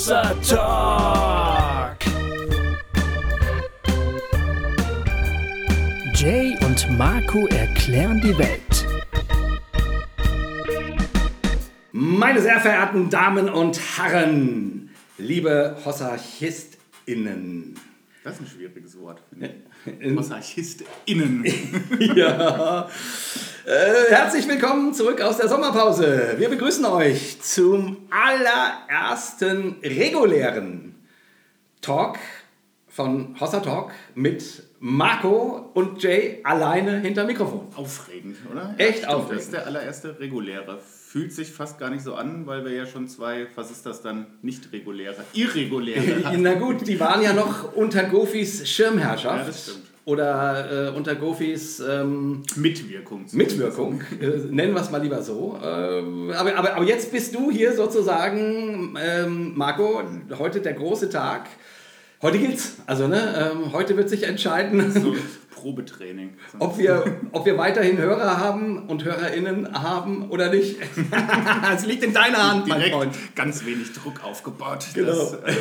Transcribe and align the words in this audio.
Hossa 0.00 0.34
Talk. 0.48 1.98
Jay 6.14 6.56
und 6.64 6.96
Marco 6.96 7.46
erklären 7.48 8.18
die 8.22 8.38
Welt. 8.38 8.86
Meine 11.92 12.40
sehr 12.40 12.60
verehrten 12.60 13.10
Damen 13.10 13.50
und 13.50 13.78
Herren, 13.98 14.88
liebe 15.18 15.76
HossarchistInnen. 15.84 17.74
Das 18.24 18.36
ist 18.36 18.40
ein 18.40 18.46
schwieriges 18.46 18.98
Wort. 18.98 19.22
In- 20.00 20.16
HossarchistInnen. 20.16 21.44
Ja. 22.16 22.88
Äh, 23.66 24.10
herzlich 24.10 24.48
willkommen 24.48 24.94
zurück 24.94 25.20
aus 25.20 25.36
der 25.36 25.46
Sommerpause. 25.46 26.36
Wir 26.38 26.48
begrüßen 26.48 26.82
euch 26.86 27.42
zum 27.42 28.08
allerersten 28.08 29.76
regulären 29.82 30.94
Talk 31.82 32.18
von 32.88 33.38
Hossa 33.38 33.60
Talk 33.60 33.92
mit 34.14 34.62
Marco 34.78 35.70
und 35.74 36.02
Jay 36.02 36.40
alleine 36.42 37.00
hinter 37.00 37.24
Mikrofon. 37.24 37.68
Aufregend, 37.76 38.38
oder? 38.50 38.74
Echt 38.78 38.98
stimmt. 38.98 39.12
aufregend. 39.12 39.36
Das 39.36 39.44
ist 39.44 39.52
der 39.52 39.66
allererste 39.66 40.18
reguläre. 40.18 40.78
Fühlt 40.80 41.34
sich 41.34 41.52
fast 41.52 41.78
gar 41.78 41.90
nicht 41.90 42.02
so 42.02 42.14
an, 42.14 42.46
weil 42.46 42.64
wir 42.64 42.72
ja 42.72 42.86
schon 42.86 43.08
zwei, 43.08 43.46
was 43.56 43.70
ist 43.70 43.84
das 43.84 44.00
dann, 44.00 44.38
nicht 44.40 44.72
reguläre, 44.72 45.22
irreguläre. 45.34 46.32
Na 46.38 46.54
gut, 46.54 46.86
die 46.86 46.98
waren 46.98 47.20
ja 47.20 47.34
noch 47.34 47.74
unter 47.74 48.04
Gofis 48.04 48.66
Schirmherrschaft. 48.66 49.38
Ja, 49.38 49.44
das 49.44 49.62
stimmt. 49.64 49.89
Oder 50.04 50.88
äh, 50.88 50.96
unter 50.96 51.14
Gofis 51.14 51.80
ähm, 51.80 52.42
Mitwirkung. 52.56 53.26
Mitwirkung, 53.32 54.00
äh, 54.20 54.26
nennen 54.50 54.74
wir 54.74 54.80
es 54.80 54.90
mal 54.90 55.02
lieber 55.02 55.22
so. 55.22 55.58
Ähm, 55.62 56.32
aber, 56.34 56.56
aber, 56.56 56.76
aber 56.76 56.84
jetzt 56.84 57.12
bist 57.12 57.34
du 57.34 57.50
hier 57.50 57.74
sozusagen, 57.74 58.96
ähm, 59.00 59.52
Marco, 59.56 60.02
heute 60.38 60.60
der 60.60 60.72
große 60.72 61.10
Tag. 61.10 61.48
Heute 62.22 62.38
gilt's. 62.38 62.76
Also, 62.86 63.08
ne, 63.08 63.52
ähm, 63.52 63.72
heute 63.72 63.96
wird 63.96 64.10
sich 64.10 64.24
entscheiden, 64.24 64.90
So 64.92 65.14
Probetraining. 65.60 66.34
Ob, 66.58 66.78
wir, 66.78 67.04
ob 67.32 67.44
wir 67.44 67.56
weiterhin 67.58 67.98
Hörer 67.98 68.38
haben 68.38 68.86
und 68.88 69.04
HörerInnen 69.04 69.82
haben 69.82 70.30
oder 70.30 70.50
nicht. 70.50 70.76
Es 71.74 71.86
liegt 71.86 72.02
in 72.02 72.12
deiner 72.12 72.50
Hand, 72.50 72.66
mein 72.66 72.78
direkt 72.78 72.94
Freund. 72.96 73.14
ganz 73.36 73.64
wenig 73.64 73.92
Druck 73.92 74.24
aufgebaut. 74.24 74.86
Genau. 74.94 75.12
Das 75.12 75.34
äh, 75.34 75.56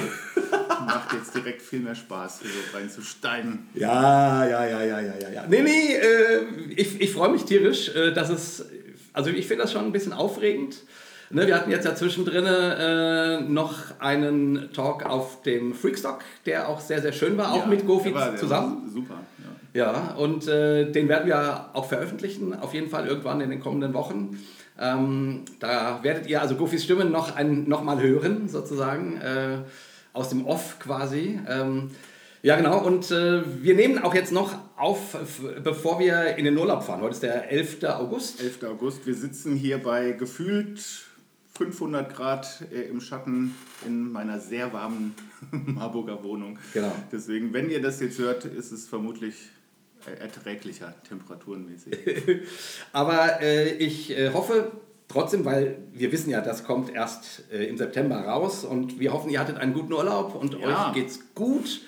macht 0.85 1.13
jetzt 1.13 1.35
direkt 1.35 1.61
viel 1.61 1.79
mehr 1.79 1.95
Spaß, 1.95 2.39
hier 2.41 2.49
so 2.49 2.77
reinzusteigen. 2.77 3.67
Ja, 3.73 4.45
ja, 4.45 4.65
ja, 4.65 4.83
ja, 4.83 4.99
ja, 5.01 5.29
ja. 5.33 5.45
Nee, 5.47 5.61
nee, 5.61 5.93
äh, 5.95 6.45
ich, 6.75 6.99
ich 7.01 7.11
freue 7.13 7.29
mich 7.29 7.43
tierisch, 7.45 7.93
äh, 7.95 8.11
dass 8.13 8.29
es, 8.29 8.65
also 9.13 9.29
ich 9.29 9.47
finde 9.47 9.63
das 9.63 9.71
schon 9.71 9.85
ein 9.85 9.91
bisschen 9.91 10.13
aufregend. 10.13 10.77
Ne, 11.31 11.45
wir 11.45 11.53
hatten 11.55 11.69
jetzt 11.69 11.85
ja 11.85 11.93
zwischendrin 11.93 12.43
äh, 12.47 13.41
noch 13.41 13.75
einen 13.99 14.69
Talk 14.73 15.05
auf 15.05 15.43
dem 15.43 15.75
Freakstock, 15.75 16.19
der 16.47 16.67
auch 16.69 16.79
sehr, 16.79 17.03
sehr 17.03 17.11
schön 17.11 17.37
war, 17.37 17.51
auch 17.51 17.57
Ja, 17.59 17.65
mit 17.67 17.85
Gofi 17.85 18.11
zusammen. 18.35 18.81
war 18.85 18.89
Super. 18.91 19.13
Ja. 19.79 20.13
Und 20.15 20.45
äh, 20.47 20.91
den 20.91 21.07
werden 21.07 21.25
wir 21.25 21.69
auch 21.73 21.85
veröffentlichen, 21.85 22.53
auf 22.53 22.73
jeden 22.73 22.89
Fall 22.89 23.07
irgendwann 23.07 23.39
in 23.39 23.49
den 23.49 23.61
kommenden 23.61 23.93
Wochen. 23.93 24.37
Ähm, 24.77 25.45
da 25.59 25.99
werdet 26.03 26.27
ihr 26.27 26.41
also 26.41 26.55
Gofis 26.55 26.83
Stimme 26.83 27.05
noch, 27.05 27.35
ein, 27.37 27.67
noch 27.69 27.81
mal 27.81 28.01
hören, 28.01 28.49
sozusagen, 28.49 29.21
äh, 29.21 29.59
aus 30.11 30.29
dem 30.29 30.45
Off 30.45 30.79
quasi. 30.79 31.39
Ähm, 31.47 31.91
ja, 32.41 32.57
genau, 32.57 32.79
und 32.79 33.09
äh, 33.11 33.41
wir 33.63 33.75
nehmen 33.75 33.99
auch 33.99 34.13
jetzt 34.13 34.33
noch 34.33 34.53
auf, 34.75 35.17
bevor 35.63 35.99
wir 35.99 36.35
in 36.35 36.43
den 36.43 36.57
Urlaub 36.57 36.83
fahren. 36.83 36.99
Heute 36.99 37.13
ist 37.13 37.23
der 37.23 37.49
11. 37.49 37.83
August. 37.85 38.41
11. 38.41 38.63
August. 38.63 39.07
Wir 39.07 39.15
sitzen 39.15 39.55
hier 39.55 39.81
bei 39.81 40.11
gefühlt 40.11 40.81
500 41.57 42.13
Grad 42.13 42.65
äh, 42.73 42.81
im 42.81 42.99
Schatten 42.99 43.55
in 43.85 44.11
meiner 44.11 44.39
sehr 44.39 44.73
warmen 44.73 45.15
Marburger 45.51 46.21
Wohnung. 46.21 46.59
Genau. 46.73 46.91
Deswegen, 47.13 47.53
wenn 47.53 47.69
ihr 47.69 47.81
das 47.81 48.01
jetzt 48.01 48.19
hört, 48.19 48.43
ist 48.43 48.73
es 48.73 48.85
vermutlich 48.85 49.35
erträglicher 50.19 50.93
temperaturenmäßig. 51.07 51.93
Aber 52.93 53.41
äh, 53.41 53.71
ich 53.77 54.11
äh, 54.17 54.31
hoffe 54.33 54.71
trotzdem, 55.07 55.45
weil 55.45 55.77
wir 55.93 56.11
wissen 56.11 56.29
ja, 56.29 56.41
das 56.41 56.63
kommt 56.63 56.93
erst 56.93 57.43
äh, 57.51 57.65
im 57.65 57.77
September 57.77 58.17
raus 58.17 58.63
und 58.63 58.99
wir 58.99 59.13
hoffen, 59.13 59.29
ihr 59.29 59.39
hattet 59.39 59.57
einen 59.57 59.73
guten 59.73 59.93
Urlaub 59.93 60.35
und 60.35 60.59
Ja. 60.59 60.89
euch 60.89 60.93
geht's 60.93 61.19
gut 61.35 61.81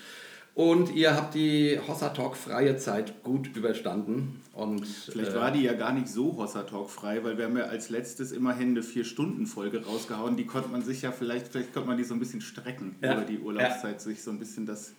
und 0.53 0.93
ihr 0.95 1.15
habt 1.15 1.33
die 1.33 1.79
Hossa 1.87 2.09
Talk 2.09 2.35
freie 2.35 2.75
Zeit 2.77 3.23
gut 3.23 3.55
überstanden 3.55 4.41
und 4.53 4.85
Vielleicht 4.85 5.31
äh, 5.31 5.35
war 5.35 5.51
die 5.51 5.61
ja 5.63 5.73
gar 5.73 5.93
nicht 5.93 6.07
so 6.09 6.35
Hossa 6.37 6.63
Talk 6.63 6.89
frei, 6.89 7.23
weil 7.23 7.37
wir 7.37 7.45
haben 7.45 7.57
ja 7.57 7.65
als 7.65 7.89
letztes 7.89 8.31
immerhin 8.33 8.69
eine 8.71 8.81
4-Stunden-Folge 8.81 9.85
rausgehauen. 9.85 10.35
Die 10.35 10.45
konnte 10.45 10.67
man 10.69 10.81
sich 10.83 11.03
ja 11.03 11.11
vielleicht, 11.13 11.47
vielleicht 11.49 11.73
konnte 11.73 11.87
man 11.87 11.97
die 11.97 12.03
so 12.03 12.13
ein 12.15 12.19
bisschen 12.19 12.41
strecken 12.41 12.95
Ja. 13.01 13.13
über 13.13 13.23
die 13.23 13.39
Urlaubszeit, 13.39 14.01
sich 14.01 14.21
so 14.21 14.29
ein 14.31 14.39
bisschen 14.39 14.65
das 14.65 14.91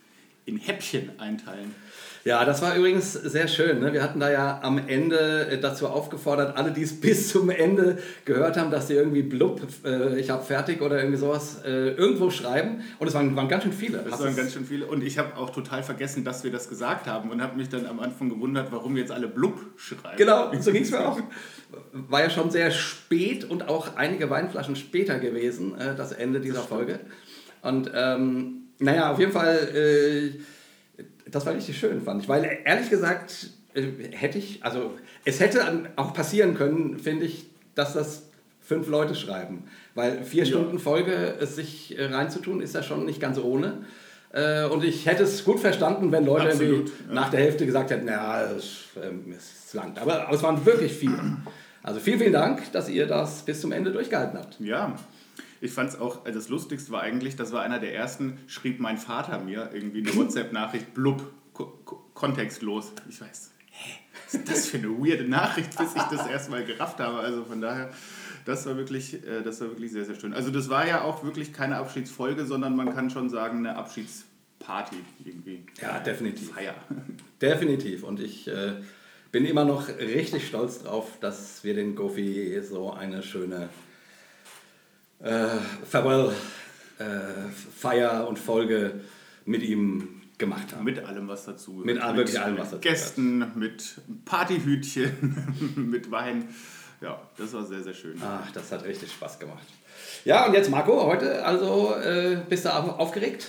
in 0.45 0.57
Häppchen 0.57 1.19
einteilen. 1.19 1.75
Ja, 2.25 2.45
das 2.45 2.63
war 2.63 2.77
übrigens 2.77 3.15
sehr 3.15 3.49
schön. 3.49 3.81
Ne? 3.81 3.93
Wir 3.93 4.01
hatten 4.03 4.21
da 4.21 4.31
ja 4.31 4.61
am 4.63 4.79
Ende 4.87 5.49
äh, 5.51 5.59
dazu 5.59 5.89
aufgefordert, 5.89 6.57
alle, 6.57 6.71
die 6.71 6.83
es 6.83 7.01
bis 7.01 7.31
zum 7.31 7.51
Ende 7.51 7.99
gehört 8.25 8.57
haben, 8.57 8.71
dass 8.71 8.87
sie 8.87 8.95
irgendwie 8.95 9.23
blub, 9.23 9.61
äh, 9.85 10.19
ich 10.21 10.31
habe 10.31 10.45
fertig 10.45 10.81
oder 10.83 10.99
irgendwie 10.99 11.19
sowas, 11.19 11.63
äh, 11.65 11.91
irgendwo 11.91 12.31
schreiben. 12.31 12.83
Und 13.01 13.09
es 13.09 13.15
waren, 13.15 13.35
waren 13.35 13.49
ganz 13.49 13.65
schön 13.65 13.73
viele. 13.73 13.99
Das 13.99 14.13
Hast 14.13 14.23
waren 14.23 14.37
ganz 14.37 14.53
schön 14.53 14.65
viele. 14.65 14.87
Und 14.87 15.03
ich 15.03 15.19
habe 15.19 15.37
auch 15.37 15.51
total 15.51 15.83
vergessen, 15.83 16.23
dass 16.23 16.45
wir 16.45 16.53
das 16.53 16.69
gesagt 16.69 17.09
haben 17.09 17.31
und 17.31 17.43
habe 17.43 17.57
mich 17.57 17.69
dann 17.69 17.87
am 17.87 17.99
Anfang 17.99 18.29
gewundert, 18.29 18.71
warum 18.71 18.97
jetzt 18.97 19.11
alle 19.11 19.27
blub 19.27 19.61
schreiben. 19.77 20.17
Genau, 20.17 20.53
so 20.61 20.71
ging 20.71 20.83
es 20.83 20.91
mir 20.93 21.07
auch. 21.07 21.19
War 21.93 22.21
ja 22.21 22.31
schon 22.31 22.51
sehr 22.51 22.71
spät 22.71 23.45
und 23.45 23.69
auch 23.69 23.97
einige 23.97 24.31
Weinflaschen 24.31 24.77
später 24.77 25.19
gewesen, 25.19 25.77
äh, 25.77 25.97
das 25.97 26.13
Ende 26.13 26.41
dieser 26.41 26.63
Folge. 26.63 27.01
Und 27.63 27.91
ähm, 27.95 28.62
naja, 28.83 29.13
auf 29.13 29.19
jeden 29.19 29.33
Fall, 29.33 29.57
äh, 29.75 31.03
das 31.31 31.47
war 31.47 31.55
richtig 31.55 31.79
schön, 31.79 32.01
fand 32.03 32.23
ich. 32.23 32.29
Weil 32.29 32.59
ehrlich 32.65 32.91
gesagt, 32.91 33.51
äh, 33.75 33.83
hätte 34.13 34.39
ich, 34.39 34.65
also 34.65 34.93
es 35.25 35.41
hätte 35.41 35.91
auch 35.97 36.13
passieren 36.13 36.55
können, 36.55 36.99
finde 36.99 37.25
ich, 37.27 37.47
dass 37.75 37.95
das 37.95 38.29
fünf 38.61 38.89
Leute 38.89 39.15
schreiben. 39.15 39.65
Weil 39.95 40.23
vier 40.25 40.45
Ja. 40.45 40.51
Stunden 40.51 40.79
Folge 40.79 41.35
es 41.41 41.57
sich 41.57 41.99
äh, 41.99 42.07
reinzutun, 42.07 42.61
ist 42.61 42.75
ja 42.75 42.83
schon 42.83 43.05
nicht 43.05 43.21
ganz 43.21 43.39
ohne. 43.39 43.85
Äh, 44.33 44.65
Und 44.65 44.83
ich 44.85 45.07
hätte 45.07 45.25
es 45.25 45.45
gut 45.45 45.61
verstanden, 45.61 46.11
wenn 46.13 46.25
Leute 46.25 46.49
Absolut, 46.49 46.71
irgendwie 46.73 46.93
ja. 47.09 47.15
nach 47.15 47.31
der 47.31 47.41
Hälfte 47.41 47.67
gesagt 47.67 47.91
hätten, 47.91 48.09
ja, 48.09 48.43
es, 48.45 48.85
ähm, 49.03 49.35
es 49.37 49.75
langt. 49.75 49.99
Aber, 49.99 50.27
aber 50.27 50.35
es 50.37 50.43
waren 50.43 50.65
wirklich 50.65 50.93
viele. 50.93 51.19
Also 51.83 51.99
vielen, 52.01 52.19
vielen 52.19 52.33
Dank, 52.33 52.71
dass 52.73 52.89
ihr 52.89 53.07
das 53.07 53.43
bis 53.45 53.61
zum 53.61 53.73
Ende 53.73 53.91
durchgehalten 53.91 54.39
habt. 54.39 54.59
Ja, 54.61 54.95
ich 55.63 55.71
fand 55.71 55.91
es 55.91 56.01
auch, 56.01 56.25
also 56.25 56.39
das 56.39 56.49
Lustigste 56.49 56.91
war 56.91 57.03
eigentlich, 57.03 57.37
das 57.37 57.53
war 57.53 57.63
einer 57.63 57.79
der 57.79 57.95
ersten, 57.95 58.39
schrieb 58.49 58.81
mein 58.81 58.99
Vater 58.99 59.39
mir 59.39 59.71
irgendwie 59.73 60.01
eine 60.01 60.15
WhatsApp-Nachricht, 60.17 60.93
blub, 60.93 61.33
ko 61.53 61.79
ko 61.85 62.05
kontextlos. 62.15 62.93
Ich 63.09 63.21
weiß, 63.21 63.53
hä, 63.71 63.93
was 64.25 64.35
ist 64.35 64.51
das 64.51 64.67
für 64.67 64.79
eine 64.79 64.89
weirde 64.89 65.25
Nachricht, 65.25 65.79
bis 65.79 65.95
ich 65.95 66.03
das 66.03 66.27
erstmal 66.27 66.65
gerafft 66.65 66.99
habe. 66.99 67.19
Also 67.19 67.45
von 67.45 67.61
daher, 67.61 67.91
das 68.45 68.67
war 68.67 68.77
wirklich, 68.77 69.15
äh, 69.25 69.43
das 69.45 69.61
war 69.61 69.69
wirklich 69.69 69.93
sehr, 69.93 70.05
sehr 70.05 70.17
schön. 70.17 70.35
Also 70.35 70.51
das 70.51 70.69
war 70.69 70.85
ja 70.87 71.03
auch 71.03 71.23
wirklich 71.23 71.53
keine 71.53 71.77
Abschiedsfolge, 71.77 72.45
sondern 72.45 72.75
man 72.75 72.93
kann 72.93 73.09
schon 73.11 73.31
sagen, 73.31 73.59
eine 73.59 73.77
Abschiedsparty 73.77 74.97
irgendwie. 75.25 75.65
Ja, 75.81 76.01
definitiv. 76.01 76.53
Feier. 76.53 76.75
Definitiv. 77.41 78.03
Und 78.03 78.19
ich 78.21 78.49
äh, 78.49 78.73
bin 79.31 79.45
immer 79.45 79.65
noch 79.65 79.89
richtig 79.89 80.49
stolz 80.49 80.83
drauf, 80.83 81.19
dass 81.21 81.63
wir 81.63 81.75
den 81.75 81.95
Gofi 81.95 82.61
so 82.63 82.93
eine 82.93 83.23
schöne 83.23 83.69
äh, 85.23 85.47
Farewell, 85.89 86.33
äh, 86.99 87.05
Feier 87.79 88.27
und 88.29 88.39
Folge 88.39 89.01
mit 89.45 89.63
ihm 89.63 90.21
gemacht 90.39 90.73
haben. 90.75 90.85
Mit 90.85 91.05
allem, 91.05 91.29
was 91.29 91.45
dazu 91.45 91.73
Mit 91.85 92.01
all- 92.01 92.17
wirklich 92.17 92.41
allem, 92.41 92.59
was 92.59 92.71
dazu 92.71 92.81
Gästen, 92.81 93.47
mit 93.59 93.95
Partyhütchen, 94.25 95.73
mit 95.91 96.11
Wein. 96.11 96.49
Ja, 97.01 97.21
das 97.37 97.53
war 97.53 97.65
sehr, 97.65 97.83
sehr 97.83 97.95
schön. 97.95 98.21
Ach, 98.25 98.51
das 98.53 98.71
hat 98.73 98.85
richtig 98.85 99.11
Spaß 99.13 99.39
gemacht. 99.39 99.67
Ja, 100.25 100.47
und 100.47 100.55
jetzt 100.55 100.71
Marco, 100.71 101.05
heute 101.05 101.45
also 101.45 101.95
äh, 101.97 102.39
bist 102.49 102.65
du 102.65 102.73
auf- 102.75 102.99
aufgeregt? 102.99 103.49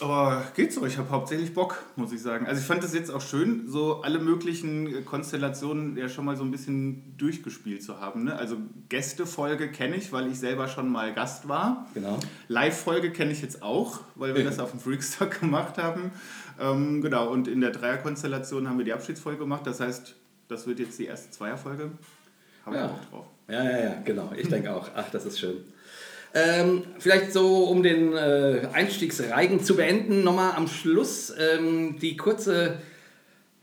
Aber 0.00 0.44
geht 0.54 0.72
so, 0.74 0.84
ich 0.84 0.98
habe 0.98 1.08
hauptsächlich 1.10 1.54
Bock, 1.54 1.82
muss 1.96 2.12
ich 2.12 2.20
sagen. 2.20 2.46
Also 2.46 2.60
ich 2.60 2.66
fand 2.66 2.84
das 2.84 2.92
jetzt 2.92 3.10
auch 3.10 3.22
schön, 3.22 3.66
so 3.66 4.02
alle 4.02 4.18
möglichen 4.18 4.86
äh, 4.94 5.02
Konstellationen 5.02 5.96
ja 5.96 6.08
schon 6.10 6.26
mal 6.26 6.36
so 6.36 6.42
ein 6.44 6.50
bisschen 6.50 7.14
durchgespielt 7.16 7.82
zu 7.82 7.98
haben. 8.00 8.24
Ne? 8.24 8.36
Also 8.36 8.58
Gästefolge 8.90 9.68
kenne 9.70 9.96
ich, 9.96 10.12
weil 10.12 10.30
ich 10.30 10.38
selber 10.38 10.68
schon 10.68 10.90
mal 10.92 11.14
Gast 11.14 11.48
war. 11.48 11.86
Genau. 11.94 12.18
Live-Folge 12.48 13.10
kenne 13.10 13.32
ich 13.32 13.40
jetzt 13.40 13.62
auch, 13.62 14.00
weil 14.16 14.34
wir 14.34 14.42
Ja. 14.42 14.50
das 14.50 14.58
auf 14.58 14.70
dem 14.72 14.80
Freakstock 14.80 15.40
gemacht 15.40 15.78
haben. 15.78 16.10
Ähm, 16.60 17.00
genau, 17.00 17.30
und 17.30 17.48
in 17.48 17.60
der 17.62 17.70
Dreierkonstellation 17.70 18.68
haben 18.68 18.76
wir 18.78 18.84
die 18.84 18.92
Abschiedsfolge 18.92 19.38
gemacht. 19.38 19.66
Das 19.66 19.80
heißt, 19.80 20.14
das 20.48 20.66
wird 20.66 20.78
jetzt 20.78 20.98
die 20.98 21.06
erste 21.06 21.30
Zweierfolge. 21.30 21.90
Haben 22.64 22.72
wir 22.74 22.80
Ja. 22.82 22.86
Bock 22.88 23.10
drauf. 23.10 23.26
Ja, 23.48 23.62
ja, 23.64 23.78
ja, 23.78 23.94
genau. 24.04 24.32
Ich 24.36 24.48
denke 24.48 24.74
auch. 24.74 24.88
Ach, 24.94 25.08
das 25.10 25.24
ist 25.24 25.38
schön. 25.38 25.56
Ähm, 26.36 26.82
vielleicht 26.98 27.32
so, 27.32 27.64
um 27.64 27.82
den 27.82 28.12
äh, 28.12 28.68
Einstiegsreigen 28.74 29.64
zu 29.64 29.74
beenden, 29.74 30.22
nochmal 30.22 30.52
am 30.54 30.68
Schluss 30.68 31.32
ähm, 31.38 31.98
die 31.98 32.14
kurze 32.18 32.76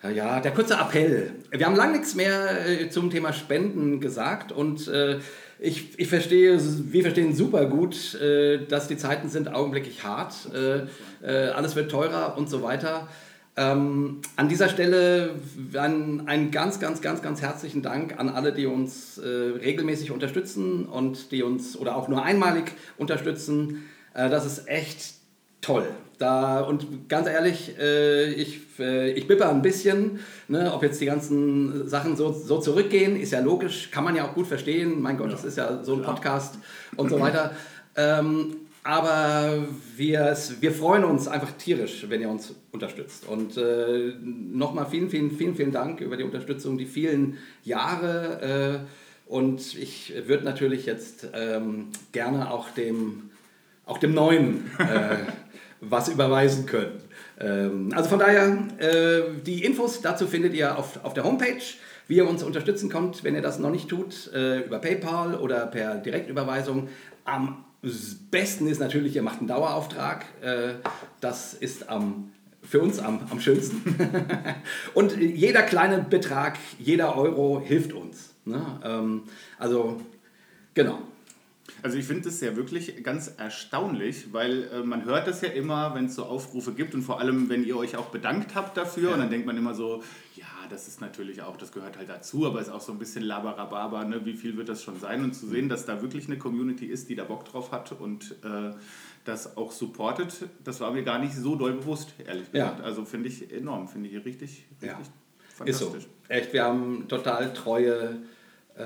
Ja, 0.02 0.40
der 0.40 0.52
kurze 0.54 0.74
Appell. 0.74 1.34
Wir 1.52 1.68
haben 1.68 1.76
lange 1.76 1.94
nichts 1.94 2.16
mehr 2.16 2.68
äh, 2.68 2.90
zum 2.90 3.12
Thema 3.12 3.32
Spenden 3.32 4.00
gesagt 4.00 4.52
und 4.52 4.88
äh, 4.88 5.20
ich, 5.60 6.00
ich 6.00 6.08
verstehe, 6.08 6.60
wir 6.60 7.04
verstehen 7.04 7.36
super 7.36 7.68
gut, 7.68 8.16
äh, 8.16 8.66
dass 8.66 8.88
die 8.88 8.98
Zeiten 8.98 9.30
sind 9.30 9.54
augenblicklich 9.54 10.04
hart. 10.04 10.34
Äh, 10.52 10.88
äh, 11.26 11.50
alles 11.50 11.76
wird 11.76 11.92
teurer 11.92 12.36
und 12.38 12.50
so 12.50 12.64
weiter. 12.64 13.08
Ähm, 13.56 14.22
an 14.36 14.50
dieser 14.50 14.68
Stelle 14.68 15.36
einen, 15.76 16.28
einen 16.28 16.52
ganz, 16.52 16.80
ganz, 16.80 17.02
ganz, 17.02 17.22
ganz 17.22 17.42
herzlichen 17.42 17.82
Dank 17.84 18.20
an 18.20 18.30
alle, 18.30 18.52
die 18.52 18.66
uns 18.66 19.20
äh, 19.20 19.28
regelmäßig 19.28 20.12
unterstützen 20.12 20.86
und 20.86 21.32
die 21.32 21.44
uns 21.44 21.78
oder 21.78 21.96
auch 21.96 22.08
nur 22.08 22.24
einmalig 22.24 22.72
unterstützen. 22.98 23.86
das 24.14 24.46
ist 24.46 24.68
echt 24.68 25.16
toll. 25.64 25.88
Da, 26.20 26.62
und 26.62 27.10
ganz 27.10 27.28
ehrlich, 27.28 27.78
äh, 27.80 28.32
ich, 28.34 28.62
äh, 28.80 29.12
ich 29.12 29.28
bippe 29.28 29.50
ein 29.50 29.62
bisschen, 29.62 30.20
ne, 30.48 30.72
ob 30.74 30.84
jetzt 30.84 31.02
die 31.02 31.06
ganzen 31.06 31.88
Sachen 31.88 32.16
so, 32.16 32.32
so 32.32 32.60
zurückgehen, 32.60 33.20
ist 33.20 33.32
ja 33.32 33.40
logisch, 33.40 33.90
kann 33.90 34.04
man 34.04 34.16
ja 34.16 34.26
auch 34.26 34.34
gut 34.36 34.46
verstehen. 34.46 35.02
Mein 35.02 35.18
Gott, 35.18 35.28
ja. 35.28 35.34
das 35.34 35.44
ist 35.44 35.58
ja 35.58 35.84
so 35.84 35.96
ein 35.96 36.04
Podcast 36.04 36.56
und 36.96 37.10
so 37.10 37.20
weiter. 37.20 37.52
Ähm, 37.96 38.56
aber 38.84 39.66
wir, 39.96 40.38
wir 40.60 40.72
freuen 40.74 41.06
uns 41.06 41.28
einfach 41.30 41.52
tierisch, 41.52 42.06
wenn 42.10 42.22
ihr 42.22 42.30
uns 42.30 42.54
unterstützt. 42.72 43.26
Und 43.28 43.56
äh, 43.56 44.14
nochmal 44.22 44.88
vielen, 44.90 45.10
vielen, 45.10 45.32
vielen, 45.32 45.56
vielen 45.56 45.72
Dank 45.72 46.02
über 46.02 46.18
die 46.18 46.24
Unterstützung, 46.24 46.78
die 46.78 46.86
vielen 46.86 47.38
Jahre. 47.64 48.84
Äh, 48.86 49.32
und 49.32 49.78
ich 49.78 50.14
würde 50.28 50.44
natürlich 50.44 50.86
jetzt 50.86 51.30
ähm, 51.34 51.88
gerne 52.12 52.52
auch 52.52 52.70
dem, 52.72 53.30
auch 53.86 54.00
dem 54.00 54.14
Neuen 54.14 54.70
äh, 54.78 55.16
was 55.80 56.10
überweisen 56.10 56.66
können. 56.66 57.00
Ähm, 57.40 57.90
also 57.96 58.10
von 58.10 58.20
daher, 58.20 58.68
äh, 58.80 59.22
die 59.46 59.64
Infos 59.64 60.02
dazu 60.02 60.28
findet 60.28 60.54
ihr 60.54 60.78
auf, 60.78 61.04
auf 61.06 61.14
der 61.14 61.24
Homepage. 61.24 61.64
Wie 62.10 62.18
ihr 62.18 62.28
uns 62.28 62.44
unterstützen 62.44 62.90
könnt, 62.90 63.24
wenn 63.24 63.34
ihr 63.34 63.42
das 63.42 63.60
noch 63.60 63.72
nicht 63.72 63.88
tut, 63.88 64.30
äh, 64.34 64.60
über 64.66 64.80
PayPal 64.80 65.36
oder 65.36 65.68
per 65.68 65.96
Direktüberweisung. 65.96 66.90
Am 67.24 67.64
besten 68.32 68.68
ist 68.68 68.80
natürlich, 68.80 69.16
ihr 69.16 69.24
macht 69.24 69.40
einen 69.40 69.48
Dauerauftrag. 69.48 70.26
Äh, 70.42 70.76
das 71.20 71.54
ist 71.54 71.90
am 71.90 72.32
für 72.64 72.80
uns 72.80 73.00
am, 73.00 73.20
am 73.30 73.40
schönsten. 73.40 73.96
und 74.94 75.18
jeder 75.18 75.64
kleine 75.64 76.00
Betrag, 76.00 76.58
jeder 76.80 77.18
Euro 77.18 77.62
hilft 77.64 77.94
uns. 77.94 78.34
Ne? 78.46 78.66
Ähm, 78.84 79.24
also, 79.60 80.02
genau. 80.74 81.00
Also 81.82 81.98
ich 81.98 82.06
finde 82.06 82.30
es 82.30 82.40
ja 82.40 82.56
wirklich 82.56 83.04
ganz 83.04 83.34
erstaunlich, 83.38 84.32
weil 84.32 84.70
äh, 84.74 84.84
man 84.84 85.04
hört 85.04 85.28
das 85.28 85.42
ja 85.42 85.50
immer, 85.50 85.94
wenn 85.96 86.06
es 86.06 86.16
so 86.16 86.24
Aufrufe 86.24 86.72
gibt 86.72 86.96
und 86.96 87.02
vor 87.02 87.20
allem, 87.20 87.50
wenn 87.50 87.66
ihr 87.66 87.76
euch 87.76 87.98
auch 87.98 88.06
bedankt 88.06 88.56
habt 88.56 88.78
dafür 88.78 89.10
ja. 89.10 89.14
und 89.16 89.20
dann 89.20 89.30
denkt 89.30 89.46
man 89.46 89.58
immer 89.58 89.74
so, 89.74 90.02
das 90.70 90.88
ist 90.88 91.02
natürlich 91.02 91.42
auch, 91.42 91.58
das 91.58 91.72
gehört 91.72 91.98
halt 91.98 92.10
dazu, 92.10 92.46
aber 92.46 92.62
ist 92.62 92.70
auch 92.70 92.82
so 92.82 92.92
ein 92.92 93.00
bisschen 93.00 93.24
labarababa, 93.24 94.04
ne? 94.06 94.26
wie 94.26 94.34
viel 94.34 94.58
wird 94.58 94.70
das 94.70 94.84
schon 94.84 95.00
sein 95.00 95.24
und 95.24 95.34
zu 95.34 95.48
sehen, 95.48 95.70
dass 95.70 95.86
da 95.86 96.02
wirklich 96.02 96.28
eine 96.28 96.38
Community 96.38 96.86
ist, 96.86 97.10
die 97.10 97.16
da 97.16 97.24
Bock 97.24 97.46
drauf 97.46 97.72
hat 97.72 97.92
und 97.92 98.36
äh, 98.44 98.72
das 99.26 99.58
auch 99.58 99.72
supportet, 99.72 100.48
das 100.64 100.80
war 100.80 100.92
mir 100.92 101.04
gar 101.04 101.20
nicht 101.20 101.36
so 101.36 101.56
doll 101.56 101.74
bewusst, 101.74 102.14
ehrlich 102.26 102.52
gesagt. 102.52 102.80
Ja. 102.80 102.86
Also 102.86 103.06
finde 103.06 103.30
ich 103.30 103.52
enorm, 103.52 103.88
finde 103.88 104.10
ich 104.10 104.16
richtig, 104.26 104.66
richtig 104.82 104.90
ja. 104.90 104.98
fantastisch. 105.56 105.98
Ist 105.98 106.04
so. 106.04 106.10
Echt, 106.30 106.54
wir 106.54 106.64
haben 106.64 107.08
total 107.08 107.54
treue 107.54 108.22
äh, 108.76 108.84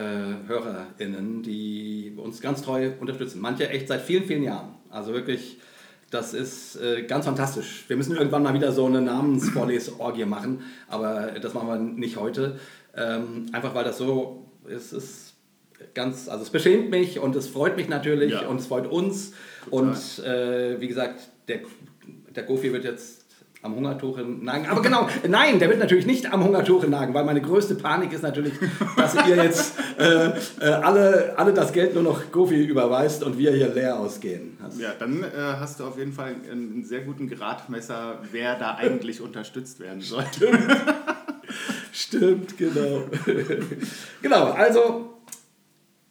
HörerInnen, 0.47 1.43
die 1.43 2.13
uns 2.17 2.41
ganz 2.41 2.61
treu 2.61 2.91
unterstützen. 2.99 3.39
Manche 3.41 3.69
echt 3.69 3.87
seit 3.87 4.01
vielen, 4.01 4.25
vielen 4.25 4.43
Jahren. 4.43 4.75
Also 4.89 5.13
wirklich, 5.13 5.59
das 6.09 6.33
ist 6.33 6.77
äh, 6.77 7.03
ganz 7.03 7.25
fantastisch. 7.25 7.83
Wir 7.87 7.97
müssen 7.97 8.15
irgendwann 8.15 8.43
mal 8.43 8.53
wieder 8.53 8.71
so 8.71 8.85
eine 8.85 9.01
Namensvorlesorgie 9.01 10.25
machen, 10.25 10.63
aber 10.87 11.33
das 11.41 11.53
machen 11.53 11.67
wir 11.67 11.77
nicht 11.77 12.17
heute. 12.17 12.59
Ähm, 12.95 13.47
einfach 13.51 13.75
weil 13.75 13.83
das 13.83 13.97
so 13.97 14.45
ist, 14.67 14.93
ist 14.93 15.35
ganz, 15.93 16.29
also 16.29 16.43
es 16.43 16.49
beschämt 16.49 16.89
mich 16.89 17.19
und 17.19 17.35
es 17.35 17.47
freut 17.47 17.75
mich 17.75 17.89
natürlich 17.89 18.31
ja. 18.31 18.47
und 18.47 18.59
es 18.59 18.67
freut 18.67 18.87
uns. 18.87 19.33
Total. 19.65 19.89
Und 19.89 20.25
äh, 20.25 20.79
wie 20.79 20.87
gesagt, 20.87 21.29
der, 21.47 21.59
der 22.35 22.43
Gofi 22.43 22.71
wird 22.71 22.83
jetzt 22.83 23.16
am 23.63 23.75
Hungertuch 23.75 24.19
nagen. 24.41 24.67
Aber 24.67 24.81
genau, 24.81 25.09
nein, 25.27 25.59
der 25.59 25.69
wird 25.69 25.79
natürlich 25.79 26.05
nicht 26.05 26.31
am 26.31 26.43
Hungertuch 26.43 26.87
nagen, 26.87 27.13
weil 27.13 27.23
meine 27.23 27.41
größte 27.41 27.75
Panik 27.75 28.13
ist 28.13 28.21
natürlich, 28.21 28.53
dass 28.95 29.15
ihr 29.27 29.35
jetzt 29.35 29.73
äh, 29.97 30.29
äh, 30.59 30.65
alle, 30.65 31.33
alle 31.37 31.53
das 31.53 31.73
Geld 31.73 31.93
nur 31.95 32.03
noch 32.03 32.31
Gofi 32.31 32.63
überweist 32.63 33.23
und 33.23 33.37
wir 33.37 33.51
hier 33.51 33.73
leer 33.73 33.99
ausgehen. 33.99 34.57
Also 34.63 34.81
ja, 34.81 34.93
dann 34.97 35.23
äh, 35.23 35.27
hast 35.35 35.79
du 35.79 35.85
auf 35.85 35.97
jeden 35.97 36.13
Fall 36.13 36.35
einen 36.49 36.83
sehr 36.83 37.01
guten 37.01 37.27
Gradmesser, 37.27 38.19
wer 38.31 38.57
da 38.57 38.75
eigentlich 38.75 39.21
unterstützt 39.21 39.79
werden 39.79 40.01
sollte. 40.01 40.51
Stimmt, 41.91 42.57
genau. 42.57 43.05
genau, 44.21 44.51
also 44.51 45.15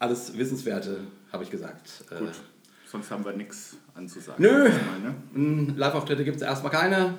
alles 0.00 0.36
Wissenswerte, 0.36 0.98
habe 1.32 1.44
ich 1.44 1.50
gesagt. 1.50 2.04
Äh, 2.10 2.18
Gut. 2.18 2.32
Sonst 2.90 3.10
haben 3.10 3.24
wir 3.24 3.32
nichts 3.32 3.76
anzusagen. 3.94 4.42
Nö, 4.42 4.68
ne? 5.34 5.72
Live-Auftritte 5.76 6.24
gibt 6.24 6.36
es 6.36 6.42
erstmal 6.42 6.72
keine. 6.72 7.14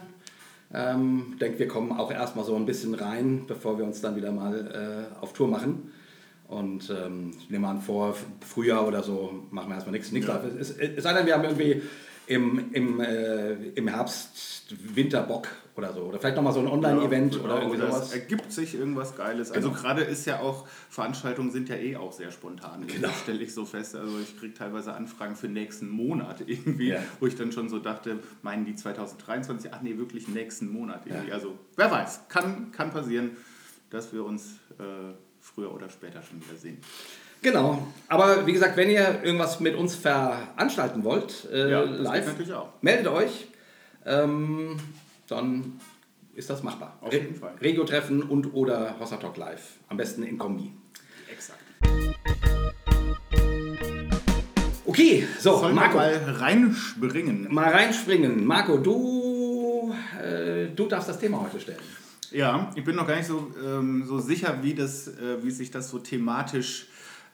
Ähm, 0.73 1.37
denke, 1.39 1.59
wir 1.59 1.67
kommen 1.67 1.91
auch 1.91 2.11
erstmal 2.11 2.43
so 2.43 2.55
ein 2.55 2.65
bisschen 2.65 2.93
rein, 2.93 3.45
bevor 3.47 3.77
wir 3.77 3.85
uns 3.85 4.01
dann 4.01 4.15
wieder 4.15 4.31
mal 4.31 5.07
äh, 5.13 5.21
auf 5.23 5.33
Tour 5.33 5.47
machen. 5.47 5.91
Und 6.47 6.89
ähm, 6.89 7.33
ich 7.39 7.49
nehme 7.49 7.67
an, 7.67 7.81
vor 7.81 8.15
Frühjahr 8.45 8.87
oder 8.87 9.03
so 9.03 9.43
machen 9.51 9.69
wir 9.69 9.75
erstmal 9.75 9.93
nichts. 9.93 10.11
nichts 10.11 10.27
ja. 10.27 10.41
es, 10.59 10.71
es 10.71 11.03
sei 11.03 11.13
denn, 11.13 11.25
wir 11.25 11.33
haben 11.33 11.43
irgendwie 11.43 11.81
im, 12.27 12.73
im, 12.73 12.99
äh, 12.99 13.53
im 13.53 13.87
Herbst 13.87 14.65
Winterbock 14.69 15.47
oder 15.77 15.93
so. 15.93 16.01
Oder 16.01 16.19
vielleicht 16.19 16.35
nochmal 16.35 16.53
so 16.53 16.59
ein 16.59 16.67
Online-Event 16.67 17.35
ja, 17.35 17.41
genau, 17.41 17.53
oder 17.53 17.61
irgendwie 17.63 17.81
sowas. 17.81 18.13
Ergibt 18.13 18.51
sich 18.51 18.75
irgendwas 18.75 19.15
Geiles. 19.15 19.51
Also 19.51 19.69
genau. 19.69 19.81
gerade 19.81 20.01
ist 20.01 20.25
ja 20.25 20.39
auch, 20.39 20.67
Veranstaltungen 20.89 21.51
sind 21.51 21.69
ja 21.69 21.75
eh 21.75 21.95
auch 21.95 22.11
sehr 22.11 22.31
spontan. 22.31 22.85
Genau. 22.85 23.07
Das 23.07 23.19
stelle 23.21 23.41
ich 23.43 23.53
so 23.53 23.65
fest. 23.65 23.95
Also 23.95 24.19
ich 24.19 24.37
kriege 24.37 24.53
teilweise 24.53 24.93
Anfragen 24.93 25.35
für 25.35 25.47
nächsten 25.47 25.87
Monat 25.87 26.43
irgendwie, 26.45 26.89
ja. 26.89 26.99
wo 27.19 27.27
ich 27.27 27.35
dann 27.35 27.51
schon 27.51 27.69
so 27.69 27.79
dachte, 27.79 28.19
meinen 28.41 28.65
die 28.65 28.75
2023? 28.75 29.71
Ach 29.73 29.81
nee, 29.81 29.97
wirklich 29.97 30.27
nächsten 30.27 30.69
Monat 30.69 31.03
irgendwie. 31.05 31.29
Ja. 31.29 31.35
Also 31.35 31.57
wer 31.77 31.89
weiß, 31.89 32.27
kann, 32.27 32.71
kann 32.71 32.91
passieren, 32.91 33.37
dass 33.89 34.11
wir 34.11 34.25
uns 34.25 34.59
äh, 34.79 35.13
früher 35.39 35.73
oder 35.73 35.89
später 35.89 36.21
schon 36.23 36.43
wieder 36.43 36.57
sehen. 36.57 36.79
Genau. 37.41 37.87
Aber 38.07 38.47
wie 38.47 38.53
gesagt, 38.53 38.77
wenn 38.77 38.89
ihr 38.89 39.21
irgendwas 39.23 39.59
mit 39.59 39.75
uns 39.75 39.95
veranstalten 39.95 41.03
wollt, 41.03 41.47
äh, 41.51 41.71
ja, 41.71 41.81
live, 41.81 42.25
meldet 42.81 43.07
euch. 43.07 43.47
Ähm, 44.05 44.77
dann 45.27 45.79
ist 46.33 46.49
das 46.49 46.63
machbar. 46.63 46.97
Auf 47.01 47.11
jeden 47.11 47.35
Fall. 47.35 47.53
Regio-Treffen 47.61 48.23
und 48.23 48.53
oder 48.53 48.95
Hossa 48.99 49.17
Talk 49.17 49.37
Live. 49.37 49.73
Am 49.89 49.97
besten 49.97 50.23
in 50.23 50.37
Kombi. 50.37 50.71
Exakt. 51.29 51.59
Okay, 54.85 55.27
so, 55.39 55.57
Sollen 55.57 55.75
Marco. 55.75 55.97
mal 55.97 56.15
reinspringen. 56.15 57.53
Mal 57.53 57.71
reinspringen. 57.71 58.45
Marco, 58.45 58.77
du, 58.77 59.93
äh, 60.23 60.67
du 60.73 60.85
darfst 60.87 61.09
das 61.09 61.19
Thema 61.19 61.41
heute 61.41 61.59
stellen. 61.59 61.79
Ja, 62.31 62.71
ich 62.75 62.83
bin 62.83 62.95
noch 62.95 63.07
gar 63.07 63.17
nicht 63.17 63.27
so, 63.27 63.51
ähm, 63.63 64.05
so 64.05 64.19
sicher, 64.19 64.59
wie, 64.61 64.73
das, 64.73 65.07
äh, 65.07 65.43
wie 65.43 65.51
sich 65.51 65.71
das 65.71 65.89
so 65.89 65.99
thematisch 65.99 66.87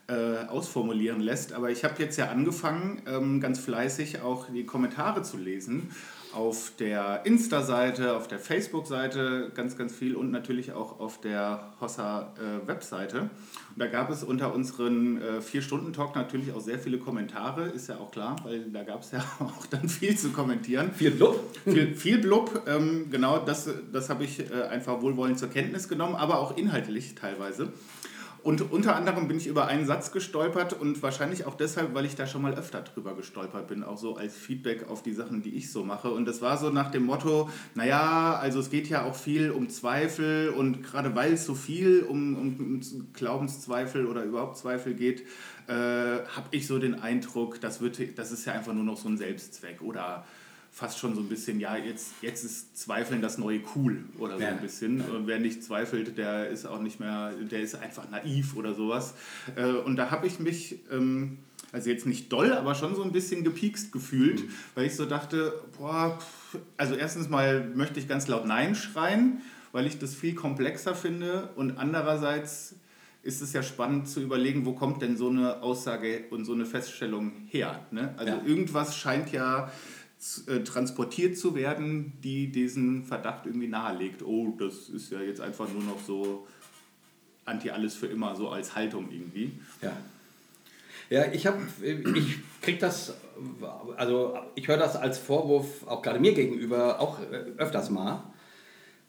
äh, 0.08 0.46
ausformulieren 0.48 1.20
lässt. 1.20 1.52
Aber 1.52 1.70
ich 1.70 1.84
habe 1.84 1.94
jetzt 2.02 2.16
ja 2.18 2.28
angefangen, 2.28 3.02
ähm, 3.06 3.40
ganz 3.40 3.58
fleißig 3.58 4.20
auch 4.20 4.48
die 4.50 4.66
Kommentare 4.66 5.22
zu 5.22 5.36
lesen 5.36 5.90
auf 6.34 6.72
der 6.78 7.24
Insta-Seite, 7.24 8.16
auf 8.16 8.26
der 8.26 8.38
Facebook-Seite 8.38 9.52
ganz, 9.54 9.76
ganz 9.78 9.94
viel 9.94 10.16
und 10.16 10.30
natürlich 10.30 10.72
auch 10.72 10.98
auf 10.98 11.20
der 11.20 11.72
Hossa-Webseite. 11.80 13.20
und 13.20 13.30
da 13.76 13.86
gab 13.86 14.10
es 14.10 14.24
unter 14.24 14.52
unseren 14.52 15.22
äh, 15.22 15.40
Vier-Stunden-Talk 15.40 16.16
natürlich 16.16 16.52
auch 16.52 16.60
sehr 16.60 16.78
viele 16.78 16.98
Kommentare, 16.98 17.68
ist 17.68 17.88
ja 17.88 17.98
auch 17.98 18.10
klar, 18.10 18.36
weil 18.44 18.70
da 18.70 18.82
gab 18.82 19.02
es 19.02 19.12
ja 19.12 19.24
auch 19.38 19.66
dann 19.66 19.88
viel 19.88 20.18
zu 20.18 20.30
kommentieren. 20.30 20.90
Viel 20.92 21.12
Blub? 21.12 21.38
Viel, 21.64 21.94
viel 21.94 22.18
Blub, 22.18 22.62
ähm, 22.66 23.10
genau, 23.10 23.38
das, 23.38 23.68
das 23.92 24.10
habe 24.10 24.24
ich 24.24 24.40
äh, 24.40 24.62
einfach 24.64 25.00
wohlwollend 25.02 25.38
zur 25.38 25.50
Kenntnis 25.50 25.88
genommen, 25.88 26.16
aber 26.16 26.40
auch 26.40 26.56
inhaltlich 26.56 27.14
teilweise. 27.14 27.72
Und 28.44 28.70
unter 28.72 28.94
anderem 28.94 29.26
bin 29.26 29.38
ich 29.38 29.46
über 29.46 29.68
einen 29.68 29.86
Satz 29.86 30.12
gestolpert 30.12 30.74
und 30.74 31.02
wahrscheinlich 31.02 31.46
auch 31.46 31.54
deshalb, 31.54 31.94
weil 31.94 32.04
ich 32.04 32.14
da 32.14 32.26
schon 32.26 32.42
mal 32.42 32.52
öfter 32.52 32.82
drüber 32.82 33.16
gestolpert 33.16 33.68
bin, 33.68 33.82
auch 33.82 33.96
so 33.96 34.18
als 34.18 34.36
Feedback 34.36 34.86
auf 34.90 35.02
die 35.02 35.14
Sachen, 35.14 35.40
die 35.40 35.56
ich 35.56 35.72
so 35.72 35.82
mache. 35.82 36.10
Und 36.10 36.26
das 36.26 36.42
war 36.42 36.58
so 36.58 36.68
nach 36.68 36.90
dem 36.90 37.06
Motto, 37.06 37.48
naja, 37.74 38.38
also 38.38 38.60
es 38.60 38.68
geht 38.68 38.86
ja 38.90 39.02
auch 39.04 39.14
viel 39.14 39.50
um 39.50 39.70
Zweifel 39.70 40.50
und 40.50 40.82
gerade 40.82 41.14
weil 41.14 41.32
es 41.32 41.46
so 41.46 41.54
viel 41.54 42.02
um, 42.02 42.36
um 42.36 42.80
Glaubenszweifel 43.14 44.04
oder 44.04 44.24
überhaupt 44.24 44.58
Zweifel 44.58 44.92
geht, 44.92 45.22
äh, 45.66 45.72
habe 45.72 46.48
ich 46.50 46.66
so 46.66 46.78
den 46.78 47.00
Eindruck, 47.00 47.62
das, 47.62 47.80
wird, 47.80 48.18
das 48.18 48.30
ist 48.30 48.44
ja 48.44 48.52
einfach 48.52 48.74
nur 48.74 48.84
noch 48.84 48.98
so 48.98 49.08
ein 49.08 49.16
Selbstzweck 49.16 49.80
oder 49.80 50.26
fast 50.74 50.98
schon 50.98 51.14
so 51.14 51.20
ein 51.20 51.28
bisschen, 51.28 51.60
ja, 51.60 51.76
jetzt, 51.76 52.12
jetzt 52.20 52.44
ist 52.44 52.76
Zweifeln 52.76 53.22
das 53.22 53.38
neue 53.38 53.60
Cool 53.74 54.04
oder 54.18 54.36
so 54.36 54.42
ja. 54.42 54.48
ein 54.48 54.60
bisschen. 54.60 55.00
Und 55.02 55.26
wer 55.26 55.38
nicht 55.38 55.62
zweifelt, 55.62 56.18
der 56.18 56.48
ist 56.48 56.66
auch 56.66 56.80
nicht 56.80 56.98
mehr, 56.98 57.32
der 57.32 57.60
ist 57.60 57.76
einfach 57.76 58.10
naiv 58.10 58.56
oder 58.56 58.74
sowas. 58.74 59.14
Äh, 59.56 59.66
und 59.66 59.96
da 59.96 60.10
habe 60.10 60.26
ich 60.26 60.40
mich, 60.40 60.80
ähm, 60.90 61.38
also 61.70 61.90
jetzt 61.90 62.06
nicht 62.06 62.32
doll, 62.32 62.52
aber 62.52 62.74
schon 62.74 62.94
so 62.96 63.04
ein 63.04 63.12
bisschen 63.12 63.44
gepiekst 63.44 63.92
gefühlt, 63.92 64.40
mhm. 64.40 64.52
weil 64.74 64.86
ich 64.86 64.96
so 64.96 65.06
dachte, 65.06 65.54
boah, 65.78 66.18
also 66.76 66.94
erstens 66.94 67.28
mal 67.28 67.68
möchte 67.74 68.00
ich 68.00 68.08
ganz 68.08 68.26
laut 68.26 68.46
Nein 68.46 68.74
schreien 68.74 69.40
weil 69.74 69.88
ich 69.88 69.98
das 69.98 70.14
viel 70.14 70.36
komplexer 70.36 70.94
finde 70.94 71.48
und 71.56 71.78
andererseits 71.78 72.76
ist 73.24 73.42
es 73.42 73.52
ja 73.52 73.62
spannend 73.64 74.06
zu 74.08 74.20
überlegen, 74.20 74.66
wo 74.66 74.72
kommt 74.72 75.02
denn 75.02 75.16
so 75.16 75.28
eine 75.28 75.62
Aussage 75.62 76.26
und 76.30 76.44
so 76.44 76.52
eine 76.52 76.64
Feststellung 76.64 77.32
her. 77.48 77.84
Ne? 77.90 78.14
Also 78.16 78.34
Ja. 78.34 78.42
irgendwas 78.44 78.96
scheint 78.96 79.32
ja 79.32 79.72
transportiert 80.64 81.36
zu 81.36 81.54
werden, 81.54 82.14
die 82.22 82.50
diesen 82.50 83.04
Verdacht 83.04 83.46
irgendwie 83.46 83.68
nahelegt. 83.68 84.22
Oh, 84.22 84.54
das 84.58 84.88
ist 84.88 85.10
ja 85.10 85.20
jetzt 85.20 85.40
einfach 85.40 85.68
nur 85.68 85.82
noch 85.82 86.00
so 86.00 86.46
anti 87.44 87.70
alles 87.70 87.94
für 87.94 88.06
immer, 88.06 88.34
so 88.34 88.48
als 88.48 88.74
Haltung 88.74 89.10
irgendwie. 89.10 89.52
Ja. 89.82 89.92
Ja, 91.10 91.30
ich 91.30 91.46
habe, 91.46 91.58
ich 92.16 92.38
krieg 92.62 92.80
das, 92.80 93.14
also 93.96 94.38
ich 94.54 94.66
höre 94.66 94.78
das 94.78 94.96
als 94.96 95.18
Vorwurf 95.18 95.86
auch 95.86 96.00
gerade 96.00 96.18
mir 96.18 96.32
gegenüber 96.32 96.98
auch 97.00 97.20
äh, 97.20 97.52
öfters 97.58 97.90
mal. 97.90 98.22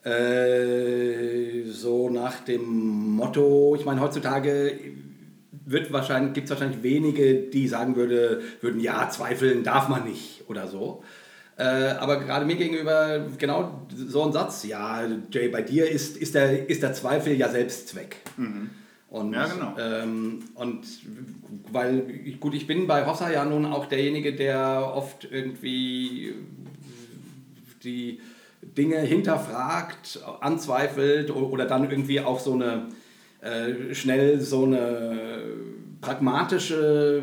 Äh, 0.04 1.64
so 1.64 2.10
nach 2.10 2.42
dem 2.42 3.16
Motto, 3.16 3.76
ich 3.80 3.86
meine, 3.86 4.02
heutzutage 4.02 4.78
wird 5.66 5.92
wahrscheinlich, 5.92 6.34
gibt 6.34 6.46
es 6.46 6.52
wahrscheinlich 6.52 6.84
wenige, 6.84 7.34
die 7.36 7.68
sagen 7.68 7.96
würde, 7.96 8.42
würden, 8.62 8.80
ja, 8.80 9.10
zweifeln 9.10 9.64
darf 9.64 9.90
man 9.90 10.04
nicht 10.06 10.44
oder 10.48 10.68
so. 10.68 11.04
Äh, 11.58 11.64
aber 11.64 12.20
gerade 12.20 12.46
mir 12.46 12.56
gegenüber 12.58 13.26
genau 13.38 13.82
so 13.96 14.24
ein 14.24 14.34
Satz, 14.34 14.64
ja, 14.66 15.02
Jay, 15.32 15.48
bei 15.48 15.62
dir 15.62 15.90
ist, 15.90 16.18
ist, 16.18 16.36
der, 16.36 16.70
ist 16.70 16.84
der 16.84 16.94
Zweifel 16.94 17.34
ja 17.34 17.50
Selbstzweck. 17.50 18.18
Und, 19.10 19.34
Ja, 19.34 19.46
genau. 19.48 19.76
ähm, 19.80 20.44
und 20.56 20.82
weil, 21.72 22.04
ich- 22.26 22.40
gut, 22.42 22.54
ich 22.54 22.68
bin 22.68 22.88
bei 22.88 23.06
Hossa 23.06 23.32
ja 23.32 23.46
nun 23.46 23.66
auch 23.66 23.86
derjenige, 23.86 24.34
der 24.36 24.92
oft 24.94 25.28
irgendwie 25.32 26.34
die 27.84 28.20
Dinge 28.62 28.98
hinterfragt, 29.00 30.20
anzweifelt 30.42 31.32
oder 31.32 31.66
dann 31.66 31.90
irgendwie 31.90 32.20
auch 32.20 32.40
so 32.40 32.54
eine 32.54 32.88
äh, 33.46 33.94
schnell 33.94 34.42
so 34.42 34.66
eine 34.66 35.44
pragmatische 36.02 37.22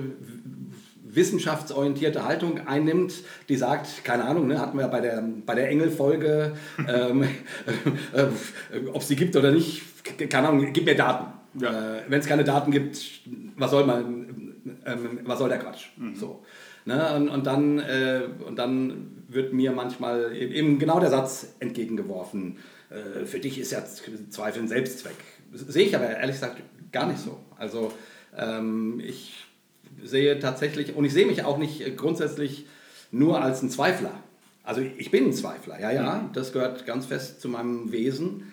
wissenschaftsorientierte 1.05 2.25
Haltung 2.25 2.67
einnimmt, 2.67 3.12
die 3.49 3.57
sagt, 3.57 4.05
keine 4.05 4.25
Ahnung, 4.25 4.47
ne, 4.47 4.59
hatten 4.59 4.79
wir 4.79 4.88
bei 4.88 5.00
der, 5.00 5.23
bei 5.45 5.55
der 5.55 5.69
Engel-Folge, 5.69 6.55
ähm, 6.88 7.23
äh, 8.14 8.26
ob 8.93 9.02
es 9.02 9.09
die 9.09 9.17
gibt 9.17 9.37
oder 9.37 9.50
nicht, 9.50 9.83
keine 10.31 10.49
Ahnung, 10.49 10.73
gib 10.73 10.87
mir 10.87 10.97
Daten. 10.97 11.33
Ja. 11.61 11.97
Äh, 11.97 12.02
Wenn 12.09 12.21
es 12.21 12.26
keine 12.26 12.45
Daten 12.45 12.71
gibt, 12.71 12.99
was 13.57 13.71
soll 13.71 13.85
man, 13.85 14.55
ähm, 14.87 15.21
was 15.25 15.38
soll 15.38 15.50
der 15.50 15.59
Quatsch? 15.59 15.88
So. 16.14 16.43
Ne? 16.87 17.14
Und, 17.14 17.29
und, 17.29 17.47
dann, 17.47 17.79
äh, 17.79 18.23
und 18.47 18.59
dann 18.59 19.25
wird 19.29 19.52
mir 19.52 19.73
manchmal 19.73 20.35
eben- 20.35 20.52
eben 20.52 20.79
genau 20.79 20.99
der 20.99 21.11
Satz 21.11 21.55
entgegengeworfen, 21.61 22.57
äh, 22.91 23.26
für 23.26 23.38
dich 23.38 23.59
ist 23.59 23.73
ja 23.73 23.85
Zweifel 24.31 24.62
ein 24.62 24.69
Selbstzweck. 24.69 25.17
Sehe 25.52 25.87
ich 25.87 25.94
aber 25.94 26.09
ehrlich 26.09 26.37
gesagt 26.37 26.62
gar 26.92 27.06
nicht 27.06 27.21
so. 27.21 27.38
Also 27.56 27.92
ähm, 28.37 29.00
ich 29.04 29.44
sehe 30.02 30.38
tatsächlich, 30.38 30.94
und 30.94 31.04
ich 31.04 31.12
sehe 31.12 31.26
mich 31.26 31.44
auch 31.44 31.59
nicht 31.59 31.97
grundsätzlich 31.97 32.66
nur 33.11 33.42
als 33.42 33.62
ein 33.62 33.71
Zweifler. 33.71 34.12
Also 34.64 34.80
ich 34.80 35.11
bin 35.11 35.26
ein 35.26 35.32
Zweifler, 35.32 35.80
ja, 35.80 35.90
ja, 35.90 36.30
das 36.32 36.52
gehört 36.52 36.87
ganz 36.87 37.06
fest 37.06 37.40
zu 37.40 37.49
meinem 37.49 37.92
Wesen. 37.92 38.52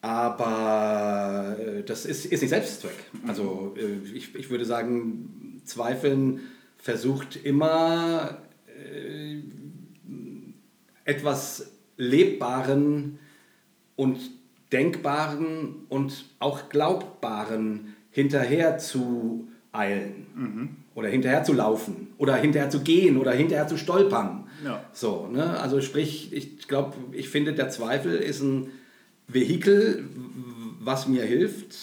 Aber 0.00 1.56
äh, 1.58 1.82
das 1.82 2.04
ist, 2.04 2.26
ist 2.26 2.42
nicht 2.42 2.50
Selbstzweck. 2.50 2.96
Also 3.26 3.74
äh, 3.78 4.06
ich, 4.14 4.34
ich 4.34 4.50
würde 4.50 4.66
sagen, 4.66 5.62
Zweifeln 5.64 6.40
versucht 6.76 7.36
immer 7.42 8.36
äh, 8.66 9.38
etwas 11.06 11.72
Lebbaren 11.96 13.18
und 13.96 14.18
Denkbaren 14.74 15.86
und 15.88 16.24
auch 16.40 16.68
Glaubbaren 16.68 17.94
hinterher 18.10 18.78
zu 18.78 19.46
eilen 19.72 20.26
oder 20.94 21.08
hinterher 21.08 21.44
zu 21.44 21.52
laufen 21.52 22.08
oder 22.18 22.34
hinterher 22.34 22.70
zu 22.70 22.80
gehen 22.80 23.16
oder 23.16 23.32
hinterher 23.32 23.68
zu 23.68 23.76
stolpern. 23.76 24.48
Ja. 24.64 24.84
So, 24.92 25.28
ne? 25.32 25.60
Also 25.60 25.80
sprich, 25.80 26.32
ich 26.32 26.66
glaube, 26.66 26.96
ich 27.12 27.28
finde, 27.28 27.52
der 27.52 27.68
Zweifel 27.70 28.16
ist 28.16 28.40
ein 28.40 28.70
Vehikel, 29.28 30.08
was 30.80 31.06
mir 31.08 31.22
hilft, 31.22 31.76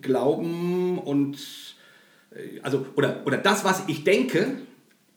Glauben 0.00 0.98
und 0.98 1.38
äh, 2.34 2.60
also 2.62 2.86
oder, 2.96 3.22
oder 3.24 3.38
das, 3.38 3.64
was 3.64 3.84
ich 3.88 4.04
denke, 4.04 4.56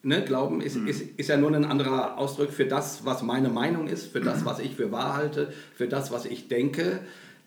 ne, 0.06 0.24
Glauben 0.24 0.62
ist, 0.62 0.78
ist, 0.78 1.02
ist 1.18 1.30
ja 1.30 1.38
nur 1.38 1.54
ein 1.54 1.66
anderer 1.66 2.18
Ausdruck 2.18 2.52
für 2.52 2.66
das, 2.66 3.06
was 3.06 3.24
meine 3.24 3.50
Meinung 3.50 3.88
ist, 3.88 4.12
für 4.12 4.22
das, 4.22 4.46
was 4.46 4.60
ich 4.60 4.76
für 4.76 4.92
wahr 4.92 5.16
halte, 5.16 5.52
für 5.74 5.88
das, 5.88 6.12
was 6.12 6.26
ich 6.26 6.48
denke, 6.48 7.00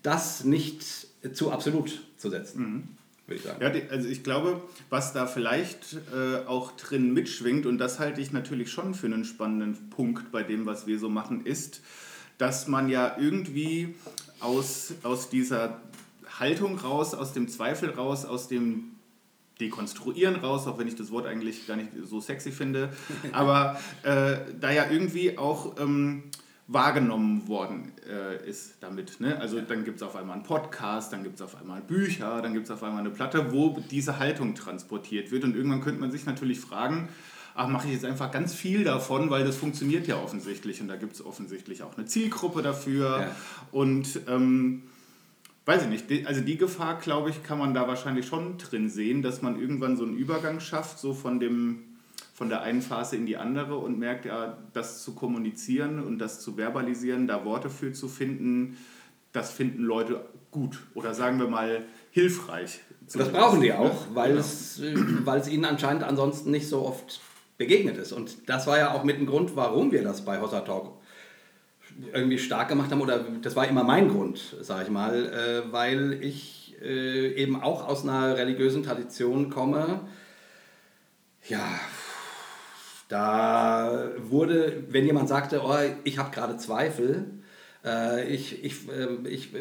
das 0.02 0.44
nicht 0.44 0.84
zu 1.32 1.50
absolut 1.52 2.02
zu 2.16 2.30
setzen, 2.30 2.96
würde 3.26 3.42
ich. 3.42 3.60
Ja, 3.60 3.72
also 3.90 4.08
ich 4.08 4.24
glaube, 4.24 4.60
was 4.90 5.12
da 5.12 5.26
vielleicht 5.26 5.96
äh, 6.14 6.46
auch 6.46 6.72
drin 6.72 7.12
mitschwingt, 7.12 7.64
und 7.64 7.78
das 7.78 7.98
halte 7.98 8.20
ich 8.20 8.32
natürlich 8.32 8.70
schon 8.70 8.94
für 8.94 9.06
einen 9.06 9.24
spannenden 9.24 9.90
Punkt 9.90 10.32
bei 10.32 10.42
dem, 10.42 10.66
was 10.66 10.86
wir 10.86 10.98
so 10.98 11.08
machen, 11.08 11.46
ist, 11.46 11.80
dass 12.38 12.68
man 12.68 12.88
ja 12.88 13.16
irgendwie 13.18 13.94
aus, 14.40 14.94
aus 15.02 15.28
dieser 15.28 15.80
Haltung 16.38 16.78
raus, 16.78 17.14
aus 17.14 17.32
dem 17.32 17.48
Zweifel 17.48 17.90
raus, 17.90 18.24
aus 18.24 18.48
dem 18.48 18.92
Dekonstruieren 19.60 20.36
raus, 20.36 20.66
auch 20.66 20.78
wenn 20.78 20.88
ich 20.88 20.94
das 20.96 21.10
Wort 21.10 21.26
eigentlich 21.26 21.66
gar 21.66 21.76
nicht 21.76 21.88
so 22.04 22.20
sexy 22.20 22.52
finde, 22.52 22.90
aber 23.32 23.78
äh, 24.02 24.36
da 24.60 24.70
ja 24.70 24.90
irgendwie 24.90 25.36
auch 25.38 25.76
ähm, 25.80 26.24
wahrgenommen 26.68 27.48
worden 27.48 27.92
äh, 28.08 28.46
ist 28.48 28.74
damit. 28.80 29.20
Ne? 29.20 29.40
Also 29.40 29.60
dann 29.60 29.84
gibt 29.84 29.96
es 29.96 30.02
auf 30.02 30.14
einmal 30.16 30.36
einen 30.36 30.44
Podcast, 30.44 31.12
dann 31.12 31.22
gibt 31.22 31.36
es 31.36 31.42
auf 31.42 31.56
einmal 31.56 31.80
Bücher, 31.80 32.42
dann 32.42 32.52
gibt 32.52 32.66
es 32.66 32.70
auf 32.70 32.82
einmal 32.82 33.00
eine 33.00 33.10
Platte, 33.10 33.52
wo 33.52 33.80
diese 33.90 34.18
Haltung 34.18 34.54
transportiert 34.54 35.30
wird 35.30 35.44
und 35.44 35.56
irgendwann 35.56 35.80
könnte 35.80 36.00
man 36.00 36.10
sich 36.10 36.26
natürlich 36.26 36.60
fragen, 36.60 37.08
ach, 37.54 37.68
mache 37.68 37.86
ich 37.88 37.94
jetzt 37.94 38.04
einfach 38.04 38.30
ganz 38.30 38.54
viel 38.54 38.84
davon, 38.84 39.30
weil 39.30 39.44
das 39.44 39.56
funktioniert 39.56 40.06
ja 40.06 40.22
offensichtlich 40.22 40.80
und 40.82 40.88
da 40.88 40.96
gibt 40.96 41.14
es 41.14 41.24
offensichtlich 41.24 41.82
auch 41.82 41.96
eine 41.96 42.06
Zielgruppe 42.06 42.60
dafür 42.62 43.20
Ja. 43.20 43.36
und 43.72 44.20
ähm, 44.28 44.82
weiß 45.68 45.82
ich 45.82 45.88
nicht, 46.08 46.26
also 46.26 46.40
die 46.40 46.56
Gefahr, 46.56 46.98
glaube 46.98 47.28
ich, 47.28 47.42
kann 47.42 47.58
man 47.58 47.74
da 47.74 47.86
wahrscheinlich 47.86 48.26
schon 48.26 48.56
drin 48.56 48.88
sehen, 48.88 49.20
dass 49.20 49.42
man 49.42 49.60
irgendwann 49.60 49.98
so 49.98 50.04
einen 50.04 50.16
Übergang 50.16 50.60
schafft, 50.60 50.98
so 50.98 51.12
von 51.12 51.38
dem 51.38 51.84
von 52.32 52.48
der 52.48 52.62
einen 52.62 52.80
Phase 52.82 53.16
in 53.16 53.26
die 53.26 53.36
andere 53.36 53.76
und 53.76 53.98
merkt, 53.98 54.24
ja, 54.24 54.56
das 54.72 55.02
zu 55.02 55.14
kommunizieren 55.14 56.02
und 56.02 56.20
das 56.20 56.40
zu 56.40 56.56
verbalisieren, 56.56 57.26
da 57.26 57.44
Worte 57.44 57.68
für 57.68 57.92
zu 57.92 58.08
finden, 58.08 58.78
das 59.32 59.50
finden 59.50 59.82
Leute 59.82 60.24
gut 60.52 60.78
oder 60.94 61.12
sagen 61.14 61.38
wir 61.38 61.48
mal 61.48 61.84
hilfreich. 62.12 62.80
Das 63.12 63.30
brauchen 63.30 63.60
die 63.60 63.72
auch, 63.72 64.06
weil, 64.14 64.30
Genau. 64.30 64.40
es, 64.40 64.78
äh, 64.80 64.94
weil 65.26 65.40
es 65.40 65.48
ihnen 65.48 65.64
anscheinend 65.64 66.04
ansonsten 66.04 66.50
nicht 66.50 66.68
so 66.68 66.86
oft 66.86 67.20
begegnet 67.58 67.98
ist. 67.98 68.12
Und 68.12 68.48
das 68.48 68.66
war 68.66 68.78
ja 68.78 68.94
auch 68.94 69.04
mit 69.04 69.18
ein 69.18 69.26
Grund, 69.26 69.54
warum 69.56 69.90
wir 69.92 70.02
das 70.02 70.24
bei 70.24 70.40
Hossa 70.40 70.60
Talk 70.60 70.97
irgendwie 72.12 72.38
stark 72.38 72.68
gemacht 72.68 72.90
haben. 72.90 73.00
Oder 73.00 73.24
das 73.42 73.56
war 73.56 73.66
immer 73.68 73.84
mein 73.84 74.08
Grund, 74.08 74.56
sage 74.60 74.84
ich 74.84 74.90
mal, 74.90 75.26
äh, 75.26 75.72
weil 75.72 76.18
ich 76.22 76.76
äh, 76.82 77.32
eben 77.34 77.60
auch 77.60 77.86
aus 77.86 78.04
einer 78.04 78.36
religiösen 78.36 78.82
Tradition 78.82 79.50
komme. 79.50 80.00
Ja, 81.48 81.80
da 83.08 84.10
wurde, 84.18 84.84
wenn 84.90 85.06
jemand 85.06 85.28
sagte, 85.28 85.62
oh, 85.64 85.74
ich 86.04 86.18
habe 86.18 86.30
gerade 86.30 86.56
Zweifel, 86.58 87.26
äh, 87.84 88.28
ich, 88.28 88.64
ich, 88.64 88.88
äh, 88.88 89.28
ich, 89.28 89.54
äh, 89.54 89.60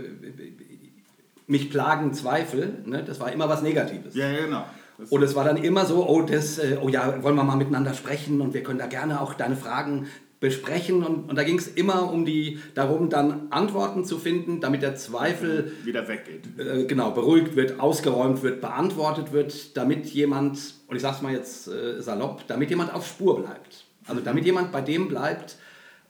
mich 1.47 1.69
plagen 1.69 2.13
Zweifel, 2.13 2.83
ne? 2.85 3.03
das 3.03 3.19
war 3.19 3.31
immer 3.31 3.47
was 3.47 3.61
Negatives. 3.61 4.15
Ja, 4.15 4.29
ja, 4.29 4.45
genau. 4.45 4.65
Das, 4.97 5.09
Und 5.09 5.23
es 5.23 5.35
war 5.35 5.45
dann 5.45 5.57
immer 5.57 5.85
so, 5.85 6.05
oh, 6.07 6.23
das, 6.23 6.57
äh, 6.57 6.77
oh 6.81 6.89
ja, 6.89 7.23
wollen 7.23 7.35
wir 7.35 7.43
mal 7.43 7.55
miteinander 7.55 7.93
sprechen 7.93 8.41
und 8.41 8.53
wir 8.53 8.63
können 8.63 8.79
da 8.79 8.87
gerne 8.87 9.21
auch 9.21 9.33
deine 9.33 9.55
Fragen 9.55 10.07
besprechen. 10.39 11.03
Und, 11.03 11.29
und 11.29 11.35
da 11.35 11.43
ging 11.43 11.57
es 11.57 11.67
immer 11.67 12.11
um 12.11 12.25
die, 12.25 12.59
darum, 12.75 13.09
dann 13.09 13.47
Antworten 13.51 14.05
zu 14.05 14.17
finden, 14.17 14.61
damit 14.61 14.81
der 14.81 14.95
Zweifel 14.95 15.71
wieder 15.83 16.07
weggeht. 16.07 16.59
äh, 16.59 16.85
genau 16.85 17.11
beruhigt 17.11 17.55
wird, 17.55 17.79
ausgeräumt 17.79 18.43
wird, 18.43 18.61
beantwortet 18.61 19.31
wird, 19.31 19.75
damit 19.75 20.05
jemand, 20.07 20.75
und 20.87 20.95
ich 20.95 21.01
sag's 21.01 21.21
mal 21.21 21.33
jetzt 21.33 21.67
äh, 21.67 22.01
salopp, 22.01 22.45
damit 22.47 22.69
jemand 22.69 22.93
auf 22.93 23.07
Spur 23.07 23.41
bleibt. 23.41 23.85
Also 24.05 24.21
damit 24.21 24.45
jemand 24.45 24.71
bei 24.71 24.81
dem 24.81 25.07
bleibt, 25.07 25.57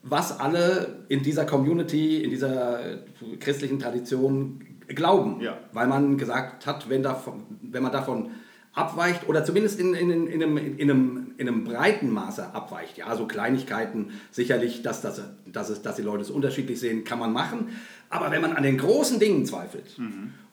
was 0.03 0.39
alle 0.39 1.03
in 1.07 1.23
dieser 1.23 1.45
Community, 1.45 2.23
in 2.23 2.29
dieser 2.29 2.93
äh, 2.93 2.97
christlichen 3.39 3.79
Tradition 3.79 4.61
glauben. 4.87 5.41
Ja. 5.41 5.57
Weil 5.73 5.87
man 5.87 6.17
gesagt 6.17 6.65
hat, 6.65 6.89
wenn, 6.89 7.03
davon, 7.03 7.43
wenn 7.61 7.83
man 7.83 7.91
davon 7.91 8.31
abweicht 8.77 9.27
oder 9.27 9.43
zumindest 9.43 9.79
in, 9.79 9.93
in, 9.93 10.27
in, 10.27 10.43
einem, 10.43 10.57
in, 10.57 10.73
einem, 10.89 11.33
in 11.37 11.47
einem 11.47 11.63
breiten 11.63 12.09
Maße 12.11 12.53
abweicht. 12.53 12.97
Ja, 12.97 13.15
so 13.15 13.25
Kleinigkeiten 13.25 14.11
sicherlich, 14.31 14.81
dass, 14.83 15.01
das, 15.01 15.21
dass, 15.45 15.69
es, 15.69 15.81
dass 15.81 15.95
die 15.95 16.01
Leute 16.03 16.21
es 16.21 16.29
unterschiedlich 16.29 16.79
sehen, 16.79 17.03
kann 17.03 17.19
man 17.19 17.33
machen. 17.33 17.69
Aber 18.09 18.31
wenn 18.31 18.41
man 18.41 18.53
an 18.53 18.63
den 18.63 18.77
großen 18.77 19.19
Dingen 19.19 19.45
zweifelt 19.45 19.97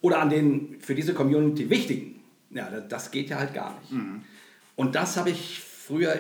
oder 0.01 0.21
an 0.21 0.31
den 0.31 0.77
für 0.81 0.95
diese 0.95 1.13
Community 1.15 1.69
wichtigen, 1.71 2.21
ja, 2.51 2.69
das- 2.89 3.11
geht 3.11 3.29
ja 3.31 3.39
halt 3.39 3.53
gar 3.55 3.79
nicht. 3.81 3.93
Und 4.77 4.95
das 4.95 5.17
habe 5.17 5.31
ich 5.31 5.61
früher 5.61 6.19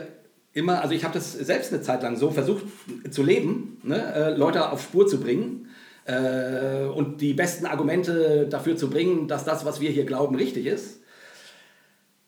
immer, 0.52 0.80
also 0.82 0.94
ich 0.94 1.02
habe 1.04 1.14
das 1.14 1.32
selbst 1.32 1.72
eine 1.72 1.82
Zeit 1.82 2.02
lang 2.02 2.16
so 2.16 2.30
versucht 2.30 2.64
zu 3.10 3.22
leben, 3.22 3.78
ne? 3.82 3.96
äh, 4.14 4.36
Leute 4.36 4.70
auf 4.70 4.82
Spur 4.82 5.06
zu 5.08 5.18
bringen 5.20 5.68
äh, 6.04 6.84
und 6.84 7.20
die 7.20 7.34
besten 7.34 7.66
Argumente 7.66 8.46
dafür 8.48 8.76
zu 8.76 8.90
bringen, 8.90 9.26
dass 9.26 9.44
das, 9.44 9.64
was 9.64 9.80
wir 9.80 9.90
hier 9.90 10.04
glauben, 10.04 10.36
richtig 10.36 10.66
ist. 10.66 11.00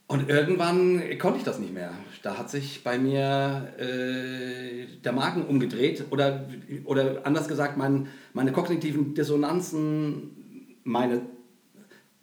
Und 0.08 0.28
irgendwann 0.28 1.02
konnte 1.18 1.38
ich 1.38 1.44
das 1.44 1.58
nicht 1.58 1.74
mehr. 1.74 1.90
Da 2.22 2.38
hat 2.38 2.48
sich 2.48 2.84
bei 2.84 2.96
mir 2.96 3.72
äh, 3.78 4.86
der 5.04 5.12
Magen 5.12 5.44
umgedreht 5.46 6.04
oder, 6.10 6.48
oder 6.84 7.26
anders 7.26 7.48
gesagt, 7.48 7.76
mein, 7.76 8.06
meine 8.32 8.52
kognitiven 8.52 9.14
Dissonanzen, 9.14 10.76
meine, 10.84 11.22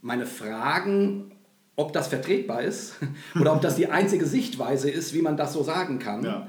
meine 0.02 0.26
Fragen, 0.26 1.32
ob 1.76 1.92
das 1.92 2.08
vertretbar 2.08 2.62
ist 2.62 2.96
oder 3.40 3.54
ob 3.54 3.62
das 3.62 3.76
die 3.76 3.88
einzige 3.88 4.26
Sichtweise 4.26 4.90
ist, 4.90 5.14
wie 5.14 5.22
man 5.22 5.36
das 5.36 5.52
so 5.52 5.62
sagen 5.64 6.00
kann, 6.00 6.24
Ja. 6.24 6.48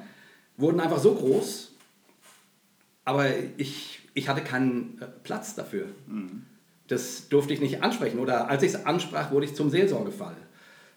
wurden 0.57 0.79
einfach 0.79 0.99
so 0.99 1.15
groß, 1.15 1.73
aber 3.05 3.27
ich, 3.57 4.01
ich 4.15 4.29
hatte 4.29 4.43
keinen 4.43 4.99
äh, 5.01 5.07
Platz 5.25 5.57
dafür. 5.57 5.87
Das 6.87 7.29
durfte 7.29 7.53
ich 7.55 7.61
nicht 7.61 7.83
ansprechen. 7.83 8.19
Oder 8.21 8.49
als 8.49 8.63
ich 8.63 8.73
es 8.75 8.87
ansprach, 8.87 9.33
wurde 9.33 9.47
ich 9.47 9.55
zum 9.55 9.69
Seelsorgefall. 9.71 10.37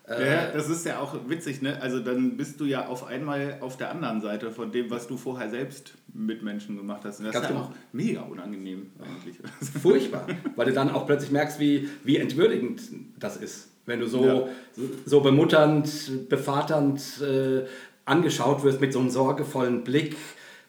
Ja, 0.10 0.52
das 0.52 0.70
ist 0.70 0.86
ja 0.86 1.00
auch 1.00 1.16
witzig, 1.28 1.62
ne? 1.62 1.82
Also 1.82 2.00
dann 2.00 2.38
bist 2.38 2.60
du 2.62 2.66
ja 2.66 2.88
auf 2.88 3.06
einmal 3.06 3.58
auf 3.60 3.76
der 3.76 3.92
anderen 3.92 4.22
Seite 4.22 4.52
von 4.52 4.72
dem, 4.72 4.90
was 4.90 5.08
du 5.08 5.18
vorher 5.18 5.50
selbst 5.50 5.96
mit 6.14 6.44
Menschen 6.44 6.78
gemacht 6.78 7.02
hast. 7.04 7.20
Und 7.20 7.26
das 7.26 7.34
Ganz 7.34 7.46
ist 7.46 7.52
ja 7.52 7.56
genau. 7.58 7.68
auch 7.70 7.74
mega 7.92 8.22
unangenehm 8.22 8.90
eigentlich. 9.02 9.36
Furchtbar, 9.82 10.26
weil 10.56 10.68
du 10.68 10.74
dann 10.74 10.92
auch 10.92 11.06
plötzlich 11.06 11.32
merkst, 11.32 11.60
wie, 11.60 11.90
wie 12.06 12.18
entwürdigend 12.18 12.82
das 13.20 13.36
ist. 13.36 13.70
Wenn 13.86 14.00
du 14.00 14.08
so, 14.08 14.26
Ja. 14.26 14.48
so, 14.74 14.82
so 15.06 15.20
bemutternd, 15.22 16.30
bevaternd 16.30 17.22
äh, 17.22 17.66
angeschaut 18.06 18.64
wirst 18.64 18.80
mit 18.80 18.94
so 18.94 19.00
einem 19.00 19.10
sorgevollen 19.10 19.84
Blick. 19.84 20.16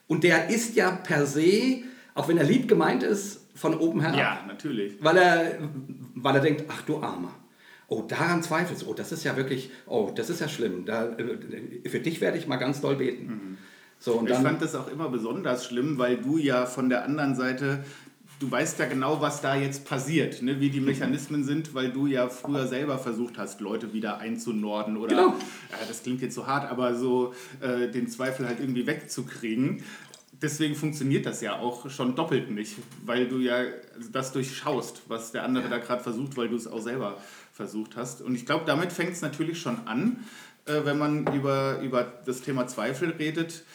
Und 0.07 0.23
der 0.25 0.49
ist 0.49 0.75
ja 0.75 0.91
per 0.91 1.25
se, 1.25 1.83
auch 2.13 2.27
wenn 2.27 2.37
er 2.37 2.43
lieb 2.43 2.67
gemeint 2.67 3.03
ist, 3.03 3.47
von 3.55 3.77
oben 3.77 4.01
herab. 4.01 4.17
Ja, 4.17 4.43
natürlich. 4.47 4.95
Weil 5.01 5.17
er, 5.17 5.59
weil 6.15 6.35
er 6.35 6.41
denkt, 6.41 6.65
ach 6.67 6.81
du 6.81 6.97
Armer. 6.97 7.31
Oh, 7.91 8.03
daran 8.07 8.43
zweifelst 8.43 8.83
du. 8.83 8.87
Oh, 8.89 8.93
das 8.93 9.11
ist 9.11 9.23
ja 9.23 9.35
wirklich, 9.35 9.71
oh, 9.87 10.11
das 10.15 10.29
ist 10.29 10.39
ja 10.41 10.47
schlimm. 10.47 10.85
Da, 10.85 11.09
äh, 11.17 11.89
für 11.89 11.99
dich 11.99 12.21
werde 12.21 12.37
ich 12.37 12.47
mal 12.47 12.57
ganz 12.57 12.81
doll 12.81 12.95
beten. 12.97 13.57
So, 13.99 14.13
und 14.13 14.27
Ich 14.29 14.33
dann, 14.33 14.43
fand 14.43 14.61
das 14.61 14.75
auch 14.75 14.89
immer 14.91 15.09
besonders 15.09 15.65
schlimm, 15.65 15.97
weil 15.97 16.17
du 16.17 16.37
ja 16.37 16.65
von 16.65 16.87
der 16.89 17.03
anderen 17.03 17.35
Seite, 17.35 17.83
du 18.39 18.49
weißt 18.49 18.79
ja 18.79 18.85
genau, 18.85 19.19
was 19.21 19.41
da 19.41 19.55
jetzt 19.55 19.85
passiert, 19.85 20.41
ne? 20.41 20.61
wie 20.61 20.69
die 20.69 20.79
Mechanismen 20.79 21.43
sind, 21.43 21.73
weil 21.73 21.91
du 21.91 22.05
ja 22.07 22.29
früher 22.29 22.67
selber 22.67 22.97
versucht 22.99 23.37
hast, 23.37 23.59
Leute 23.59 23.91
wieder 23.91 24.19
einzunorden 24.19 24.95
oder, 24.95 25.09
Genau. 25.15 25.27
ja, 25.29 25.77
das 25.87 26.03
klingt 26.03 26.21
jetzt 26.21 26.35
so 26.35 26.47
hart, 26.47 26.71
aber 26.71 26.95
so 26.95 27.33
äh, 27.59 27.89
den 27.89 28.07
Zweifel 28.07 28.47
halt 28.47 28.59
irgendwie 28.61 28.87
wegzukriegen. 28.87 29.83
Deswegen 30.41 30.75
funktioniert 30.75 31.25
das 31.25 31.41
ja 31.41 31.57
auch 31.59 31.89
schon 31.89 32.15
doppelt 32.15 32.49
nicht, 32.49 32.75
weil 33.05 33.27
du 33.27 33.39
ja 33.39 33.57
das 34.13 34.31
durchschaust, 34.31 35.01
was 35.09 35.33
der 35.33 35.43
andere 35.43 35.67
da 35.67 35.79
gerade 35.79 36.01
versucht, 36.01 36.37
weil 36.37 36.47
du 36.47 36.55
es 36.55 36.65
auch 36.65 36.79
selber 36.79 37.17
versucht 37.59 37.97
hast. 37.97 38.21
Und 38.21 38.35
ich 38.35 38.45
glaube, 38.45 38.63
damit 38.65 38.93
fängt 38.93 39.11
es 39.11 39.21
natürlich 39.21 39.59
schon 39.59 39.85
an, 39.85 40.23
äh, 40.65 40.85
wenn 40.85 40.97
man 40.97 41.27
über, 41.35 41.81
über 41.81 42.05
das 42.25 42.39
Thema 42.39 42.67
Zweifel 42.67 43.09
redet. 43.09 43.65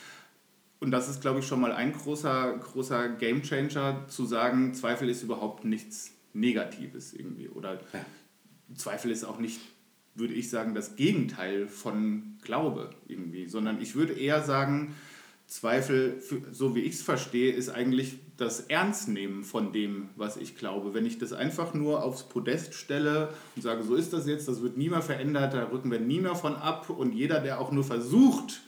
Und 0.81 0.91
das 0.91 1.11
ist, 1.11 1.21
glaube 1.21 1.41
ich, 1.41 1.47
schon 1.47 1.61
mal 1.61 1.71
ein 1.71 1.93
großer, 1.93 2.57
großer 2.57 3.11
Gamechanger, 3.11 4.07
zu 4.09 4.25
sagen, 4.25 4.73
Zweifel 4.73 5.11
ist 5.11 5.23
überhaupt 5.23 5.67
nichts 5.67 6.13
Negatives 6.33 7.13
irgendwie. 7.13 7.51
Oder 7.51 7.75
Ja. 7.93 8.07
Zweifel 8.75 9.11
ist 9.11 9.25
auch 9.25 9.39
nicht, 9.39 9.61
würde 10.15 10.33
ich 10.33 10.49
sagen, 10.49 10.75
das 10.75 10.97
Gegenteil 10.97 11.69
von 11.69 12.39
Glaube 12.43 12.89
irgendwie, 13.07 13.47
sondern 13.49 13.83
ich 13.83 13.95
würde 13.95 14.15
eher 14.15 14.43
sagen, 14.43 14.95
Zweifel, 15.47 16.21
so 16.53 16.75
wie 16.75 16.81
ich 16.81 16.95
es 16.95 17.03
verstehe, 17.03 17.53
ist 17.53 17.69
eigentlich 17.69 18.17
das 18.37 18.61
Ernstnehmen 18.61 19.45
von 19.45 19.73
dem, 19.73 20.09
was 20.17 20.37
ich 20.37 20.57
glaube. 20.57 20.95
Wenn 20.95 21.07
ich 21.07 21.19
das 21.19 21.33
einfach 21.33 21.75
nur 21.75 22.03
aufs 22.03 22.25
Podest 22.25 22.75
stelle 22.75 23.29
und 23.55 23.63
sage, 23.63 23.83
so 23.85 23.95
ist 23.95 24.13
das 24.13 24.27
jetzt, 24.27 24.49
das 24.49 24.63
wird 24.63 24.77
nie 24.77 24.89
mehr 24.89 25.03
verändert, 25.03 25.55
da 25.55 25.65
rücken 25.71 25.91
wir 25.91 26.01
nie 26.01 26.21
mehr 26.21 26.35
von 26.35 26.57
ab 26.57 26.91
und 26.91 27.13
jeder, 27.15 27.41
der 27.41 27.61
auch 27.61 27.71
nur 27.71 27.85
versucht, 27.85 28.63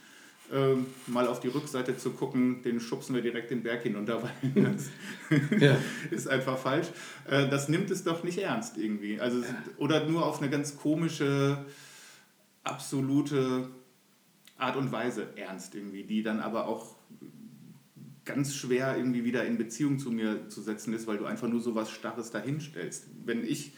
ähm, 0.53 0.87
mal 1.09 1.27
auf 1.27 1.41
die 1.41 1.49
Rückseite 1.49 1.97
zu 1.97 2.11
gucken, 2.11 2.63
den 2.63 2.79
schubsen 2.79 3.17
wir 3.17 3.23
direkt 3.23 3.51
den 3.51 3.65
Berg 3.65 3.83
hinunter, 3.83 4.23
weil 4.55 4.63
das 4.63 5.61
Ja. 5.61 5.77
ist 6.13 6.29
einfach 6.29 6.57
falsch. 6.59 6.87
Äh, 7.29 7.49
das 7.49 7.69
nimmt 7.69 7.91
es 7.91 8.05
doch 8.05 8.23
nicht 8.23 8.39
ernst 8.39 8.77
irgendwie. 8.79 9.19
Also, 9.19 9.43
Oder 9.79 10.07
nur 10.07 10.25
auf 10.25 10.41
eine 10.41 10.49
ganz 10.51 10.77
komische, 10.77 11.65
absolute 12.63 13.69
Art 14.59 14.77
und 14.77 14.93
Weise 14.93 15.29
ernst 15.37 15.75
irgendwie, 15.75 16.05
die 16.05 16.23
dann 16.23 16.41
aber 16.41 16.67
auch 16.67 16.97
ganz 18.25 18.55
schwer 18.55 18.97
irgendwie 18.97 19.25
wieder 19.25 19.45
in 19.45 19.57
Beziehung 19.57 19.99
zu 19.99 20.11
mir 20.11 20.49
zu 20.49 20.61
setzen 20.61 20.93
ist, 20.93 21.07
weil 21.07 21.19
du 21.19 21.27
einfach 21.27 21.49
nur 21.49 21.61
so 21.61 21.75
was 21.75 21.91
Starres 21.91 22.31
dahinstellst. 22.31 23.07
Wenn 23.25 23.45
ich 23.45 23.73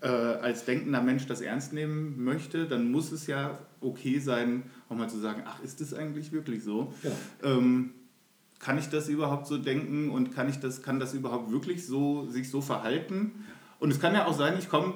äh, 0.00 0.06
als 0.06 0.64
denkender 0.64 1.02
Mensch 1.02 1.26
das 1.26 1.40
ernst 1.40 1.72
nehmen 1.72 2.22
möchte, 2.22 2.66
dann 2.66 2.90
muss 2.90 3.12
es 3.12 3.26
ja 3.26 3.58
okay 3.80 4.18
sein, 4.18 4.62
auch 4.88 4.96
mal 4.96 5.10
zu 5.10 5.18
sagen, 5.18 5.42
ach, 5.44 5.62
ist 5.62 5.80
das 5.80 5.92
eigentlich 5.92 6.32
wirklich 6.32 6.62
so? 6.62 6.94
Ja. 7.02 7.10
Ähm, 7.42 7.90
kann 8.60 8.78
ich 8.78 8.88
das 8.88 9.08
überhaupt 9.08 9.46
so 9.46 9.58
denken 9.58 10.10
und 10.10 10.32
kann 10.32 10.48
ich 10.48 10.60
das, 10.60 10.82
kann 10.82 11.00
das 11.00 11.14
überhaupt 11.14 11.50
wirklich 11.50 11.86
so, 11.86 12.26
sich 12.26 12.50
so 12.50 12.60
verhalten? 12.60 13.44
Und 13.78 13.90
es 13.90 14.00
kann 14.00 14.14
ja 14.14 14.26
auch 14.26 14.36
sein, 14.36 14.54
ich 14.58 14.68
komme 14.68 14.94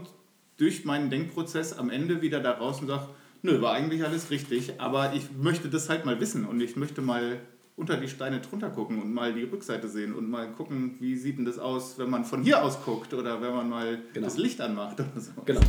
durch 0.59 0.85
meinen 0.85 1.11
Denkprozess 1.11 1.73
am 1.73 1.91
Ende 1.91 2.23
wieder 2.23 2.41
da 2.41 2.53
raus 2.53 2.81
und 2.81 2.87
sage, 2.87 3.09
nö, 3.45 3.61
war 3.61 3.75
eigentlich 3.75 4.03
alles 4.03 4.31
richtig, 4.31 4.73
aber 4.79 5.13
ich 5.13 5.25
möchte 5.39 5.69
das 5.69 5.89
halt 5.91 6.07
mal 6.07 6.19
wissen 6.19 6.47
und 6.47 6.61
ich 6.61 6.77
möchte 6.77 7.03
mal 7.03 7.41
unter 7.77 7.97
die 7.99 8.09
Steine 8.09 8.41
drunter 8.41 8.71
gucken 8.71 9.03
und 9.03 9.13
mal 9.13 9.35
die 9.35 9.43
Rückseite 9.43 9.89
sehen 9.89 10.15
und 10.15 10.31
mal 10.31 10.51
gucken, 10.53 10.97
wie 11.01 11.15
sieht 11.17 11.37
denn 11.39 11.45
das 11.45 11.59
aus, 11.59 11.99
wenn 11.99 12.09
man 12.09 12.25
von 12.25 12.43
hier 12.43 12.63
aus 12.63 12.83
guckt 12.85 13.13
oder 13.13 13.43
wenn 13.43 13.53
man 13.53 13.69
mal 13.69 13.99
Genau. 14.15 14.27
das 14.27 14.39
Licht 14.39 14.61
anmacht 14.61 14.99
oder 15.01 15.21
so. 15.21 15.33
Genau. 15.45 15.61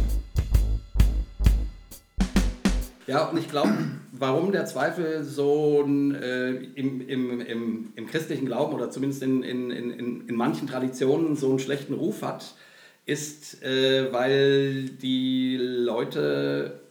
Ja, 3.08 3.26
und 3.26 3.38
ich 3.38 3.50
glaube, 3.50 3.74
warum 4.14 4.52
der 4.52 4.66
Zweifel 4.66 5.24
so 5.24 5.84
äh, 5.84 6.56
im, 6.76 7.02
im, 7.08 7.42
im, 7.42 7.94
im 7.94 8.08
christlichen 8.08 8.46
Glauben 8.46 8.74
oder 8.74 8.90
zumindest 8.90 9.22
in, 9.22 9.44
in, 9.44 9.70
in, 9.70 10.28
in 10.28 10.36
manchen 10.36 10.68
Traditionen 10.68 11.36
so 11.36 11.50
einen 11.50 11.60
schlechten 11.60 11.94
Ruf 11.94 12.22
hat, 12.22 12.56
ist, 13.06 13.62
äh, 13.64 14.12
weil 14.14 14.86
die 14.90 15.58
Leute, 15.60 16.85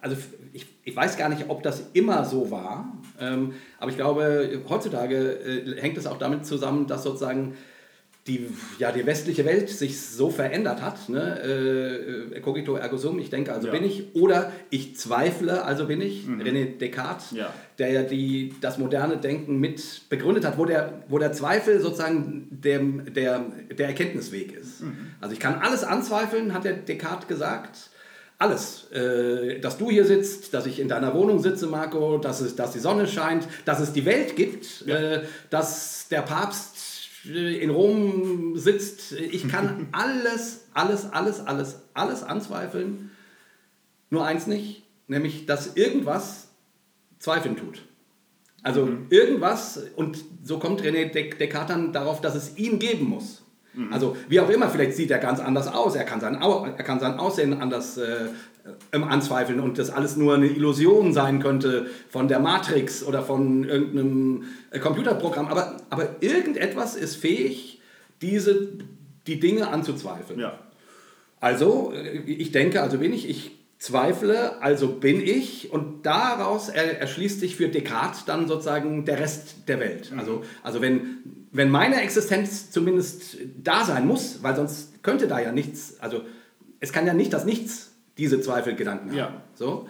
also 0.00 0.16
ich, 0.52 0.66
ich 0.84 0.96
weiß 0.96 1.16
gar 1.16 1.28
nicht, 1.28 1.44
ob 1.48 1.62
das 1.62 1.82
immer 1.92 2.24
so 2.24 2.50
war, 2.50 2.92
ähm, 3.20 3.54
aber 3.78 3.90
ich 3.90 3.96
glaube, 3.96 4.62
heutzutage 4.68 5.16
äh, 5.16 5.80
hängt 5.80 5.96
es 5.98 6.06
auch 6.06 6.18
damit 6.18 6.46
zusammen, 6.46 6.86
dass 6.86 7.02
sozusagen 7.04 7.54
die, 8.26 8.48
ja, 8.78 8.92
die 8.92 9.06
westliche 9.06 9.46
Welt 9.46 9.70
sich 9.70 9.98
so 10.00 10.28
verändert 10.30 10.82
hat. 10.82 11.08
Ne? 11.08 11.40
Äh, 11.42 12.36
äh, 12.36 12.40
cogito 12.40 12.76
ergo 12.76 12.98
sum, 12.98 13.18
ich 13.18 13.30
denke, 13.30 13.52
also 13.52 13.68
Ja. 13.68 13.72
bin 13.72 13.82
ich. 13.82 14.14
Oder 14.14 14.52
ich 14.68 14.94
zweifle, 14.96 15.64
also 15.64 15.86
bin 15.86 16.02
ich. 16.02 16.26
René 16.26 16.76
Descartes, 16.78 17.30
Ja. 17.32 17.52
der 17.78 17.90
ja 17.90 18.02
die, 18.02 18.54
das 18.60 18.76
moderne 18.76 19.16
Denken 19.16 19.58
mit 19.58 20.02
begründet 20.10 20.44
hat, 20.44 20.58
wo 20.58 20.66
der, 20.66 21.02
wo 21.08 21.18
der 21.18 21.32
Zweifel 21.32 21.80
sozusagen 21.80 22.46
dem, 22.50 23.12
der, 23.14 23.46
der 23.76 23.86
Erkenntnisweg 23.88 24.52
ist. 24.52 24.82
Also 25.20 25.32
ich 25.32 25.40
kann 25.40 25.54
alles 25.54 25.82
anzweifeln, 25.82 26.52
hat 26.52 26.64
der 26.64 26.74
Descartes 26.74 27.26
gesagt. 27.26 27.90
Alles. 28.40 28.90
Äh, 28.90 29.60
dass 29.60 29.76
du 29.76 29.90
hier 29.90 30.06
sitzt, 30.06 30.54
dass 30.54 30.64
ich 30.64 30.80
in 30.80 30.88
deiner 30.88 31.12
Wohnung 31.14 31.40
sitze, 31.40 31.66
Marco, 31.66 32.16
dass, 32.16 32.40
es, 32.40 32.56
dass 32.56 32.72
die 32.72 32.78
Sonne 32.78 33.06
scheint, 33.06 33.46
dass 33.66 33.80
es 33.80 33.92
die 33.92 34.06
Welt 34.06 34.34
gibt, 34.34 34.86
Ja. 34.86 34.96
äh, 34.96 35.24
dass 35.50 36.08
der 36.08 36.22
Papst 36.22 36.76
äh, 37.26 37.58
in 37.62 37.68
Rom 37.68 38.56
sitzt. 38.56 39.12
Ich 39.12 39.46
kann 39.46 39.88
alles, 39.92 40.64
alles, 40.72 41.12
alles, 41.12 41.40
alles, 41.40 41.82
alles 41.92 42.22
anzweifeln. 42.22 43.10
Nur 44.08 44.24
eins 44.24 44.46
nicht, 44.46 44.84
nämlich, 45.06 45.44
dass 45.44 45.76
irgendwas 45.76 46.48
zweifeln 47.18 47.56
tut. 47.58 47.82
Also 48.62 48.88
irgendwas, 49.10 49.82
und 49.96 50.18
so 50.42 50.58
kommt 50.58 50.80
René 50.80 51.10
Des- 51.12 51.36
Descartes 51.38 51.68
dann 51.76 51.92
darauf, 51.92 52.22
dass 52.22 52.34
es 52.34 52.56
ihn 52.56 52.78
geben 52.78 53.04
muss. 53.04 53.39
Also 53.90 54.16
wie 54.28 54.40
auch 54.40 54.50
immer, 54.50 54.68
vielleicht 54.68 54.94
sieht 54.94 55.10
er 55.10 55.18
ganz 55.18 55.38
anders 55.38 55.68
aus, 55.68 55.94
er 55.94 56.04
kann 56.04 56.20
sein, 56.20 56.42
Au 56.42 56.64
er 56.64 56.84
kann 56.84 56.98
sein 56.98 57.18
Aussehen 57.18 57.60
anders 57.60 57.98
äh, 57.98 58.28
anzweifeln 58.92 59.60
und 59.60 59.78
das 59.78 59.90
alles 59.90 60.16
nur 60.16 60.34
eine 60.34 60.48
Illusion 60.48 61.12
sein 61.12 61.40
könnte 61.40 61.86
von 62.08 62.26
der 62.26 62.40
Matrix 62.40 63.04
oder 63.04 63.22
von 63.22 63.64
irgendeinem 63.64 64.44
äh, 64.70 64.80
Computerprogramm. 64.80 65.46
Aber, 65.46 65.76
aber 65.88 66.16
irgendetwas 66.20 66.96
ist 66.96 67.16
fähig, 67.16 67.80
diese, 68.20 68.68
die 69.26 69.38
Dinge 69.38 69.68
anzuzweifeln. 69.68 70.40
Ja. 70.40 70.58
Also, 71.38 71.92
äh, 71.94 72.18
ich 72.18 72.50
denke, 72.50 72.82
also 72.82 72.98
bin 72.98 73.12
ich, 73.12 73.28
ich 73.28 73.59
zweifle, 73.80 74.60
also 74.62 74.88
bin 74.88 75.20
ich 75.22 75.72
und 75.72 76.04
daraus 76.04 76.68
er, 76.68 77.00
erschließt 77.00 77.40
sich 77.40 77.56
für 77.56 77.68
Descartes 77.68 78.26
dann 78.26 78.46
sozusagen 78.46 79.04
der 79.06 79.18
Rest 79.18 79.68
der 79.68 79.80
Welt. 79.80 80.12
Also, 80.16 80.44
also 80.62 80.80
wenn, 80.82 81.46
wenn 81.50 81.70
meine 81.70 82.00
Existenz 82.02 82.70
zumindest 82.70 83.38
da 83.62 83.84
sein 83.84 84.06
muss, 84.06 84.42
weil 84.42 84.54
sonst 84.54 85.02
könnte 85.02 85.26
da 85.26 85.40
ja 85.40 85.50
nichts, 85.50 85.96
also 85.98 86.20
es 86.78 86.92
kann 86.92 87.06
ja 87.06 87.14
nicht 87.14 87.32
das 87.32 87.44
Nichts 87.46 87.90
diese 88.18 88.40
Zweifelgedanken 88.42 89.14
Ja. 89.16 89.24
haben. 89.24 89.36
So. 89.54 89.88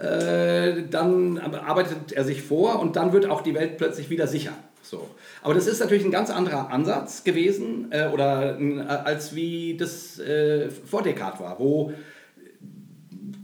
äh, 0.00 0.84
dann 0.88 1.38
arbeitet 1.38 2.12
er 2.12 2.24
sich 2.24 2.40
vor 2.42 2.78
und 2.78 2.94
dann 2.94 3.12
wird 3.12 3.26
auch 3.26 3.42
die 3.42 3.54
Welt 3.54 3.78
plötzlich 3.78 4.10
wieder 4.10 4.28
sicher. 4.28 4.52
So. 4.82 5.08
Aber 5.42 5.54
das 5.54 5.66
ist 5.66 5.80
natürlich 5.80 6.04
ein 6.04 6.10
ganz 6.12 6.30
anderer 6.30 6.70
Ansatz 6.70 7.24
gewesen 7.24 7.88
äh, 7.90 8.08
oder 8.12 8.60
äh, 8.60 8.80
als 8.80 9.34
wie 9.34 9.76
das 9.76 10.20
äh, 10.20 10.68
vor 10.70 11.02
Descartes 11.02 11.40
war, 11.40 11.58
wo 11.58 11.92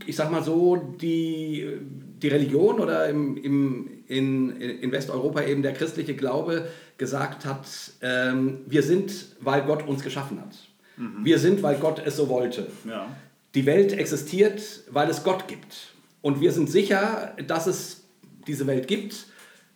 ich 0.07 0.15
sag 0.15 0.31
mal 0.31 0.43
so, 0.43 0.75
die, 0.75 1.67
die 2.21 2.27
Religion 2.27 2.79
oder 2.79 3.09
im, 3.09 3.37
im, 3.37 3.89
in, 4.07 4.49
in 4.57 4.91
Westeuropa 4.91 5.41
eben 5.43 5.61
der 5.61 5.73
christliche 5.73 6.15
Glaube 6.15 6.67
gesagt 6.97 7.45
hat, 7.45 7.67
ähm, 8.01 8.59
wir 8.67 8.83
sind, 8.83 9.11
weil 9.39 9.63
Gott 9.63 9.87
uns 9.87 10.03
geschaffen 10.03 10.39
hat. 10.39 10.55
Mhm. 10.97 11.23
Wir 11.25 11.39
sind, 11.39 11.63
weil 11.63 11.77
Gott 11.77 12.01
es 12.05 12.15
so 12.17 12.29
wollte. 12.29 12.67
Ja. 12.87 13.07
Die 13.55 13.65
Welt 13.65 13.93
existiert, 13.93 14.61
weil 14.89 15.09
es 15.09 15.23
Gott 15.23 15.47
gibt. 15.47 15.93
Und 16.21 16.41
wir 16.41 16.51
sind 16.51 16.69
sicher, 16.69 17.35
dass 17.47 17.67
es 17.67 18.03
diese 18.47 18.67
Welt 18.67 18.87
gibt, 18.87 19.25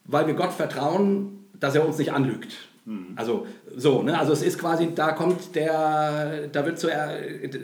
weil 0.06 0.28
wir 0.28 0.36
Gott 0.36 0.54
vertrauen, 0.54 1.46
dass 1.60 1.76
er 1.76 1.86
uns 1.86 1.98
nicht 1.98 2.14
anlügt. 2.14 2.56
Mhm. 2.86 3.14
Also 3.16 3.48
so, 3.76 4.04
ne? 4.04 4.18
Also 4.18 4.34
es 4.34 4.42
ist 4.42 4.60
quasi, 4.60 4.90
da 4.94 5.12
kommt 5.12 5.56
der, 5.56 6.48
da 6.52 6.66
wird 6.66 6.80
so, 6.80 6.88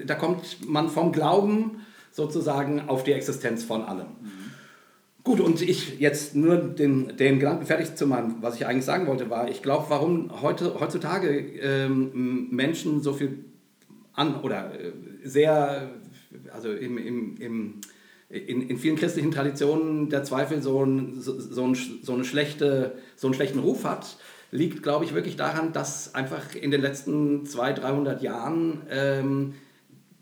da 0.06 0.15
kommt 0.15 0.67
man 0.67 0.89
vom 0.89 1.12
Glauben 1.12 1.82
sozusagen 2.12 2.88
auf 2.88 3.04
die 3.04 3.13
Existenz 3.13 3.63
von 3.63 3.84
allem. 3.84 4.08
Mhm. 4.21 4.41
Gut, 5.24 5.39
und 5.39 5.62
ich 5.62 6.00
jetzt 6.00 6.36
nur 6.36 6.58
den, 6.58 7.15
den 7.15 7.39
Gedanken 7.39 7.65
fertig 7.65 7.95
zu 7.95 8.08
machen, 8.08 8.38
was 8.41 8.56
ich 8.56 8.65
eigentlich 8.65 8.86
sagen 8.86 9.06
wollte, 9.06 9.30
war, 9.30 9.50
ich 9.50 9.62
glaube, 9.62 9.86
warum 9.89 10.41
heute, 10.41 10.80
heutzutage 10.80 11.30
ähm, 11.60 12.47
Menschen 12.50 13.02
so 13.02 13.13
viel 13.13 13.45
an 14.13 14.41
oder 14.41 14.74
äh, 14.74 14.91
sehr, 15.24 15.91
also 16.52 16.71
im, 16.71 16.97
im, 16.97 17.38
im, 17.38 17.74
in, 18.30 18.67
in 18.67 18.78
vielen 18.78 18.95
christlichen 18.95 19.30
Traditionen 19.30 20.10
der 20.10 20.24
Zweifel 20.24 20.62
so, 20.63 20.84
ein, 20.84 21.21
so, 21.21 21.39
so, 21.39 21.67
ein, 21.67 21.76
so, 21.76 22.13
eine 22.13 22.24
schlechte, 22.24 22.93
so 23.15 23.28
einen 23.28 23.36
schlechten 23.36 23.60
Ruf 23.60 23.84
hat, 23.84 24.17
liegt, 24.50 24.82
glaube 24.82 25.06
ich, 25.06 25.13
wirklich 25.13 25.36
daran, 25.36 25.71
dass 25.71 26.15
einfach 26.15 26.56
in 26.56 26.71
den 26.71 26.82
letzten 26.82 27.45
200, 27.45 27.84
300 27.84 28.21
Jahren 28.24 28.82
ähm, 28.89 29.54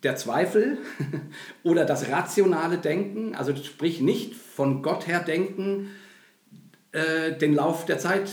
der 0.03 0.15
Zweifel 0.15 0.77
oder 1.63 1.85
das 1.85 2.09
rationale 2.09 2.77
Denken, 2.77 3.35
also 3.35 3.55
sprich 3.55 4.01
nicht 4.01 4.35
von 4.35 4.81
Gott 4.81 5.07
her 5.07 5.19
denken, 5.19 5.89
äh, 6.91 7.37
den 7.37 7.53
Lauf 7.53 7.85
der 7.85 7.99
Zeit 7.99 8.29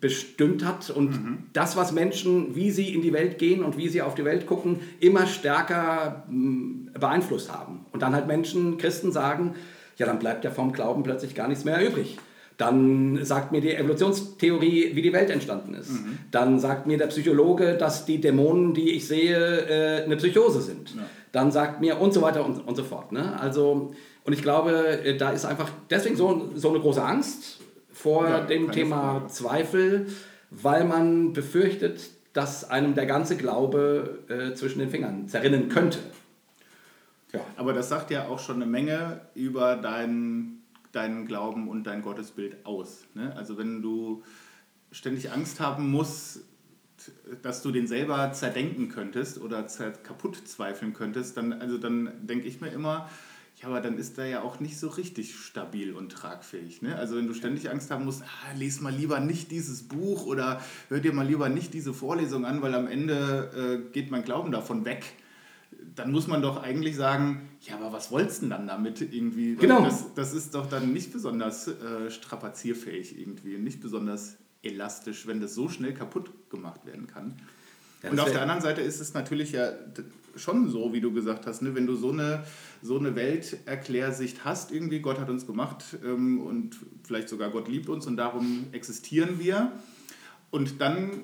bestimmt 0.00 0.64
hat 0.66 0.90
und 0.90 1.10
mhm. 1.12 1.38
das, 1.52 1.76
was 1.76 1.92
Menschen, 1.92 2.54
wie 2.54 2.70
sie 2.70 2.92
in 2.92 3.00
die 3.00 3.12
Welt 3.12 3.38
gehen 3.38 3.64
und 3.64 3.78
wie 3.78 3.88
sie 3.88 4.02
auf 4.02 4.14
die 4.14 4.24
Welt 4.24 4.46
gucken, 4.46 4.80
immer 5.00 5.26
stärker 5.26 6.24
mh, 6.28 6.98
beeinflusst 6.98 7.50
haben. 7.50 7.86
Und 7.90 8.02
dann 8.02 8.14
halt 8.14 8.26
Menschen, 8.26 8.76
Christen 8.76 9.12
sagen, 9.12 9.54
ja, 9.96 10.04
dann 10.04 10.18
bleibt 10.18 10.44
ja 10.44 10.50
vom 10.50 10.72
Glauben 10.72 11.04
plötzlich 11.04 11.34
gar 11.34 11.48
nichts 11.48 11.64
mehr 11.64 11.80
übrig. 11.86 12.18
Dann 12.56 13.24
sagt 13.24 13.50
mir 13.50 13.60
die 13.60 13.74
Evolutionstheorie, 13.74 14.94
wie 14.94 15.02
die 15.02 15.12
Welt 15.12 15.30
entstanden 15.30 15.74
ist. 15.74 15.90
Mhm. 15.90 16.18
Dann 16.30 16.60
sagt 16.60 16.86
mir 16.86 16.98
der 16.98 17.08
Psychologe, 17.08 17.76
dass 17.76 18.04
die 18.04 18.20
Dämonen, 18.20 18.74
die 18.74 18.92
ich 18.92 19.08
sehe, 19.08 19.36
äh, 19.36 20.04
eine 20.04 20.16
Psychose 20.16 20.60
sind. 20.60 20.94
Ja. 20.94 21.02
Dann 21.32 21.50
sagt 21.50 21.80
mir 21.80 22.00
und 22.00 22.14
so 22.14 22.22
weiter 22.22 22.44
und, 22.44 22.66
und 22.66 22.76
so 22.76 22.84
fort. 22.84 23.10
Ne? 23.10 23.38
Also, 23.40 23.92
und 24.22 24.32
ich 24.32 24.42
glaube, 24.42 25.00
äh, 25.04 25.16
da 25.16 25.30
ist 25.30 25.44
einfach 25.44 25.68
deswegen 25.90 26.16
so, 26.16 26.50
so 26.54 26.70
eine 26.70 26.78
große 26.78 27.02
Angst 27.02 27.58
vor 27.92 28.28
ja, 28.28 28.40
dem 28.40 28.70
Thema 28.70 29.20
Frage. 29.20 29.26
Zweifel, 29.28 30.06
weil 30.50 30.84
man 30.84 31.32
befürchtet, 31.32 32.02
dass 32.34 32.68
einem 32.70 32.94
der 32.94 33.06
ganze 33.06 33.36
Glaube 33.36 34.18
äh, 34.28 34.54
zwischen 34.54 34.78
den 34.78 34.90
Fingern 34.90 35.28
zerrinnen 35.28 35.68
könnte. 35.68 35.98
Ja. 37.32 37.40
Aber 37.56 37.72
das 37.72 37.88
sagt 37.88 38.12
ja 38.12 38.28
auch 38.28 38.38
schon 38.38 38.56
eine 38.56 38.66
Menge 38.66 39.22
über 39.34 39.74
deinen 39.76 40.53
deinen 40.94 41.26
Glauben 41.26 41.68
und 41.68 41.84
dein 41.84 42.02
Gottesbild 42.02 42.64
aus. 42.64 43.04
Ne? 43.14 43.34
Also 43.36 43.58
wenn 43.58 43.82
du 43.82 44.22
ständig 44.92 45.32
Angst 45.32 45.60
haben 45.60 45.90
musst, 45.90 46.40
dass 47.42 47.62
du 47.62 47.70
den 47.70 47.86
selber 47.86 48.32
zerdenken 48.32 48.88
könntest 48.88 49.40
oder 49.40 49.66
kaputt 50.02 50.36
zweifeln 50.46 50.92
könntest, 50.94 51.36
dann, 51.36 51.52
also 51.52 51.78
dann 51.78 52.26
denke 52.26 52.46
ich 52.46 52.60
mir 52.60 52.68
immer, 52.68 53.10
ja, 53.60 53.68
aber 53.68 53.80
dann 53.80 53.98
ist 53.98 54.18
er 54.18 54.26
ja 54.26 54.42
auch 54.42 54.60
nicht 54.60 54.78
so 54.78 54.88
richtig 54.88 55.34
stabil 55.36 55.92
und 55.92 56.10
tragfähig. 56.10 56.82
Ne? 56.82 56.96
Also 56.96 57.16
wenn 57.16 57.26
du 57.26 57.34
ständig 57.34 57.70
Angst 57.70 57.90
haben 57.90 58.04
musst, 58.04 58.22
ah, 58.22 58.56
les 58.56 58.80
mal 58.80 58.92
lieber 58.92 59.20
nicht 59.20 59.50
dieses 59.50 59.84
Buch 59.84 60.26
oder 60.26 60.60
hör 60.88 61.00
dir 61.00 61.12
mal 61.12 61.26
lieber 61.26 61.48
nicht 61.48 61.74
diese 61.74 61.94
Vorlesung 61.94 62.44
an, 62.44 62.62
weil 62.62 62.74
am 62.74 62.86
Ende 62.86 63.84
äh, 63.86 63.92
geht 63.92 64.10
mein 64.10 64.24
Glauben 64.24 64.50
davon 64.50 64.84
weg 64.84 65.04
dann 65.96 66.10
muss 66.10 66.26
man 66.26 66.42
doch 66.42 66.62
eigentlich 66.62 66.96
sagen, 66.96 67.48
ja, 67.60 67.76
aber 67.76 67.92
was 67.92 68.10
wolltest 68.10 68.38
du 68.38 68.46
denn 68.46 68.50
dann 68.50 68.66
damit 68.66 69.00
irgendwie? 69.00 69.54
Genau. 69.54 69.84
Das, 69.84 70.14
das 70.14 70.32
ist 70.34 70.54
doch 70.54 70.68
dann 70.68 70.92
nicht 70.92 71.12
besonders 71.12 71.68
äh, 71.68 72.10
strapazierfähig 72.10 73.18
irgendwie, 73.18 73.58
nicht 73.58 73.80
besonders 73.80 74.36
elastisch, 74.62 75.26
wenn 75.26 75.40
das 75.40 75.54
so 75.54 75.68
schnell 75.68 75.94
kaputt 75.94 76.30
gemacht 76.50 76.84
werden 76.86 77.06
kann. 77.06 77.36
Ja, 78.02 78.10
und 78.10 78.20
auf 78.20 78.30
der 78.30 78.42
anderen 78.42 78.60
Seite 78.60 78.82
ist 78.82 79.00
es 79.00 79.14
natürlich 79.14 79.52
ja 79.52 79.72
schon 80.36 80.68
so, 80.68 80.92
wie 80.92 81.00
du 81.00 81.12
gesagt 81.12 81.46
hast, 81.46 81.62
ne? 81.62 81.74
wenn 81.74 81.86
du 81.86 81.94
so 81.94 82.10
eine, 82.10 82.44
so 82.82 82.98
eine 82.98 83.14
Welterklärsicht 83.14 84.44
hast, 84.44 84.72
irgendwie, 84.72 85.00
Gott 85.00 85.18
hat 85.18 85.30
uns 85.30 85.46
gemacht 85.46 85.84
ähm, 86.04 86.40
und 86.40 86.76
vielleicht 87.04 87.28
sogar 87.28 87.50
Gott 87.50 87.68
liebt 87.68 87.88
uns 87.88 88.06
und 88.06 88.16
darum 88.16 88.66
existieren 88.72 89.38
wir. 89.38 89.72
Und 90.50 90.80
dann 90.80 91.22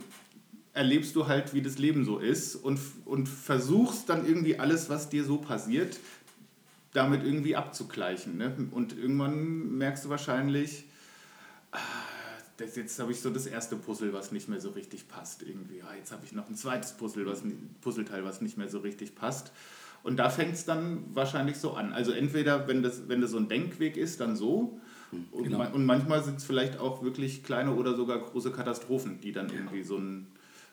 erlebst 0.72 1.16
du 1.16 1.26
halt, 1.26 1.52
wie 1.54 1.62
das 1.62 1.78
Leben 1.78 2.04
so 2.04 2.18
ist 2.18 2.54
und, 2.56 2.78
und 3.04 3.28
versuchst 3.28 4.08
dann 4.08 4.26
irgendwie 4.26 4.58
alles, 4.58 4.88
was 4.88 5.08
dir 5.08 5.24
so 5.24 5.38
passiert, 5.38 5.98
damit 6.92 7.24
irgendwie 7.24 7.56
abzugleichen. 7.56 8.36
Ne? 8.36 8.54
Und 8.70 8.96
irgendwann 8.96 9.78
merkst 9.78 10.04
du 10.04 10.08
wahrscheinlich, 10.08 10.84
ah, 11.72 11.78
das, 12.56 12.76
jetzt 12.76 12.98
habe 12.98 13.12
ich 13.12 13.20
so 13.20 13.30
das 13.30 13.46
erste 13.46 13.76
Puzzle, 13.76 14.12
was 14.12 14.32
nicht 14.32 14.48
mehr 14.48 14.60
so 14.60 14.70
richtig 14.70 15.08
passt. 15.08 15.42
Irgendwie. 15.42 15.82
Ah, 15.82 15.94
jetzt 15.96 16.12
habe 16.12 16.24
ich 16.24 16.32
noch 16.32 16.48
ein 16.48 16.56
zweites 16.56 16.92
Puzzle, 16.92 17.26
was, 17.26 17.42
Puzzleteil, 17.80 18.24
was 18.24 18.40
nicht 18.40 18.58
mehr 18.58 18.68
so 18.68 18.78
richtig 18.80 19.14
passt. 19.14 19.52
Und 20.02 20.16
da 20.16 20.30
fängt 20.30 20.54
es 20.54 20.64
dann 20.64 21.04
wahrscheinlich 21.14 21.56
so 21.56 21.74
an. 21.74 21.92
Also 21.92 22.12
entweder, 22.12 22.68
wenn 22.68 22.82
das, 22.82 23.08
wenn 23.08 23.20
das 23.20 23.32
so 23.32 23.38
ein 23.38 23.48
Denkweg 23.48 23.96
ist, 23.96 24.20
dann 24.20 24.36
so. 24.36 24.80
Und, 25.32 25.44
genau. 25.44 25.68
und 25.72 25.84
manchmal 25.84 26.22
sind 26.22 26.38
es 26.38 26.44
vielleicht 26.44 26.78
auch 26.78 27.02
wirklich 27.02 27.42
kleine 27.42 27.74
oder 27.74 27.96
sogar 27.96 28.18
große 28.18 28.52
Katastrophen, 28.52 29.20
die 29.20 29.32
dann 29.32 29.50
irgendwie 29.50 29.82
so 29.82 29.96
ein 29.96 30.26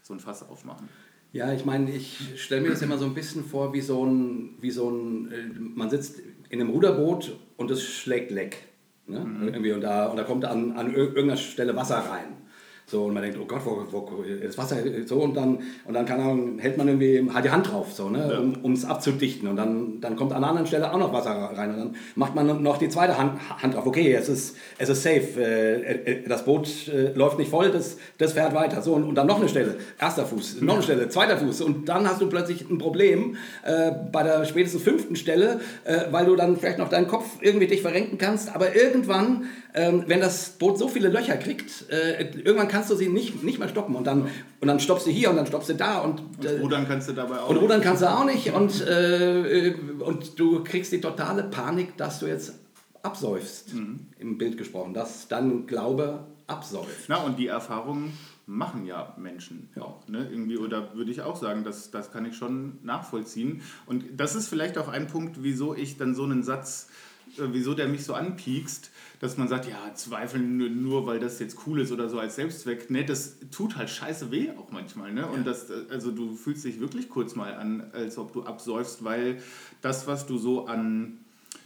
so 0.08 0.13
ein 0.13 0.20
Fass 0.20 0.48
aufmachen. 0.48 0.88
Ja, 1.34 1.54
ich 1.54 1.65
meine, 1.65 1.91
ich 1.91 2.41
stelle 2.41 2.62
mir 2.62 2.70
das 2.70 2.82
immer 2.82 2.98
so 2.98 3.06
ein 3.06 3.13
bisschen 3.13 3.43
vor, 3.43 3.74
wie 3.74 3.82
so 3.82 4.06
ein, 4.06 4.56
wie 4.62 4.72
so 4.72 4.89
ein 4.89 5.32
äh, 5.32 5.60
man 5.60 5.89
sitzt 5.89 6.20
in 6.50 6.62
einem 6.62 6.70
Ruderboot 6.70 7.38
und 7.58 7.70
es 7.70 7.84
schlägt 7.84 8.32
leck. 8.32 8.63
Ne? 9.06 9.20
Mhm. 9.20 9.48
Irgendwie 9.48 9.72
und, 9.74 9.82
da, 9.82 10.08
und 10.08 10.17
da 10.17 10.24
kommt 10.24 10.46
an, 10.46 10.72
an 10.72 10.93
irgendeiner 10.93 11.38
Stelle 11.38 11.76
Wasser 11.76 11.98
rein. 11.98 12.47
So, 12.89 13.04
und 13.04 13.13
man 13.13 13.21
denkt, 13.21 13.38
oh 13.38 13.43
Gott, 13.45 13.60
wo, 13.65 13.84
wo, 13.91 14.23
das 14.41 14.58
Wasser, 14.58 14.78
so, 15.06 15.17
und 15.17 15.36
dann, 15.36 15.60
und 15.84 15.93
dann 15.93 16.06
kann 16.06 16.58
hält 16.58 16.78
man 16.78 16.88
irgendwie 16.88 17.30
halt 17.34 17.43
die 17.43 17.50
Hand 17.50 17.69
drauf, 17.69 17.91
so, 17.91 18.10
ne, 18.10 18.30
ja. 18.32 18.39
um 18.63 18.71
es 18.71 18.86
abzudichten. 18.86 19.50
Und 19.50 19.58
dann, 19.58 20.00
dann 20.00 20.15
kommt 20.15 20.32
an 20.32 20.38
einer 20.38 20.47
anderen 20.47 20.67
Stelle 20.67 20.93
auch 20.93 20.97
noch 20.97 21.12
Wasser 21.12 21.32
rein. 21.32 21.71
Und 21.71 21.78
dann 21.78 21.95
macht 22.15 22.34
man 22.34 22.63
noch 22.63 22.78
die 22.78 22.88
zweite 22.88 23.17
Hand, 23.17 23.41
Hand 23.62 23.73
drauf. 23.73 23.86
Okay, 23.86 24.13
es 24.13 24.30
ist, 24.30 24.56
es 24.78 24.88
ist 24.88 25.04
safe. 25.04 25.28
Äh, 25.38 25.82
äh, 25.82 26.30
das 26.30 26.45
Boot 26.45 26.88
äh, 26.88 27.12
läuft 27.12 27.38
nicht 27.38 27.52
voll, 27.52 27.71
das, 27.71 27.97
das 28.19 28.32
fährt 28.32 28.54
weiter. 28.56 28.82
So, 28.82 28.93
und, 28.93 29.04
und 29.04 29.15
dann 29.15 29.28
noch 29.28 29.41
eine 29.41 29.50
Stelle. 29.50 29.76
Erster 30.00 30.26
Fuß, 30.26 30.62
noch 30.62 30.76
eine 30.76 30.84
Stelle, 30.84 31.10
zweiter 31.10 31.38
Fuß. 31.38 31.60
Und 31.60 31.89
dann 31.89 32.08
hast 32.08 32.21
du 32.21 32.30
plötzlich 32.30 32.69
ein 32.69 32.78
Problem 32.78 33.36
äh, 33.65 33.91
bei 34.13 34.23
der 34.23 34.45
spätestens 34.45 34.84
fünften 34.84 35.17
Stelle, 35.17 35.60
äh, 35.84 36.06
weil 36.12 36.26
du 36.26 36.38
dann 36.38 36.56
vielleicht 36.56 36.80
noch 36.80 36.88
deinen 36.88 37.10
Kopf 37.10 37.26
irgendwie 37.41 37.67
dich 37.67 37.82
verrenken 37.82 38.17
kannst. 38.17 38.56
Aber 38.56 38.78
irgendwann, 38.78 39.47
ähm, 39.73 40.06
wenn 40.08 40.21
das 40.21 40.52
Boot 40.52 40.78
so 40.78 40.88
viele 40.88 41.10
Löcher 41.10 41.36
kriegt, 41.36 41.89
äh, 41.89 42.23
irgendwann 42.23 42.69
kann 42.69 42.77
kannst 42.78 42.92
du 42.92 42.96
sie 42.96 43.10
nicht, 43.10 43.44
nicht 43.44 43.58
mehr 43.58 43.70
stoppen. 43.70 43.96
Und 43.96 44.06
dann, 44.06 44.30
und 44.62 44.68
dann 44.68 44.80
stoppst 44.80 45.08
du 45.08 45.12
hier 45.12 45.32
und 45.32 45.36
dann 45.36 45.48
stoppst 45.48 45.70
du 45.70 45.74
da. 45.74 46.00
Und, 46.00 46.20
und 46.20 46.46
äh, 46.46 46.60
rudern 46.60 46.88
kannst 46.88 47.10
du 47.10 47.13
dabei 47.13 47.40
auch 47.40 47.50
Und 47.50 47.58
rudern 47.58 47.82
kannst 47.82 48.04
du 48.04 48.08
auch 48.08 48.24
nicht. 48.24 48.54
Und, 48.54 48.86
äh, 48.86 49.74
und 50.00 50.40
du 50.40 50.63
kriegst 50.63 50.92
die 50.92 51.02
totale 51.02 51.44
Panik, 51.44 51.98
dass 51.98 52.20
du 52.20 52.28
jetzt 52.28 52.54
absäufst, 53.02 53.74
mhm. 53.74 54.02
im 54.20 54.38
Bild 54.38 54.60
gesprochen, 54.60 54.94
dass 54.94 55.28
dann 55.28 55.66
Glaube 55.66 56.28
absäuft. 56.46 57.06
Na, 57.08 57.18
und 57.24 57.40
die 57.40 57.48
Erfahrungen 57.48 58.13
machen 58.46 58.86
ja 58.86 59.16
Menschen 59.18 59.70
ja. 59.76 59.82
auch. 59.82 60.08
Ne? 60.08 60.28
Irgendwie, 60.30 60.58
oder 60.58 60.94
würde 60.94 61.10
ich 61.10 61.24
auch 61.24 61.36
sagen, 61.36 61.63
das, 61.63 61.90
das 61.90 62.12
kann 62.12 62.26
ich 62.26 62.38
schon 62.38 62.78
nachvollziehen. 62.84 63.62
Und 63.88 64.06
das 64.16 64.36
ist 64.36 64.50
vielleicht 64.50 64.78
auch 64.78 64.88
ein 64.88 65.08
Punkt, 65.08 65.42
wieso 65.42 65.74
ich 65.74 65.98
dann 65.98 66.13
so 66.13 66.26
einen 66.26 66.44
Satz, 66.44 66.90
äh, 67.38 67.48
wieso 67.52 67.74
der 67.74 67.88
mich 67.88 68.06
so 68.06 68.13
anpiekst, 68.13 68.92
dass 69.19 69.38
man 69.38 69.47
sagt, 69.47 69.67
ja, 69.67 69.93
zweifeln 69.95 70.58
nur, 70.58 70.69
nur, 70.69 71.08
weil 71.08 71.19
das 71.19 71.39
jetzt 71.39 71.58
cool 71.65 71.82
ist 71.82 71.91
oder 71.91 72.10
so 72.10 72.19
als 72.19 72.36
Selbstzweck. 72.36 72.89
Ne, 72.89 73.03
das 73.03 73.38
tut 73.51 73.75
halt 73.75 73.89
scheiße 73.89 74.32
weh 74.32 74.51
auch 74.51 74.71
manchmal. 74.71 75.13
Ne? 75.13 75.25
Und 75.27 75.45
das, 75.45 75.71
also 75.89 76.12
du 76.12 76.36
fühlst 76.36 76.65
dich 76.65 76.80
wirklich 76.80 77.10
kurz 77.10 77.36
mal 77.36 77.53
an, 77.56 77.89
als 77.93 78.17
ob 78.17 78.34
du 78.34 78.43
absäufst, 78.43 79.03
weil 79.03 79.41
das, 79.82 80.08
was 80.08 80.27
du 80.27 80.38
so 80.38 80.67
an 80.67 81.19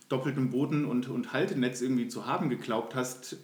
doppeltem 0.07 0.49
Boden 0.49 0.85
und, 0.85 1.09
und 1.09 1.33
Haltenetz 1.33 1.81
irgendwie 1.81 2.07
zu 2.07 2.25
haben 2.25 2.49
geglaubt 2.49 2.95
hast, 2.95 3.37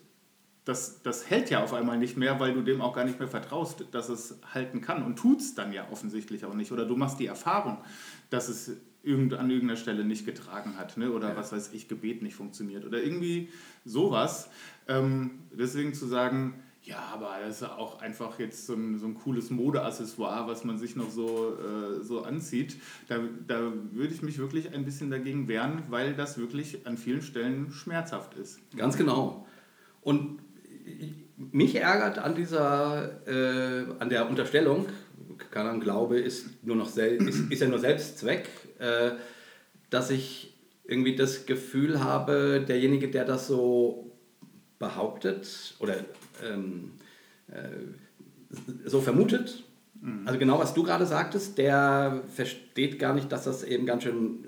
das, 0.67 1.01
das 1.01 1.29
hält 1.29 1.49
ja 1.49 1.63
auf 1.63 1.73
einmal 1.73 1.97
nicht 1.97 2.17
mehr, 2.17 2.41
weil 2.41 2.53
du 2.53 2.61
dem 2.61 2.81
auch 2.81 2.93
gar 2.93 3.05
nicht 3.05 3.19
mehr 3.19 3.29
vertraust, 3.29 3.85
dass 3.91 4.09
es 4.09 4.39
halten 4.53 4.81
kann 4.81 5.03
und 5.03 5.15
tut 5.17 5.39
es 5.39 5.55
dann 5.55 5.71
ja 5.71 5.87
offensichtlich 5.91 6.43
auch 6.43 6.53
nicht. 6.53 6.73
Oder 6.73 6.85
du 6.85 6.97
machst 6.97 7.19
die 7.19 7.27
Erfahrung, 7.27 7.77
dass 8.29 8.49
es 8.49 8.71
irgend, 9.07 9.33
an 9.33 9.49
irgendeiner 9.49 9.77
Stelle 9.77 10.03
nicht 10.03 10.25
getragen 10.25 10.77
hat. 10.77 10.97
Ne? 10.97 11.11
Oder 11.11 11.29
ja. 11.29 11.35
was 11.35 11.51
weiß 11.51 11.71
ich, 11.73 11.87
Gebet 11.87 12.21
nicht 12.21 12.35
funktioniert. 12.35 12.85
Oder 12.85 13.01
irgendwie 13.01 13.49
sowas. 13.85 14.49
Ähm, 14.87 15.31
deswegen 15.51 15.93
zu 15.93 16.05
sagen, 16.05 16.55
ja, 16.83 16.99
aber 17.13 17.35
das 17.45 17.61
ist 17.61 17.63
auch 17.63 18.01
einfach 18.01 18.39
jetzt 18.39 18.65
so 18.65 18.73
ein, 18.73 18.97
so 18.97 19.07
ein 19.07 19.15
cooles 19.15 19.49
Modeaccessoire, 19.49 20.47
was 20.47 20.63
man 20.63 20.77
sich 20.77 20.95
noch 20.95 21.09
so, 21.09 21.57
äh, 21.57 22.03
so 22.03 22.23
anzieht. 22.23 22.77
Da, 23.07 23.19
da 23.45 23.73
würde 23.91 24.13
ich 24.13 24.21
mich 24.21 24.37
wirklich 24.37 24.73
ein 24.73 24.85
bisschen 24.85 25.09
dagegen 25.09 25.47
wehren, 25.47 25.83
weil 25.89 26.13
das 26.13 26.37
wirklich 26.37 26.87
an 26.87 26.97
vielen 26.97 27.21
Stellen 27.21 27.71
schmerzhaft 27.71 28.35
ist. 28.35 28.59
Ganz 28.77 28.95
genau. 28.95 29.45
Und 30.01 30.39
mich 31.35 31.75
ärgert 31.75 32.19
an 32.19 32.35
dieser, 32.35 33.27
äh, 33.27 33.85
an 33.99 34.09
der 34.09 34.29
Unterstellung, 34.29 34.85
kann 35.51 35.79
Glaube 35.79 36.19
ist, 36.19 36.63
nur 36.63 36.75
noch 36.75 36.95
ist, 36.95 37.51
ist 37.51 37.61
ja 37.61 37.67
nur 37.67 37.79
Selbstzweck, 37.79 38.47
äh, 38.79 39.11
dass 39.89 40.09
ich 40.09 40.53
irgendwie 40.85 41.15
das 41.15 41.45
Gefühl 41.45 42.03
habe, 42.03 42.63
derjenige, 42.67 43.09
der 43.09 43.25
das 43.25 43.47
so 43.47 44.11
behauptet 44.79 45.75
oder 45.79 45.95
ähm, 46.43 46.93
äh, 47.51 47.69
so 48.85 49.01
vermutet, 49.01 49.63
mhm. 50.01 50.23
also 50.25 50.39
genau 50.39 50.59
was 50.59 50.73
du 50.73 50.83
gerade 50.83 51.05
sagtest, 51.05 51.57
der 51.57 52.23
versteht 52.33 52.99
gar 52.99 53.13
nicht, 53.13 53.31
dass 53.31 53.43
das 53.43 53.63
eben 53.63 53.85
ganz 53.85 54.03
schön 54.03 54.45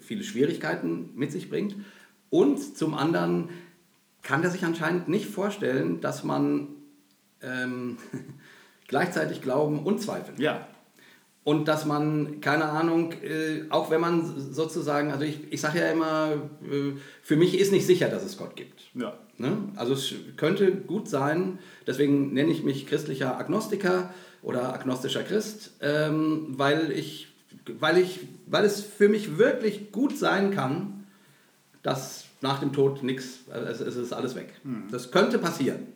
viele 0.00 0.22
Schwierigkeiten 0.24 1.10
mit 1.14 1.32
sich 1.32 1.50
bringt. 1.50 1.76
Und 2.30 2.76
zum 2.76 2.94
anderen 2.94 3.48
kann 4.22 4.42
der 4.42 4.50
sich 4.50 4.64
anscheinend 4.64 5.08
nicht 5.08 5.26
vorstellen, 5.26 6.00
dass 6.00 6.24
man 6.24 6.68
ähm, 7.42 7.96
gleichzeitig 8.88 9.40
glauben 9.42 9.80
und 9.80 10.00
zweifeln. 10.00 10.40
Ja. 10.40 10.66
Und 11.42 11.68
dass 11.68 11.86
man, 11.86 12.40
keine 12.40 12.64
Ahnung, 12.64 13.12
äh, 13.12 13.62
auch 13.70 13.90
wenn 13.90 14.00
man 14.00 14.52
sozusagen, 14.52 15.10
also 15.10 15.24
ich, 15.24 15.50
ich 15.50 15.60
sage 15.60 15.78
ja 15.78 15.90
immer, 15.90 16.32
äh, 16.62 16.92
für 17.22 17.36
mich 17.36 17.58
ist 17.58 17.72
nicht 17.72 17.86
sicher, 17.86 18.08
dass 18.08 18.24
es 18.24 18.36
Gott 18.36 18.56
gibt. 18.56 18.82
Ja. 18.94 19.16
Ne? 19.38 19.56
Also 19.74 19.94
es 19.94 20.14
könnte 20.36 20.70
gut 20.70 21.08
sein, 21.08 21.58
deswegen 21.86 22.34
nenne 22.34 22.52
ich 22.52 22.62
mich 22.62 22.86
christlicher 22.86 23.38
Agnostiker 23.38 24.12
oder 24.42 24.74
agnostischer 24.74 25.22
Christ, 25.22 25.72
ähm, 25.80 26.48
weil, 26.58 26.92
ich, 26.92 27.28
weil, 27.78 27.96
ich, 27.96 28.20
weil 28.46 28.66
es 28.66 28.82
für 28.82 29.08
mich 29.08 29.38
wirklich 29.38 29.92
gut 29.92 30.18
sein 30.18 30.50
kann, 30.50 31.06
dass 31.82 32.26
nach 32.42 32.60
dem 32.60 32.74
Tod 32.74 33.02
nichts, 33.02 33.40
es, 33.48 33.80
es 33.80 33.96
ist 33.96 34.12
alles 34.12 34.34
weg. 34.34 34.52
Mhm. 34.62 34.88
Das 34.90 35.10
könnte 35.10 35.38
passieren. 35.38 35.86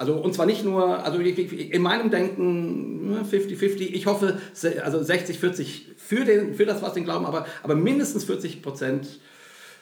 So. 0.00 0.14
Also, 0.14 0.24
und 0.24 0.34
zwar 0.34 0.46
nicht 0.46 0.64
nur, 0.64 1.04
also 1.04 1.20
in 1.20 1.82
meinem 1.82 2.10
Denken 2.10 3.18
50-50, 3.30 3.78
ne, 3.78 3.84
ich 3.84 4.06
hoffe, 4.06 4.38
also 4.82 4.98
60-40 4.98 5.82
für, 5.96 6.54
für 6.54 6.66
das, 6.66 6.80
was 6.80 6.94
den 6.94 7.04
glauben, 7.04 7.26
aber, 7.26 7.46
aber 7.62 7.74
mindestens 7.74 8.24
40 8.24 8.62
Prozent. 8.62 9.20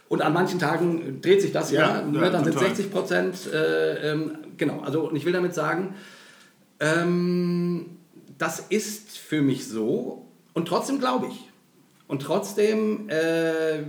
Und 0.09 0.23
an 0.23 0.33
manchen 0.33 0.59
Tagen 0.59 1.21
dreht 1.21 1.43
sich 1.43 1.53
das 1.53 1.71
ja, 1.71 2.01
ja, 2.01 2.03
ne, 2.03 2.19
ja 2.19 2.31
dann 2.31 2.45
sind 2.45 2.59
60 2.59 2.91
Prozent, 2.91 3.53
äh, 3.53 4.13
ähm, 4.13 4.39
genau, 4.57 4.81
also 4.81 5.09
und 5.09 5.17
ich 5.17 5.25
will 5.25 5.33
damit 5.33 5.55
sagen, 5.55 5.95
ähm, 6.81 7.99
das 8.39 8.61
ist 8.71 9.19
für 9.19 9.43
mich 9.43 9.69
so 9.69 10.27
und 10.53 10.67
trotzdem 10.67 10.99
glaube 10.99 11.27
ich. 11.31 11.49
Und 12.09 12.23
trotzdem, 12.23 13.11
äh, 13.11 13.83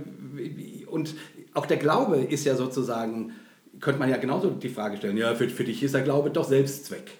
und 0.86 1.14
auch 1.54 1.64
der 1.64 1.78
Glaube 1.78 2.18
ist 2.18 2.44
ja 2.44 2.54
sozusagen, 2.54 3.32
könnte 3.80 3.98
man 3.98 4.10
ja 4.10 4.16
genauso 4.16 4.50
die 4.50 4.68
Frage 4.68 4.96
stellen, 4.96 5.16
ja, 5.16 5.34
für, 5.34 5.48
für 5.48 5.64
dich 5.64 5.82
ist 5.82 5.94
der 5.94 6.02
Glaube 6.02 6.30
doch 6.30 6.44
Selbstzweck. 6.44 7.10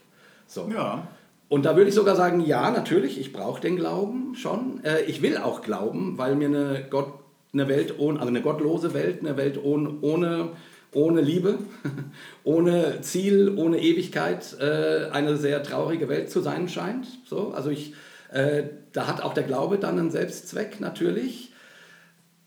So. 0.47 0.69
Ja. 0.73 1.07
Und 1.49 1.65
da 1.65 1.77
würde 1.77 1.89
ich 1.89 1.95
sogar 1.95 2.15
sagen, 2.15 2.41
ja, 2.41 2.71
natürlich, 2.71 3.19
ich 3.19 3.33
brauche 3.33 3.61
den 3.61 3.77
Glauben 3.77 4.35
schon. 4.37 4.85
Äh, 4.85 5.03
ich 5.03 5.21
will 5.21 5.37
auch 5.37 5.63
glauben, 5.63 6.17
weil 6.17 6.37
mir 6.37 6.49
eine, 6.49 6.87
Gott, 6.89 7.13
eine 7.53 7.67
Welt 7.69 7.99
ohne, 7.99 8.21
also 8.21 8.29
eine 8.29 8.41
gottlose 8.41 8.95
Welt, 8.95 9.21
eine 9.21 9.37
Welt 9.37 9.59
ohne, 9.63 9.95
ohne, 10.01 10.51
ohne 10.93 11.21
Liebe, 11.21 11.59
ohne 12.45 13.01
Ziel, 13.01 13.55
ohne 13.57 13.81
Ewigkeit, 13.81 14.57
äh, 14.61 15.11
eine 15.11 15.37
sehr 15.37 15.63
traurige 15.65 16.09
Welt 16.09 16.31
zu 16.31 16.41
sein 16.41 16.69
scheint. 16.69 17.09
So, 17.25 17.53
also 17.53 17.71
ich, 17.71 17.95
äh, 18.33 18.65
da 18.93 19.09
hat 19.09 19.21
auch 19.21 19.35
der 19.35 19.45
Glaube 19.45 19.79
dann 19.79 19.99
einen 19.99 20.13
Selbstzweck 20.13 20.81
natürlich. 20.81 21.53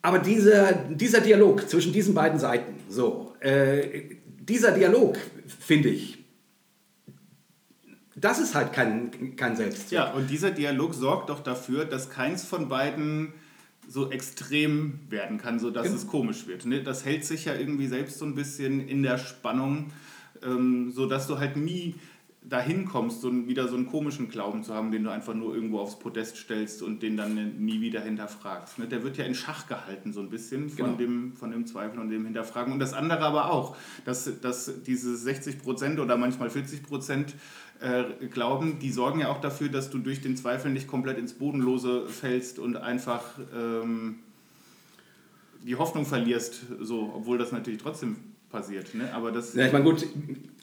Aber 0.02 0.20
dieser, 0.20 0.74
dieser 0.74 1.22
Dialog 1.22 1.68
zwischen 1.70 1.92
diesen 1.92 2.14
beiden 2.14 2.40
Seiten, 2.40 2.76
so, 2.90 3.33
äh, 3.44 4.18
dieser 4.40 4.72
Dialog, 4.72 5.18
finde 5.60 5.90
ich, 5.90 6.20
das 8.16 8.40
ist 8.40 8.56
halt 8.56 8.72
kein, 8.74 9.36
kein 9.36 9.56
Selbstzweck. 9.56 9.92
Ja, 9.92 10.14
und 10.14 10.30
dieser 10.30 10.52
Dialog 10.52 10.94
sorgt 10.94 11.30
doch 11.30 11.42
dafür, 11.42 11.86
dass 11.86 12.10
keins 12.10 12.46
von 12.46 12.70
beiden 12.70 13.34
so 13.88 14.10
extrem 14.12 15.00
werden 15.10 15.38
kann, 15.38 15.60
sodass 15.60 15.88
genau. 15.88 15.98
es 15.98 16.08
komisch 16.08 16.48
wird. 16.48 16.66
Ne? 16.66 16.84
Das 16.84 17.04
hält 17.04 17.26
sich 17.26 17.46
ja 17.46 17.56
irgendwie 17.56 17.88
selbst 17.88 18.18
so 18.18 18.26
ein 18.26 18.34
bisschen 18.34 18.88
in 18.88 19.04
der 19.04 19.18
Spannung, 19.18 19.92
ähm, 20.42 20.92
sodass 20.92 21.28
du 21.28 21.38
halt 21.38 21.58
nie 21.58 21.96
dahin 22.50 22.86
kommst, 22.86 23.22
so 23.22 23.32
wieder 23.48 23.68
so 23.68 23.76
einen 23.76 23.88
komischen 23.88 24.30
Glauben 24.30 24.64
zu 24.64 24.74
haben, 24.74 24.92
den 24.92 25.04
du 25.04 25.12
einfach 25.12 25.34
nur 25.34 25.56
irgendwo 25.56 25.80
aufs 25.80 25.98
Podest 25.98 26.38
stellst 26.38 26.82
und 26.82 27.02
den 27.02 27.16
dann 27.16 27.64
nie 27.64 27.82
wieder 27.82 28.02
hinterfragst. 28.02 28.80
Ne? 28.80 28.88
Der 28.88 29.04
wird 29.04 29.18
ja 29.18 29.26
in 29.26 29.34
Schach 29.34 29.68
gehalten, 29.68 30.12
so 30.12 30.20
ein 30.20 30.30
bisschen 30.30 30.70
von, 30.70 30.86
genau. 30.86 30.98
dem, 30.98 31.34
von 31.34 31.52
dem 31.52 31.66
Zweifel 31.66 32.00
und 32.00 32.10
dem 32.10 32.26
Hinterfragen. 32.26 32.74
Und 32.74 32.80
das 32.80 32.94
andere 32.94 33.22
aber 33.22 33.52
auch, 33.52 33.78
dass, 34.06 34.30
dass 34.42 34.84
diese 34.84 35.16
60 35.16 35.60
Prozent 35.60 36.00
oder 36.00 36.18
manchmal 36.18 36.50
40 36.50 36.84
Prozent 36.84 37.36
äh, 37.80 38.04
Glauben, 38.28 38.80
die 38.80 38.92
sorgen 38.92 39.20
ja 39.20 39.30
auch 39.30 39.42
dafür, 39.42 39.70
dass 39.70 39.90
du 39.90 39.98
durch 40.00 40.22
den 40.22 40.36
Zweifel 40.36 40.72
nicht 40.72 40.88
komplett 40.88 41.18
ins 41.18 41.34
Bodenlose 41.34 42.08
fällst 42.08 42.60
und 42.60 42.78
einfach 42.78 43.24
ähm, 43.56 44.20
die 45.64 45.76
Hoffnung 45.76 46.06
verlierst, 46.06 46.62
so, 46.82 47.14
obwohl 47.16 47.38
das 47.38 47.52
natürlich 47.52 47.82
trotzdem 47.82 48.18
passiert. 48.54 48.94
Ne? 48.96 49.10
Aber 49.14 49.32
das 49.32 49.54
ja, 49.56 49.66
ich 49.66 49.74
meine, 49.74 49.84
gut, 49.84 50.06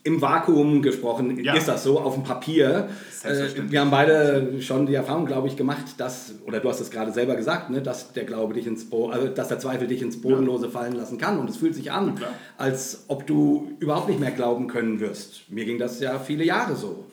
im 0.05 0.22
Vakuum 0.22 0.81
gesprochen 0.81 1.42
ja. 1.44 1.55
ist 1.55 1.68
das 1.68 1.83
so, 1.83 2.00
auf 2.00 2.14
dem 2.14 2.22
Papier. 2.22 2.88
Äh, 3.22 3.48
wir 3.68 3.81
haben 3.81 3.90
beide 3.90 4.62
schon 4.62 4.87
die 4.87 4.94
Erfahrung, 4.94 5.26
glaube 5.26 5.48
ich, 5.48 5.57
gemacht, 5.57 5.98
dass, 5.98 6.37
oder 6.46 6.61
du 6.61 6.68
hast 6.70 6.81
es 6.81 6.90
gerade 6.90 7.12
selber 7.12 7.37
gesagt, 7.37 7.68
ne, 7.68 7.83
dass 7.83 8.12
der 8.12 8.24
Glaube 8.24 8.55
dich 8.55 8.66
ins 8.66 8.88
Bo 8.88 9.11
also, 9.11 9.29
dass 9.29 9.48
der 9.48 9.59
Zweifel 9.59 9.88
dich 9.88 10.00
ins 10.00 10.22
Bodenlose 10.22 10.66
ja. 10.66 10.70
fallen 10.70 10.94
lassen 10.94 11.18
kann. 11.18 11.38
Und 11.38 11.50
es 11.50 11.59
fühlt 11.59 11.74
sich 11.74 11.92
an, 11.92 12.18
als 12.57 13.05
ob 13.09 13.26
du 13.26 13.72
überhaupt 13.81 14.09
nicht 14.09 14.20
mehr 14.20 14.31
glauben 14.31 14.68
können 14.68 15.00
wirst. 15.00 15.50
Mir 15.50 15.66
ging 15.66 15.79
das 15.79 16.00
ja 16.00 16.18
viele 16.18 16.44
Jahre 16.44 16.76
so. 16.76 17.07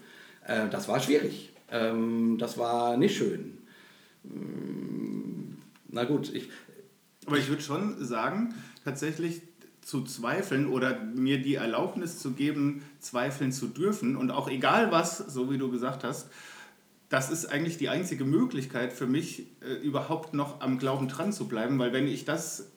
Äh, 0.46 0.70
das 0.70 0.88
war 0.88 1.02
schwierig. 1.02 1.52
Ähm, 1.72 2.38
das 2.40 2.58
war 2.58 2.96
nicht 2.96 3.18
schön. 3.18 3.58
Mm, 4.24 5.58
na 5.90 6.06
gut, 6.06 6.34
ich. 6.34 6.50
Aber 7.26 7.38
ich 7.38 7.50
würde 7.50 7.62
schon 7.62 8.06
sagen, 8.06 8.54
tatsächlich, 8.86 9.42
zu 9.88 10.04
zweifeln 10.04 10.68
oder 10.68 11.00
mir 11.00 11.42
die 11.42 11.56
Erlaubnis 11.56 12.20
zu 12.20 12.32
geben, 12.32 12.84
zweifeln 13.00 13.54
zu 13.54 13.68
dürfen. 13.68 14.18
Und 14.18 14.32
auch 14.32 14.50
egal 14.50 14.92
was, 14.92 15.18
so 15.18 15.50
wie 15.50 15.58
du 15.58 15.72
gesagt 15.72 16.04
hast, 16.04 16.30
das 17.08 17.30
ist 17.30 17.46
eigentlich 17.46 17.78
die 17.78 17.88
einzige 17.88 18.26
Möglichkeit 18.26 18.92
für 18.92 19.08
mich, 19.08 19.48
äh, 19.62 19.76
überhaupt 19.76 20.34
noch 20.34 20.60
am 20.60 20.78
Glauben 20.78 21.08
dran 21.08 21.32
zu 21.32 21.48
bleiben, 21.48 21.80
weil 21.80 21.94
wenn 21.94 22.06
ich 22.06 22.26
das 22.26 22.70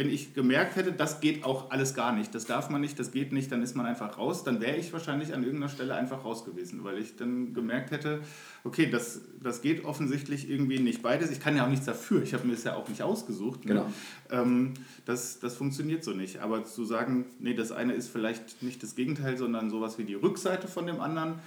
wenn 0.00 0.08
ich 0.08 0.32
gemerkt 0.32 0.76
hätte, 0.76 0.92
das 0.92 1.20
geht 1.20 1.44
auch 1.44 1.70
alles 1.70 1.92
gar 1.92 2.16
nicht, 2.16 2.34
das 2.34 2.46
darf 2.46 2.70
man 2.70 2.80
nicht, 2.80 2.98
das 2.98 3.10
geht 3.10 3.34
nicht, 3.34 3.52
dann 3.52 3.62
ist 3.62 3.76
man 3.76 3.84
einfach 3.84 4.16
raus, 4.16 4.44
dann 4.44 4.58
wäre 4.58 4.78
ich 4.78 4.94
wahrscheinlich 4.94 5.34
an 5.34 5.42
irgendeiner 5.42 5.70
Stelle 5.70 5.94
einfach 5.94 6.24
raus 6.24 6.46
gewesen, 6.46 6.84
weil 6.84 6.96
ich 6.96 7.16
dann 7.16 7.52
gemerkt 7.52 7.90
hätte, 7.90 8.20
okay, 8.64 8.88
das, 8.90 9.20
das 9.42 9.60
geht 9.60 9.84
offensichtlich 9.84 10.48
irgendwie 10.48 10.78
nicht 10.78 11.02
beides. 11.02 11.30
Ich 11.30 11.38
kann 11.38 11.54
ja 11.54 11.66
auch 11.66 11.68
nichts 11.68 11.84
dafür, 11.84 12.22
ich 12.22 12.32
habe 12.32 12.46
mir 12.46 12.54
das 12.54 12.64
ja 12.64 12.76
auch 12.76 12.88
nicht 12.88 13.02
ausgesucht. 13.02 13.66
Ne? 13.66 13.74
Genau. 13.74 13.92
Ähm, 14.30 14.72
das, 15.04 15.38
das 15.38 15.56
funktioniert 15.56 16.02
so 16.02 16.12
nicht. 16.12 16.38
Aber 16.38 16.64
zu 16.64 16.86
sagen, 16.86 17.26
nee, 17.38 17.52
das 17.52 17.70
eine 17.70 17.92
ist 17.92 18.08
vielleicht 18.08 18.62
nicht 18.62 18.82
das 18.82 18.94
Gegenteil, 18.94 19.36
sondern 19.36 19.68
sowas 19.68 19.98
wie 19.98 20.04
die 20.04 20.14
Rückseite 20.14 20.66
von 20.66 20.86
dem 20.86 21.00
anderen, 21.00 21.40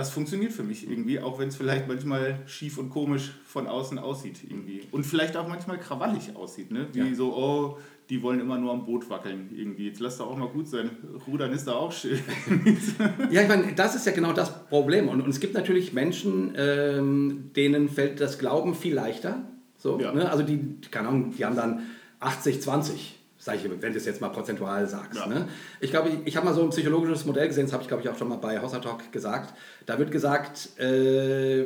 das 0.00 0.10
funktioniert 0.10 0.52
für 0.52 0.62
mich 0.62 0.90
irgendwie, 0.90 1.20
auch 1.20 1.38
wenn 1.38 1.48
es 1.48 1.56
vielleicht 1.56 1.86
manchmal 1.86 2.38
schief 2.46 2.78
und 2.78 2.88
komisch 2.88 3.32
von 3.44 3.66
außen 3.66 3.98
aussieht 3.98 4.38
irgendwie. 4.48 4.80
Und 4.90 5.04
vielleicht 5.04 5.36
auch 5.36 5.46
manchmal 5.46 5.78
krawallig 5.78 6.34
aussieht, 6.34 6.70
ne? 6.70 6.88
Wie 6.92 7.00
ja. 7.00 7.14
so, 7.14 7.34
oh, 7.36 7.78
die 8.08 8.22
wollen 8.22 8.40
immer 8.40 8.56
nur 8.56 8.72
am 8.72 8.86
Boot 8.86 9.10
wackeln 9.10 9.50
irgendwie. 9.54 9.88
Jetzt 9.88 10.00
lass 10.00 10.16
doch 10.16 10.30
auch 10.30 10.38
mal 10.38 10.48
gut 10.48 10.68
sein. 10.68 10.90
Rudern 11.26 11.52
ist 11.52 11.66
da 11.66 11.74
auch 11.74 11.92
schön. 11.92 12.18
ja, 13.30 13.42
ich 13.42 13.48
meine, 13.48 13.74
das 13.74 13.94
ist 13.94 14.06
ja 14.06 14.12
genau 14.12 14.32
das 14.32 14.66
Problem. 14.68 15.08
Und, 15.08 15.20
und 15.20 15.28
es 15.28 15.38
gibt 15.38 15.52
natürlich 15.52 15.92
Menschen, 15.92 16.54
ähm, 16.56 17.50
denen 17.54 17.90
fällt 17.90 18.20
das 18.20 18.38
Glauben 18.38 18.74
viel 18.74 18.94
leichter. 18.94 19.44
So, 19.76 20.00
ja. 20.00 20.12
ne? 20.12 20.30
Also 20.30 20.42
die, 20.42 20.78
keine 20.90 21.08
Ahnung, 21.08 21.34
die 21.36 21.44
haben 21.44 21.56
dann 21.56 21.82
80, 22.20 22.62
20 22.62 23.19
sage 23.40 23.58
ich, 23.58 23.64
wenn 23.64 23.92
du 23.92 23.98
es 23.98 24.04
jetzt 24.04 24.20
mal 24.20 24.28
prozentual 24.28 24.86
sagst. 24.86 25.18
Ja. 25.18 25.26
Ne? 25.26 25.48
Ich 25.80 25.90
glaube, 25.90 26.10
ich, 26.10 26.18
ich 26.26 26.36
habe 26.36 26.46
mal 26.46 26.54
so 26.54 26.62
ein 26.62 26.70
psychologisches 26.70 27.24
Modell 27.24 27.48
gesehen, 27.48 27.64
das 27.64 27.72
habe 27.72 27.82
ich 27.82 27.88
glaube 27.88 28.02
ich 28.02 28.08
auch 28.08 28.16
schon 28.16 28.28
mal 28.28 28.36
bei 28.36 28.60
Hossa 28.60 28.78
Talk 28.78 29.10
gesagt. 29.10 29.54
Da 29.86 29.98
wird 29.98 30.10
gesagt, 30.10 30.78
äh, 30.78 31.64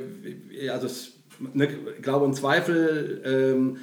also 0.71 0.89
ne, 1.53 1.67
Glaube 2.01 2.25
und 2.25 2.35
Zweifel, 2.35 3.23
ähm, 3.25 3.79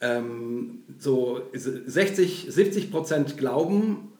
ähm, 0.00 0.82
so 0.98 1.40
60, 1.52 2.46
70 2.50 2.90
Prozent 2.90 3.38
Glauben, 3.38 4.12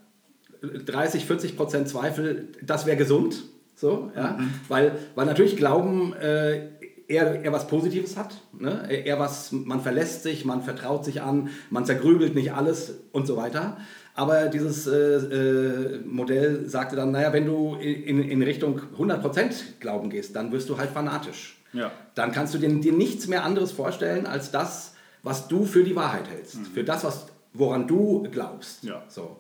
30, 0.63 1.27
40 1.27 1.57
Prozent 1.57 1.89
Zweifel, 1.89 2.49
das 2.63 2.87
wäre 2.87 2.97
gesund. 2.97 3.43
So, 3.75 4.11
ja? 4.15 4.37
Mhm. 4.39 4.51
weil, 4.69 4.99
weil 5.15 5.27
natürlich 5.27 5.57
Glauben 5.57 6.13
äh, 6.15 6.69
eher, 7.09 7.43
eher 7.43 7.53
was 7.53 7.67
Positives 7.67 8.17
hat. 8.17 8.37
Ne? 8.59 8.87
Eher 8.91 9.19
was, 9.19 9.51
man 9.51 9.81
verlässt 9.81 10.23
sich, 10.23 10.45
man 10.45 10.63
vertraut 10.63 11.05
sich 11.05 11.23
an, 11.23 11.49
man 11.71 11.85
zergrübelt 11.85 12.35
nicht 12.35 12.53
alles 12.53 12.95
und 13.13 13.27
so 13.27 13.37
weiter. 13.37 13.79
Aber 14.15 14.47
dieses 14.47 14.87
äh, 14.87 14.97
äh, 14.97 16.01
Modell 16.05 16.69
sagte 16.69 16.97
dann, 16.97 17.13
naja, 17.13 17.33
wenn 17.33 17.47
du 17.47 17.77
in, 17.77 18.23
in 18.23 18.43
Richtung 18.43 18.81
100% 18.99 19.81
Glauben 19.81 20.11
gehst, 20.11 20.37
dann 20.37 20.53
wirst 20.53 20.69
du 20.69 20.77
halt 20.77 20.91
fanatisch. 20.91 21.57
Ja. 21.73 21.93
Dann 22.15 22.33
kannst 22.33 22.55
du 22.55 22.59
dir, 22.59 22.69
dir 22.69 22.93
nichts 22.93 23.27
mehr 23.27 23.45
anderes 23.45 23.73
vorstellen 23.73 24.27
als 24.27 24.51
das, 24.51 24.95
was 25.23 25.49
du 25.49 25.65
für 25.65 25.85
die 25.85 25.97
Wahrheit 25.97 26.29
hältst. 26.29 26.57
Mhm. 26.57 26.65
Für 26.67 26.85
das, 26.85 27.05
was, 27.05 27.27
woran 27.53 27.87
du 27.87 28.27
glaubst. 28.31 28.85
Ja. 28.85 29.05
So. 29.09 29.37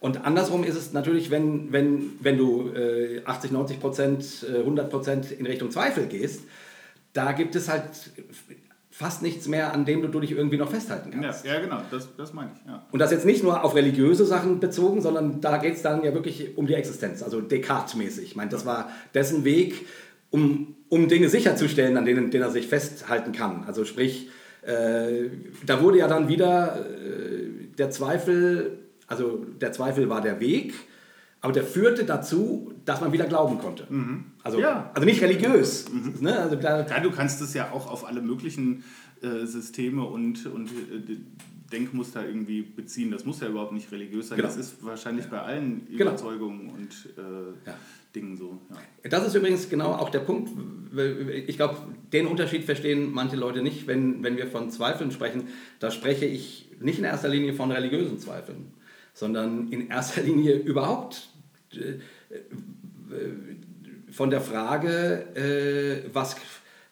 Und 0.00 0.24
andersrum 0.24 0.64
ist 0.64 0.76
es 0.76 0.92
natürlich, 0.92 1.30
wenn, 1.30 1.70
wenn, 1.72 2.12
wenn 2.20 2.38
du 2.38 2.70
äh, 2.70 3.22
80, 3.24 3.52
90 3.52 3.80
Prozent, 3.80 4.46
äh, 4.50 4.60
100 4.60 4.90
Prozent 4.90 5.30
in 5.30 5.46
Richtung 5.46 5.70
Zweifel 5.70 6.06
gehst, 6.06 6.40
da 7.12 7.32
gibt 7.32 7.54
es 7.56 7.68
halt 7.68 7.84
fast 8.90 9.22
nichts 9.22 9.48
mehr, 9.48 9.72
an 9.72 9.84
dem 9.86 10.02
du, 10.02 10.08
du 10.08 10.20
dich 10.20 10.32
irgendwie 10.32 10.58
noch 10.58 10.70
festhalten 10.70 11.10
Ja, 11.12 11.20
kannst. 11.20 11.46
ja 11.46 11.58
genau, 11.60 11.80
das, 11.90 12.08
das 12.16 12.32
meine 12.34 12.50
ich. 12.54 12.66
Ja. 12.68 12.86
Und 12.92 12.98
das 12.98 13.10
jetzt 13.10 13.24
nicht 13.24 13.42
nur 13.42 13.64
auf 13.64 13.74
religiöse 13.74 14.26
Sachen 14.26 14.60
bezogen, 14.60 15.00
sondern 15.00 15.40
da 15.40 15.56
geht 15.56 15.74
es 15.76 15.82
dann 15.82 16.04
ja 16.04 16.12
wirklich 16.12 16.56
um 16.58 16.66
die 16.66 16.74
Existenz, 16.74 17.22
also 17.22 17.40
Descartes-mäßig. 17.40 18.24
Ich 18.24 18.36
meine, 18.36 18.50
das 18.50 18.66
war 18.66 18.90
dessen 19.14 19.44
Weg, 19.44 19.86
um, 20.30 20.76
um 20.90 21.08
Dinge 21.08 21.28
sicherzustellen, 21.30 21.96
an 21.96 22.04
denen, 22.04 22.30
denen 22.30 22.44
er 22.44 22.50
sich 22.50 22.66
festhalten 22.68 23.32
kann. 23.32 23.64
Also 23.66 23.84
sprich, 23.86 24.28
äh, 24.62 25.30
da 25.66 25.82
wurde 25.82 25.98
ja 25.98 26.06
dann 26.08 26.28
wieder 26.28 26.86
äh, 26.86 27.66
der 27.78 27.90
Zweifel, 27.90 28.78
also 29.06 29.44
der 29.60 29.72
Zweifel 29.72 30.08
war 30.10 30.20
der 30.20 30.38
Weg, 30.38 30.74
aber 31.42 31.52
der 31.52 31.64
führte 31.64 32.04
dazu, 32.04 32.72
dass 32.84 33.00
man 33.00 33.12
wieder 33.12 33.26
glauben 33.26 33.58
konnte. 33.58 33.86
Also, 34.42 34.58
Ja. 34.60 34.90
also 34.94 35.04
nicht 35.04 35.20
religiös. 35.20 35.84
Ne? 36.20 36.38
Also 36.38 36.56
da, 36.56 36.86
Ja, 36.86 37.00
du 37.00 37.10
kannst 37.10 37.42
es 37.42 37.52
ja 37.52 37.70
auch 37.72 37.90
auf 37.90 38.06
alle 38.06 38.22
möglichen 38.22 38.84
äh, 39.22 39.44
Systeme 39.44 40.04
und, 40.04 40.46
und 40.46 40.68
äh, 40.68 41.16
Denkmuster 41.72 42.26
irgendwie 42.26 42.62
beziehen. 42.62 43.10
Das 43.10 43.24
muss 43.24 43.40
ja 43.40 43.48
überhaupt 43.48 43.72
nicht 43.72 43.90
religiös 43.92 44.28
sein. 44.28 44.36
Genau. 44.36 44.48
Das 44.48 44.56
ist 44.56 44.84
wahrscheinlich 44.84 45.26
bei 45.26 45.40
allen 45.40 45.86
Genau. 45.90 46.10
Überzeugungen 46.12 46.70
und 46.70 46.90
äh, 47.18 47.68
Ja. 47.68 47.74
Dingen 48.14 48.36
so. 48.36 48.58
Ja. 48.70 49.08
Das 49.10 49.26
ist 49.26 49.34
übrigens 49.34 49.70
genau 49.70 49.92
auch 49.92 50.10
der 50.10 50.18
Punkt. 50.20 50.50
Ich 51.46 51.56
glaube, 51.56 51.76
den 52.12 52.26
Unterschied 52.26 52.64
verstehen 52.64 53.10
manche 53.10 53.36
Leute 53.36 53.62
nicht, 53.62 53.86
wenn, 53.86 54.22
wenn 54.22 54.36
wir 54.36 54.46
von 54.48 54.70
Zweifeln 54.70 55.10
sprechen. 55.12 55.44
Da 55.80 55.90
spreche 55.90 56.26
ich 56.26 56.68
nicht 56.78 56.98
in 56.98 57.04
erster 57.04 57.28
Linie 57.30 57.54
von 57.54 57.70
religiösen 57.72 58.18
Zweifeln, 58.18 58.66
sondern 59.14 59.68
in 59.68 59.88
erster 59.88 60.20
Linie 60.22 60.56
überhaupt 60.56 61.30
von 64.10 64.30
der 64.30 64.40
Frage, 64.40 65.26
äh, 65.34 66.08
was, 66.12 66.36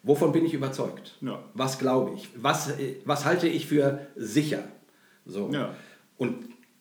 wovon 0.03 0.33
bin 0.33 0.45
ich 0.45 0.55
überzeugt? 0.55 1.16
Ja. 1.21 1.43
Was 1.55 1.79
glaube 1.79 2.12
ich? 2.16 2.29
Was, 2.37 2.71
äh, 2.79 2.97
was 3.05 3.25
halte 3.25 3.47
ich 3.49 3.66
für 3.66 4.01
sicher? 4.16 4.64
So. 5.27 5.51
Ja. 5.53 5.75
Und 6.16 6.37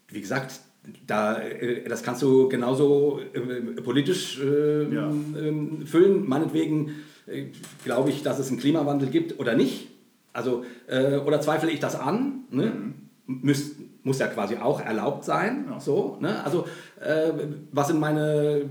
wie 0.07 0.21
gesagt, 0.21 0.59
da, 1.05 1.39
äh, 1.39 1.87
das 1.87 2.03
kannst 2.03 2.21
du 2.21 2.47
genauso 2.49 3.19
äh, 3.33 3.81
politisch 3.81 4.39
äh, 4.39 4.93
Ja. 4.93 5.09
ähm, 5.09 5.85
füllen. 5.85 6.27
Meinetwegen 6.27 6.95
äh, 7.27 7.45
glaube 7.83 8.09
ich, 8.09 8.23
dass 8.23 8.39
es 8.39 8.49
einen 8.49 8.59
Klimawandel 8.59 9.09
gibt 9.09 9.39
oder 9.39 9.55
nicht. 9.55 9.87
Also, 10.31 10.63
äh, 10.87 11.17
oder 11.17 11.41
zweifle 11.41 11.69
ich 11.71 11.79
das 11.79 11.95
an? 11.95 12.43
Ne? 12.51 12.93
Müs, 13.25 13.75
muss 14.03 14.19
ja 14.19 14.27
quasi 14.27 14.57
auch 14.57 14.81
erlaubt 14.81 15.25
sein. 15.25 15.65
Ja. 15.69 15.79
So, 15.79 16.17
ne? 16.19 16.43
Also, 16.43 16.65
äh, 16.99 17.31
was 17.71 17.87
sind 17.87 17.99
meine 17.99 18.63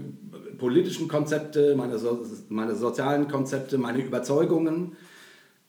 politischen 0.58 1.08
Konzepte, 1.08 1.74
meine, 1.76 1.98
so, 1.98 2.24
meine 2.48 2.74
sozialen 2.74 3.28
Konzepte, 3.28 3.78
meine 3.78 3.98
Überzeugungen? 4.02 4.96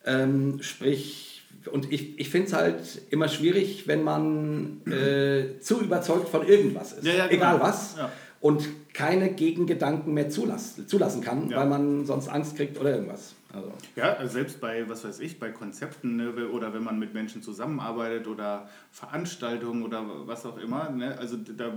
Ähm, 0.06 0.62
sprich, 0.62 1.44
und 1.72 1.92
ich, 1.92 2.20
ich 2.20 2.30
finde 2.30 2.48
es 2.48 2.54
halt 2.54 3.02
immer 3.10 3.28
schwierig, 3.28 3.88
wenn 3.88 4.04
man 4.04 4.82
äh, 4.88 5.60
zu 5.60 5.82
überzeugt 5.82 6.30
von 6.30 6.48
irgendwas 6.48 6.94
ist. 6.94 7.06
Ja, 7.06 7.14
ja, 7.14 7.28
genau. 7.28 7.36
Egal 7.36 7.60
was. 7.60 7.96
Und 8.42 8.94
keine 8.94 9.32
Gegengedanken 9.34 10.14
mehr 10.14 10.30
zulassen, 10.30 10.88
zulassen 10.88 11.22
kann, 11.22 11.50
Ja. 11.50 11.58
weil 11.58 11.68
man 11.68 12.06
sonst 12.06 12.30
Angst 12.30 12.56
kriegt 12.56 12.80
oder 12.80 12.92
irgendwas. 12.96 13.36
Also, 13.52 13.72
Ja, 13.96 14.14
also 14.14 14.34
selbst 14.34 14.62
bei, 14.62 14.88
was 14.88 15.04
weiß 15.04 15.20
ich, 15.20 15.40
bei 15.40 15.50
Konzepten 15.50 16.16
ne, 16.18 16.48
oder 16.50 16.74
wenn 16.74 16.84
man 16.84 17.00
mit 17.00 17.14
Menschen 17.14 17.42
zusammenarbeitet 17.42 18.28
oder 18.28 18.70
Veranstaltungen 18.92 19.84
oder 19.84 20.06
was 20.28 20.46
auch 20.46 20.58
immer, 20.58 20.90
ne, 20.90 21.18
also 21.18 21.36
da 21.38 21.74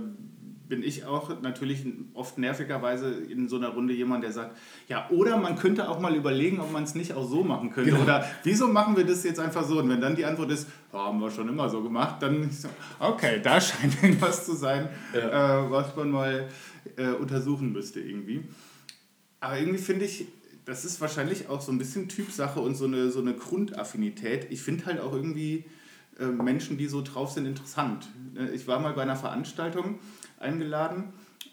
bin 0.67 0.81
ich 0.81 1.05
auch 1.05 1.41
natürlich 1.41 1.85
oft 2.13 2.37
nervigerweise 2.37 3.11
in 3.13 3.49
so 3.49 3.57
einer 3.57 3.69
Runde 3.69 3.93
jemand, 3.93 4.23
der 4.23 4.31
sagt, 4.31 4.57
ja, 4.87 5.09
oder 5.09 5.37
man 5.37 5.55
könnte 5.57 5.89
auch 5.89 5.99
mal 5.99 6.15
überlegen, 6.15 6.59
ob 6.59 6.71
man 6.71 6.83
es 6.83 6.95
nicht 6.95 7.13
auch 7.13 7.27
so 7.27 7.43
machen 7.43 7.69
könnte. 7.71 7.91
Genau. 7.91 8.03
Oder 8.03 8.25
wieso 8.43 8.67
machen 8.67 8.95
wir 8.95 9.05
das 9.05 9.23
jetzt 9.23 9.39
einfach 9.39 9.63
so? 9.65 9.79
Und 9.79 9.89
wenn 9.89 9.99
dann 10.01 10.15
die 10.15 10.25
Antwort 10.25 10.51
ist, 10.51 10.67
"Ja, 10.91 10.99
haben 10.99 11.19
wir 11.19 11.29
schon 11.31 11.49
immer 11.49 11.69
so 11.69 11.81
gemacht, 11.83 12.21
dann 12.21 12.49
ist 12.49 12.61
so, 12.63 12.69
okay, 12.99 13.39
da 13.43 13.59
scheint 13.61 14.01
irgendwas 14.01 14.45
zu 14.45 14.55
sein, 14.55 14.87
äh, 15.13 15.19
was 15.21 15.95
man 15.95 16.11
mal 16.11 16.47
äh, 16.97 17.07
untersuchen 17.11 17.71
müsste 17.71 17.99
irgendwie. 17.99 18.43
Aber 19.39 19.59
irgendwie 19.59 19.79
finde 19.79 20.05
ich, 20.05 20.27
das 20.65 20.85
ist 20.85 21.01
wahrscheinlich 21.01 21.49
auch 21.49 21.59
so 21.61 21.71
ein 21.73 21.77
bisschen 21.77 22.07
Typsache 22.07 22.61
und 22.61 22.75
so 22.75 22.85
eine, 22.85 23.09
so 23.11 23.19
eine 23.19 23.33
Grundaffinität. 23.33 24.47
Ich 24.49 24.61
finde 24.61 24.85
halt 24.85 25.01
auch 25.01 25.11
irgendwie 25.13 25.65
äh, 26.19 26.25
Menschen, 26.25 26.77
die 26.77 26.87
so 26.87 27.01
drauf 27.01 27.31
sind, 27.31 27.45
interessant. 27.45 28.07
Äh, 28.37 28.55
Ich 28.55 28.67
war 28.67 28.79
mal 28.79 28.93
bei 28.93 29.01
einer 29.01 29.17
Veranstaltung 29.17 29.99
eingeladen, 30.43 31.05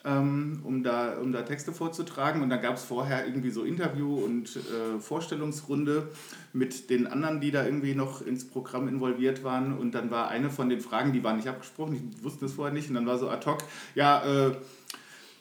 ähm, 0.05 0.61
um, 0.65 0.83
da, 0.83 1.19
um 1.19 1.33
da 1.33 1.43
Texte 1.43 1.73
vorzutragen. 1.73 2.43
Und 2.43 2.51
da 2.51 2.57
gab 2.57 2.77
es 2.77 2.85
vorher 2.85 3.27
irgendwie 3.27 3.51
so 3.51 3.65
Interview 3.65 4.23
und 4.25 4.57
äh, 4.57 5.01
Vorstellungsrunde 5.01 6.09
mit 6.53 6.91
den 6.91 7.07
anderen, 7.07 7.41
die 7.41 7.51
da 7.51 7.65
irgendwie 7.65 7.95
noch 7.95 8.21
ins 8.21 8.49
Programm 8.49 8.89
involviert 8.89 9.45
waren. 9.45 9.77
Und 9.77 9.93
dann 9.93 10.11
war 10.11 10.29
eine 10.29 10.51
von 10.51 10.69
den 10.69 10.81
Fragen, 10.81 11.13
die 11.13 11.25
war 11.25 11.35
nicht 11.35 11.49
abgesprochen, 11.49 11.95
ich 11.95 12.25
wusste 12.25 12.47
es 12.47 12.53
vorher 12.53 12.75
nicht. 12.75 12.89
Und 12.89 12.95
dann 12.97 13.07
war 13.07 13.19
so 13.19 13.31
ad 13.31 13.49
hoc, 13.49 13.59
ja, 13.95 14.23
äh, 14.25 14.53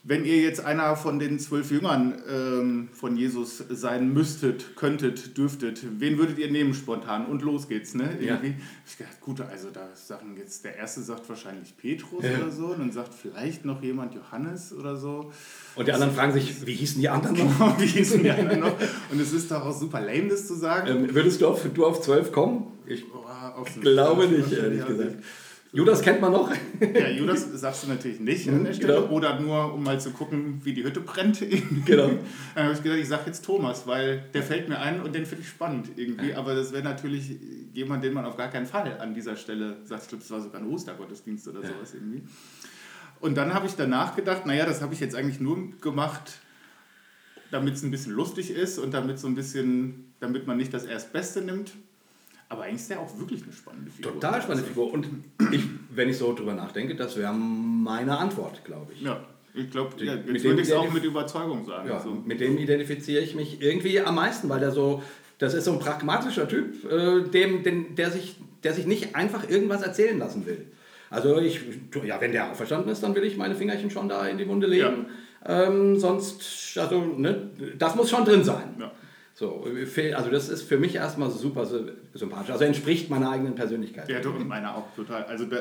wenn 0.04 0.24
ihr 0.24 0.38
jetzt 0.38 0.64
einer 0.64 0.96
von 0.96 1.20
den 1.20 1.40
zwölf 1.40 1.72
Jüngern 1.72 2.22
ähm, 2.30 2.90
von 2.94 3.18
Jesus 3.18 3.64
sein 3.70 4.14
müsstet, 4.14 4.76
könntet, 4.78 5.38
dürftet, 5.38 5.82
wen 6.00 6.18
würdet 6.18 6.40
ihr 6.40 6.50
nehmen 6.50 6.74
spontan? 6.74 7.26
Und 7.26 7.42
los 7.42 7.68
geht's, 7.68 7.94
ne? 7.96 8.18
Ja. 8.22 8.40
Ich 8.88 8.98
gedacht, 8.98 9.20
gut, 9.20 9.42
also 9.42 9.70
da 9.72 9.90
sagen 9.94 10.36
jetzt, 10.38 10.64
der 10.64 10.78
erste 10.78 11.02
sagt 11.02 11.28
wahrscheinlich 11.28 11.76
Petrus 11.76 12.24
oder 12.24 12.50
so, 12.50 12.68
und 12.68 12.80
dann 12.80 12.92
sagt 12.92 13.14
vielleicht 13.14 13.66
noch 13.66 13.84
jemand 13.84 14.16
Johannes 14.16 14.74
oder 14.74 14.96
so. 14.96 15.32
und 15.76 15.88
die 15.88 15.92
anderen 15.92 16.14
fragen 16.14 16.32
sich, 16.32 16.66
wie 16.66 16.76
hießen 16.76 17.02
die 17.02 17.10
anderen 17.10 17.38
noch? 17.60 17.80
Wie 17.80 17.86
hießen 17.86 18.24
die 18.24 18.32
anderen 18.32 18.62
noch? 18.62 18.76
Und 19.12 19.20
es 19.20 19.34
ist 19.34 19.52
doch 19.52 19.66
auch 19.66 19.78
super 19.78 20.00
lame, 20.00 20.30
das 20.30 20.48
zu 20.48 20.56
sagen. 20.56 20.88
Ähm, 20.88 21.14
würdest 21.14 21.42
du 21.42 21.48
auf, 21.48 21.66
du 21.74 21.86
auf 21.86 22.02
12 22.02 22.32
kommen? 22.32 22.68
Ich 22.86 23.04
den 23.76 23.82
glaube 23.82 24.28
nicht, 24.28 24.52
ehrlich 24.52 24.86
gesagt. 24.86 25.18
Judas 25.72 26.02
kennt 26.02 26.20
man 26.20 26.32
noch. 26.32 26.52
Ja, 26.80 27.10
Judas 27.10 27.48
sagst 27.54 27.84
du 27.84 27.88
natürlich 27.90 28.20
nicht 28.20 28.50
an 28.50 28.64
der 28.64 28.74
Stelle. 28.74 29.02
genau. 29.02 29.08
Oder 29.14 29.40
nur, 29.40 29.74
um 29.74 29.84
mal 29.84 30.00
zu 30.00 30.10
gucken, 30.12 30.60
wie 30.64 30.74
die 30.74 30.84
Hütte 30.84 31.00
brennt. 31.02 31.42
Genau. 31.86 32.10
Dann 32.56 32.64
habe 32.64 32.74
ich 32.74 32.82
gesagt, 32.82 33.00
ich 33.02 33.08
sage 33.08 33.24
jetzt 33.28 33.46
Thomas, 33.46 33.86
weil 33.86 34.24
der 34.34 34.42
fällt 34.42 34.68
mir 34.68 34.80
ein 34.80 35.02
und 35.02 35.14
den 35.14 35.26
finde 35.28 35.44
ich 35.44 35.50
spannend 35.50 35.90
irgendwie. 35.96 36.34
Aber 36.34 36.56
das 36.56 36.72
wäre 36.72 36.84
natürlich 36.84 37.36
jemand, 37.74 38.04
den 38.04 38.14
man 38.14 38.26
auf 38.26 38.36
gar 38.36 38.50
keinen 38.50 38.66
Fall 38.66 39.00
an 39.00 39.14
dieser 39.14 39.36
Stelle 39.36 39.78
sagt. 39.84 40.04
Ich 40.04 40.10
glaube, 40.10 40.24
das 40.24 40.32
war 40.32 40.42
sogar 40.42 40.62
ein 40.62 40.68
Ostergottesdienst 40.68 41.48
oder 41.48 41.62
sowas 41.62 41.94
irgendwie. 41.94 42.24
Und 43.20 43.36
dann 43.36 43.54
habe 43.54 43.68
ich 43.68 43.76
danach 43.76 44.16
gedacht, 44.16 44.46
naja, 44.46 44.66
das 44.66 44.82
habe 44.82 44.94
ich 44.94 45.00
jetzt 45.00 45.16
eigentlich 45.16 45.40
nur 45.40 45.72
gemacht, 45.82 46.40
damit 47.52 47.76
es 47.76 47.84
ein 47.84 47.92
bisschen 47.92 48.14
lustig 48.14 48.52
ist 48.52 48.80
und 48.80 48.94
damit 48.94 49.20
so 49.20 49.28
ein 49.28 49.36
bisschen, 49.36 50.14
damit 50.20 50.48
man 50.48 50.58
nicht 50.58 50.74
das 50.74 50.86
Erstbeste 50.86 51.42
nimmt. 51.42 51.74
Aber 52.50 52.64
eigentlich 52.64 52.82
ist 52.82 52.90
der 52.90 53.00
auch 53.00 53.20
wirklich 53.20 53.44
eine 53.44 53.54
spannende 53.54 53.92
Figur. 53.92 54.14
Total 54.14 54.42
spannende 54.42 54.68
Figur. 54.68 54.92
Und 54.92 55.08
ich, 55.52 55.64
wenn 55.92 56.10
ich 56.10 56.18
so 56.18 56.34
drüber 56.34 56.56
nachdenke, 56.56 56.96
das 56.96 57.16
wäre 57.16 57.32
meine 57.32 58.18
Antwort, 58.18 58.66
glaube 58.66 58.92
ich. 58.94 59.02
Ja, 59.02 59.24
ich 59.54 59.70
glaube, 59.70 60.04
ja, 60.04 60.16
Mit 60.16 60.28
jetzt 60.28 60.44
dem 60.44 60.50
würde 60.52 60.62
ich 60.64 60.68
es 60.68 60.74
auch 60.74 60.92
mit 60.92 61.04
Überzeugung 61.04 61.64
sagen. 61.66 61.88
Ja, 61.88 62.00
so. 62.00 62.10
mit 62.12 62.40
dem 62.40 62.58
identifiziere 62.58 63.22
ich 63.22 63.36
mich 63.36 63.62
irgendwie 63.62 64.00
am 64.00 64.16
meisten, 64.16 64.50
weil 64.50 64.60
der 64.60 64.72
so, 64.72 65.04
das 65.38 65.54
ist 65.54 65.66
so 65.66 65.74
ein 65.74 65.80
pragmatischer 65.80 66.48
Typ, 66.48 66.92
äh, 66.92 67.22
dem, 67.22 67.62
den, 67.62 67.96
der, 67.96 68.10
sich, 68.10 68.38
der 68.64 68.74
sich 68.74 68.88
nicht 68.88 69.16
einfach 69.16 69.48
irgendwas 69.48 69.84
erzählen 69.84 70.18
lassen 70.18 70.48
will. 70.48 70.66
Also 71.12 71.40
ich, 71.40 71.62
ja, 72.04 72.20
wenn 72.20 72.32
der 72.32 72.52
auferstanden 72.52 72.92
ist, 72.92 73.02
dann 73.02 73.16
will 73.16 73.24
ich 73.24 73.38
meine 73.38 73.56
Fingerchen 73.56 73.92
schon 73.92 74.10
da 74.10 74.28
in 74.28 74.38
die 74.38 74.48
Wunde 74.48 74.68
legen. 74.68 75.08
Ähm, 75.46 75.98
sonst, 75.98 76.78
also, 76.78 77.02
ne, 77.02 77.50
das 77.78 77.96
muss 77.96 78.10
schon 78.10 78.26
drin 78.26 78.44
sein. 78.44 78.76
Ja. 78.80 78.92
So, 79.40 79.66
also 80.18 80.30
das 80.30 80.50
ist 80.50 80.64
für 80.64 80.78
mich 80.78 80.96
erstmal 80.96 81.32
super 81.32 81.64
sy- 81.66 81.94
sympathisch. 82.14 82.50
Also 82.52 82.66
entspricht 82.66 83.10
meiner 83.10 83.32
eigenen 83.32 83.56
Persönlichkeit. 83.56 84.10
Ja, 84.10 84.20
du 84.20 84.32
und 84.32 84.46
meiner 84.50 84.76
auch 84.76 84.94
total. 84.98 85.24
Also 85.24 85.46
da, 85.46 85.60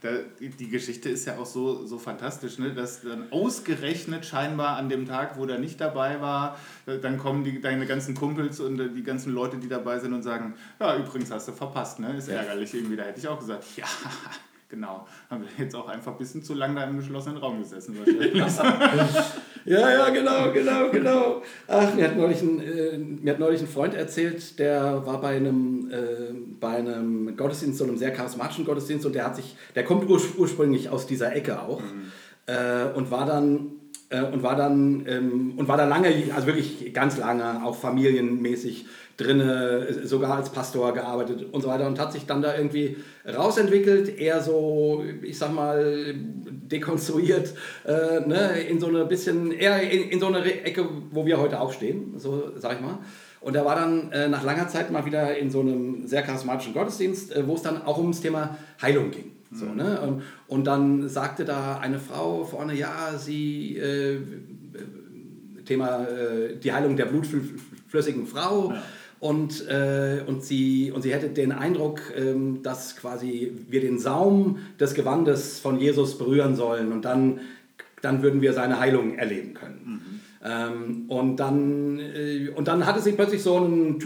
da, 0.00 0.08
die 0.40 0.68
Geschichte 0.68 1.08
ist 1.10 1.26
ja 1.28 1.38
auch 1.38 1.46
so, 1.46 1.86
so 1.86 1.96
fantastisch, 2.00 2.58
ne? 2.58 2.74
dass 2.74 3.02
dann 3.02 3.30
ausgerechnet 3.30 4.26
scheinbar 4.26 4.76
an 4.78 4.88
dem 4.88 5.06
Tag, 5.06 5.38
wo 5.38 5.46
der 5.46 5.60
nicht 5.60 5.80
dabei 5.80 6.20
war, 6.20 6.58
äh, 6.86 6.98
dann 6.98 7.18
kommen 7.18 7.44
die, 7.44 7.60
deine 7.60 7.86
ganzen 7.86 8.16
Kumpels 8.16 8.58
und 8.58 8.80
äh, 8.80 8.88
die 8.88 9.04
ganzen 9.04 9.32
Leute, 9.32 9.58
die 9.58 9.68
dabei 9.68 10.00
sind 10.00 10.12
und 10.12 10.24
sagen, 10.24 10.54
ja, 10.80 10.96
übrigens 10.96 11.30
hast 11.30 11.46
du 11.46 11.52
verpasst, 11.52 12.00
ne? 12.00 12.16
ist 12.16 12.26
ärgerlich 12.26 12.74
irgendwie. 12.74 12.96
Da 12.96 13.04
hätte 13.04 13.20
ich 13.20 13.28
auch 13.28 13.38
gesagt, 13.38 13.62
ja, 13.76 13.86
Genau. 14.70 15.04
Haben 15.28 15.42
wir 15.42 15.64
jetzt 15.64 15.74
auch 15.74 15.88
einfach 15.88 16.12
ein 16.12 16.18
bisschen 16.18 16.44
zu 16.44 16.54
lange 16.54 16.76
da 16.76 16.84
im 16.84 16.96
geschlossenen 16.96 17.38
Raum 17.38 17.58
gesessen 17.58 17.98
wahrscheinlich. 17.98 18.42
Ja, 19.66 19.90
ja, 19.90 20.08
genau, 20.08 20.50
genau, 20.52 20.90
genau. 20.90 21.42
Ach, 21.68 21.94
mir 21.94 22.04
hat 22.04 22.16
neulich 22.16 22.40
ein, 22.40 22.62
äh, 22.62 22.96
mir 22.96 23.32
hat 23.34 23.38
neulich 23.38 23.60
ein 23.60 23.68
Freund 23.68 23.92
erzählt, 23.92 24.58
der 24.58 25.04
war 25.04 25.20
bei 25.20 25.36
einem, 25.36 25.90
äh, 25.90 26.32
bei 26.58 26.76
einem 26.76 27.36
Gottesdienst, 27.36 27.76
so 27.76 27.84
einem 27.84 27.98
sehr 27.98 28.10
charismatischen 28.10 28.64
Gottesdienst 28.64 29.04
und 29.04 29.14
der 29.14 29.26
hat 29.26 29.36
sich, 29.36 29.56
der 29.74 29.84
kommt 29.84 30.08
ur 30.08 30.18
ursprünglich 30.38 30.88
aus 30.88 31.06
dieser 31.06 31.36
Ecke 31.36 31.60
auch 31.60 31.82
äh, 32.46 32.96
und 32.96 33.10
war 33.10 33.26
dann 33.26 33.72
äh, 34.08 34.22
und 34.22 34.42
war 34.42 34.56
dann 34.56 35.04
ähm, 35.06 35.52
und 35.56 35.68
war 35.68 35.76
da 35.76 35.84
lange, 35.84 36.08
also 36.34 36.46
wirklich 36.46 36.94
ganz 36.94 37.18
lange, 37.18 37.62
auch 37.62 37.76
familienmäßig 37.76 38.86
drinne, 39.20 39.86
sogar 40.04 40.36
als 40.36 40.50
Pastor 40.50 40.94
gearbeitet 40.94 41.46
und 41.52 41.60
so 41.60 41.68
weiter 41.68 41.86
und 41.86 41.98
hat 41.98 42.12
sich 42.12 42.26
dann 42.26 42.40
da 42.42 42.56
irgendwie 42.56 42.96
rausentwickelt, 43.26 44.18
eher 44.18 44.40
so, 44.40 45.04
ich 45.22 45.38
sag 45.38 45.52
mal, 45.52 46.14
dekonstruiert, 46.14 47.54
äh, 47.84 48.26
ne, 48.26 48.60
in 48.68 48.80
so 48.80 48.86
eine 48.86 49.04
bisschen, 49.04 49.52
eher 49.52 49.80
in, 49.82 50.08
in 50.08 50.20
so 50.20 50.26
eine 50.26 50.42
Ecke, 50.64 50.88
wo 51.10 51.26
wir 51.26 51.38
heute 51.38 51.60
auch 51.60 51.72
stehen, 51.72 52.14
so 52.16 52.52
sag 52.56 52.74
ich 52.74 52.80
mal. 52.80 52.98
Und 53.40 53.56
er 53.56 53.64
war 53.64 53.74
dann 53.74 54.12
äh, 54.12 54.28
nach 54.28 54.44
langer 54.44 54.68
Zeit 54.68 54.90
mal 54.90 55.06
wieder 55.06 55.36
in 55.36 55.50
so 55.50 55.60
einem 55.60 56.06
sehr 56.06 56.22
charismatischen 56.22 56.74
Gottesdienst, 56.74 57.34
äh, 57.34 57.46
wo 57.46 57.54
es 57.54 57.62
dann 57.62 57.82
auch 57.82 57.98
ums 57.98 58.20
Thema 58.20 58.56
Heilung 58.80 59.10
ging. 59.10 59.32
So, 59.52 59.66
ne? 59.66 60.00
Und, 60.00 60.22
und 60.46 60.64
dann 60.64 61.08
sagte 61.08 61.44
da 61.44 61.78
eine 61.78 61.98
Frau 61.98 62.44
vorne, 62.44 62.74
ja, 62.74 63.18
sie, 63.18 63.76
äh, 63.76 64.18
Thema 65.64 66.04
äh, 66.04 66.56
die 66.56 66.72
Heilung 66.72 66.96
der 66.96 67.06
blutflüssigen 67.06 68.26
Frau. 68.26 68.72
Ja. 68.72 68.82
Und, 69.20 69.68
äh, 69.68 70.22
und, 70.26 70.42
sie, 70.42 70.90
und 70.92 71.02
sie 71.02 71.12
hätte 71.12 71.28
den 71.28 71.52
Eindruck, 71.52 72.00
ähm, 72.16 72.62
dass 72.62 72.96
quasi 72.96 73.52
wir 73.68 73.82
den 73.82 73.98
Saum 73.98 74.58
des 74.80 74.94
Gewandes 74.94 75.60
von 75.60 75.78
Jesus 75.78 76.16
berühren 76.16 76.56
sollen 76.56 76.90
und 76.90 77.04
dann, 77.04 77.40
dann 78.00 78.22
würden 78.22 78.40
wir 78.40 78.54
seine 78.54 78.80
Heilung 78.80 79.18
erleben 79.18 79.52
können. 79.52 80.22
Ähm, 80.42 81.04
und, 81.08 81.36
dann, 81.36 81.98
äh, 81.98 82.48
und 82.48 82.66
dann 82.66 82.86
hatte 82.86 83.02
sie 83.02 83.12
plötzlich 83.12 83.42
so 83.42 83.58
ein, 83.58 83.98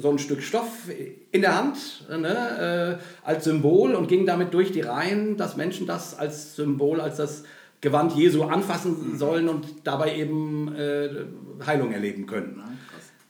so 0.00 0.10
ein 0.10 0.18
Stück 0.18 0.40
Stoff 0.40 0.88
in 1.30 1.42
der 1.42 1.58
Hand 1.58 2.06
ne, 2.08 2.98
äh, 2.98 3.28
als 3.28 3.44
Symbol 3.44 3.94
und 3.94 4.08
ging 4.08 4.24
damit 4.24 4.54
durch 4.54 4.72
die 4.72 4.80
Reihen, 4.80 5.36
dass 5.36 5.58
Menschen 5.58 5.86
das 5.86 6.18
als 6.18 6.56
Symbol, 6.56 7.02
als 7.02 7.18
das 7.18 7.44
Gewand 7.82 8.16
Jesu 8.16 8.44
anfassen 8.44 9.18
sollen 9.18 9.46
und 9.46 9.66
dabei 9.84 10.16
eben 10.16 10.74
äh, 10.74 11.10
Heilung 11.66 11.92
erleben 11.92 12.24
können. 12.24 12.62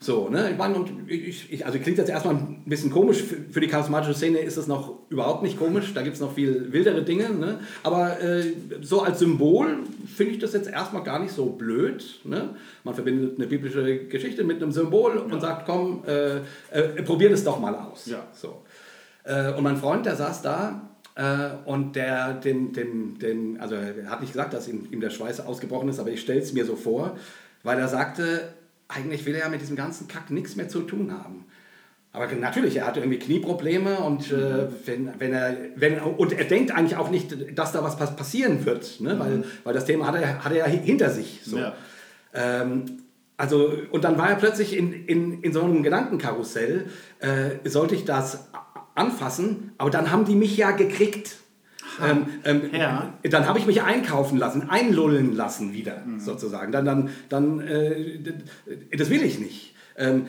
Ja. 0.04 0.14
So, 0.14 0.28
ne? 0.28 0.50
Ich 0.50 0.58
meine, 0.58 0.74
und 0.74 1.10
ich, 1.10 1.52
ich, 1.52 1.64
also 1.64 1.78
klingt 1.78 1.96
jetzt 1.98 2.10
erstmal 2.10 2.34
ein 2.34 2.62
bisschen 2.66 2.90
komisch. 2.90 3.22
Für, 3.50 3.60
die 3.60 3.68
charismatische 3.68 4.14
Szene 4.14 4.38
ist 4.38 4.56
es 4.56 4.66
noch 4.66 4.98
überhaupt 5.08 5.42
nicht 5.42 5.58
komisch. 5.58 5.94
Da 5.94 6.02
gibt 6.02 6.14
es 6.14 6.20
noch 6.20 6.34
viel 6.34 6.72
wildere 6.72 7.02
Dinge. 7.02 7.30
Ne? 7.30 7.60
Aber 7.82 8.20
äh, 8.20 8.52
so 8.82 9.00
als 9.00 9.18
Symbol 9.20 9.78
finde 10.14 10.32
ich 10.32 10.38
das 10.38 10.52
jetzt 10.52 10.68
erstmal 10.68 11.02
gar 11.02 11.18
nicht 11.18 11.32
so 11.32 11.46
blöd. 11.46 12.20
Ne? 12.24 12.50
Man 12.84 12.94
verbindet 12.94 13.38
eine 13.38 13.46
biblische 13.46 14.06
Geschichte 14.06 14.44
mit 14.44 14.62
einem 14.62 14.72
Symbol 14.72 15.16
und 15.16 15.40
sagt, 15.40 15.64
komm, 15.64 16.02
äh, 16.06 16.36
äh, 16.70 17.02
probier 17.02 17.30
das 17.30 17.42
doch 17.42 17.58
mal 17.58 17.74
aus. 17.74 18.06
Ja. 18.06 18.26
So. 18.34 18.62
Äh, 19.24 19.52
und 19.54 19.62
mein 19.62 19.78
Freund, 19.78 20.04
der 20.04 20.16
saß 20.16 20.42
da 20.42 20.90
äh, 21.14 21.50
und 21.64 21.96
der, 21.96 22.34
dem, 22.34 22.72
dem, 22.72 23.18
dem, 23.18 23.56
also 23.60 23.74
er 23.74 24.10
hat 24.10 24.20
nicht 24.20 24.32
gesagt, 24.32 24.52
dass 24.52 24.68
ihm, 24.68 24.86
ihm 24.90 25.00
der 25.00 25.10
Schweiß 25.10 25.40
ausgebrochen 25.40 25.88
ist, 25.88 25.98
aber 25.98 26.10
ich 26.10 26.20
stelle 26.20 26.40
es 26.40 26.52
mir 26.52 26.64
so 26.64 26.76
vor, 26.76 27.16
weil 27.62 27.78
er 27.78 27.88
sagte, 27.88 28.52
eigentlich 28.88 29.24
will 29.26 29.34
er 29.34 29.40
ja 29.42 29.48
mit 29.48 29.60
diesem 29.60 29.76
ganzen 29.76 30.08
Kack 30.08 30.30
nichts 30.30 30.56
mehr 30.56 30.68
zu 30.68 30.80
tun 30.80 31.12
haben. 31.12 31.44
Aber 32.12 32.30
natürlich, 32.32 32.76
er 32.76 32.86
hatte 32.86 33.00
irgendwie 33.00 33.18
Knieprobleme 33.18 33.98
und, 33.98 34.30
äh, 34.30 34.68
wenn, 34.84 35.10
wenn 35.18 35.32
er, 35.32 35.56
wenn, 35.74 35.98
und 35.98 36.32
er 36.32 36.44
denkt 36.44 36.70
eigentlich 36.70 36.96
auch 36.96 37.10
nicht, 37.10 37.58
dass 37.58 37.72
da 37.72 37.82
was 37.82 37.96
pass- 37.96 38.14
passieren 38.14 38.64
wird, 38.64 39.00
ne? 39.00 39.18
weil, 39.18 39.44
weil 39.64 39.74
das 39.74 39.84
Thema 39.84 40.06
hat 40.06 40.14
er, 40.14 40.44
hat 40.44 40.52
er 40.52 40.58
ja 40.58 40.66
hinter 40.66 41.10
sich. 41.10 41.40
So. 41.44 41.58
Ja. 41.58 41.74
Ähm, 42.32 42.84
also, 43.36 43.72
und 43.90 44.04
dann 44.04 44.16
war 44.16 44.30
er 44.30 44.36
plötzlich 44.36 44.76
in, 44.76 44.92
in, 44.92 45.42
in 45.42 45.52
so 45.52 45.62
einem 45.62 45.82
Gedankenkarussell, 45.82 46.86
äh, 47.18 47.68
sollte 47.68 47.96
ich 47.96 48.04
das 48.04 48.48
anfassen, 48.94 49.72
aber 49.76 49.90
dann 49.90 50.12
haben 50.12 50.24
die 50.24 50.36
mich 50.36 50.56
ja 50.56 50.70
gekriegt. 50.70 51.38
Ähm, 52.02 52.26
ähm, 52.44 52.62
Ja. 52.72 53.12
Dann 53.22 53.46
habe 53.48 53.58
ich 53.58 53.66
mich 53.66 53.82
einkaufen 53.82 54.38
lassen, 54.38 54.68
einlullen 54.70 55.34
lassen 55.34 55.72
wieder, 55.72 56.02
sozusagen. 56.18 56.72
Dann, 56.72 56.84
dann, 56.84 57.10
dann 57.28 57.60
äh, 57.60 58.18
das 58.96 59.10
will 59.10 59.22
ich 59.22 59.38
nicht. 59.38 59.74
Ähm, 59.96 60.26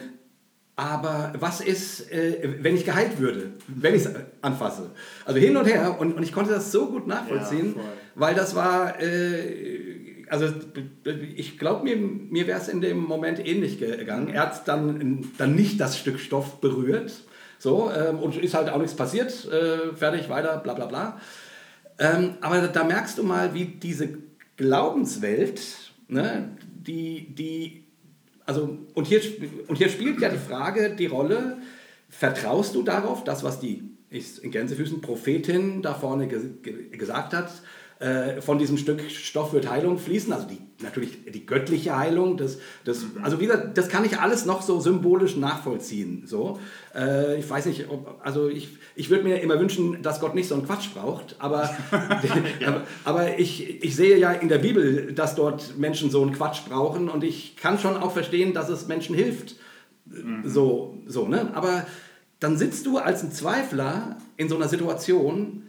aber 0.78 1.32
was 1.40 1.62
ist, 1.62 2.12
äh, 2.12 2.56
wenn 2.60 2.76
ich 2.76 2.84
geheilt 2.84 3.18
würde, 3.18 3.54
wenn 3.66 3.94
ich 3.94 4.04
es 4.04 4.12
anfasse? 4.42 4.90
Also 5.24 5.40
hin 5.40 5.56
und 5.56 5.64
her 5.64 5.96
und, 5.98 6.12
und 6.14 6.22
ich 6.22 6.32
konnte 6.32 6.52
das 6.52 6.70
so 6.70 6.88
gut 6.88 7.06
nachvollziehen, 7.06 7.74
Ja, 7.76 7.82
weil 8.14 8.34
das 8.34 8.54
war, 8.54 9.00
äh, 9.00 10.24
also 10.28 10.46
ich 11.34 11.58
glaube, 11.58 11.84
mir, 11.84 11.96
mir 11.96 12.46
wäre 12.46 12.60
es 12.60 12.68
in 12.68 12.82
dem 12.82 12.98
Moment 12.98 13.44
ähnlich 13.44 13.78
gegangen. 13.78 14.28
Er 14.28 14.42
hat 14.42 14.68
dann, 14.68 15.26
dann 15.38 15.54
nicht 15.54 15.80
das 15.80 15.98
Stück 15.98 16.20
Stoff 16.20 16.60
berührt, 16.60 17.12
so, 17.58 17.90
ähm, 17.90 18.18
und 18.18 18.36
ist 18.36 18.52
halt 18.52 18.68
auch 18.68 18.78
nichts 18.78 18.94
passiert, 18.96 19.48
äh, 19.50 19.94
fertig, 19.96 20.28
weiter, 20.28 20.58
bla 20.58 20.74
bla 20.74 20.84
bla. 20.86 21.18
Ähm, 21.98 22.34
aber 22.40 22.68
da 22.68 22.84
merkst 22.84 23.18
du 23.18 23.22
mal, 23.22 23.54
wie 23.54 23.64
diese 23.64 24.08
Glaubenswelt, 24.56 25.60
ne, 26.08 26.56
die, 26.60 27.34
die, 27.34 27.84
also, 28.44 28.78
und 28.94 29.06
hier, 29.06 29.20
und 29.66 29.76
hier 29.76 29.88
spielt 29.88 30.20
ja 30.20 30.28
die 30.28 30.38
Frage, 30.38 30.94
die 30.94 31.06
Rolle, 31.06 31.58
vertraust 32.08 32.74
du 32.74 32.82
darauf, 32.82 33.24
das, 33.24 33.42
was 33.42 33.60
die, 33.60 33.90
ich, 34.10 34.42
in 34.42 34.50
Gänsefüßen, 34.50 35.00
Prophetin 35.00 35.82
da 35.82 35.94
vorne 35.94 36.28
ge 36.28 36.90
gesagt 36.90 37.34
hat, 37.34 37.50
äh, 37.98 38.42
von 38.42 38.58
diesem 38.58 38.76
Stück 38.76 39.00
Stoff 39.10 39.54
wird 39.54 39.70
Heilung 39.70 39.98
fließen, 39.98 40.30
also 40.30 40.46
die, 40.46 40.58
natürlich 40.82 41.18
die 41.32 41.46
göttliche 41.46 41.96
Heilung, 41.96 42.36
das, 42.36 42.58
das, 42.84 43.06
also 43.22 43.40
wie 43.40 43.46
gesagt, 43.46 43.78
das 43.78 43.88
kann 43.88 44.04
ich 44.04 44.18
alles 44.18 44.44
noch 44.44 44.60
so 44.60 44.80
symbolisch 44.80 45.36
nachvollziehen. 45.36 46.24
So. 46.26 46.60
Äh, 46.94 47.38
ich 47.38 47.48
weiß 47.48 47.64
nicht, 47.64 47.88
ob, 47.88 48.20
also 48.22 48.48
ich, 48.48 48.76
ich 48.96 49.08
würde 49.08 49.24
mir 49.24 49.40
immer 49.40 49.58
wünschen, 49.58 50.02
dass 50.02 50.20
Gott 50.20 50.34
nicht 50.34 50.46
so 50.46 50.54
einen 50.54 50.66
Quatsch 50.66 50.92
braucht, 50.92 51.36
aber, 51.38 51.70
aber, 52.66 52.82
aber 53.04 53.38
ich, 53.38 53.82
ich 53.82 53.96
sehe 53.96 54.18
ja 54.18 54.32
in 54.32 54.50
der 54.50 54.58
Bibel, 54.58 55.14
dass 55.14 55.34
dort 55.34 55.78
Menschen 55.78 56.10
so 56.10 56.20
einen 56.20 56.32
Quatsch 56.32 56.66
brauchen 56.68 57.08
und 57.08 57.24
ich 57.24 57.56
kann 57.56 57.78
schon 57.78 57.96
auch 57.96 58.12
verstehen, 58.12 58.52
dass 58.52 58.68
es 58.68 58.88
Menschen 58.88 59.14
hilft. 59.14 59.56
So, 60.44 60.98
so, 61.06 61.26
ne? 61.26 61.50
Aber 61.54 61.86
dann 62.40 62.58
sitzt 62.58 62.86
du 62.86 62.98
als 62.98 63.22
ein 63.22 63.32
Zweifler 63.32 64.18
in 64.36 64.48
so 64.48 64.56
einer 64.56 64.68
Situation 64.68 65.62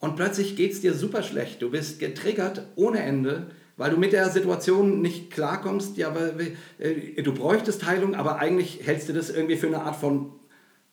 und 0.00 0.16
plötzlich 0.16 0.56
geht 0.56 0.72
es 0.72 0.80
dir 0.80 0.94
super 0.94 1.22
schlecht. 1.22 1.62
Du 1.62 1.70
bist 1.70 1.98
getriggert 1.98 2.66
ohne 2.76 3.00
Ende, 3.00 3.46
weil 3.76 3.90
du 3.90 3.96
mit 3.96 4.12
der 4.12 4.28
Situation 4.28 5.00
nicht 5.00 5.30
klarkommst. 5.30 5.96
Ja, 5.96 6.14
weil, 6.14 6.56
äh, 6.78 7.22
du 7.22 7.32
bräuchtest 7.32 7.86
Heilung, 7.86 8.14
aber 8.14 8.38
eigentlich 8.38 8.80
hältst 8.84 9.08
du 9.08 9.12
das 9.12 9.30
irgendwie 9.30 9.56
für 9.56 9.66
eine 9.68 9.82
Art 9.82 9.96
von 9.96 10.32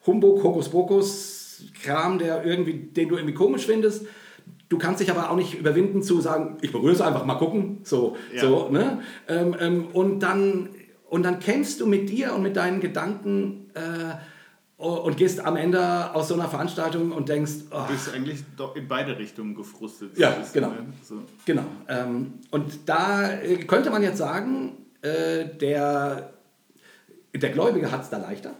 Humbug, 0.06 0.44
Hokuspokus, 0.44 1.64
Kram, 1.84 2.18
der 2.20 2.44
irgendwie, 2.44 2.74
den 2.74 3.10
du 3.10 3.16
irgendwie 3.16 3.36
komisch 3.36 3.66
findest. 3.66 4.06
Du 4.70 4.78
kannst 4.78 5.02
dich 5.02 5.12
aber 5.12 5.30
auch 5.30 5.36
nicht 5.36 5.54
überwinden 5.60 6.02
zu 6.02 6.22
sagen, 6.22 6.58
ich 6.62 6.72
berühre 6.72 6.94
es 6.94 7.02
einfach, 7.02 7.26
mal 7.26 7.36
gucken. 7.36 7.80
So, 7.84 8.16
Ja. 8.34 8.42
so 8.42 8.70
ne? 8.70 9.02
Ähm, 9.28 9.56
ähm, 9.60 9.88
und, 9.94 10.22
dann, 10.22 10.70
und 11.10 11.24
dann 11.24 11.40
kämpfst 11.40 11.82
du 11.82 11.86
mit 11.86 12.10
dir 12.10 12.34
und 12.34 12.42
mit 12.42 12.56
deinen 12.56 12.80
Gedanken 12.80 13.70
äh, 13.74 14.16
und 14.88 15.18
gehst 15.18 15.40
am 15.46 15.56
Ende 15.56 16.14
aus 16.14 16.28
so 16.30 16.34
einer 16.34 16.48
Veranstaltung 16.48 17.12
und 17.12 17.30
denkst, 17.30 17.52
oh, 17.72 17.82
Du 17.88 17.94
bist 17.94 18.14
eigentlich 18.14 18.44
doch 18.58 18.76
in 18.76 18.88
beide 18.88 19.18
Richtungen 19.18 19.56
gefrustet. 19.56 20.18
Ja, 20.18 20.34
So 20.44 20.54
genau. 20.54 20.70
ne? 20.70 20.86
So. 21.04 21.16
Genau. 21.46 21.64
Ähm, 21.88 22.34
und 22.52 22.88
da 22.90 23.32
äh, 23.32 23.58
könnte 23.66 23.90
man 23.92 24.02
jetzt 24.04 24.18
sagen, 24.18 24.78
äh, 25.02 25.46
der, 25.46 26.34
der 27.36 27.50
Gläubige 27.52 27.92
hat 27.92 28.04
es 28.04 28.10
da 28.10 28.18
leichter. 28.18 28.54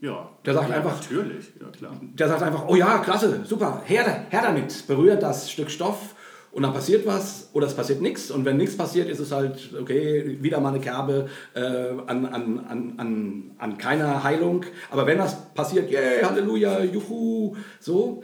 Ja, 0.00 0.28
Der 0.44 0.52
sagt 0.54 0.68
ja, 0.68 0.76
einfach- 0.76 1.00
Natürlich, 1.00 1.52
ja 1.60 1.68
klar. 1.68 1.92
Der 2.02 2.28
sagt 2.28 2.42
einfach, 2.42 2.66
oh 2.68 2.74
ja, 2.76 2.98
klasse, 2.98 3.42
super, 3.44 3.80
her, 3.86 4.26
her 4.28 4.42
damit, 4.42 4.86
berührt 4.86 5.22
das 5.22 5.50
Stück 5.50 5.70
Stoff 5.70 6.13
und 6.54 6.62
dann 6.62 6.72
passiert 6.72 7.04
was 7.04 7.50
oder 7.52 7.66
es 7.66 7.74
passiert 7.74 8.00
nichts. 8.00 8.30
Und 8.30 8.44
wenn 8.44 8.56
nichts 8.56 8.76
passiert, 8.76 9.08
ist 9.08 9.18
es 9.18 9.32
halt, 9.32 9.70
okay, 9.80 10.38
wieder 10.40 10.60
mal 10.60 10.68
eine 10.68 10.80
Kerbe 10.80 11.28
äh, 11.54 11.60
an, 11.60 12.26
an, 12.26 12.64
an, 12.66 12.94
an, 12.96 13.50
an 13.58 13.78
keiner 13.78 14.22
Heilung. 14.22 14.64
Aber 14.90 15.04
wenn 15.06 15.18
was 15.18 15.52
passiert, 15.54 15.90
yeah, 15.90 16.28
Halleluja, 16.28 16.84
Juhu, 16.84 17.56
so. 17.80 18.22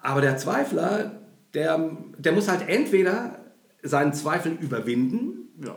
Aber 0.00 0.20
der 0.20 0.36
Zweifler, 0.36 1.20
der, 1.52 1.90
der 2.16 2.32
muss 2.32 2.48
halt 2.48 2.68
entweder 2.68 3.40
seinen 3.82 4.12
Zweifel 4.12 4.52
überwinden 4.60 5.48
Ja. 5.64 5.74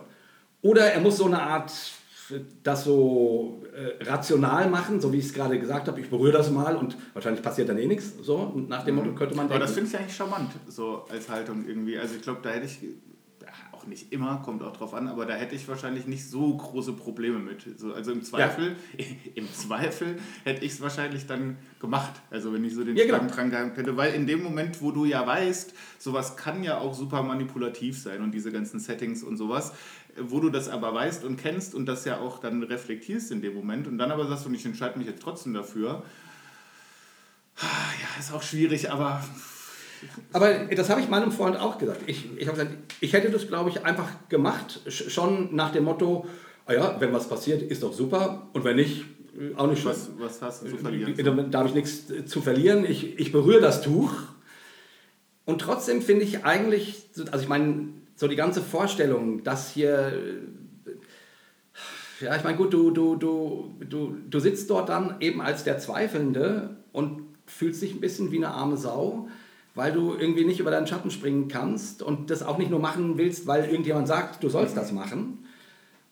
oder 0.60 0.92
er 0.92 1.00
muss 1.00 1.16
so 1.16 1.26
eine 1.26 1.42
Art 1.42 1.72
das 2.62 2.84
so 2.84 3.62
äh, 3.74 4.04
rational 4.04 4.68
machen, 4.70 5.00
so 5.00 5.12
wie 5.12 5.18
ich 5.18 5.26
es 5.26 5.32
gerade 5.32 5.58
gesagt 5.58 5.88
habe, 5.88 6.00
ich 6.00 6.10
berühre 6.10 6.32
das 6.32 6.50
mal 6.50 6.76
und 6.76 6.96
wahrscheinlich 7.12 7.42
passiert 7.42 7.68
dann 7.68 7.78
eh 7.78 7.86
nichts. 7.86 8.12
So, 8.22 8.36
und 8.36 8.68
nach 8.68 8.84
dem 8.84 8.96
Motto 8.96 9.14
könnte 9.14 9.34
man 9.34 9.46
Aber 9.46 9.58
das 9.58 9.74
denken. 9.74 9.90
finde 9.90 9.96
ich 9.96 10.00
eigentlich 10.02 10.16
charmant, 10.16 10.50
so 10.68 11.04
als 11.10 11.28
Haltung 11.28 11.64
irgendwie. 11.66 11.98
Also 11.98 12.14
ich 12.16 12.22
glaube, 12.22 12.40
da 12.42 12.50
hätte 12.50 12.66
ich 12.66 12.78
auch 13.72 13.86
nicht 13.86 14.12
immer, 14.12 14.40
kommt 14.44 14.62
auch 14.62 14.76
drauf 14.76 14.94
an, 14.94 15.08
aber 15.08 15.26
da 15.26 15.34
hätte 15.34 15.54
ich 15.54 15.66
wahrscheinlich 15.68 16.06
nicht 16.06 16.28
so 16.28 16.56
große 16.56 16.92
Probleme 16.92 17.38
mit. 17.38 17.66
So, 17.78 17.92
also 17.92 18.12
im 18.12 18.22
Zweifel, 18.22 18.76
ja. 18.96 19.04
im 19.34 19.52
Zweifel 19.52 20.16
hätte 20.44 20.64
ich 20.64 20.72
es 20.72 20.80
wahrscheinlich 20.80 21.26
dann 21.26 21.56
gemacht. 21.80 22.20
Also 22.30 22.52
wenn 22.52 22.64
ich 22.64 22.74
so 22.74 22.84
den 22.84 22.96
Ja, 22.96 23.04
genau. 23.04 23.18
Gedanken 23.18 23.34
dran 23.34 23.50
gehabt 23.50 23.76
hätte, 23.76 23.96
weil 23.96 24.14
in 24.14 24.26
dem 24.26 24.42
Moment, 24.42 24.80
wo 24.80 24.92
du 24.92 25.04
ja 25.04 25.26
weißt, 25.26 25.74
sowas 25.98 26.36
kann 26.36 26.62
ja 26.62 26.78
auch 26.78 26.94
super 26.94 27.22
manipulativ 27.22 27.98
sein 28.00 28.22
und 28.22 28.32
diese 28.32 28.52
ganzen 28.52 28.78
Settings 28.78 29.22
und 29.22 29.36
sowas, 29.36 29.72
wo 30.20 30.40
du 30.40 30.50
das 30.50 30.68
aber 30.68 30.92
weißt 30.94 31.24
und 31.24 31.36
kennst 31.36 31.74
und 31.74 31.86
das 31.86 32.04
ja 32.04 32.18
auch 32.18 32.38
dann 32.38 32.62
reflektierst 32.62 33.30
in 33.30 33.40
dem 33.42 33.54
Moment 33.54 33.86
und 33.86 33.98
dann 33.98 34.10
aber 34.10 34.26
sagst 34.26 34.44
du, 34.46 34.52
ich 34.52 34.64
entscheide 34.66 34.98
mich 34.98 35.06
jetzt 35.08 35.22
trotzdem 35.22 35.54
dafür. 35.54 36.02
Ja, 37.60 38.20
ist 38.20 38.32
auch 38.32 38.42
schwierig, 38.42 38.90
aber 38.90 39.22
Aber 40.32 40.52
das 40.74 40.88
habe 40.90 41.00
ich 41.00 41.08
meinem 41.08 41.30
Freund 41.30 41.56
auch 41.56 41.78
gesagt. 41.78 42.00
Ich, 42.06 42.28
ich 42.36 42.48
habe 42.48 42.58
gesagt, 42.58 42.76
ich 43.00 43.12
hätte 43.12 43.30
das, 43.30 43.46
glaube 43.46 43.70
ich, 43.70 43.84
einfach 43.84 44.08
gemacht, 44.28 44.80
sch- 44.86 45.10
schon 45.10 45.54
nach 45.54 45.70
dem 45.70 45.84
Motto, 45.84 46.26
ah 46.66 46.72
ja, 46.72 46.96
wenn 47.00 47.12
was 47.12 47.28
passiert, 47.28 47.62
ist 47.62 47.82
doch 47.84 47.92
super 47.92 48.48
und 48.52 48.64
wenn 48.64 48.76
nicht, 48.76 49.04
äh, 49.38 49.54
auch 49.56 49.68
nicht 49.68 49.80
schlimm. 49.82 49.92
was, 49.92 50.10
was 50.18 50.42
hast 50.42 50.62
du 50.64 50.70
zu 50.70 50.76
verlieren? 50.78 51.16
Äh, 51.18 51.50
Da 51.50 51.58
habe 51.60 51.68
ich 51.68 51.74
nichts 51.74 52.10
äh, 52.10 52.24
zu 52.24 52.40
verlieren. 52.42 52.84
Ich, 52.84 53.18
ich 53.20 53.30
berühre 53.30 53.60
das 53.60 53.80
Tuch. 53.82 54.12
Und 55.44 55.60
trotzdem 55.60 56.02
finde 56.02 56.24
ich 56.24 56.44
eigentlich, 56.44 57.08
so- 57.12 57.24
also 57.30 57.42
ich 57.44 57.48
meine, 57.48 57.88
so 58.22 58.28
die 58.28 58.36
ganze 58.36 58.62
Vorstellung, 58.62 59.42
dass 59.42 59.72
hier, 59.72 60.12
äh, 60.86 62.24
ja, 62.24 62.36
ich 62.36 62.44
meine, 62.44 62.56
gut, 62.56 62.72
du, 62.72 62.92
du, 62.92 63.16
du, 63.16 63.74
du, 63.80 64.16
du 64.30 64.38
sitzt 64.38 64.70
dort 64.70 64.90
dann 64.90 65.16
eben 65.18 65.40
als 65.42 65.64
der 65.64 65.80
Zweifelnde 65.80 66.76
und 66.92 67.22
fühlst 67.46 67.82
dich 67.82 67.92
ein 67.92 68.00
bisschen 68.00 68.30
wie 68.30 68.36
eine 68.36 68.50
arme 68.50 68.76
Sau, 68.76 69.28
weil 69.74 69.90
du 69.90 70.14
irgendwie 70.14 70.44
nicht 70.44 70.60
über 70.60 70.70
deinen 70.70 70.86
Schatten 70.86 71.10
springen 71.10 71.48
kannst 71.48 72.00
und 72.00 72.30
das 72.30 72.44
auch 72.44 72.58
nicht 72.58 72.70
nur 72.70 72.78
machen 72.78 73.18
willst, 73.18 73.48
weil 73.48 73.64
irgendjemand 73.64 74.06
sagt, 74.06 74.40
du 74.44 74.48
sollst 74.48 74.76
das 74.76 74.92
machen. 74.92 75.44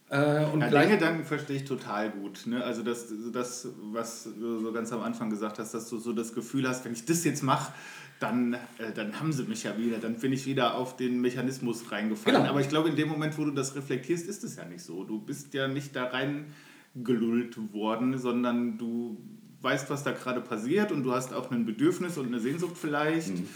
Äh, 0.09 0.47
und 0.53 0.63
Ja, 0.63 0.69
gleich, 0.69 0.89
den 0.89 0.99
Gedanken 0.99 1.25
verstehe 1.25 1.59
ich 1.59 1.65
total 1.65 2.11
gut. 2.11 2.45
Ne? 2.47 2.65
Also 2.65 2.83
das, 2.83 3.07
das, 3.33 3.69
was 3.93 4.25
du 4.25 4.59
so 4.59 4.73
ganz 4.73 4.93
am 4.93 5.03
Anfang 5.03 5.31
gesagt 5.31 5.61
hast, 5.61 5.75
dass 5.75 5.89
du 5.89 5.99
so 5.99 6.13
das 6.13 6.35
Gefühl 6.35 6.69
hast, 6.69 6.85
wenn 6.85 6.93
ich 6.93 7.05
das 7.05 7.23
jetzt 7.23 7.45
mache, 7.45 7.73
dann, 8.21 8.55
äh, 8.55 8.93
dann 8.95 9.19
haben 9.19 9.33
sie 9.33 9.45
mich 9.45 9.65
ja 9.65 9.77
wieder, 9.77 9.99
dann 9.99 10.15
bin 10.15 10.33
ich 10.33 10.47
wieder 10.47 10.77
auf 10.77 10.97
den 10.97 11.21
Mechanismus 11.21 11.91
reingefallen. 11.91 12.41
Genau. 12.41 12.51
Aber 12.51 12.61
ich 12.61 12.69
glaube, 12.69 12.89
in 12.89 12.97
dem 12.97 13.09
Moment, 13.09 13.37
wo 13.37 13.45
du 13.45 13.51
das 13.51 13.75
reflektierst, 13.75 14.29
ist 14.29 14.45
es 14.45 14.57
ja 14.57 14.65
nicht 14.65 14.83
so. 14.83 15.05
Du 15.05 15.19
bist 15.21 15.53
ja 15.55 15.67
nicht 15.67 15.97
da 15.97 16.05
reingelullt 16.05 17.57
worden, 17.73 18.19
sondern 18.19 18.79
du 18.79 19.19
weißt, 19.63 19.91
was 19.91 20.05
da 20.05 20.13
gerade 20.13 20.41
passiert 20.41 20.93
und 20.93 21.03
du 21.03 21.13
hast 21.13 21.33
auch 21.33 21.51
ein 21.51 21.65
Bedürfnis 21.65 22.19
und 22.19 22.27
eine 22.27 22.41
Sehnsucht 22.41 22.77
vielleicht. 22.77 23.31
Mhm. 23.31 23.49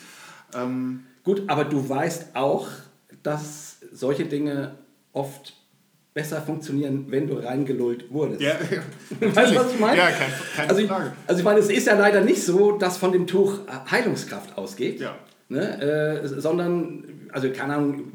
Ähm, 0.55 1.01
Gut, 1.23 1.43
aber 1.47 1.65
du 1.65 1.87
weißt 1.89 2.35
auch, 2.35 2.69
dass 3.23 3.79
solche 3.93 4.27
Dinge 4.27 4.79
oft 5.13 5.55
besser 6.15 6.41
funktionieren, 6.41 7.07
wenn 7.09 7.27
du 7.27 7.35
reingelullt 7.35 8.11
wurdest. 8.13 8.41
ja, 8.41 8.53
Weißt 9.21 9.53
du, 9.53 9.57
was 9.57 9.73
ich 9.75 9.81
meine? 9.81 9.99
Ja, 9.99 10.11
kein- 10.11 10.31
keine 10.57 10.69
also 10.71 10.81
ich, 10.81 10.89
Frage. 10.89 11.13
Also 11.27 11.39
ich 11.41 11.45
meine, 11.45 11.59
es 11.61 11.69
ist 11.69 11.87
ja 11.89 11.99
leider 11.99 12.21
nicht 12.21 12.43
so, 12.43 12.79
dass 12.79 12.97
von 12.99 13.11
dem 13.13 13.27
Tuch 13.27 13.59
Heilungskraft 13.91 14.57
ausgeht, 14.57 15.01
Ja. 15.01 15.17
ne? 15.49 16.21
äh, 16.23 16.27
sondern, 16.29 17.29
also 17.33 17.51
keine 17.51 17.75
Ahnung, 17.75 18.13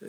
äh, 0.00 0.06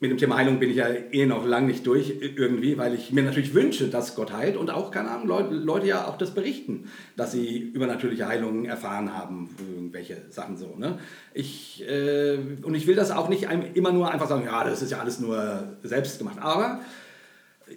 mit 0.00 0.10
dem 0.10 0.18
Thema 0.18 0.36
Heilung 0.36 0.60
bin 0.60 0.70
ich 0.70 0.76
ja 0.76 0.86
eh 0.88 1.26
noch 1.26 1.44
lang 1.44 1.66
nicht 1.66 1.86
durch 1.86 2.14
irgendwie, 2.20 2.78
weil 2.78 2.94
ich 2.94 3.12
mir 3.12 3.24
natürlich 3.24 3.52
wünsche, 3.54 3.88
dass 3.88 4.14
Gott 4.14 4.32
heilt 4.32 4.56
und 4.56 4.70
auch, 4.70 4.90
keine 4.90 5.10
Ahnung, 5.10 5.26
Leute, 5.26 5.54
Leute 5.54 5.86
ja 5.88 6.06
auch 6.06 6.16
das 6.16 6.32
berichten, 6.32 6.88
dass 7.16 7.32
sie 7.32 7.58
übernatürliche 7.58 8.28
Heilungen 8.28 8.64
erfahren 8.64 9.16
haben, 9.16 9.50
irgendwelche 9.58 10.22
Sachen 10.30 10.56
so. 10.56 10.76
Ne? 10.76 10.98
Ich, 11.34 11.84
äh, 11.88 12.38
und 12.62 12.74
ich 12.74 12.86
will 12.86 12.94
das 12.94 13.10
auch 13.10 13.28
nicht 13.28 13.48
immer 13.74 13.92
nur 13.92 14.10
einfach 14.10 14.28
sagen, 14.28 14.44
ja, 14.44 14.62
das 14.62 14.82
ist 14.82 14.92
ja 14.92 15.00
alles 15.00 15.18
nur 15.18 15.76
selbst 15.82 16.18
gemacht, 16.18 16.38
aber 16.40 16.80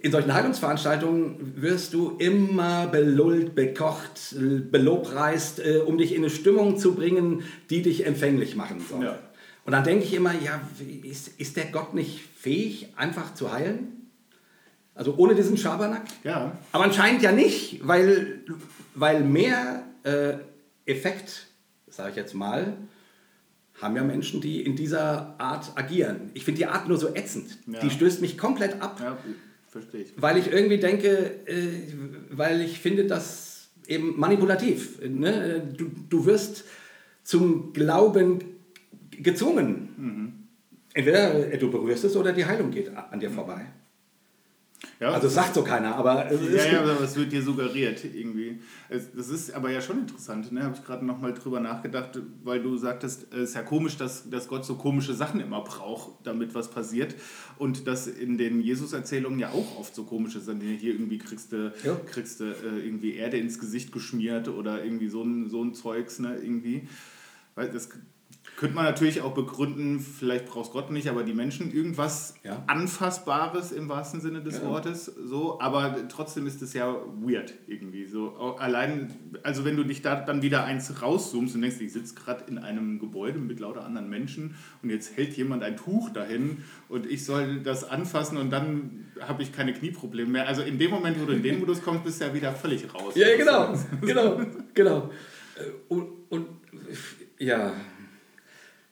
in 0.02 0.12
solchen 0.12 0.34
Heilungsveranstaltungen 0.34 1.54
wirst 1.56 1.94
du 1.94 2.16
immer 2.18 2.88
belullt, 2.88 3.56
bekocht, 3.56 4.36
belobpreist, 4.72 5.60
äh, 5.60 5.80
um 5.80 5.98
dich 5.98 6.14
in 6.14 6.20
eine 6.20 6.30
Stimmung 6.30 6.78
zu 6.78 6.94
bringen, 6.94 7.44
die 7.70 7.82
dich 7.82 8.06
empfänglich 8.06 8.56
machen 8.56 8.80
soll. 8.80 9.06
Ja. 9.06 9.20
Und 9.66 9.74
dann 9.74 9.84
denke 9.84 10.06
ich 10.06 10.14
immer, 10.14 10.34
ja, 10.34 10.62
ist, 11.04 11.40
ist 11.40 11.56
der 11.56 11.66
Gott 11.66 11.94
nicht 11.94 12.20
fähig, 12.36 12.88
einfach 12.96 13.34
zu 13.36 13.52
heilen? 13.52 14.10
Also 14.96 15.16
ohne 15.18 15.36
diesen 15.36 15.58
Schabernack? 15.58 16.06
ja. 16.24 16.58
Aber 16.72 16.84
anscheinend 16.84 17.22
ja 17.22 17.32
nicht, 17.32 17.80
weil, 17.88 18.44
weil 18.96 19.24
mehr 19.24 19.84
äh, 20.04 20.34
Effekt, 20.86 21.48
sage 21.90 22.10
ich 22.12 22.16
jetzt 22.16 22.34
mal, 22.34 22.76
haben 23.82 23.96
ja 23.96 24.04
Menschen, 24.04 24.42
die 24.42 24.62
in 24.62 24.76
dieser 24.76 25.40
Art 25.40 25.72
agieren. 25.76 26.30
Ich 26.34 26.44
finde 26.44 26.60
die 26.60 26.66
Art 26.68 26.88
nur 26.88 26.98
so 26.98 27.16
ätzend. 27.16 27.58
Ja. 27.68 27.80
Die 27.80 27.90
stößt 27.90 28.22
mich 28.22 28.38
komplett 28.38 28.82
ab 28.82 29.00
Ja, 29.02 29.18
verstehe 29.70 30.02
ich. 30.02 30.14
weil 30.18 30.38
ich 30.38 30.52
irgendwie 30.52 30.78
denke, 30.78 31.48
äh, 31.48 31.94
weil 32.30 32.62
ich 32.62 32.80
finde 32.80 33.06
das 33.06 33.70
eben 33.88 34.20
manipulativ. 34.20 35.00
Ne? 35.02 35.74
Du, 35.76 35.90
du 36.10 36.26
wirst 36.26 36.66
zum 37.24 37.74
Glauben 37.74 38.40
gezwungen. 39.24 39.90
Mhm. 39.98 40.34
Entweder 40.94 41.52
äh, 41.54 41.58
du 41.58 41.72
berührst 41.72 42.04
es 42.04 42.16
oder 42.16 42.34
die 42.34 42.46
Heilung 42.46 42.72
geht 42.72 42.96
an 42.96 43.20
dir 43.20 43.30
vorbei. 43.30 43.66
Ja, 45.00 45.10
Also 45.12 45.28
das 45.28 45.36
sagt 45.36 45.54
so 45.54 45.64
keiner, 45.64 45.96
aber 45.96 46.30
es 46.32 46.42
ist 46.42 46.54
Ja, 46.66 46.74
ja, 46.74 46.82
aber 46.82 47.02
es 47.02 47.16
wird 47.16 47.32
dir 47.32 47.42
suggeriert 47.44 48.04
irgendwie. 48.04 48.62
Es- 48.90 49.12
Das 49.16 49.30
ist 49.30 49.54
aber 49.54 49.70
ja 49.72 49.80
schon 49.80 50.00
interessant, 50.00 50.52
ne? 50.52 50.64
Habe 50.64 50.76
ich 50.76 50.84
gerade 50.84 51.06
nochmal 51.06 51.34
drüber 51.34 51.60
nachgedacht, 51.60 52.20
weil 52.44 52.62
du 52.64 52.76
sagtest, 52.78 53.28
es 53.32 53.50
ist 53.50 53.56
ja 53.56 53.62
komisch, 53.62 53.98
dass, 53.98 54.28
dass 54.30 54.48
Gott 54.48 54.66
so 54.66 54.76
komische 54.76 55.14
Sachen 55.14 55.40
immer 55.40 55.62
braucht, 55.64 56.26
damit 56.26 56.56
was 56.56 56.70
passiert. 56.72 57.16
Und 57.60 57.86
dass 57.88 58.08
in 58.08 58.38
den 58.40 58.60
Jesus-Erzählungen 58.62 59.40
ja 59.40 59.50
auch 59.50 59.80
oft 59.80 59.94
so 59.96 60.04
komische 60.04 60.40
sind. 60.40 60.62
Hier 60.62 60.94
irgendwie 60.94 61.20
kriegst 61.20 61.52
du, 61.52 61.72
Ja. 61.84 61.96
kriegst 62.08 62.40
du 62.40 62.46
äh, 62.46 62.80
irgendwie 62.84 63.14
Erde 63.16 63.38
ins 63.38 63.60
Gesicht 63.60 63.92
geschmiert 63.92 64.48
oder 64.50 64.84
irgendwie 64.84 65.10
so 65.10 65.24
ein, 65.24 65.48
so 65.50 65.64
ein 65.64 65.76
Zeugs, 65.76 66.18
ne? 66.20 66.38
Irgendwie. 66.42 66.88
Weil 67.54 67.70
das 67.70 67.90
könnte 68.62 68.76
man 68.76 68.86
natürlich 68.86 69.22
auch 69.22 69.34
begründen, 69.34 70.00
vielleicht 70.00 70.46
brauchst 70.46 70.72
Gott 70.72 70.92
nicht, 70.92 71.10
aber 71.10 71.24
die 71.24 71.34
Menschen 71.34 71.74
irgendwas 71.74 72.36
Ja. 72.44 72.64
Anfassbares 72.68 73.72
im 73.72 73.90
wahrsten 73.90 74.22
Sinne 74.22 74.42
des 74.44 74.60
Ja. 74.60 74.66
Wortes, 74.70 75.06
so, 75.06 75.60
aber 75.60 76.08
trotzdem 76.10 76.46
ist 76.46 76.62
es 76.62 76.74
ja 76.74 76.96
weird 77.22 77.56
irgendwie. 77.66 78.06
So, 78.06 78.36
allein, 78.60 79.12
also 79.42 79.66
wenn 79.66 79.76
du 79.78 79.84
dich 79.84 80.04
da 80.04 80.16
dann 80.16 80.44
wieder 80.44 80.64
eins 80.64 81.02
rauszoomst 81.02 81.56
und 81.56 81.64
denkst, 81.64 81.82
ich 81.82 81.92
sitze 81.92 82.14
gerade 82.14 82.44
in 82.48 82.60
einem 82.60 83.00
Gebäude 83.00 83.40
mit 83.40 83.60
lauter 83.60 83.84
anderen 83.84 84.10
Menschen 84.10 84.54
und 84.84 84.92
jetzt 84.92 85.18
hält 85.18 85.36
jemand 85.36 85.64
ein 85.64 85.76
Tuch 85.76 86.10
dahin 86.12 86.60
und 86.88 87.08
ich 87.08 87.26
soll 87.26 87.62
das 87.62 87.84
anfassen 87.84 88.38
und 88.38 88.52
dann 88.52 89.08
habe 89.22 89.42
ich 89.42 89.52
keine 89.52 89.74
Knieprobleme 89.74 90.30
mehr. 90.30 90.48
Also 90.48 90.62
in 90.62 90.78
dem 90.78 90.92
Moment, 90.92 91.20
wo 91.20 91.26
du 91.26 91.34
in 91.34 91.42
den 91.42 91.60
Modus 91.60 91.82
kommst, 91.82 92.04
bist 92.04 92.22
du 92.22 92.26
ja 92.26 92.34
wieder 92.36 92.54
völlig 92.54 92.94
raus. 92.94 93.16
Ja, 93.16 93.36
genau, 93.36 93.74
genau, 94.02 94.40
genau. 94.76 95.10
Äh, 95.58 95.64
Und, 95.88 96.08
und 96.30 96.46
ja, 97.40 97.74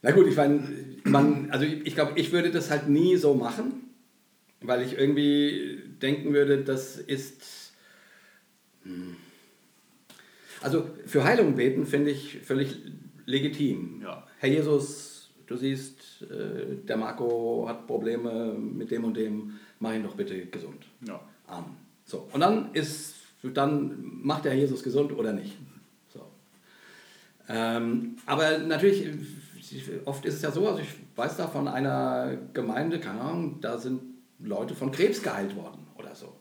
na 0.01 0.11
gut, 0.11 0.27
ich 0.27 0.35
meine, 0.35 0.63
man, 1.03 1.51
also 1.51 1.65
ich 1.65 1.93
glaube, 1.93 2.13
ich 2.15 2.31
würde 2.31 2.51
das 2.51 2.69
halt 2.69 2.87
nie 2.87 3.17
so 3.17 3.33
machen, 3.33 3.89
weil 4.61 4.81
ich 4.81 4.97
irgendwie 4.97 5.81
denken 6.01 6.33
würde, 6.33 6.63
das 6.63 6.97
ist. 6.97 7.73
hm. 8.83 9.15
Also 10.61 10.89
für 11.05 11.23
Heilung 11.23 11.55
beten 11.55 11.85
finde 11.85 12.11
ich 12.11 12.39
völlig 12.39 12.81
legitim. 13.25 14.01
Ja. 14.03 14.27
Herr 14.39 14.49
Jesus, 14.49 15.29
du 15.47 15.55
siehst, 15.55 16.21
äh, 16.23 16.75
der 16.85 16.97
Marco 16.97 17.65
hat 17.67 17.87
Probleme 17.87 18.53
mit 18.53 18.91
dem 18.91 19.05
und 19.05 19.15
dem, 19.15 19.53
mach 19.79 19.93
ihn 19.93 20.03
doch 20.03 20.15
bitte 20.15 20.45
gesund. 20.47 20.85
Ja. 21.07 21.21
Amen. 21.47 21.77
So. 22.05 22.27
Und 22.33 22.41
dann 22.41 22.73
ist, 22.73 23.15
dann 23.41 23.97
macht 24.01 24.45
der 24.45 24.55
Jesus 24.55 24.83
gesund 24.83 25.13
oder 25.13 25.31
nicht. 25.31 25.57
So. 26.13 26.25
Ähm, 27.47 28.17
aber 28.25 28.57
natürlich, 28.57 29.07
oft 30.05 30.25
ist 30.25 30.35
es 30.35 30.41
ja 30.41 30.51
so, 30.51 30.67
also 30.67 30.79
ich 30.81 30.89
weiß 31.15 31.37
da 31.37 31.47
von 31.47 31.67
einer 31.67 32.37
Gemeinde, 32.53 32.99
keine 32.99 33.21
Ahnung, 33.21 33.57
da 33.61 33.77
sind 33.77 34.01
Leute 34.39 34.73
von 34.75 34.91
Krebs 34.91 35.21
geheilt 35.21 35.55
worden 35.55 35.85
oder 35.97 36.15
so. 36.15 36.33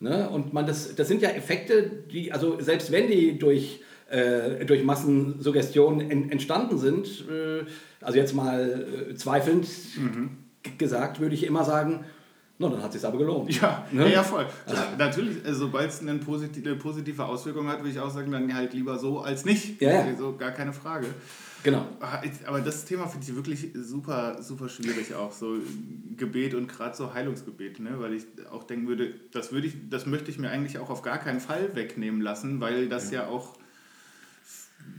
Ne? 0.00 0.28
Und 0.30 0.52
man, 0.52 0.66
das, 0.66 0.94
das 0.94 1.08
sind 1.08 1.22
ja 1.22 1.30
Effekte, 1.30 1.90
die, 2.10 2.32
also 2.32 2.60
selbst 2.60 2.90
wenn 2.90 3.06
die 3.08 3.38
durch, 3.38 3.80
äh, 4.10 4.64
durch 4.64 4.82
Massensuggestion 4.84 6.00
en, 6.00 6.30
entstanden 6.30 6.78
sind, 6.78 7.06
äh, 7.30 7.64
also 8.00 8.18
jetzt 8.18 8.34
mal 8.34 9.08
äh, 9.10 9.14
zweifelnd 9.14 9.66
g- 10.62 10.70
gesagt, 10.78 11.20
würde 11.20 11.34
ich 11.34 11.44
immer 11.44 11.64
sagen, 11.64 12.04
no, 12.58 12.68
dann 12.68 12.82
hat 12.82 12.94
es 12.94 13.00
sich 13.00 13.08
aber 13.08 13.18
gelohnt. 13.18 13.50
Ja, 13.60 13.84
Ne? 13.92 14.12
ja, 14.12 14.22
voll. 14.22 14.46
Klar, 14.66 14.88
natürlich, 14.98 15.44
äh, 15.46 15.52
sobald 15.54 15.90
es 15.90 16.00
eine 16.00 16.14
positive, 16.16 17.24
Auswirkung 17.24 17.68
hat, 17.68 17.78
würde 17.78 17.90
ich 17.90 18.00
auch 18.00 18.10
sagen, 18.10 18.30
dann 18.32 18.52
halt 18.54 18.74
lieber 18.74 18.98
so 18.98 19.20
als 19.20 19.44
nicht. 19.44 19.80
Ja, 19.80 19.90
ja. 20.06 20.16
So, 20.18 20.36
gar 20.36 20.52
keine 20.52 20.72
Frage. 20.72 21.06
Genau. 21.64 21.88
Ah, 21.98 22.22
Aber 22.46 22.60
das 22.60 22.84
Thema 22.84 23.08
finde 23.08 23.26
ich 23.26 23.34
wirklich 23.34 23.70
super, 23.74 24.42
super 24.42 24.68
schwierig 24.68 25.14
auch, 25.14 25.32
so 25.32 25.56
Gebet 26.14 26.54
und 26.54 26.68
gerade 26.68 26.94
so 26.94 27.14
Heilungsgebet, 27.14 27.80
ne? 27.80 27.98
weil 27.98 28.12
ich 28.12 28.24
auch 28.52 28.64
denken 28.64 28.86
würde, 28.86 29.14
das, 29.32 29.50
würde 29.50 29.68
ich, 29.68 29.74
das 29.88 30.04
möchte 30.04 30.30
ich 30.30 30.38
mir 30.38 30.50
eigentlich 30.50 30.78
auch 30.78 30.90
auf 30.90 31.00
gar 31.00 31.16
keinen 31.16 31.40
Fall 31.40 31.74
wegnehmen 31.74 32.20
lassen, 32.20 32.60
weil 32.60 32.90
das 32.90 33.10
ja, 33.10 33.28
auch 33.28 33.56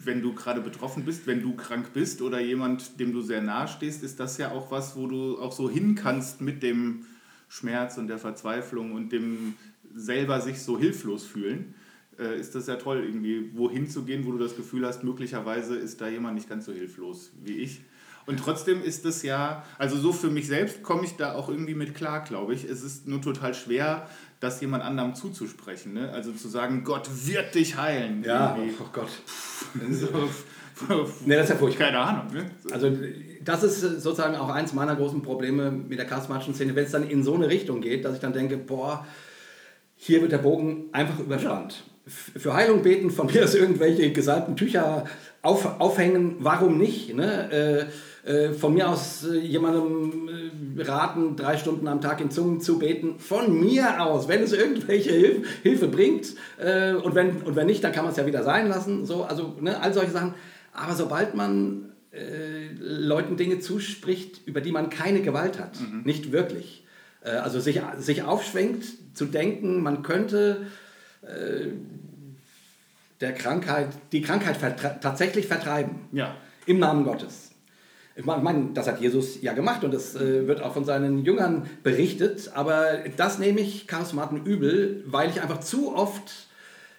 wenn 0.03 0.24
du 0.24 0.34
gerade 0.34 0.59
betroffen 0.59 1.05
bist, 1.05 1.28
wenn 1.28 1.43
du 1.43 1.55
krank 1.55 1.93
bist 1.93 2.24
oder 2.24 2.39
jemand, 2.39 2.99
dem 2.99 3.13
du 3.13 3.22
sehr 3.22 3.43
nahe 3.43 3.68
stehst, 3.68 4.03
ist 4.03 4.20
das 4.20 4.39
ja 4.39 4.49
auch 4.51 4.72
was, 4.72 4.95
wo 4.95 5.05
du 5.05 5.39
auch 5.39 5.51
so 5.51 5.70
hin 5.70 5.93
kannst 5.93 6.41
mit 6.41 6.63
dem 6.63 7.05
Schmerz 7.47 7.99
und 7.99 8.07
der 8.07 8.18
Verzweiflung 8.18 8.93
und 8.93 9.11
dem 9.11 9.53
selber 9.93 10.41
sich 10.41 10.63
so 10.63 10.80
hilflos 10.80 11.26
fühlen. 11.26 11.76
Äh, 12.20 12.39
ist 12.39 12.55
das 12.55 12.68
ja 12.68 12.76
toll, 12.76 13.03
irgendwie 13.05 13.51
wohin 13.55 13.89
zu 13.89 14.03
gehen, 14.03 14.26
wo 14.26 14.32
du 14.32 14.38
das 14.38 14.55
Gefühl 14.55 14.86
hast, 14.86 15.03
möglicherweise 15.03 15.76
ist 15.76 15.99
da 16.01 16.07
jemand 16.07 16.36
nicht 16.36 16.47
ganz 16.49 16.66
so 16.66 16.72
hilflos 16.72 17.32
wie 17.43 17.57
ich. 17.57 17.82
Und 18.26 18.39
trotzdem 18.39 18.82
ist 18.82 19.05
es 19.05 19.22
ja, 19.22 19.63
also 19.78 19.97
so 19.97 20.11
für 20.11 20.30
mich 20.32 20.47
selbst 20.47 20.82
komme 20.82 21.03
ich 21.05 21.16
da 21.16 21.34
auch 21.36 21.47
irgendwie 21.49 21.76
mit 21.76 21.93
klar, 21.93 22.24
glaube 22.24 22.55
ich. 22.55 22.63
Es 22.63 22.82
ist 22.82 23.07
nur 23.07 23.22
total 23.22 23.53
schwer, 23.53 24.09
das 24.39 24.61
jemand 24.61 24.84
anderem 24.84 25.13
zuzusprechen. 25.13 25.93
Ne? 25.93 26.09
Also 26.11 26.32
zu 26.32 26.47
sagen, 26.47 26.84
Gott 26.84 27.07
wird 27.28 27.53
dich 27.53 27.78
heilen. 27.78 28.24
Ja, 28.24 28.55
irgendwie. 28.57 28.76
oh 28.82 28.88
Gott. 28.91 29.09
So, 29.91 30.07
Nee, 31.26 31.36
das 31.36 31.45
ist 31.45 31.49
ja 31.51 31.55
furchtbar. 31.55 31.86
Keine 31.88 31.99
Ahnung. 31.99 32.34
Ne? 32.34 32.49
Also 32.72 32.91
das 33.43 33.63
ist 33.63 33.80
sozusagen 34.01 34.36
auch 34.36 34.49
eins 34.49 34.74
meiner 34.74 34.95
großen 34.95 35.22
Probleme 35.22 35.72
mit 35.72 35.99
der 35.99 36.05
charismatischen 36.05 36.53
Szene, 36.55 36.76
wenn 36.76 36.86
es 36.86 36.91
dann 36.91 37.07
in 37.07 37.24
so 37.24 37.36
eine 37.36 37.47
Richtung 37.47 37.80
geht, 37.80 38.03
dass 38.05 38.16
ich 38.16 38.20
dann 38.20 38.34
denke, 38.34 38.57
boah, 38.57 39.05
hier 39.95 40.22
wird 40.22 40.32
der 40.34 40.39
Bogen 40.39 40.86
einfach 40.91 41.20
überspannt. 41.20 41.74
F- 41.74 41.95
Für 42.08 42.53
Heilung 42.53 42.84
beten, 42.84 43.10
von 43.10 43.28
mir 43.28 43.43
aus 43.43 43.56
irgendwelche 43.56 44.12
gesalbten 44.12 44.56
Tücher 44.56 45.06
auf, 45.41 45.80
aufhängen, 45.80 46.38
warum 46.39 46.78
nicht? 46.78 47.16
Ne? 47.16 47.51
Äh, 47.51 47.86
äh, 48.26 48.53
von 48.53 48.74
mir 48.74 48.89
aus 48.89 49.24
äh, 49.24 49.38
jemandem 49.38 50.30
äh, 50.78 50.82
raten, 50.82 51.36
drei 51.36 51.58
Stunden 51.58 51.88
am 51.88 52.01
Tag 52.01 52.20
in 52.22 52.32
Zungen 52.32 52.60
zu 52.60 52.80
beten. 52.80 53.20
Von 53.20 53.60
mir 53.60 54.03
aus, 54.03 54.28
wenn 54.28 54.41
es 54.41 54.51
irgendwelche 54.51 55.12
Hilf 55.12 55.47
Hilfe 55.62 55.88
bringt. 55.88 56.34
Und, 56.58 57.14
wenn, 57.16 57.41
und 57.43 57.56
wenn 57.56 57.68
nicht, 57.68 57.84
dann 57.84 57.91
kann 57.91 58.03
man 58.03 58.12
es 58.12 58.18
ja 58.18 58.26
wieder 58.26 58.43
sein 58.43 58.68
lassen. 58.68 59.06
So, 59.06 59.24
also 59.24 59.56
ne, 59.62 59.80
all 59.82 59.93
solche 59.93 60.12
Sachen. 60.12 60.34
Aber 60.74 60.95
sobald 60.95 61.36
man 61.36 61.91
Leuten 62.80 63.38
Dinge 63.38 63.60
zuspricht, 63.60 64.47
über 64.47 64.62
die 64.62 64.72
man 64.72 64.89
keine 64.89 65.22
Gewalt 65.22 65.60
hat, 65.60 65.78
nicht 66.03 66.32
wirklich. 66.32 66.86
Also 67.22 67.60
sich, 67.60 67.82
sich 67.97 68.24
aufschwenkt, 68.24 68.86
zu 69.14 69.26
denken, 69.26 69.84
man 69.84 70.01
könnte 70.01 70.66
der 73.22 73.34
Krankheit, 73.34 73.90
die 74.12 74.22
Krankheit 74.22 74.58
vertre 74.58 74.98
tatsächlich 75.02 75.48
vertreiben. 75.48 76.08
Ja. 76.12 76.36
Im 76.66 76.80
Namen 76.80 77.06
Gottes. 77.06 77.52
Ich 78.18 78.24
meine, 78.24 78.42
mein, 78.42 78.74
das 78.74 78.88
hat 78.88 79.02
Jesus 79.02 79.42
ja 79.42 79.54
gemacht 79.54 79.84
und 79.84 79.94
das 79.94 80.16
äh, 80.16 80.48
wird 80.48 80.62
auch 80.62 80.74
von 80.74 80.86
seinen 80.86 81.26
Jüngern 81.26 81.70
berichtet, 81.84 82.52
aber 82.54 83.00
das 83.18 83.40
nehme 83.40 83.60
ich 83.60 83.88
Charismaten 83.88 84.46
übel, 84.46 85.04
weil 85.06 85.30
ich 85.30 85.42
einfach 85.42 85.60
zu 85.60 85.94
oft 85.94 86.48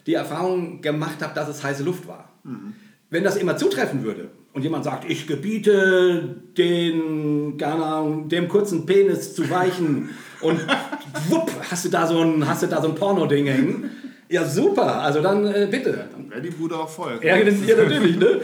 die 0.07 0.15
Erfahrung 0.15 0.83
gemacht 0.83 1.23
habe, 1.23 1.35
dass 1.35 1.49
es 1.49 1.65
heiße 1.65 1.83
Luft 1.83 2.07
war. 2.07 2.29
Wenn 3.11 3.25
das 3.25 3.37
immer 3.37 3.57
zutreffen 3.57 4.05
würde 4.05 4.31
und 4.53 4.63
jemand 4.63 4.85
sagt, 4.85 5.11
ich 5.11 5.27
gebiete 5.27 6.37
den, 6.57 7.61
Ahnung, 7.63 8.29
dem 8.29 8.49
kurzen 8.49 8.87
Penis 8.87 9.35
zu 9.35 9.49
weichen 9.51 10.11
und 10.43 10.61
wupp, 11.29 11.51
hast 11.71 11.87
du 11.87 11.89
da 11.89 12.07
so 12.07 12.21
ein, 12.21 12.47
hast 12.47 12.63
du 12.63 12.67
da 12.67 12.81
so 12.81 12.89
ein 12.89 12.95
Porno-Ding 12.95 13.47
hängen. 13.47 13.91
Ja, 14.29 14.45
super, 14.45 15.03
also 15.03 15.23
dann 15.23 15.47
äh, 15.47 15.69
bitte. 15.71 16.09
Dann 16.13 16.31
wäre 16.31 16.43
die 16.43 16.51
Bude 16.51 16.77
auch 16.77 16.89
voll. 16.89 17.21
Ja, 17.23 17.37
ja, 17.37 17.45
natürlich, 17.45 18.17
ne? 18.19 18.41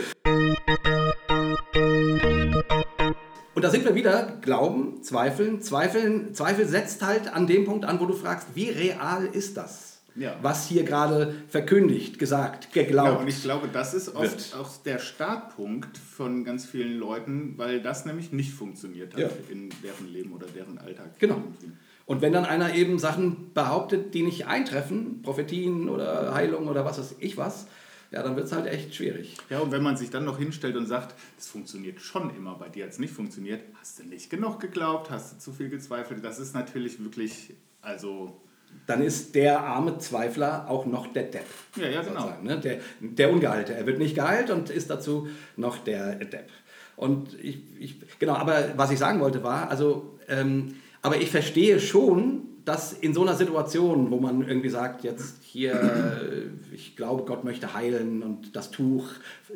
Und 3.54 3.62
da 3.64 3.70
sind 3.70 3.84
wir 3.84 3.94
wieder, 3.94 4.38
Glauben, 4.40 5.02
Zweifeln. 5.02 5.60
Zweifeln. 5.60 6.34
Zweifel 6.34 6.66
setzt 6.66 7.02
halt 7.04 7.32
an 7.32 7.46
dem 7.46 7.64
Punkt 7.64 7.84
an, 7.84 8.00
wo 8.00 8.06
du 8.06 8.14
fragst, 8.14 8.48
wie 8.54 8.70
real 8.70 9.26
ist 9.32 9.56
das? 9.56 10.00
Ja. 10.14 10.36
Was 10.42 10.68
hier 10.68 10.82
gerade 10.84 11.34
verkündigt, 11.48 12.18
gesagt, 12.18 12.68
Ja, 12.74 12.82
geglaubt. 12.82 13.20
und 13.22 13.28
ich 13.28 13.42
glaube, 13.42 13.68
das 13.72 13.94
ist 13.94 14.14
oft 14.14 14.52
wird. 14.52 14.56
auch 14.60 14.76
der 14.84 14.98
Startpunkt 14.98 15.96
von 15.96 16.44
ganz 16.44 16.66
vielen 16.66 16.98
Leuten, 16.98 17.54
weil 17.56 17.80
das 17.80 18.04
nämlich 18.04 18.30
nicht 18.30 18.52
funktioniert 18.52 19.14
hat 19.14 19.20
Ja. 19.20 19.28
in 19.50 19.70
deren 19.82 20.12
Leben 20.12 20.32
oder 20.34 20.46
deren 20.54 20.76
Alltag. 20.78 21.18
Genau. 21.18 21.36
irgendwie. 21.36 21.72
Und 22.06 22.20
wenn 22.20 22.32
dann 22.32 22.44
einer 22.44 22.74
eben 22.74 22.98
Sachen 22.98 23.52
behauptet, 23.54 24.14
die 24.14 24.22
nicht 24.22 24.46
eintreffen, 24.46 25.22
Prophetien 25.22 25.88
oder 25.88 26.34
Heilung 26.34 26.68
oder 26.68 26.84
was 26.84 26.98
weiß 26.98 27.16
ich 27.20 27.36
was, 27.36 27.66
ja, 28.10 28.22
dann 28.22 28.36
wird 28.36 28.46
es 28.46 28.52
halt 28.52 28.66
echt 28.66 28.94
schwierig. 28.94 29.36
Ja, 29.48 29.60
und 29.60 29.72
wenn 29.72 29.82
man 29.82 29.96
sich 29.96 30.10
dann 30.10 30.24
noch 30.26 30.36
hinstellt 30.38 30.76
und 30.76 30.86
sagt, 30.86 31.14
das 31.36 31.46
funktioniert 31.46 32.00
schon 32.00 32.34
immer, 32.36 32.56
bei 32.56 32.68
dir 32.68 32.84
hat 32.84 32.92
es 32.92 32.98
nicht 32.98 33.14
funktioniert, 33.14 33.62
hast 33.80 34.00
du 34.00 34.04
nicht 34.04 34.28
genug 34.28 34.60
geglaubt, 34.60 35.10
hast 35.10 35.32
du 35.32 35.38
zu 35.38 35.52
viel 35.52 35.70
gezweifelt, 35.70 36.22
das 36.22 36.38
ist 36.38 36.54
natürlich 36.54 37.02
wirklich, 37.02 37.54
also, 37.80 38.38
Dann 38.86 39.02
ist 39.02 39.34
der 39.34 39.60
arme 39.60 39.98
Zweifler 39.98 40.68
auch 40.68 40.86
noch 40.86 41.06
der 41.12 41.24
Depp. 41.24 41.46
Ja, 41.76 41.88
ja, 41.88 42.02
genau. 42.02 42.32
Ne? 42.42 42.58
Der, 42.58 42.80
der 43.00 43.30
Ungeheilte. 43.32 43.74
Er 43.74 43.86
wird 43.86 43.98
nicht 43.98 44.14
geheilt 44.14 44.50
und 44.50 44.70
ist 44.70 44.90
dazu 44.90 45.28
noch 45.56 45.78
der 45.78 46.16
Depp. 46.16 46.48
Und 46.96 47.34
ich, 47.42 47.62
ich 47.78 48.18
genau, 48.18 48.34
aber 48.34 48.76
was 48.76 48.90
ich 48.90 48.98
sagen 48.98 49.20
wollte 49.20 49.42
war, 49.42 49.70
also, 49.70 50.18
ähm, 50.28 50.74
aber 51.02 51.20
ich 51.20 51.30
verstehe 51.30 51.80
schon, 51.80 52.42
dass 52.64 52.92
in 52.92 53.12
so 53.12 53.22
einer 53.22 53.34
Situation, 53.34 54.10
wo 54.12 54.20
man 54.20 54.46
irgendwie 54.46 54.68
sagt, 54.68 55.02
jetzt 55.02 55.42
hier, 55.42 55.72
äh, 55.74 56.74
ich 56.74 56.94
glaube, 56.94 57.24
Gott 57.24 57.42
möchte 57.42 57.74
heilen 57.74 58.22
und 58.22 58.54
das 58.54 58.70
Tuch, 58.70 59.08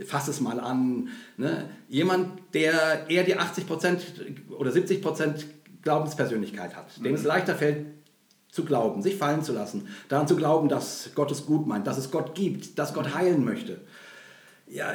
fass 0.05 0.27
es 0.27 0.41
mal 0.41 0.59
an, 0.59 1.09
ne? 1.37 1.69
jemand, 1.89 2.41
der 2.53 3.09
eher 3.09 3.23
die 3.23 3.37
80% 3.37 4.01
oder 4.51 4.73
70% 4.73 5.45
Glaubenspersönlichkeit 5.83 6.75
hat, 6.75 7.05
dem 7.05 7.15
es 7.15 7.23
leichter 7.23 7.55
fällt, 7.55 7.87
zu 8.51 8.65
glauben, 8.65 9.03
sich 9.03 9.17
fallen 9.17 9.43
zu 9.43 9.53
lassen, 9.53 9.87
daran 10.09 10.27
zu 10.27 10.35
glauben, 10.35 10.69
dass 10.69 11.11
Gott 11.15 11.31
es 11.31 11.47
gut 11.47 11.67
meint, 11.67 11.87
dass 11.87 11.99
es 11.99 12.11
Gott 12.11 12.35
gibt, 12.35 12.79
dass 12.79 12.93
Gott 12.93 13.15
heilen 13.15 13.45
möchte. 13.45 13.81
Ja, 14.67 14.95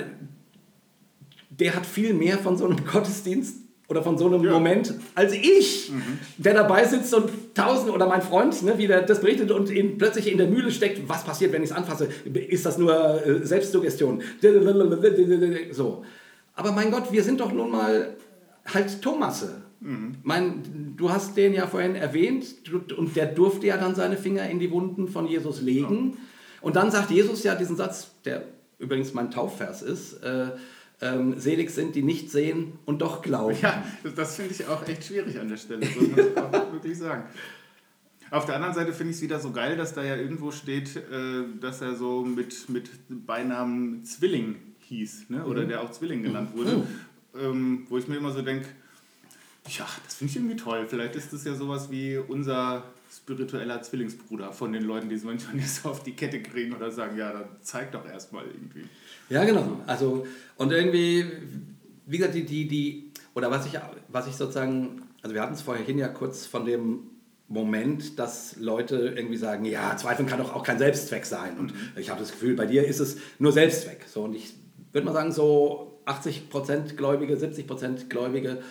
der 1.50 1.76
hat 1.76 1.86
viel 1.86 2.14
mehr 2.14 2.38
von 2.40 2.58
so 2.58 2.66
einem 2.66 2.84
Gottesdienst 2.92 3.56
oder 3.92 4.02
von 4.02 4.18
so 4.18 4.26
einem 4.26 4.42
Ja. 4.42 4.54
Moment 4.54 4.94
als 5.16 5.34
ich, 5.34 5.92
der 6.38 6.54
dabei 6.54 6.86
sitzt 6.86 7.14
und 7.14 7.30
tausend 7.54 7.92
oder 7.92 8.08
mein 8.08 8.22
Freund, 8.22 8.64
ne, 8.64 8.78
wie 8.78 8.88
der 8.88 9.02
das 9.02 9.20
berichtet 9.20 9.52
und 9.52 9.70
in, 9.70 9.98
plötzlich 9.98 10.32
in 10.32 10.38
der 10.38 10.48
Mühle 10.48 10.72
steckt, 10.72 11.10
was 11.10 11.26
passiert, 11.26 11.52
wenn 11.52 11.62
ich 11.62 11.72
es 11.72 11.76
anfasse? 11.76 12.08
Ist 12.34 12.66
das 12.66 12.78
nur 12.78 13.26
äh, 13.26 13.46
Selbstsuggestion? 13.46 14.24
So. 15.72 16.04
Aber 16.56 16.72
mein 16.72 16.90
Gott, 16.92 17.12
wir 17.12 17.24
sind 17.24 17.40
doch 17.40 17.52
nun 17.52 17.72
mal 17.72 18.16
halt 18.66 19.02
Thomasse. 19.02 19.62
Mein, 20.24 20.94
du 20.96 21.10
hast 21.10 21.36
den 21.36 21.54
ja 21.54 21.66
vorhin 21.66 21.96
erwähnt 21.96 22.46
und 22.98 23.16
der 23.16 23.26
durfte 23.26 23.68
ja 23.68 23.78
dann 23.78 23.96
seine 23.96 24.16
Finger 24.16 24.48
in 24.50 24.60
die 24.60 24.70
Wunden 24.72 25.08
von 25.08 25.28
Jesus 25.28 25.62
legen. 25.62 26.18
Und 26.62 26.76
dann 26.76 26.92
sagt 26.92 27.10
Jesus 27.10 27.44
ja 27.44 27.56
diesen 27.56 27.76
Satz, 27.76 28.12
der 28.24 28.44
übrigens 28.78 29.14
mein 29.14 29.32
Taufvers 29.32 29.82
ist, 29.82 30.22
äh, 30.24 30.52
ähm, 31.02 31.40
selig 31.40 31.72
sind, 31.72 31.96
die 31.96 32.04
nicht 32.04 32.30
sehen 32.30 32.74
und 32.86 33.02
doch 33.02 33.22
glauben. 33.22 33.58
ja, 33.62 33.84
das, 34.16 34.36
finde 34.36 34.54
ich 34.54 34.68
auch 34.68 34.88
echt 34.88 35.06
schwierig 35.06 35.40
an 35.40 35.50
der 35.50 35.58
Stelle, 35.58 35.86
muss 35.86 36.36
man 36.36 36.54
auch 36.54 36.72
wirklich 36.72 36.98
sagen. 36.98 37.24
Auf 38.30 38.46
der 38.46 38.56
anderen 38.56 38.74
Seite 38.74 38.94
finde 38.94 39.12
ich 39.12 39.18
es 39.18 39.22
wieder 39.24 39.40
so 39.40 39.52
geil, 39.52 39.76
dass 39.76 39.94
da 39.94 40.04
ja 40.04 40.16
irgendwo 40.16 40.52
steht, 40.52 40.96
äh, 40.96 41.44
dass 41.60 41.82
er 41.82 41.96
so 41.96 42.24
mit, 42.24 42.70
mit 42.70 42.90
Beinamen 43.10 44.06
Zwilling 44.06 44.56
hieß, 44.80 45.30
ne? 45.30 45.44
oder 45.46 45.66
der 45.66 45.82
auch 45.82 45.92
Zwilling 45.92 46.24
genannt 46.24 46.56
wurde, 46.56 46.88
ähm, 47.38 47.86
wo 47.90 47.98
ich 47.98 48.08
mir 48.08 48.18
immer 48.18 48.32
so 48.32 48.42
denke, 48.42 48.68
ja, 49.68 49.88
das 50.06 50.16
finde 50.16 50.32
ich 50.32 50.38
irgendwie 50.38 50.56
toll. 50.56 50.86
Vielleicht 50.88 51.16
ist 51.16 51.34
das 51.34 51.44
ja 51.44 51.56
sowas 51.56 51.92
wie 51.92 52.18
unser 52.18 52.84
spiritueller 53.14 53.82
Zwillingsbruder 53.82 54.54
von 54.54 54.72
den 54.72 54.84
Leuten, 54.84 55.10
die 55.10 55.16
es 55.16 55.24
manchmal 55.24 55.56
nicht 55.58 55.70
so 55.70 55.90
auf 55.90 56.04
die 56.04 56.14
Kette 56.14 56.42
kriegen 56.42 56.74
oder 56.74 56.92
sagen, 56.92 57.18
ja, 57.18 57.32
dann 57.34 57.46
zeig 57.62 57.92
doch 57.92 58.06
erstmal 58.06 58.46
irgendwie. 58.46 58.86
Ja, 59.32 59.46
genau. 59.46 59.80
Also, 59.88 60.28
und 60.58 60.72
irgendwie, 60.72 61.26
wie 62.06 62.18
gesagt, 62.18 62.36
die, 62.36 62.46
die, 62.46 62.68
die 62.68 63.12
oder 63.34 63.50
was 63.50 63.66
ich, 63.66 63.80
was 64.10 64.28
ich 64.28 64.36
sozusagen, 64.36 65.04
also 65.22 65.34
wir 65.34 65.42
hatten 65.42 65.54
es 65.54 65.62
vorhin 65.62 65.98
ja 65.98 66.10
kurz 66.10 66.46
von 66.46 66.66
dem 66.66 67.00
Moment, 67.48 68.20
dass 68.20 68.58
Leute 68.58 69.14
irgendwie 69.16 69.38
sagen, 69.38 69.64
ja, 69.64 69.96
Zweifeln 69.96 70.28
kann 70.28 70.40
doch 70.40 70.54
auch 70.54 70.64
kein 70.64 70.78
Selbstzweck 70.78 71.26
sein. 71.26 71.58
Und 71.58 71.74
ich 71.96 72.10
habe 72.10 72.20
das 72.20 72.32
Gefühl, 72.32 72.56
bei 72.56 72.66
dir 72.66 72.86
ist 72.86 73.00
es 73.00 73.18
nur 73.40 73.54
Selbstzweck. 73.54 74.06
So, 74.08 74.24
und 74.24 74.36
ich 74.36 74.54
würde 74.92 75.06
mal 75.06 75.14
sagen, 75.14 75.32
so 75.32 76.02
80% 76.06 76.96
Gläubige, 76.96 77.36
70% 77.36 78.10
Gläubige, 78.10 78.62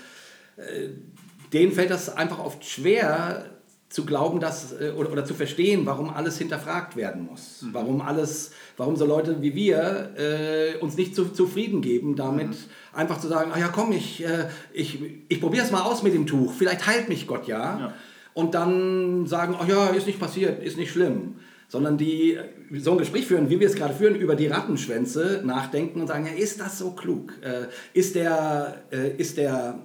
denen 1.53 1.73
fällt 1.73 1.91
das 1.91 2.15
einfach 2.15 2.39
oft 2.39 2.65
schwer 2.65 3.51
zu 3.91 4.07
glauben, 4.07 4.39
dass 4.39 4.73
äh, 4.73 4.93
oder, 4.97 5.11
oder 5.11 5.25
zu 5.25 5.35
verstehen, 5.35 5.85
warum 5.85 6.11
alles 6.11 6.39
hinterfragt 6.39 6.97
werden 6.97 7.27
muss. 7.27 7.67
Warum 7.73 8.01
alles, 8.01 8.53
warum 8.81 8.97
so 8.97 9.05
Leute 9.05 9.43
wie 9.43 9.55
wir 9.55 10.15
äh, 10.17 10.79
uns 10.79 10.97
nicht 10.97 11.15
zu, 11.15 11.27
zufrieden 11.27 11.83
geben, 11.83 12.17
damit 12.17 12.57
einfach 12.95 13.21
zu 13.21 13.29
sagen, 13.29 13.53
ah 13.53 13.59
ja 13.59 13.69
komm, 13.69 13.93
ich, 13.93 14.25
äh, 14.25 14.47
ich, 14.73 14.99
ich 15.29 15.39
probiere 15.39 15.67
es 15.67 15.71
mal 15.71 15.83
aus 15.83 16.03
mit 16.03 16.15
dem 16.15 16.27
Tuch, 16.27 16.55
vielleicht 16.55 16.87
heilt 16.87 17.11
mich 17.11 17.27
Gott 17.27 17.47
ja. 17.47 17.79
Ja. 17.79 17.95
Und 18.33 18.55
dann 18.55 19.27
sagen, 19.27 19.55
oh 19.61 19.67
ja, 19.69 19.89
ist 19.89 20.07
nicht 20.07 20.19
passiert, 20.19 20.63
ist 20.63 20.79
nicht 20.79 20.93
schlimm. 20.93 21.35
Sondern 21.69 21.99
die 21.99 22.39
so 22.79 22.93
ein 22.93 22.99
Gespräch 22.99 23.27
führen, 23.27 23.51
wie 23.51 23.61
wir 23.61 23.67
es 23.67 23.75
gerade 23.75 23.93
führen, 23.93 24.15
über 24.15 24.35
die 24.35 24.47
Rattenschwänze 24.47 25.43
nachdenken 25.45 26.01
und 26.01 26.07
sagen, 26.07 26.25
ja, 26.25 26.33
ist 26.33 26.59
das 26.59 26.79
so 26.79 26.93
klug? 26.93 27.35
Äh, 27.43 27.67
ist, 27.93 28.15
der, 28.15 28.83
äh, 28.91 29.15
ist, 29.19 29.37
der, 29.37 29.79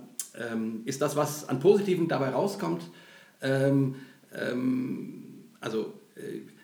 ähm, 0.51 0.83
ist 0.85 1.01
das, 1.01 1.17
was 1.17 1.49
an 1.49 1.59
Positiven 1.59 2.07
dabei 2.07 2.29
rauskommt, 2.29 2.89
ähm, 3.41 3.95
ähm, 4.33 5.23
also 5.59 5.93
äh, 6.15 6.54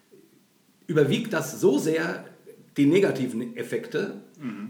überwiegt 0.91 1.31
das 1.33 1.59
so 1.59 1.77
sehr 1.79 2.25
die 2.77 2.85
negativen 2.85 3.55
Effekte? 3.57 4.21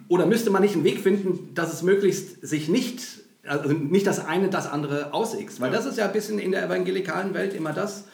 Oder 0.07 0.25
müsste 0.25 0.49
man 0.49 0.61
nicht 0.61 0.75
einen 0.75 0.83
Weg 0.83 0.99
finden, 0.99 1.53
dass 1.55 1.73
es 1.73 1.81
möglichst 1.81 2.45
sich 2.45 2.67
nicht, 2.69 3.01
also 3.45 3.71
nicht 3.73 4.05
das 4.05 4.23
eine 4.25 4.49
das 4.49 4.67
andere 4.67 5.13
ausixt? 5.13 5.59
Weil 5.61 5.71
Ja. 5.71 5.77
das 5.77 5.85
ist 5.85 5.97
ja 5.97 6.05
ein 6.07 6.13
bisschen 6.13 6.37
in 6.39 6.51
der 6.51 6.65
evangelikalen 6.65 7.33
Welt 7.33 7.53
immer 7.53 7.71
das, 7.73 8.05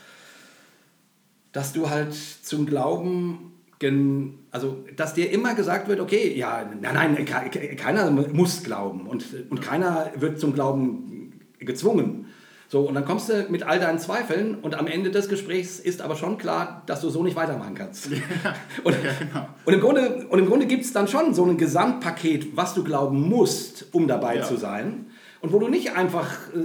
dass 1.52 1.74
du 1.74 1.90
halt 1.90 2.14
zum 2.14 2.66
Glauben, 2.66 3.54
gen, 3.80 4.36
also 4.52 4.84
dass 4.96 5.14
dir 5.14 5.32
immer 5.32 5.56
gesagt 5.56 5.88
wird, 5.88 6.00
okay, 6.00 6.36
ja, 6.38 6.70
nein, 6.82 6.94
nein, 7.16 7.26
ke- 7.26 7.50
ke- 7.50 7.76
keiner 7.76 8.10
muss 8.12 8.64
glauben 8.64 9.08
und, 9.08 9.26
und 9.50 9.62
keiner 9.62 10.12
wird 10.18 10.40
zum 10.40 10.54
Glauben 10.54 11.40
gezwungen. 11.60 12.26
So, 12.70 12.82
und 12.82 12.96
dann 12.96 13.06
kommst 13.06 13.30
du 13.30 13.46
mit 13.50 13.64
all 13.64 13.80
deinen 13.80 13.98
Zweifeln 13.98 14.56
und 14.56 14.76
am 14.76 14.88
Ende 14.88 15.10
des 15.10 15.30
Gesprächs 15.30 15.80
ist 15.80 16.02
aber 16.02 16.18
schon 16.18 16.38
klar, 16.38 16.84
dass 16.86 17.00
du 17.00 17.10
so 17.10 17.24
nicht 17.24 17.38
weitermachen 17.38 17.76
kannst. 17.76 18.08
und, 18.84 18.96
genau. 19.02 19.48
und 19.64 19.74
im 19.74 19.80
Grunde, 19.80 20.26
und 20.30 20.40
im 20.40 20.48
Grunde 20.48 20.66
gibt 20.66 20.84
es 20.84 20.92
dann 20.92 21.08
schon 21.08 21.34
so 21.34 21.46
ein 21.46 21.58
Gesamtpaket, 21.58 22.58
was 22.58 22.74
du 22.74 22.84
glauben 22.84 23.22
musst, 23.30 23.86
um 23.94 24.08
dabei 24.08 24.38
Ja. 24.38 24.44
zu 24.44 24.58
sein. 24.58 25.06
Und 25.40 25.54
wo 25.54 25.60
du 25.60 25.68
nicht 25.70 25.96
einfach, 25.96 26.30
äh, 26.54 26.58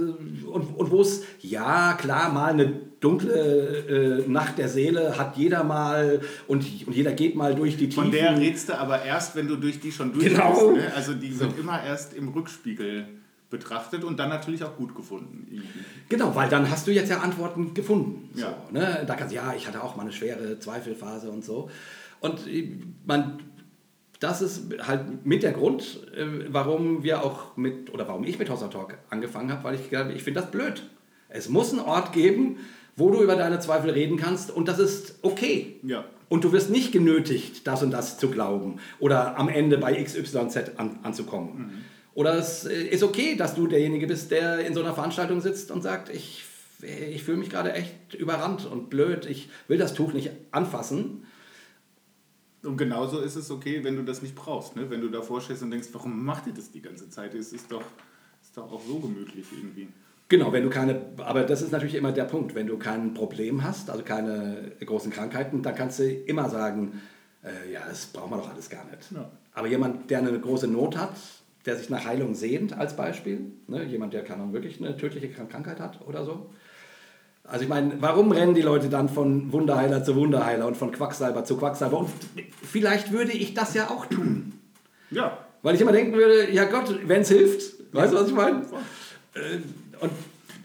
und, 0.47 0.75
und 0.75 0.91
wo 0.91 0.99
es, 1.01 1.23
ja 1.39 1.93
klar, 1.93 2.33
mal 2.33 2.51
eine 2.51 2.73
dunkle 2.99 4.23
äh, 4.25 4.29
Nacht 4.29 4.57
der 4.57 4.67
Seele 4.67 5.17
hat 5.17 5.37
jeder 5.37 5.63
mal 5.63 6.19
und, 6.47 6.65
und 6.85 6.93
jeder 6.93 7.11
geht 7.13 7.35
mal 7.35 7.55
durch 7.55 7.77
die 7.77 7.87
Tiefen. 7.87 8.03
Von 8.05 8.11
der 8.11 8.37
redest 8.37 8.69
du 8.69 8.77
aber 8.77 9.03
erst, 9.03 9.35
wenn 9.35 9.47
du 9.47 9.55
durch 9.57 9.79
die 9.79 9.91
schon 9.91 10.11
durch 10.11 10.25
Genau. 10.25 10.51
bist. 10.71 10.85
Ne? 10.85 10.91
Also 10.95 11.13
die 11.13 11.39
wird 11.39 11.57
immer 11.59 11.81
erst 11.83 12.13
im 12.13 12.29
Rückspiegel 12.29 13.05
betrachtet 13.53 14.03
und 14.03 14.19
dann 14.19 14.27
natürlich 14.29 14.63
auch 14.65 14.75
gut 14.75 14.93
gefunden. 14.95 15.63
Genau, 16.09 16.35
weil 16.35 16.49
dann 16.49 16.69
hast 16.69 16.85
du 16.87 16.91
jetzt 16.91 17.09
ja 17.09 17.19
Antworten 17.19 17.73
gefunden. 17.73 18.29
So, 18.33 18.41
Ja. 18.41 18.57
ne? 18.71 19.03
Da 19.07 19.15
kannst 19.15 19.31
du, 19.31 19.37
ja, 19.37 19.53
ich 19.55 19.65
hatte 19.67 19.81
auch 19.81 19.95
mal 19.95 20.01
eine 20.03 20.11
schwere 20.11 20.59
Zweifelphase 20.59 21.29
und 21.31 21.45
so. 21.45 21.69
Und 22.19 22.45
äh, 22.47 22.69
man, 23.05 23.39
das 24.19 24.41
ist 24.41 24.63
halt 24.85 25.25
mit 25.25 25.43
der 25.43 25.53
Grund, 25.53 25.99
äh, 26.17 26.25
warum 26.49 27.03
wir 27.03 27.23
auch 27.23 27.55
mit, 27.55 27.93
oder 27.93 28.07
warum 28.07 28.23
ich 28.25 28.37
mit 28.39 28.49
Hossa 28.49 28.67
Talk 28.67 28.97
angefangen 29.09 29.51
habe, 29.51 29.63
weil 29.63 29.75
ich 29.75 29.89
gedacht 29.89 30.05
habe, 30.05 30.13
ich 30.13 30.23
finde 30.23 30.41
das 30.41 30.51
blöd. 30.51 30.83
Es 31.29 31.47
muss 31.49 31.71
einen 31.71 31.79
Ort 31.81 32.11
geben, 32.13 32.57
wo 32.95 33.09
du 33.09 33.21
über 33.23 33.35
deine 33.35 33.59
Zweifel 33.59 33.89
reden 33.91 34.17
kannst 34.17 34.51
und 34.51 34.67
das 34.67 34.79
ist 34.79 35.15
okay. 35.21 35.79
Ja. 35.83 36.03
Und 36.29 36.43
du 36.43 36.51
wirst 36.51 36.69
nicht 36.71 36.91
genötigt, 36.91 37.67
das 37.67 37.83
und 37.83 37.91
das 37.91 38.17
zu 38.17 38.29
glauben 38.29 38.79
oder 38.99 39.37
am 39.37 39.49
Ende 39.49 39.77
bei 39.77 40.01
XYZ 40.01 40.57
an, 40.77 40.97
anzukommen. 41.03 41.83
Oder 42.15 42.35
es 42.35 42.65
äh, 42.65 42.83
ist 42.83 43.03
okay, 43.03 43.35
dass 43.35 43.55
du 43.55 43.67
derjenige 43.67 44.07
bist, 44.07 44.31
der 44.31 44.59
in 44.65 44.73
so 44.73 44.81
einer 44.81 44.93
Veranstaltung 44.93 45.41
sitzt 45.41 45.71
und 45.71 45.81
sagt, 45.81 46.09
ich, 46.09 46.43
ich 46.81 47.23
fühle 47.23 47.37
mich 47.37 47.49
gerade 47.49 47.73
echt 47.73 48.13
überrannt 48.13 48.65
und 48.65 48.89
blöd, 48.89 49.25
ich 49.25 49.49
will 49.67 49.77
das 49.77 49.93
Tuch 49.93 50.13
nicht 50.13 50.31
anfassen. 50.51 51.25
Und 52.63 52.77
genauso 52.77 53.19
ist 53.19 53.35
es 53.35 53.51
okay, 53.51 53.83
wenn 53.83 53.95
du 53.95 54.03
das 54.03 54.21
nicht 54.21 54.35
brauchst. 54.35 54.75
Ne? 54.75 54.89
Wenn 54.89 55.01
du 55.01 55.09
davor 55.09 55.41
stehst 55.41 55.63
und 55.63 55.71
denkst, 55.71 55.89
warum 55.91 56.23
macht 56.23 56.47
ihr 56.47 56.53
das 56.53 56.71
die 56.71 56.81
ganze 56.81 57.09
Zeit? 57.09 57.33
Es 57.33 57.51
ist 57.51 57.71
doch, 57.71 57.83
ist 58.41 58.55
doch 58.55 58.71
auch 58.71 58.81
so 58.85 58.99
gemütlich 58.99 59.45
irgendwie. 59.51 59.89
Genau, 60.29 60.51
wenn 60.53 60.63
du 60.63 60.69
keine, 60.69 61.01
aber 61.17 61.43
das 61.43 61.61
ist 61.61 61.71
natürlich 61.71 61.95
immer 61.95 62.11
der 62.11 62.23
Punkt, 62.23 62.55
wenn 62.55 62.67
du 62.67 62.77
kein 62.77 63.13
Problem 63.13 63.63
hast, 63.63 63.89
also 63.89 64.03
keine 64.03 64.71
großen 64.83 65.11
Krankheiten, 65.11 65.61
dann 65.61 65.75
kannst 65.75 65.99
du 65.99 66.09
immer 66.09 66.49
sagen, 66.49 67.01
äh, 67.43 67.71
ja, 67.71 67.81
das 67.87 68.05
braucht 68.07 68.31
man 68.31 68.39
doch 68.39 68.49
alles 68.49 68.69
gar 68.69 68.85
nicht. 68.85 69.11
Ja. 69.11 69.29
Aber 69.53 69.67
jemand, 69.67 70.09
der 70.09 70.19
eine 70.19 70.39
große 70.39 70.67
Not 70.67 70.97
hat, 70.97 71.15
der 71.65 71.77
sich 71.77 71.89
nach 71.89 72.05
Heilung 72.05 72.33
sehnt 72.35 72.73
als 72.77 72.95
Beispiel, 72.95 73.41
ne, 73.67 73.83
jemand, 73.85 74.13
der 74.13 74.29
Ahnung, 74.31 74.53
wirklich 74.53 74.79
eine 74.79 74.97
tödliche 74.97 75.29
Krank- 75.29 75.49
Krankheit 75.51 75.79
hat 75.79 75.99
oder 76.07 76.25
so. 76.25 76.49
Also 77.45 77.63
ich 77.63 77.69
meine, 77.69 77.95
warum 78.01 78.31
rennen 78.31 78.53
die 78.53 78.61
Leute 78.61 78.87
dann 78.89 79.09
von 79.09 79.51
Wunderheiler 79.51 80.03
zu 80.03 80.15
Wunderheiler 80.15 80.65
und 80.65 80.77
von 80.77 80.91
Quacksalber 80.91 81.43
zu 81.43 81.57
Quacksalber? 81.57 81.99
Und 81.99 82.09
vielleicht 82.63 83.11
würde 83.11 83.33
ich 83.33 83.53
das 83.53 83.73
ja 83.73 83.89
auch 83.89 84.05
tun. 84.05 84.53
Ja, 85.11 85.37
Weil 85.61 85.75
ich 85.75 85.81
immer 85.81 85.91
denken 85.91 86.13
würde, 86.13 86.51
ja 86.51 86.63
Gott, 86.65 86.97
wenn 87.05 87.21
es 87.21 87.29
hilft, 87.29 87.73
weißt 87.93 88.13
du, 88.13 88.17
was 88.17 88.27
ich 88.29 88.33
meine? 88.33 88.61
Äh, 89.35 89.57
Und 89.99 90.11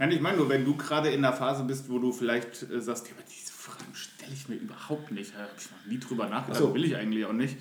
Nein, 0.01 0.13
ich 0.13 0.21
meine 0.21 0.37
nur, 0.37 0.49
wenn 0.49 0.65
du 0.65 0.77
gerade 0.77 1.11
in 1.11 1.23
der 1.23 1.33
Phase 1.33 1.65
bist, 1.65 1.91
wo 1.91 1.99
du 1.99 2.13
vielleicht 2.13 2.63
äh, 2.71 2.81
sagst, 2.81 3.09
ja, 3.09 3.15
diese 3.29 3.53
Fragen 3.53 3.93
stelle 3.95 4.33
ich 4.33 4.49
mir 4.49 4.55
überhaupt 4.55 5.11
nicht. 5.11 5.35
Da 5.35 5.41
habe 5.41 5.51
ich 5.59 5.69
noch 5.73 5.93
nie 5.93 5.99
drüber 5.99 6.29
nachgedacht, 6.29 6.61
Ach 6.63 6.69
so. 6.69 6.75
will 6.75 6.85
ich 6.85 6.95
eigentlich 6.95 7.25
auch 7.27 7.33
nicht. 7.33 7.57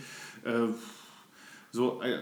Äh, 0.45 0.67
so, 1.71 2.01
äh, 2.03 2.19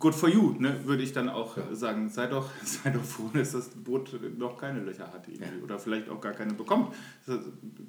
good 0.00 0.14
for 0.14 0.28
you, 0.28 0.56
ne, 0.58 0.80
würde 0.84 1.04
ich 1.04 1.12
dann 1.12 1.28
auch 1.28 1.56
äh, 1.56 1.76
sagen. 1.76 2.08
Sei 2.08 2.26
doch, 2.26 2.50
sei 2.64 2.90
doch 2.90 3.04
froh, 3.04 3.30
dass 3.32 3.52
das 3.52 3.68
Boot 3.68 4.18
noch 4.36 4.58
keine 4.58 4.80
Löcher 4.80 5.12
hat 5.12 5.28
irgendwie, 5.28 5.62
oder 5.62 5.78
vielleicht 5.78 6.08
auch 6.08 6.20
gar 6.20 6.32
keine 6.32 6.54
bekommt. 6.54 6.92
Das 7.26 7.38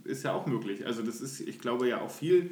ist 0.03 0.24
ja 0.24 0.34
auch 0.34 0.45
möglich. 0.45 0.86
Also 0.86 1.01
das 1.01 1.22
ist, 1.22 1.39
ich 1.39 1.57
glaube 1.57 1.88
ja 1.88 2.01
auch 2.01 2.12
viel 2.12 2.51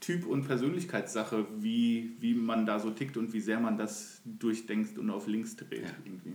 Typ- 0.00 0.26
und 0.26 0.46
Persönlichkeitssache, 0.46 1.46
wie, 1.58 2.12
wie 2.20 2.34
man 2.34 2.64
da 2.64 2.78
so 2.78 2.90
tickt 2.90 3.16
und 3.16 3.32
wie 3.32 3.40
sehr 3.40 3.58
man 3.58 3.76
das 3.76 4.20
durchdenkt 4.24 4.96
und 4.96 5.10
auf 5.10 5.26
links 5.26 5.56
dreht. 5.56 5.84
Irgendwie. 6.04 6.34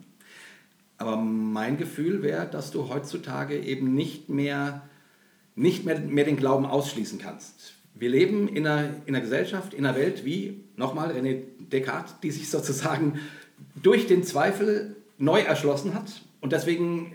Aber 0.97 1.17
mein 1.17 1.77
Gefühl 1.77 2.21
wäre, 2.21 2.47
dass 2.47 2.71
du 2.71 2.89
heutzutage 2.89 3.59
eben 3.59 3.93
nicht 3.93 4.29
mehr, 4.29 4.87
nicht 5.55 5.85
mehr, 5.85 5.99
mehr 5.99 6.25
den 6.25 6.37
Glauben 6.37 6.65
ausschließen 6.65 7.19
kannst. 7.19 7.74
Wir 7.97 8.09
leben 8.09 8.47
in 8.49 8.67
einer, 8.67 8.89
in 9.05 9.15
einer 9.15 9.21
Gesellschaft, 9.21 9.73
in 9.73 9.85
einer 9.85 9.97
Welt 9.97 10.25
wie, 10.25 10.63
nochmal, 10.75 11.11
René 11.11 11.43
Descartes, 11.59 12.15
die 12.21 12.31
sich 12.31 12.49
sozusagen 12.51 13.19
durch 13.81 14.07
den 14.07 14.23
Zweifel 14.23 14.95
neu 15.17 15.39
erschlossen 15.39 15.93
hat. 15.93 16.21
Und 16.41 16.51
deswegen, 16.51 17.13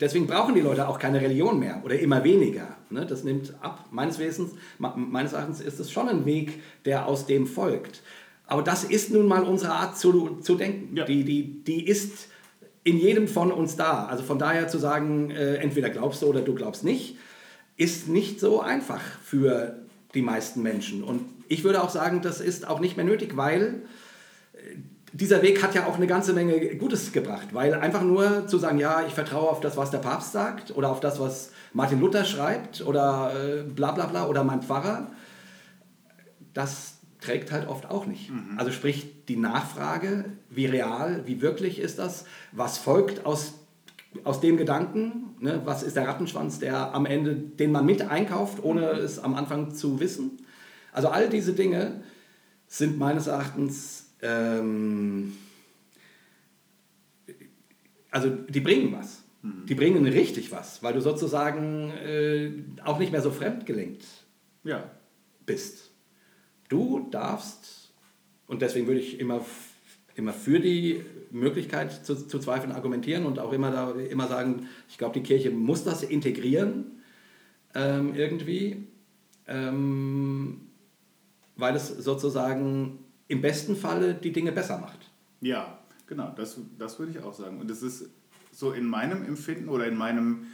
deswegen 0.00 0.26
brauchen 0.26 0.54
die 0.54 0.60
Leute 0.60 0.88
auch 0.88 0.98
keine 0.98 1.20
Religion 1.20 1.58
mehr 1.58 1.82
oder 1.84 1.98
immer 1.98 2.22
weniger. 2.24 2.76
Ne? 2.90 3.04
Das 3.04 3.24
nimmt 3.24 3.54
ab. 3.60 3.88
Meines, 3.90 4.18
Wesens, 4.18 4.52
meines 4.78 5.32
Erachtens 5.32 5.60
ist 5.60 5.80
es 5.80 5.90
schon 5.90 6.08
ein 6.08 6.24
Weg, 6.24 6.62
der 6.84 7.06
aus 7.06 7.26
dem 7.26 7.46
folgt. 7.46 8.02
Aber 8.46 8.62
das 8.62 8.84
ist 8.84 9.10
nun 9.10 9.26
mal 9.26 9.42
unsere 9.42 9.72
Art 9.72 9.98
zu, 9.98 10.38
zu 10.40 10.54
denken. 10.54 10.96
Ja. 10.96 11.04
Die, 11.04 11.24
die, 11.24 11.64
die 11.64 11.86
ist 11.86 12.28
in 12.84 12.98
jedem 12.98 13.28
von 13.28 13.52
uns 13.52 13.76
da. 13.76 14.06
Also 14.06 14.22
von 14.22 14.38
daher 14.38 14.68
zu 14.68 14.78
sagen, 14.78 15.30
äh, 15.30 15.56
entweder 15.56 15.90
glaubst 15.90 16.22
du 16.22 16.26
oder 16.26 16.40
du 16.40 16.54
glaubst 16.54 16.84
nicht, 16.84 17.16
ist 17.82 18.08
nicht 18.08 18.38
so 18.38 18.60
einfach 18.60 19.00
für 19.24 19.78
die 20.14 20.22
meisten 20.22 20.62
Menschen. 20.62 21.02
Und 21.02 21.22
ich 21.48 21.64
würde 21.64 21.82
auch 21.82 21.90
sagen, 21.90 22.22
das 22.22 22.40
ist 22.40 22.66
auch 22.68 22.80
nicht 22.80 22.96
mehr 22.96 23.04
nötig, 23.04 23.36
weil 23.36 23.82
äh, 24.52 24.76
dieser 25.12 25.42
Weg 25.42 25.62
hat 25.62 25.74
ja 25.74 25.86
auch 25.86 25.96
eine 25.96 26.06
ganze 26.06 26.32
Menge 26.32 26.76
Gutes 26.76 27.12
gebracht. 27.12 27.48
Weil 27.52 27.74
einfach 27.74 28.02
nur 28.02 28.46
zu 28.46 28.58
sagen, 28.58 28.78
ja, 28.78 29.04
ich 29.06 29.14
vertraue 29.14 29.50
auf 29.50 29.60
das, 29.60 29.76
was 29.76 29.90
der 29.90 29.98
Papst 29.98 30.32
sagt 30.32 30.74
oder 30.76 30.90
auf 30.90 31.00
das, 31.00 31.18
was 31.18 31.50
Martin 31.72 32.00
Luther 32.00 32.24
schreibt 32.24 32.82
oder 32.82 33.32
äh, 33.34 33.62
bla 33.62 33.90
bla 33.92 34.06
bla 34.06 34.26
oder 34.26 34.44
mein 34.44 34.62
Pfarrer, 34.62 35.10
das 36.54 36.98
trägt 37.20 37.50
halt 37.52 37.68
oft 37.68 37.90
auch 37.90 38.06
nicht. 38.06 38.30
Also 38.56 38.70
sprich 38.72 39.24
die 39.26 39.36
Nachfrage, 39.36 40.24
wie 40.50 40.66
real, 40.66 41.22
wie 41.24 41.40
wirklich 41.40 41.78
ist 41.78 41.98
das, 41.98 42.24
was 42.52 42.78
folgt 42.78 43.26
aus, 43.26 43.54
aus 44.24 44.40
dem 44.40 44.56
Gedanken, 44.56 45.36
ne, 45.40 45.62
was 45.64 45.82
ist 45.82 45.96
der 45.96 46.06
Rattenschwanz, 46.06 46.58
der 46.58 46.94
am 46.94 47.06
Ende, 47.06 47.34
den 47.34 47.72
man 47.72 47.86
mit 47.86 48.02
einkauft, 48.02 48.62
ohne 48.62 48.90
es 48.90 49.18
am 49.18 49.34
Anfang 49.34 49.74
zu 49.74 50.00
wissen. 50.00 50.38
Also 50.92 51.08
all 51.08 51.28
diese 51.28 51.54
Dinge 51.54 52.02
sind 52.66 52.98
meines 52.98 53.26
Erachtens, 53.26 54.10
ähm, 54.20 55.32
also 58.10 58.28
die 58.30 58.60
bringen 58.60 58.92
was. 58.92 59.22
Die 59.44 59.74
bringen 59.74 60.06
richtig 60.06 60.52
was, 60.52 60.84
weil 60.84 60.94
du 60.94 61.00
sozusagen 61.00 61.90
äh, 61.90 62.52
auch 62.84 63.00
nicht 63.00 63.10
mehr 63.10 63.22
so 63.22 63.32
fremdgelenkt 63.32 64.04
Ja, 64.62 64.88
bist. 65.44 65.90
Du 66.68 67.08
darfst, 67.10 67.92
und 68.46 68.62
deswegen 68.62 68.86
würde 68.86 69.00
ich 69.00 69.18
immer, 69.18 69.44
immer 70.14 70.32
für 70.32 70.60
die 70.60 71.04
Möglichkeit 71.32 72.04
zu, 72.04 72.14
zu 72.14 72.38
zweifeln 72.38 72.72
argumentieren 72.72 73.24
und 73.26 73.38
auch 73.38 73.52
immer, 73.52 73.70
da, 73.70 73.92
immer 73.92 74.28
sagen, 74.28 74.68
ich 74.88 74.98
glaube, 74.98 75.14
die 75.18 75.22
Kirche 75.22 75.50
muss 75.50 75.82
das 75.84 76.02
integrieren 76.02 77.02
ähm, 77.74 78.14
irgendwie, 78.14 78.86
ähm, 79.46 80.68
weil 81.56 81.74
es 81.74 81.88
sozusagen 81.88 82.98
im 83.28 83.40
besten 83.40 83.76
Falle 83.76 84.14
die 84.14 84.32
Dinge 84.32 84.52
besser 84.52 84.78
macht. 84.78 85.10
Ja, 85.40 85.78
genau, 86.06 86.32
das, 86.36 86.58
das 86.78 86.98
würde 86.98 87.12
ich 87.12 87.20
auch 87.20 87.32
sagen. 87.32 87.60
Und 87.60 87.70
es 87.70 87.82
ist 87.82 88.10
so 88.52 88.72
in 88.72 88.86
meinem 88.86 89.24
Empfinden 89.24 89.68
oder 89.68 89.86
in, 89.86 89.96
meinem, 89.96 90.46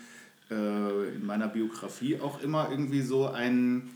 äh, 0.51 1.15
in 1.15 1.27
meiner 1.27 1.49
Biografie 1.49 2.21
auch 2.21 2.41
immer 2.41 2.71
irgendwie 2.71 3.03
so 3.03 3.27
ein 3.27 3.91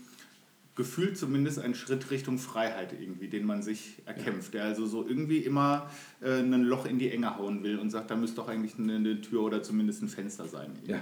Gefühl, 0.75 1.13
zumindest 1.13 1.59
ein 1.59 1.75
Schritt 1.75 2.09
Richtung 2.09 2.39
Freiheit 2.39 2.93
irgendwie, 2.99 3.27
den 3.27 3.45
man 3.45 3.61
sich 3.61 4.01
erkämpft. 4.05 4.55
Der 4.55 4.63
also 4.63 4.87
so 4.87 5.07
irgendwie 5.07 5.37
immer 5.37 5.89
äh, 6.21 6.39
ein 6.39 6.63
Loch 6.63 6.87
in 6.87 6.97
die 6.97 7.11
Enge 7.11 7.37
hauen 7.37 7.63
will 7.63 7.77
und 7.77 7.91
sagt, 7.91 8.09
da 8.09 8.15
müsste 8.15 8.37
doch 8.37 8.47
eigentlich 8.47 8.79
eine, 8.79 8.95
eine 8.95 9.21
Tür 9.21 9.43
oder 9.43 9.61
zumindest 9.61 10.01
ein 10.01 10.07
Fenster 10.09 10.47
sein. 10.47 10.71
Ja. 10.87 10.99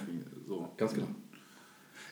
So. 0.47 0.69
Ganz 0.75 0.93
genau. 0.93 1.07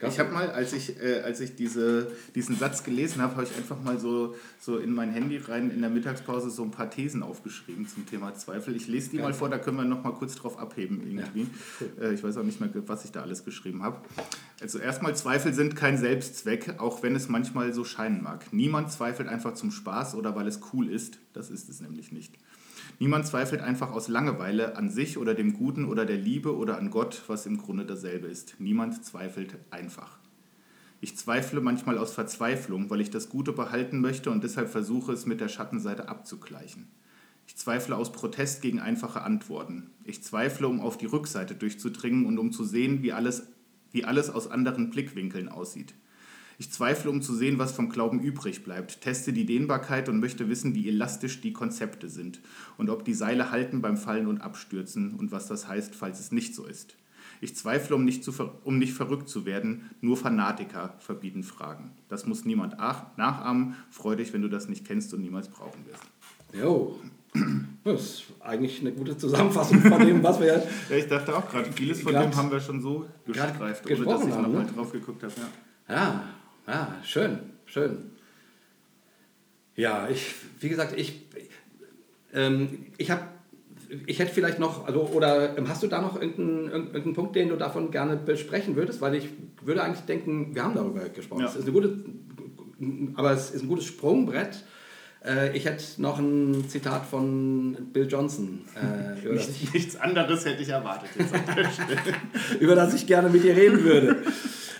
Ich 0.07 0.17
habe 0.17 0.31
mal, 0.31 0.49
als 0.51 0.71
ich, 0.71 0.97
äh, 1.01 1.19
als 1.25 1.41
ich 1.41 1.55
diese, 1.55 2.09
diesen 2.33 2.55
Satz 2.55 2.85
gelesen 2.85 3.21
habe, 3.21 3.35
habe 3.35 3.43
ich 3.43 3.53
einfach 3.57 3.81
mal 3.83 3.99
so, 3.99 4.33
so 4.57 4.77
in 4.77 4.93
mein 4.93 5.11
Handy 5.11 5.37
rein 5.37 5.71
in 5.71 5.81
der 5.81 5.89
Mittagspause 5.89 6.49
so 6.49 6.63
ein 6.63 6.71
paar 6.71 6.89
Thesen 6.89 7.21
aufgeschrieben 7.21 7.85
zum 7.85 8.05
Thema 8.05 8.33
Zweifel. 8.33 8.73
Ich 8.77 8.87
lese 8.87 9.09
die 9.09 9.17
Ja. 9.17 9.23
mal 9.23 9.33
vor, 9.33 9.49
da 9.49 9.57
können 9.57 9.75
wir 9.75 9.83
noch 9.83 10.01
mal 10.01 10.13
kurz 10.13 10.35
drauf 10.35 10.57
abheben 10.57 11.01
irgendwie. 11.05 11.47
Äh, 11.99 12.13
ich 12.13 12.23
weiß 12.23 12.37
auch 12.37 12.43
nicht 12.43 12.61
mehr, 12.61 12.69
was 12.87 13.03
ich 13.03 13.11
da 13.11 13.23
alles 13.23 13.43
geschrieben 13.43 13.83
habe. 13.83 13.97
Also 14.61 14.77
erstmal, 14.77 15.15
Zweifel 15.15 15.53
sind 15.53 15.75
kein 15.75 15.97
Selbstzweck, 15.97 16.79
auch 16.79 17.01
wenn 17.01 17.15
es 17.15 17.29
manchmal 17.29 17.73
so 17.73 17.85
scheinen 17.85 18.21
mag. 18.21 18.51
Niemand 18.51 18.91
zweifelt 18.91 19.29
einfach 19.29 19.53
zum 19.53 19.71
Spaß 19.71 20.15
oder 20.15 20.35
weil 20.35 20.47
es 20.47 20.59
cool 20.73 20.89
ist. 20.89 21.19
Das 21.31 21.49
ist 21.49 21.69
es 21.69 21.79
nämlich 21.79 22.11
nicht. 22.11 22.35
Niemand 22.99 23.25
zweifelt 23.25 23.61
einfach 23.61 23.91
aus 23.91 24.09
Langeweile 24.09 24.75
an 24.75 24.89
sich 24.89 25.17
oder 25.17 25.33
dem 25.33 25.53
Guten 25.53 25.85
oder 25.85 26.05
der 26.05 26.17
Liebe 26.17 26.57
oder 26.57 26.77
an 26.77 26.89
Gott, 26.89 27.23
was 27.27 27.45
im 27.45 27.57
Grunde 27.57 27.85
dasselbe 27.85 28.27
ist. 28.27 28.55
Niemand 28.59 29.05
zweifelt 29.05 29.55
einfach. 29.69 30.17
Ich 30.99 31.15
zweifle 31.15 31.61
manchmal 31.61 31.97
aus 31.97 32.11
Verzweiflung, 32.11 32.89
weil 32.89 32.99
ich 32.99 33.09
das 33.09 33.29
Gute 33.29 33.53
behalten 33.53 34.01
möchte 34.01 34.31
und 34.31 34.43
deshalb 34.43 34.69
versuche 34.69 35.13
es 35.13 35.25
mit 35.25 35.39
der 35.39 35.47
Schattenseite 35.47 36.09
abzugleichen. 36.09 36.87
Ich 37.47 37.55
zweifle 37.55 37.95
aus 37.95 38.11
Protest 38.11 38.61
gegen 38.61 38.81
einfache 38.81 39.21
Antworten. 39.21 39.91
Ich 40.03 40.21
zweifle, 40.21 40.67
um 40.67 40.81
auf 40.81 40.97
die 40.97 41.05
Rückseite 41.05 41.55
durchzudringen 41.55 42.25
und 42.25 42.37
um 42.37 42.51
zu 42.51 42.65
sehen, 42.65 43.01
wie 43.01 43.13
alles, 43.13 43.47
wie 43.91 44.05
alles 44.05 44.29
aus 44.29 44.49
anderen 44.49 44.89
Blickwinkeln 44.89 45.49
aussieht. 45.49 45.93
Ich 46.57 46.71
zweifle, 46.71 47.09
um 47.09 47.21
zu 47.21 47.33
sehen, 47.33 47.57
was 47.57 47.71
vom 47.71 47.87
Glauben 47.87 48.19
übrig 48.19 48.65
bleibt, 48.65 48.99
teste 48.99 49.31
die 49.31 49.45
Dehnbarkeit 49.45 50.09
und 50.09 50.19
möchte 50.19 50.49
wissen, 50.49 50.75
wie 50.75 50.89
elastisch 50.89 51.39
die 51.39 51.53
Konzepte 51.53 52.09
sind 52.09 52.41
und 52.77 52.89
ob 52.89 53.05
die 53.05 53.13
Seile 53.13 53.49
halten 53.49 53.81
beim 53.81 53.95
Fallen 53.95 54.27
und 54.27 54.41
Abstürzen 54.41 55.13
und 55.13 55.31
was 55.31 55.47
das 55.47 55.69
heißt, 55.69 55.95
falls 55.95 56.19
es 56.19 56.33
nicht 56.33 56.53
so 56.53 56.65
ist. 56.65 56.97
Ich 57.39 57.55
zweifle, 57.55 57.95
um 57.95 58.03
nicht, 58.03 58.25
zu, 58.25 58.33
um 58.65 58.77
nicht 58.77 58.93
verrückt 58.93 59.29
zu 59.29 59.45
werden, 59.45 59.89
nur 60.01 60.17
Fanatiker 60.17 60.95
verbieten 60.99 61.43
Fragen. 61.43 61.91
Das 62.09 62.25
muss 62.25 62.43
niemand 62.43 62.77
nachahmen. 62.77 63.75
Freu 63.89 64.17
dich, 64.17 64.33
wenn 64.33 64.41
du 64.41 64.49
das 64.49 64.67
nicht 64.67 64.85
kennst 64.85 65.13
und 65.13 65.21
niemals 65.21 65.47
brauchen 65.47 65.85
wirst. 65.85 66.03
Jo, 66.51 66.99
das 67.83 68.01
ist 68.01 68.23
eigentlich 68.39 68.81
eine 68.81 68.91
gute 68.91 69.17
Zusammenfassung 69.17 69.81
von 69.81 70.05
dem, 70.05 70.23
was 70.23 70.39
wir 70.39 70.47
ja, 70.89 70.95
ich 70.95 71.07
dachte 71.07 71.35
auch 71.35 71.47
gerade, 71.49 71.71
vieles 71.71 72.01
von 72.01 72.13
dem 72.13 72.35
haben 72.35 72.51
wir 72.51 72.59
schon 72.59 72.81
so 72.81 73.05
gestreift, 73.25 73.85
ohne 73.89 74.05
dass 74.05 74.21
ich 74.23 74.29
nochmal 74.29 74.49
ne? 74.49 74.69
drauf 74.73 74.91
geguckt 74.91 75.23
habe. 75.23 75.33
Ja. 75.87 75.95
ja, 75.95 76.23
ja, 76.67 76.95
schön, 77.03 77.39
schön. 77.65 78.11
Ja, 79.75 80.09
ich, 80.09 80.35
wie 80.59 80.69
gesagt, 80.69 80.97
ich, 80.97 81.25
ähm, 82.33 82.87
ich 82.97 83.11
habe, 83.11 83.21
ich 84.07 84.19
hätte 84.19 84.33
vielleicht 84.33 84.59
noch, 84.59 84.85
also, 84.85 85.01
oder 85.13 85.57
ähm, 85.57 85.69
hast 85.69 85.83
du 85.83 85.87
da 85.87 86.01
noch 86.01 86.19
irgendeinen, 86.19 86.69
irgendeinen 86.69 87.13
Punkt, 87.13 87.35
den 87.35 87.49
du 87.49 87.55
davon 87.55 87.91
gerne 87.91 88.17
besprechen 88.17 88.75
würdest? 88.75 89.01
Weil 89.01 89.15
ich 89.15 89.29
würde 89.61 89.83
eigentlich 89.83 90.05
denken, 90.05 90.53
wir 90.53 90.63
haben 90.63 90.75
darüber 90.75 91.07
gesprochen. 91.09 91.45
Es 91.45 91.55
ist 91.55 91.63
eine 91.63 91.71
gute, 91.71 92.03
aber 93.15 93.31
es 93.31 93.51
ist 93.51 93.63
ein 93.63 93.67
gutes 93.69 93.85
Sprungbrett. 93.85 94.63
Äh, 95.25 95.55
ich 95.55 95.65
hätte 95.65 95.83
noch 95.97 96.17
ein 96.19 96.65
Zitat 96.69 97.05
von 97.05 97.75
Bill 97.91 98.07
Johnson. 98.09 98.61
Äh, 98.75 99.19
über 99.25 99.33
Nicht, 99.35 99.73
nichts 99.73 99.95
anderes 99.95 100.45
hätte 100.45 100.61
ich 100.61 100.69
erwartet 100.69 101.09
jetzt 101.17 101.33
über 102.59 102.75
das 102.75 102.93
ich 102.93 103.05
gerne 103.05 103.29
mit 103.29 103.43
dir 103.43 103.55
reden 103.55 103.83
würde. 103.83 104.17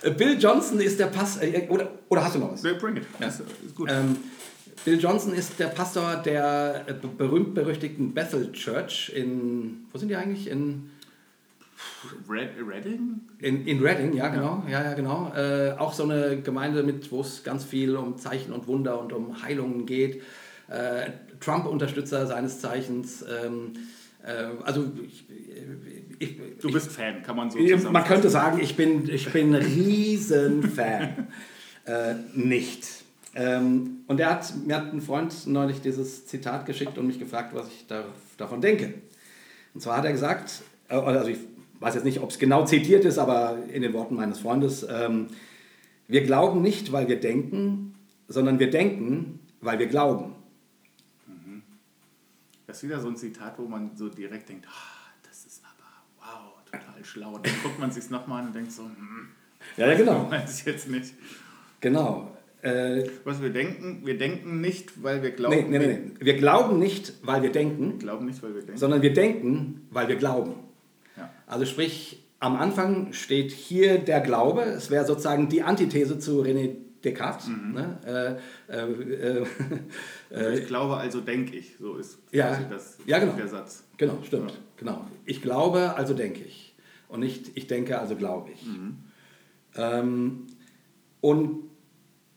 Äh, 0.02 0.10
Bill 0.12 0.38
Johnson 0.38 0.80
ist 0.80 0.98
der 0.98 1.06
Pastor. 1.06 1.42
Äh, 1.42 1.68
oder, 1.68 1.90
oder 2.08 2.24
hast 2.24 2.34
du 2.34 2.38
noch 2.38 2.52
was? 2.52 2.62
Bring 2.62 2.96
it. 2.96 3.04
Ja. 3.18 3.28
Ist, 3.28 3.40
ist 3.66 3.74
gut. 3.74 3.90
Ähm, 3.90 4.16
Bill 4.84 4.98
Johnson 4.98 5.34
ist 5.34 5.58
der 5.58 5.66
Pastor 5.66 6.16
der 6.16 6.84
äh, 6.86 6.94
berühmt-berüchtigten 6.94 8.14
Bethel 8.14 8.50
Church 8.52 9.12
in. 9.14 9.86
Wo 9.92 9.98
sind 9.98 10.08
die 10.08 10.16
eigentlich? 10.16 10.48
In. 10.48 10.90
Red, 12.28 12.50
Reading? 12.66 13.20
In, 13.38 13.66
in 13.66 13.80
Reading, 13.80 14.14
ja, 14.14 14.28
genau. 14.28 14.62
Ja, 14.68 14.82
ja, 14.82 14.94
genau. 14.94 15.32
Äh, 15.34 15.72
auch 15.78 15.92
so 15.92 16.04
eine 16.04 16.40
Gemeinde, 16.40 16.82
mit, 16.82 17.10
wo 17.12 17.20
es 17.20 17.44
ganz 17.44 17.64
viel 17.64 17.96
um 17.96 18.16
Zeichen 18.16 18.52
und 18.52 18.66
Wunder 18.66 19.00
und 19.00 19.12
um 19.12 19.42
Heilungen 19.42 19.86
geht. 19.86 20.22
Äh, 20.68 21.10
Trump-Unterstützer 21.40 22.26
seines 22.26 22.60
Zeichens. 22.60 23.22
Ähm, 23.22 23.72
äh, 24.24 24.62
also 24.64 24.90
ich, 25.04 25.24
ich, 26.18 26.36
du 26.60 26.70
bist 26.72 26.92
Fan, 26.92 27.22
kann 27.22 27.36
man 27.36 27.50
so 27.50 27.58
sagen. 27.58 27.92
Man 27.92 28.04
könnte 28.04 28.30
sagen, 28.30 28.60
ich 28.60 28.76
bin, 28.76 29.08
ich 29.08 29.30
bin 29.32 29.54
ein 29.54 29.62
Riesenfan. 29.62 31.28
äh, 31.86 32.14
nicht. 32.34 32.86
Ähm, 33.34 34.04
und 34.06 34.20
er 34.20 34.30
hat, 34.30 34.54
mir 34.66 34.76
hat 34.76 34.92
ein 34.92 35.00
Freund 35.00 35.46
neulich 35.46 35.80
dieses 35.80 36.26
Zitat 36.26 36.66
geschickt 36.66 36.98
und 36.98 37.06
mich 37.06 37.18
gefragt, 37.18 37.54
was 37.54 37.68
ich 37.68 37.86
da, 37.86 38.04
davon 38.36 38.60
denke. 38.60 38.94
Und 39.74 39.80
zwar 39.80 39.98
hat 39.98 40.04
er 40.04 40.12
gesagt, 40.12 40.62
äh, 40.88 40.94
also 40.94 41.30
ich 41.30 41.38
weiß 41.80 41.94
jetzt 41.94 42.04
nicht, 42.04 42.20
ob 42.20 42.30
es 42.30 42.38
genau 42.38 42.64
zitiert 42.64 43.04
ist, 43.04 43.18
aber 43.18 43.58
in 43.72 43.82
den 43.82 43.92
Worten 43.92 44.16
meines 44.16 44.38
Freundes, 44.38 44.86
ähm, 44.88 45.28
wir 46.06 46.22
glauben 46.22 46.62
nicht, 46.62 46.92
weil 46.92 47.08
wir 47.08 47.18
denken, 47.18 47.94
sondern 48.28 48.58
wir 48.58 48.70
denken, 48.70 49.40
weil 49.60 49.78
wir 49.78 49.86
glauben. 49.86 50.34
Das 52.66 52.76
ist 52.76 52.82
wieder 52.84 53.00
so 53.00 53.08
ein 53.08 53.16
Zitat, 53.16 53.58
wo 53.58 53.66
man 53.66 53.96
so 53.96 54.08
direkt 54.08 54.48
denkt, 54.48 54.64
oh, 54.68 55.26
das 55.28 55.44
ist 55.44 55.60
aber 55.64 55.88
wow, 56.20 56.54
total 56.64 57.04
schlau. 57.04 57.34
Und 57.34 57.44
dann 57.44 57.54
guckt 57.64 57.80
man 57.80 57.90
sich 57.90 58.08
nochmal 58.10 58.42
an 58.42 58.48
und 58.48 58.54
denkt 58.54 58.70
so, 58.70 58.84
hm, 58.84 59.28
ja, 59.76 59.88
ja, 59.88 59.96
genau. 59.96 60.26
Weiß 60.30 60.60
ich 60.60 60.66
jetzt 60.66 60.88
nicht. 60.88 61.14
Genau. 61.80 62.36
Äh, 62.62 63.08
Was 63.24 63.42
wir 63.42 63.50
denken, 63.50 64.02
wir 64.04 64.18
denken 64.18 64.60
nicht, 64.60 65.02
weil 65.02 65.20
wir 65.20 65.32
glauben. 65.32 65.56
Nee, 65.56 65.78
nee, 65.78 65.78
nee, 65.78 65.98
nee. 65.98 66.10
Wir 66.20 66.36
glauben 66.36 66.78
nicht, 66.78 67.14
weil 67.22 67.42
wir 67.42 67.50
denken. 67.50 67.92
Wir 67.92 67.98
glauben 67.98 68.26
nicht, 68.26 68.40
weil 68.40 68.54
wir 68.54 68.62
denken. 68.62 68.78
Sondern 68.78 69.02
wir 69.02 69.12
denken, 69.14 69.88
weil 69.90 70.06
wir 70.06 70.16
glauben. 70.16 70.54
Also 71.50 71.64
sprich, 71.64 72.22
am 72.38 72.56
Anfang 72.56 73.12
steht 73.12 73.50
hier 73.50 73.98
der 73.98 74.20
Glaube. 74.20 74.62
Es 74.62 74.88
wäre 74.88 75.04
sozusagen 75.04 75.48
die 75.48 75.62
Antithese 75.62 76.18
zu 76.18 76.42
René 76.42 76.76
Descartes. 77.02 77.48
Mhm. 77.48 77.72
Ne? 77.72 78.38
Äh, 78.68 78.72
äh, 78.72 79.44
äh, 80.30 80.58
ich 80.58 80.66
glaube, 80.68 80.96
also 80.96 81.20
denke 81.20 81.56
ich. 81.56 81.76
So 81.78 81.96
ist 81.96 82.18
ja, 82.30 82.56
das, 82.70 82.98
ja, 83.04 83.18
genau. 83.18 83.32
der 83.32 83.48
Satz. 83.48 83.84
Genau, 83.96 84.18
stimmt. 84.24 84.52
Ja. 84.52 84.56
Genau. 84.76 85.06
Ich 85.24 85.42
glaube, 85.42 85.96
also 85.96 86.14
denke 86.14 86.44
ich. 86.44 86.74
Und 87.08 87.20
nicht 87.20 87.50
ich 87.56 87.66
denke, 87.66 87.98
also 87.98 88.14
glaube 88.14 88.50
ich. 88.52 88.64
Mhm. 88.64 88.98
Ähm, 89.74 90.46
und 91.20 91.64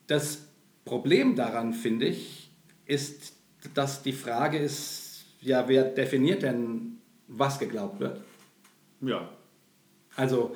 das 0.07 0.47
Problem 0.85 1.35
daran, 1.35 1.73
finde 1.73 2.07
ich, 2.07 2.51
ist, 2.87 3.33
dass 3.75 4.01
die 4.01 4.11
Frage 4.11 4.57
ist, 4.57 5.25
ja, 5.39 5.67
wer 5.67 5.83
definiert 5.83 6.41
denn, 6.41 6.97
was 7.27 7.59
geglaubt 7.59 7.99
wird? 7.99 8.21
Ja. 9.05 9.29
Also, 10.15 10.55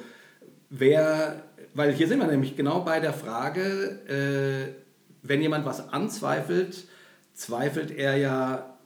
wer 0.70 1.44
weil 1.78 1.94
hier 1.94 2.08
sind 2.08 2.18
wir 2.20 2.26
nämlich 2.26 2.56
genau 2.56 2.82
bei 2.82 3.00
der 3.00 3.14
Frage, 3.14 4.00
äh, 4.08 4.74
wenn 5.22 5.44
jemand 5.44 5.64
was 5.64 5.94
anzweifelt, 5.94 6.88
zweifelt 7.36 7.92
er 7.92 8.18
ja 8.18 8.78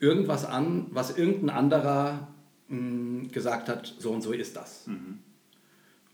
irgendwas 0.00 0.44
an, 0.44 0.86
was 0.90 1.16
irgendein 1.16 1.50
anderer 1.50 2.26
mh, 2.66 2.78
hm, 2.78 3.30
gesagt 3.30 3.68
hat, 3.68 3.94
so 3.96 4.10
und 4.10 4.22
so 4.22 4.32
ist 4.32 4.56
das. 4.56 4.88
Mhm. 4.88 5.20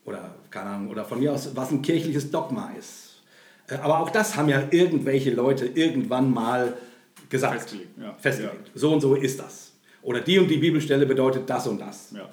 Oder, 0.04 0.34
keine 0.50 0.68
Ahnung, 0.68 0.90
oder 0.90 1.06
von 1.06 1.18
mir 1.18 1.32
aus, 1.32 1.56
was 1.56 1.70
ein 1.70 1.80
kirchliches 1.80 2.30
Dogma 2.30 2.72
ist. 2.78 3.22
Äh, 3.68 3.76
aber 3.76 4.00
auch 4.00 4.10
das 4.10 4.36
haben 4.36 4.50
ja 4.50 4.68
irgendwelche 4.70 5.30
Leute 5.30 5.64
irgendwann 5.64 6.30
mal 6.30 6.76
gesagt. 7.30 7.54
Festgelegt. 7.54 7.98
Ja. 7.98 8.14
Festgelegt. 8.18 8.66
Ja. 8.66 8.72
So 8.74 8.92
und 8.92 9.00
so 9.00 9.14
ist 9.14 9.40
das. 9.40 9.67
Oder 10.08 10.20
die 10.20 10.38
und 10.38 10.48
die 10.48 10.56
Bibelstelle 10.56 11.04
bedeutet 11.04 11.50
das 11.50 11.66
und 11.66 11.80
das. 11.80 12.12
Ja. 12.16 12.28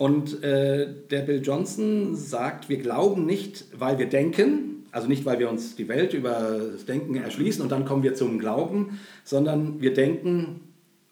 Und 0.00 0.42
äh, 0.42 0.88
der 1.10 1.20
Bill 1.20 1.42
Johnson 1.44 2.16
sagt, 2.16 2.70
wir 2.70 2.78
glauben 2.78 3.26
nicht, 3.26 3.66
weil 3.78 3.98
wir 3.98 4.06
denken, 4.06 4.86
also 4.92 5.06
nicht, 5.06 5.26
weil 5.26 5.38
wir 5.38 5.50
uns 5.50 5.76
die 5.76 5.88
Welt 5.88 6.14
über 6.14 6.58
das 6.72 6.86
Denken 6.86 7.16
erschließen 7.16 7.62
und 7.62 7.70
dann 7.70 7.84
kommen 7.84 8.02
wir 8.02 8.14
zum 8.14 8.38
Glauben, 8.38 8.98
sondern 9.24 9.82
wir 9.82 9.92
denken, 9.92 10.60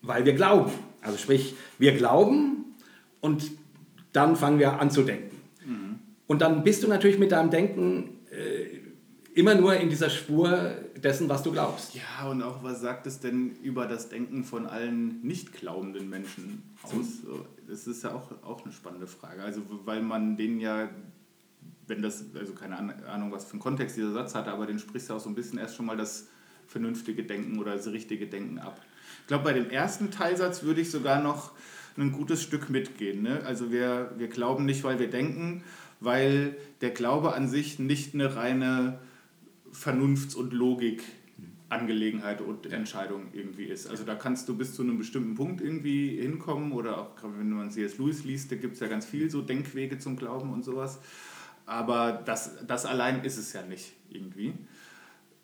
weil 0.00 0.24
wir 0.24 0.32
glauben. 0.32 0.72
Also 1.02 1.18
sprich, 1.18 1.54
wir 1.78 1.92
glauben 1.98 2.64
und 3.20 3.50
dann 4.14 4.36
fangen 4.36 4.58
wir 4.58 4.80
an 4.80 4.90
zu 4.90 5.02
denken. 5.02 5.36
Mhm. 5.66 5.98
Und 6.26 6.40
dann 6.40 6.64
bist 6.64 6.82
du 6.82 6.88
natürlich 6.88 7.18
mit 7.18 7.32
deinem 7.32 7.50
Denken 7.50 8.20
äh, 8.30 9.38
immer 9.38 9.54
nur 9.54 9.76
in 9.76 9.90
dieser 9.90 10.08
Spur 10.08 10.76
dessen, 11.02 11.28
was 11.28 11.42
du 11.42 11.52
glaubst. 11.52 11.94
Ja, 11.94 12.28
und 12.28 12.42
auch 12.42 12.62
was 12.62 12.80
sagt 12.80 13.06
es 13.06 13.20
denn 13.20 13.56
über 13.62 13.86
das 13.86 14.08
Denken 14.08 14.44
von 14.44 14.66
allen 14.66 15.20
nicht 15.22 15.52
glaubenden 15.52 16.08
Menschen 16.08 16.62
aus? 16.82 17.22
Das 17.68 17.86
ist 17.86 18.02
ja 18.04 18.12
auch, 18.14 18.30
auch 18.42 18.64
eine 18.64 18.72
spannende 18.72 19.06
Frage. 19.06 19.42
Also, 19.42 19.62
weil 19.84 20.02
man 20.02 20.36
denen 20.36 20.60
ja, 20.60 20.88
wenn 21.86 22.02
das, 22.02 22.24
also 22.34 22.52
keine 22.52 22.78
Ahnung, 23.06 23.32
was 23.32 23.44
für 23.44 23.52
einen 23.52 23.60
Kontext 23.60 23.96
dieser 23.96 24.12
Satz 24.12 24.34
hatte, 24.34 24.50
aber 24.50 24.66
den 24.66 24.78
sprichst 24.78 25.10
du 25.10 25.14
auch 25.14 25.20
so 25.20 25.28
ein 25.28 25.34
bisschen 25.34 25.58
erst 25.58 25.76
schon 25.76 25.86
mal 25.86 25.96
das 25.96 26.28
vernünftige 26.66 27.24
Denken 27.24 27.58
oder 27.58 27.74
das 27.74 27.86
richtige 27.88 28.26
Denken 28.26 28.58
ab. 28.58 28.80
Ich 29.22 29.26
glaube, 29.26 29.44
bei 29.44 29.52
dem 29.52 29.70
ersten 29.70 30.10
Teilsatz 30.10 30.62
würde 30.62 30.80
ich 30.80 30.90
sogar 30.90 31.22
noch 31.22 31.52
ein 31.96 32.12
gutes 32.12 32.42
Stück 32.42 32.70
mitgehen. 32.70 33.22
Ne? 33.22 33.42
Also 33.44 33.70
wir, 33.70 34.12
wir 34.16 34.28
glauben 34.28 34.64
nicht, 34.64 34.84
weil 34.84 34.98
wir 34.98 35.10
denken, 35.10 35.64
weil 36.00 36.56
der 36.80 36.90
Glaube 36.90 37.34
an 37.34 37.48
sich 37.48 37.78
nicht 37.78 38.14
eine 38.14 38.36
reine 38.36 38.98
Vernunfts- 39.78 40.34
und 40.34 40.52
Logik-Angelegenheit 40.52 42.40
und 42.40 42.66
Entscheidung 42.72 43.28
irgendwie 43.32 43.64
ist. 43.64 43.88
Also 43.88 44.04
da 44.04 44.14
kannst 44.14 44.48
du 44.48 44.56
bis 44.56 44.74
zu 44.74 44.82
einem 44.82 44.98
bestimmten 44.98 45.34
Punkt 45.34 45.60
irgendwie 45.60 46.20
hinkommen 46.20 46.72
oder 46.72 46.98
auch 46.98 47.10
wenn 47.22 47.50
man 47.50 47.70
C.S. 47.70 47.98
Lewis 47.98 48.24
liest, 48.24 48.50
da 48.50 48.56
gibt 48.56 48.74
es 48.74 48.80
ja 48.80 48.88
ganz 48.88 49.06
viel 49.06 49.30
so 49.30 49.40
Denkwege 49.42 49.98
zum 49.98 50.16
Glauben 50.16 50.52
und 50.52 50.64
sowas. 50.64 50.98
Aber 51.66 52.22
das, 52.24 52.64
das 52.66 52.86
allein 52.86 53.24
ist 53.24 53.36
es 53.36 53.52
ja 53.52 53.62
nicht 53.62 53.92
irgendwie. 54.10 54.54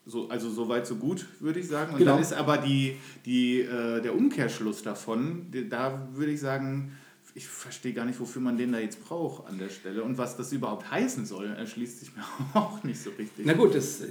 So, 0.06 0.28
also 0.28 0.50
so 0.50 0.68
weit, 0.68 0.86
so 0.86 0.96
gut, 0.96 1.26
würde 1.40 1.60
ich 1.60 1.68
sagen. 1.68 1.92
Und 1.92 1.98
genau. 1.98 2.12
dann 2.12 2.20
ist 2.20 2.32
aber 2.32 2.58
die, 2.58 2.96
die, 3.24 3.60
äh, 3.60 4.02
der 4.02 4.14
Umkehrschluss 4.14 4.82
davon, 4.82 5.46
da 5.70 6.08
würde 6.12 6.32
ich 6.32 6.40
sagen, 6.40 6.92
ich 7.34 7.48
verstehe 7.48 7.92
gar 7.92 8.04
nicht, 8.04 8.20
wofür 8.20 8.40
man 8.40 8.56
den 8.56 8.72
da 8.72 8.78
jetzt 8.78 9.04
braucht 9.04 9.48
an 9.48 9.58
der 9.58 9.68
Stelle 9.68 10.04
und 10.04 10.18
was 10.18 10.36
das 10.36 10.52
überhaupt 10.52 10.90
heißen 10.90 11.26
soll, 11.26 11.46
erschließt 11.46 12.00
sich 12.00 12.14
mir 12.14 12.22
auch 12.54 12.82
nicht 12.84 13.02
so 13.02 13.10
richtig. 13.10 13.44
Na 13.44 13.54
gut, 13.54 13.74
das, 13.74 14.02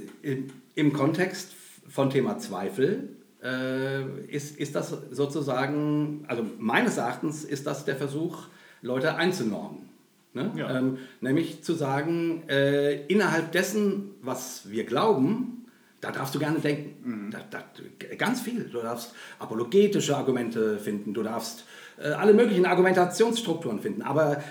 im, 0.74 0.92
Kontext 0.92 1.52
von 1.88 2.10
Thema 2.10 2.38
Zweifel 2.38 3.08
äh, 3.42 4.04
ist, 4.26 4.58
ist 4.58 4.74
das 4.74 4.94
sozusagen, 5.10 6.24
also 6.28 6.44
meines 6.58 6.98
Erachtens 6.98 7.44
ist 7.44 7.66
das 7.66 7.84
der 7.86 7.96
Versuch, 7.96 8.44
Leute 8.82 9.16
einzunormen. 9.16 9.88
Ne? 10.34 10.52
Ja. 10.56 10.78
Ähm, 10.78 10.98
nämlich 11.20 11.62
zu 11.62 11.72
sagen, 11.74 12.42
äh, 12.48 13.06
innerhalb 13.06 13.52
dessen, 13.52 14.10
was 14.20 14.70
wir 14.70 14.84
glauben, 14.84 15.64
da 16.04 16.10
darfst 16.10 16.34
du 16.34 16.38
gerne 16.38 16.58
denken. 16.58 17.30
Da, 17.30 17.40
da, 17.50 17.64
ganz 18.16 18.42
viel. 18.42 18.64
Du 18.64 18.82
darfst 18.82 19.14
apologetische 19.38 20.14
Argumente 20.14 20.78
finden, 20.78 21.14
du 21.14 21.22
darfst 21.22 21.64
äh, 21.98 22.08
alle 22.08 22.34
möglichen 22.34 22.66
Argumentationsstrukturen 22.66 23.80
finden. 23.80 24.02
Aber 24.02 24.42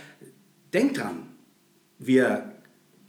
denk 0.74 0.96
dran, 0.96 1.28
wir, 2.00 2.52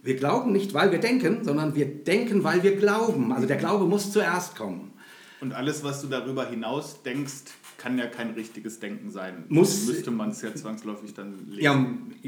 wir 0.01 0.15
glauben 0.15 0.51
nicht, 0.51 0.73
weil 0.73 0.91
wir 0.91 0.99
denken, 0.99 1.43
sondern 1.43 1.75
wir 1.75 1.85
denken, 1.85 2.43
weil 2.43 2.63
wir 2.63 2.75
glauben. 2.77 3.31
Also 3.33 3.47
der 3.47 3.57
Glaube 3.57 3.85
muss 3.85 4.11
zuerst 4.11 4.55
kommen. 4.55 4.93
Und 5.41 5.53
alles, 5.53 5.83
was 5.83 6.01
du 6.01 6.07
darüber 6.07 6.47
hinaus 6.49 7.03
denkst, 7.03 7.43
kann 7.77 7.97
ja 7.97 8.07
kein 8.07 8.31
richtiges 8.31 8.79
Denken 8.79 9.11
sein. 9.11 9.43
Muss- 9.49 9.85
Müsste 9.85 10.09
man 10.09 10.29
es 10.29 10.41
ja 10.41 10.55
zwangsläufig 10.55 11.13
dann 11.13 11.33
lesen. 11.49 11.61
Ja, 11.61 11.85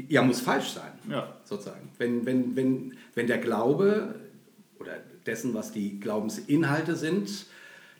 ja 0.08 0.22
muss 0.22 0.40
falsch 0.40 0.70
sein. 0.74 0.92
Ja. 1.08 1.36
sozusagen. 1.44 1.88
Wenn, 1.96 2.26
wenn, 2.26 2.54
wenn, 2.54 2.92
wenn 3.14 3.26
der 3.26 3.38
Glaube 3.38 4.14
oder 4.78 4.92
dessen, 5.26 5.54
was 5.54 5.72
die 5.72 5.98
Glaubensinhalte 6.00 6.96
sind, 6.96 7.46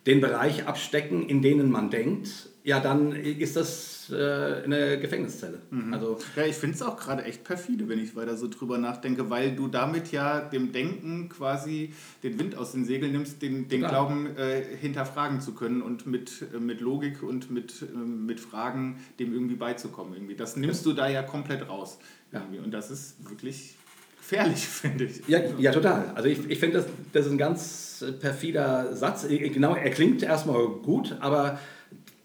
den 0.06 0.20
Bereich 0.20 0.66
abstecken, 0.66 1.26
in 1.26 1.42
denen 1.42 1.70
man 1.70 1.90
denkt, 1.90 2.47
ja, 2.64 2.80
dann 2.80 3.12
ist 3.12 3.56
das 3.56 4.10
äh, 4.10 4.62
eine 4.64 4.98
Gefängniszelle. 4.98 5.60
Also, 5.92 6.18
Ja, 6.36 6.44
ich 6.44 6.56
finde 6.56 6.76
es 6.76 6.82
auch 6.82 6.96
gerade 6.96 7.24
echt 7.24 7.44
perfide, 7.44 7.88
wenn 7.88 7.98
ich 7.98 8.16
weiter 8.16 8.36
so 8.36 8.48
drüber 8.48 8.78
nachdenke, 8.78 9.30
weil 9.30 9.54
du 9.54 9.68
damit 9.68 10.12
ja 10.12 10.40
dem 10.40 10.72
Denken 10.72 11.28
quasi 11.28 11.92
den 12.22 12.38
Wind 12.38 12.56
aus 12.56 12.72
den 12.72 12.84
Segeln 12.84 13.12
nimmst, 13.12 13.42
den, 13.42 13.68
den. 13.68 13.80
Glauben 13.88 14.36
äh, 14.36 14.62
hinterfragen 14.62 15.40
zu 15.40 15.54
können 15.54 15.82
und 15.82 16.06
mit, 16.06 16.44
äh, 16.54 16.58
mit 16.58 16.80
Logik 16.80 17.22
und 17.22 17.50
mit, 17.50 17.82
ähm, 17.82 18.26
mit 18.26 18.40
Fragen 18.40 18.98
dem 19.18 19.32
irgendwie 19.32 19.56
beizukommen. 19.56 20.14
Irgendwie. 20.14 20.34
Das 20.34 20.56
nimmst 20.56 20.84
du 20.84 20.92
da 20.92 21.08
ja 21.08 21.22
komplett 21.22 21.68
raus. 21.68 21.98
Irgendwie. 22.32 22.58
Und 22.58 22.72
das 22.72 22.90
ist 22.90 23.28
wirklich 23.28 23.76
gefährlich, 24.18 24.58
finde 24.68 25.04
ich. 25.04 25.26
ja, 25.26 25.40
ja, 25.58 25.72
total. 25.72 26.12
Also 26.14 26.28
ich, 26.28 26.50
ich 26.50 26.58
finde, 26.58 26.78
das, 26.78 26.86
das 27.12 27.26
ist 27.26 27.32
ein 27.32 27.38
ganz 27.38 28.04
perfider 28.20 28.94
Satz. 28.94 29.26
Genau, 29.28 29.74
er 29.74 29.90
klingt 29.90 30.22
erstmal 30.22 30.66
gut, 30.66 31.16
aber 31.20 31.58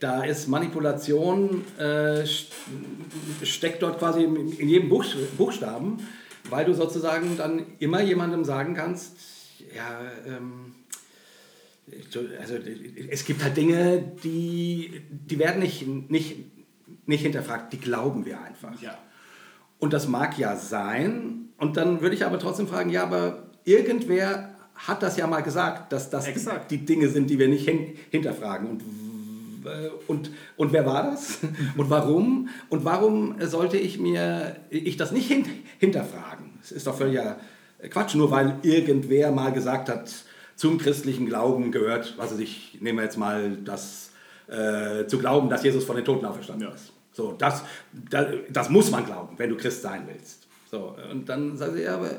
da 0.04 0.24
ist 0.24 0.48
Manipulation, 0.50 1.64
äh, 1.80 2.24
st- 2.24 2.52
steckt 3.44 3.82
dort 3.82 4.00
quasi 4.00 4.24
in 4.24 4.68
jedem 4.68 4.90
Buch, 4.90 5.06
Buchstaben, 5.38 6.06
weil 6.50 6.66
du 6.66 6.74
sozusagen 6.74 7.38
dann 7.38 7.66
immer 7.80 8.02
jemandem 8.02 8.44
sagen 8.44 8.74
kannst, 8.74 9.16
ja, 9.74 10.02
ähm, 10.28 10.76
so, 12.10 12.20
also 12.40 12.56
es 13.10 13.24
gibt 13.24 13.44
halt 13.44 13.56
Dinge, 13.56 14.04
die, 14.24 15.02
die 15.10 15.40
werden 15.40 15.62
nicht, 15.62 15.88
nicht, 15.88 16.36
nicht 17.06 17.22
hinterfragt, 17.22 17.72
die 17.72 17.80
glauben 17.80 18.26
wir 18.26 18.42
einfach. 18.42 18.82
Ja. 18.82 18.98
Und 19.80 19.94
das 19.94 20.08
mag 20.08 20.38
ja 20.38 20.58
sein. 20.58 21.50
Und 21.58 21.78
dann 21.78 22.02
würde 22.02 22.16
ich 22.16 22.26
aber 22.26 22.40
trotzdem 22.40 22.68
fragen, 22.68 22.90
ja, 22.90 23.04
aber 23.04 23.50
irgendwer 23.64 24.54
hat 24.76 25.02
das 25.02 25.16
ja 25.18 25.28
mal 25.28 25.42
gesagt, 25.42 25.94
dass 25.94 26.10
das 26.10 26.28
Exakt. 26.28 26.72
die 26.72 26.80
Dinge 26.86 27.08
sind, 27.08 27.30
die 27.30 27.40
wir 27.40 27.48
nicht 27.48 27.68
hin 27.68 27.96
hinterfragen. 28.12 28.68
Und, 28.70 28.84
und, 30.08 30.32
und 30.58 30.74
wer 30.74 30.86
war 30.86 31.04
das? 31.12 31.40
Und 31.78 31.90
warum? 31.90 32.50
Und 32.70 32.86
warum 32.86 33.36
sollte 33.42 33.78
ich 33.78 34.00
mir 34.00 34.56
ich 34.70 34.98
das 34.98 35.12
nicht 35.12 35.28
hin 35.28 35.46
hinterfragen? 35.80 36.52
Es 36.62 36.72
ist 36.72 36.88
doch 36.88 36.96
völliger 36.98 37.38
Quatsch, 37.90 38.16
nur 38.16 38.32
weil 38.32 38.58
irgendwer 38.64 39.32
mal 39.32 39.52
gesagt 39.52 39.90
hat, 39.90 40.12
zum 40.56 40.78
christlichen 40.78 41.26
Glauben 41.26 41.72
gehört, 41.72 42.14
was 42.18 42.32
weiß 42.32 42.40
ich, 42.40 42.78
nehmen 42.80 43.00
wir 43.00 43.04
jetzt 43.04 43.18
mal 43.18 43.58
das 43.66 44.12
äh, 44.48 45.06
zu 45.08 45.18
glauben, 45.18 45.50
dass 45.50 45.64
Jesus 45.64 45.84
von 45.84 45.96
den 45.96 46.06
Toten 46.06 46.26
auferstanden 46.26 46.68
Ja. 46.68 46.74
ist. 46.74 46.92
So, 47.12 47.34
das, 47.38 47.64
das, 48.10 48.28
das 48.50 48.70
muss 48.70 48.90
man 48.92 49.06
glauben, 49.06 49.38
wenn 49.38 49.50
du 49.50 49.56
Christ 49.58 49.82
sein 49.82 50.04
willst. 50.08 50.48
So, 50.72 50.96
und 51.12 51.28
dann 51.30 51.58
sagst 51.58 51.76
du, 51.76 51.84
ja, 51.84 51.96
aber 51.96 52.10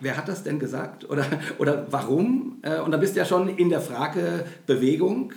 wer 0.00 0.16
hat 0.16 0.28
das 0.28 0.42
denn 0.44 0.58
gesagt? 0.58 1.08
Oder, 1.08 1.24
oder 1.58 1.86
warum? 1.90 2.58
Äh, 2.62 2.78
Und 2.80 2.90
dann 2.92 3.00
bist 3.00 3.14
du 3.14 3.20
ja 3.20 3.24
schon 3.26 3.48
in 3.48 3.68
der 3.68 3.80
Fragebewegung, 3.80 5.32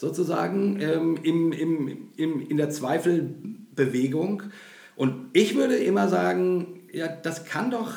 sozusagen, 0.00 0.80
ähm, 0.80 1.18
im, 1.22 1.52
im, 1.52 2.08
im, 2.16 2.48
in 2.48 2.56
der 2.56 2.70
Zweifelbewegung. 2.70 4.44
Und 4.96 5.28
ich 5.34 5.54
würde 5.56 5.76
immer 5.76 6.08
sagen, 6.08 6.80
ja, 6.90 7.06
das 7.06 7.44
kann 7.44 7.70
doch, 7.70 7.92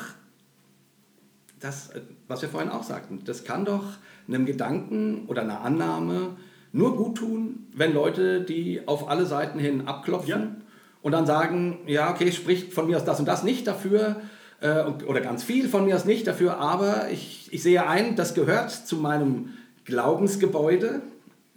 das, 1.60 1.88
äh, 1.90 2.02
was 2.28 2.42
wir 2.42 2.50
vorhin 2.50 2.68
auch 2.68 2.82
sagten, 2.82 3.22
das 3.24 3.44
kann 3.44 3.64
doch 3.64 3.84
einem 4.28 4.44
Gedanken 4.44 5.24
oder 5.28 5.42
einer 5.42 5.62
Annahme 5.62 6.36
nur 6.72 6.94
gut 6.94 7.16
tun, 7.16 7.68
wenn 7.72 7.94
Leute 7.94 8.42
die 8.42 8.86
auf 8.86 9.08
alle 9.08 9.24
Seiten 9.24 9.58
hin 9.58 9.86
abklopfen 9.88 10.28
Ja. 10.28 10.56
und 11.00 11.12
dann 11.12 11.24
sagen, 11.24 11.78
ja, 11.86 12.10
okay, 12.10 12.32
spricht 12.32 12.74
von 12.74 12.86
mir 12.86 12.98
aus 12.98 13.04
das 13.04 13.18
und 13.18 13.26
das 13.26 13.44
nicht 13.44 13.66
dafür 13.66 14.16
äh, 14.60 14.84
oder 15.06 15.22
ganz 15.22 15.42
viel 15.42 15.68
von 15.70 15.86
mir 15.86 15.96
aus 15.96 16.04
nicht 16.04 16.26
dafür, 16.26 16.58
aber 16.58 17.10
ich, 17.10 17.48
ich 17.50 17.62
sehe 17.62 17.86
ein, 17.88 18.14
das 18.14 18.34
gehört 18.34 18.70
zu 18.70 18.96
meinem 18.96 19.54
Glaubensgebäude. 19.86 21.00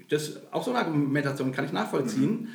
Das, 0.10 0.40
auch 0.52 0.64
so 0.64 0.72
eine 0.72 0.80
Argumentation 0.80 1.52
kann 1.52 1.66
ich 1.66 1.72
nachvollziehen. 1.72 2.50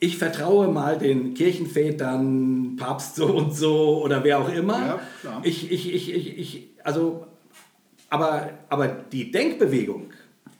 Ich 0.00 0.16
vertraue 0.16 0.68
mal 0.68 0.98
den 0.98 1.34
Kirchenvätern, 1.34 2.76
Papst 2.76 3.16
so 3.16 3.26
und 3.26 3.54
so 3.54 4.02
oder 4.02 4.22
wer 4.22 4.38
auch 4.38 4.52
immer. 4.52 4.78
Ja, 4.78 5.00
klar. 5.20 5.40
Ich, 5.44 5.70
ich, 5.72 5.92
ich, 5.92 6.14
ich, 6.14 6.38
ich, 6.38 6.68
also, 6.84 7.26
aber, 8.08 8.50
aber 8.68 8.88
die 8.88 9.30
Denkbewegung, 9.32 10.12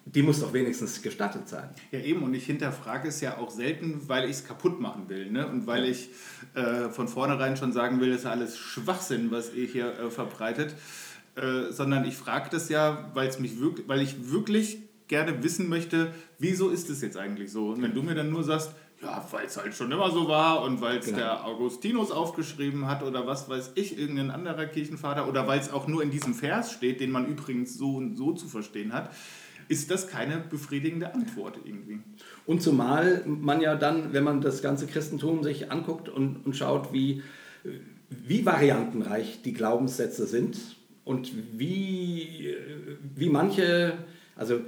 die 0.05 0.22
muss 0.22 0.41
doch 0.41 0.53
wenigstens 0.53 1.03
gestattet 1.03 1.49
sein. 1.49 1.68
Ja, 1.93 2.01
eben, 2.01 2.22
und 2.22 2.34
ich 2.34 2.47
hinterfrage 2.47 3.09
es 3.09 3.20
ja 3.20 3.39
auch 3.39 3.51
selten, 3.51 4.09
weil 4.09 4.24
ich 4.24 4.36
es 4.36 4.45
kaputt 4.45 4.80
machen 4.80 5.09
will. 5.09 5.30
Ne? 5.30 5.47
Und 5.47 5.66
weil 5.66 5.84
ich 5.84 6.11
äh, 6.55 6.89
von 6.89 7.09
vornherein 7.09 7.57
schon 7.57 7.72
sagen 7.72 8.01
will, 8.01 8.11
das 8.11 8.20
ist 8.20 8.26
alles 8.26 8.59
Schwachsinn, 8.59 9.30
was 9.30 9.55
ihr 9.55 9.66
hier 9.66 9.99
äh, 9.99 10.11
verbreitet. 10.11 10.74
Äh, 11.36 11.72
sondern 11.72 12.05
ich 12.05 12.16
frage 12.16 12.49
das 12.51 12.68
ja, 12.68 13.11
weil's 13.14 13.39
mich 13.39 13.61
wirk 13.61 13.82
weil 13.86 14.01
ich 14.01 14.32
wirklich 14.32 14.78
gerne 15.09 15.43
wissen 15.43 15.69
möchte, 15.69 16.13
wieso 16.39 16.69
ist 16.71 16.91
es 16.91 17.01
jetzt 17.01 17.17
eigentlich 17.17 17.51
so? 17.51 17.71
Und 17.71 17.83
wenn 17.83 17.95
du 17.95 18.03
mir 18.03 18.15
dann 18.15 18.31
nur 18.31 18.45
sagst, 18.45 18.73
ja, 19.03 19.25
weil 19.31 19.47
es 19.47 19.57
halt 19.57 19.75
schon 19.75 19.93
immer 19.93 20.11
so 20.11 20.29
war 20.29 20.63
und 20.63 20.81
weil 20.81 20.99
es 20.99 21.07
Genau. 21.07 21.19
der 21.19 21.45
Augustinus 21.45 22.11
aufgeschrieben 22.11 22.87
hat 22.87 23.03
oder 23.03 23.27
was 23.27 23.49
weiß 23.49 23.73
ich, 23.77 23.99
irgendein 23.99 24.31
anderer 24.31 24.67
Kirchenvater 24.67 25.29
oder 25.29 25.47
weil 25.47 25.61
es 25.61 25.73
auch 25.73 25.87
nur 25.87 26.03
in 26.03 26.11
diesem 26.11 26.35
Vers 26.35 26.73
steht, 26.73 27.01
den 27.01 27.11
man 27.11 27.27
übrigens 27.27 27.75
so 27.75 27.97
und 27.97 28.17
so 28.17 28.33
zu 28.33 28.49
verstehen 28.49 28.93
hat, 28.93 29.11
ist 29.69 29.91
das 29.91 30.09
keine 30.09 30.39
befriedigende 30.39 31.15
Antwort 31.15 31.59
irgendwie. 31.65 32.01
Und 32.47 32.63
zumal 32.63 33.23
man 33.27 33.61
ja 33.61 33.77
dann, 33.77 34.13
wenn 34.13 34.25
man 34.25 34.41
das 34.41 34.63
ganze 34.63 34.87
Christentum 34.87 35.45
sich 35.45 35.71
anguckt 35.71 36.09
und, 36.09 36.45
und 36.45 36.57
schaut, 36.57 36.93
wie, 36.93 37.23
wie 38.09 38.45
variantenreich 38.45 39.43
die 39.43 39.53
Glaubenssätze 39.53 40.27
sind 40.27 40.59
und 41.05 41.33
wie, 41.59 42.55
wie 43.15 43.29
manche, 43.29 43.99
also 44.37 44.61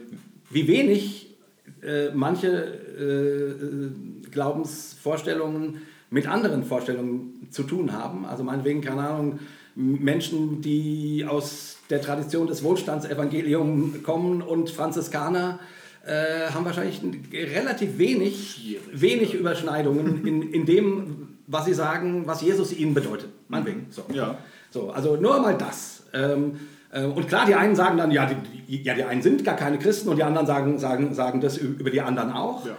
wie 0.50 0.68
wenig 0.68 1.36
äh, 1.82 2.10
manche 2.12 2.48
äh, 2.48 4.30
Glaubensvorstellungen 4.30 5.82
mit 6.10 6.26
anderen 6.26 6.64
Vorstellungen 6.64 7.48
zu 7.50 7.62
tun 7.62 7.92
haben. 7.92 8.26
Also 8.26 8.42
meinetwegen, 8.42 8.80
keine 8.80 9.08
Ahnung, 9.08 9.38
Menschen, 9.74 10.60
die 10.60 11.24
aus 11.26 11.78
der 11.88 12.02
Tradition 12.02 12.46
des 12.46 12.62
Wohlstandsevangeliums 12.62 14.02
kommen 14.02 14.42
und 14.42 14.70
Franziskaner, 14.70 15.60
äh, 16.04 16.50
haben 16.50 16.64
wahrscheinlich 16.64 17.00
relativ 17.32 17.98
wenig, 17.98 18.54
Schwierig. 18.54 18.82
wenig 18.92 19.34
Überschneidungen 19.34 20.26
in, 20.26 20.42
in 20.52 20.66
dem, 20.66 21.38
was 21.46 21.66
sie 21.66 21.74
sagen, 21.74 22.26
was 22.26 22.42
Jesus 22.42 22.72
ihnen 22.72 22.94
bedeutet. 22.94 23.28
Meinetwegen. 23.48 23.86
So. 23.90 24.04
Ja. 24.12 24.38
So, 24.70 24.90
also 24.90 25.16
nur 25.16 25.40
mal 25.40 25.56
das. 25.56 26.04
Ähm, 26.12 26.52
äh, 26.52 26.56
und 26.92 27.28
klar, 27.28 27.46
die 27.46 27.54
einen 27.54 27.76
sagen 27.76 27.98
dann, 27.98 28.10
ja 28.10 28.26
die, 28.26 28.82
ja, 28.82 28.94
die 28.94 29.04
einen 29.04 29.22
sind 29.22 29.44
gar 29.44 29.56
keine 29.56 29.78
Christen 29.78 30.08
und 30.08 30.16
die 30.16 30.24
anderen 30.24 30.46
sagen, 30.46 30.78
sagen, 30.78 31.14
sagen 31.14 31.40
das 31.40 31.56
über 31.56 31.90
die 31.90 32.00
anderen 32.00 32.32
auch. 32.32 32.66
Ja. 32.66 32.76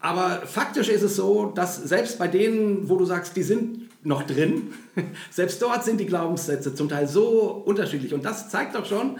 Aber 0.00 0.42
faktisch 0.44 0.88
ist 0.88 1.02
es 1.02 1.16
so, 1.16 1.46
dass 1.46 1.76
selbst 1.76 2.18
bei 2.18 2.28
denen, 2.28 2.88
wo 2.88 2.96
du 2.96 3.04
sagst, 3.04 3.36
die 3.36 3.42
sind 3.42 3.88
noch 4.04 4.24
drin, 4.24 4.74
selbst 5.30 5.62
dort 5.62 5.84
sind 5.84 5.98
die 5.98 6.06
Glaubenssätze 6.06 6.74
zum 6.74 6.88
Teil 6.88 7.08
so 7.08 7.62
unterschiedlich. 7.64 8.12
Und 8.12 8.24
das 8.24 8.50
zeigt 8.50 8.74
doch 8.74 8.84
schon, 8.84 9.18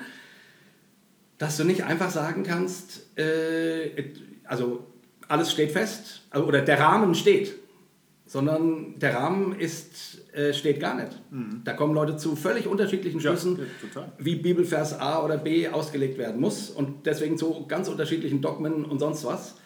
dass 1.39 1.57
du 1.57 1.65
nicht 1.65 1.85
einfach 1.85 2.11
sagen 2.11 2.43
kannst, 2.43 3.19
äh, 3.19 4.13
also 4.45 4.85
alles 5.27 5.53
steht 5.53 5.73
fest, 5.73 6.23
also, 6.31 6.47
oder 6.47 6.61
der 6.61 6.79
Rahmen 6.79 7.15
steht, 7.15 7.55
sondern 8.27 8.99
der 8.99 9.15
Rahmen 9.15 9.59
ist, 9.59 10.14
äh, 10.35 10.53
steht 10.53 10.81
gar 10.81 10.95
nicht. 10.95 11.13
Da 11.65 11.73
kommen 11.75 11.95
Leute 11.95 12.17
zu 12.17 12.35
völlig 12.37 12.67
unterschiedlichen 12.67 13.21
Schlüssen, 13.21 13.61
ja, 13.95 14.13
wie 14.19 14.37
Bibelvers 14.37 14.99
A 14.99 15.25
oder 15.25 15.37
B 15.39 15.69
ausgelegt 15.69 16.19
werden 16.19 16.41
muss 16.41 16.71
und 16.71 17.07
deswegen 17.07 17.39
zu 17.39 17.67
ganz 17.67 17.89
unterschiedlichen 17.89 18.41
Dogmen 18.41 18.85
und 18.85 18.99
sonst 18.99 19.25
was. 19.25 19.57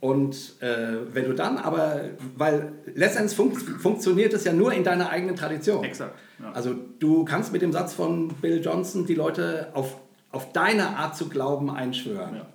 Und 0.00 0.60
äh, 0.60 0.98
wenn 1.12 1.24
du 1.24 1.32
dann 1.32 1.56
aber, 1.56 2.10
weil 2.36 2.72
letztendlich 2.94 3.34
fun 3.34 3.52
funktioniert 3.54 4.34
es 4.34 4.44
ja 4.44 4.52
nur 4.52 4.72
in 4.72 4.84
deiner 4.84 5.08
eigenen 5.08 5.34
Tradition. 5.34 5.82
Exakt. 5.82 6.14
Ja. 6.40 6.52
Also 6.52 6.74
du 6.98 7.24
kannst 7.24 7.52
mit 7.52 7.62
dem 7.62 7.72
Satz 7.72 7.94
von 7.94 8.28
Bill 8.28 8.60
Johnson 8.62 9.06
die 9.06 9.14
Leute 9.14 9.68
auf, 9.72 9.96
auf 10.30 10.52
deine 10.52 10.96
Art 10.98 11.16
zu 11.16 11.28
glauben 11.28 11.70
einschwören. 11.70 12.36
Ja. 12.36 12.46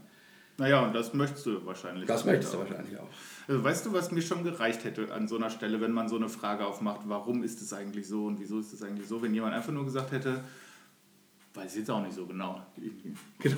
Naja, 0.57 0.85
und 0.85 0.93
das 0.93 1.13
möchtest 1.13 1.45
du 1.45 1.65
wahrscheinlich. 1.65 2.05
Das 2.05 2.23
möchtest 2.23 2.53
du 2.53 2.59
wahrscheinlich 2.59 2.99
auch. 2.99 3.07
Also 3.49 3.63
weißt 3.63 3.87
du, 3.87 3.93
was 3.93 4.11
mir 4.11 4.21
schon 4.21 4.43
gereicht 4.43 4.83
hätte 4.83 5.11
an 5.11 5.27
so 5.27 5.35
einer 5.35 5.49
Stelle, 5.49 5.81
wenn 5.81 5.91
man 5.91 6.07
so 6.07 6.17
eine 6.17 6.29
Frage 6.29 6.67
aufmacht, 6.67 7.01
warum 7.05 7.41
ist 7.41 7.59
es 7.63 7.73
eigentlich 7.73 8.07
so 8.07 8.27
und 8.27 8.39
wieso 8.39 8.59
ist 8.59 8.73
es 8.73 8.83
eigentlich 8.83 9.07
so, 9.07 9.23
wenn 9.23 9.33
jemand 9.33 9.55
einfach 9.55 9.73
nur 9.73 9.85
gesagt 9.85 10.11
hätte, 10.11 10.43
weiß 11.55 11.71
ich 11.71 11.79
jetzt 11.79 11.89
auch 11.89 12.03
nicht 12.03 12.13
so 12.13 12.27
genau. 12.27 12.61
Genau. 13.39 13.57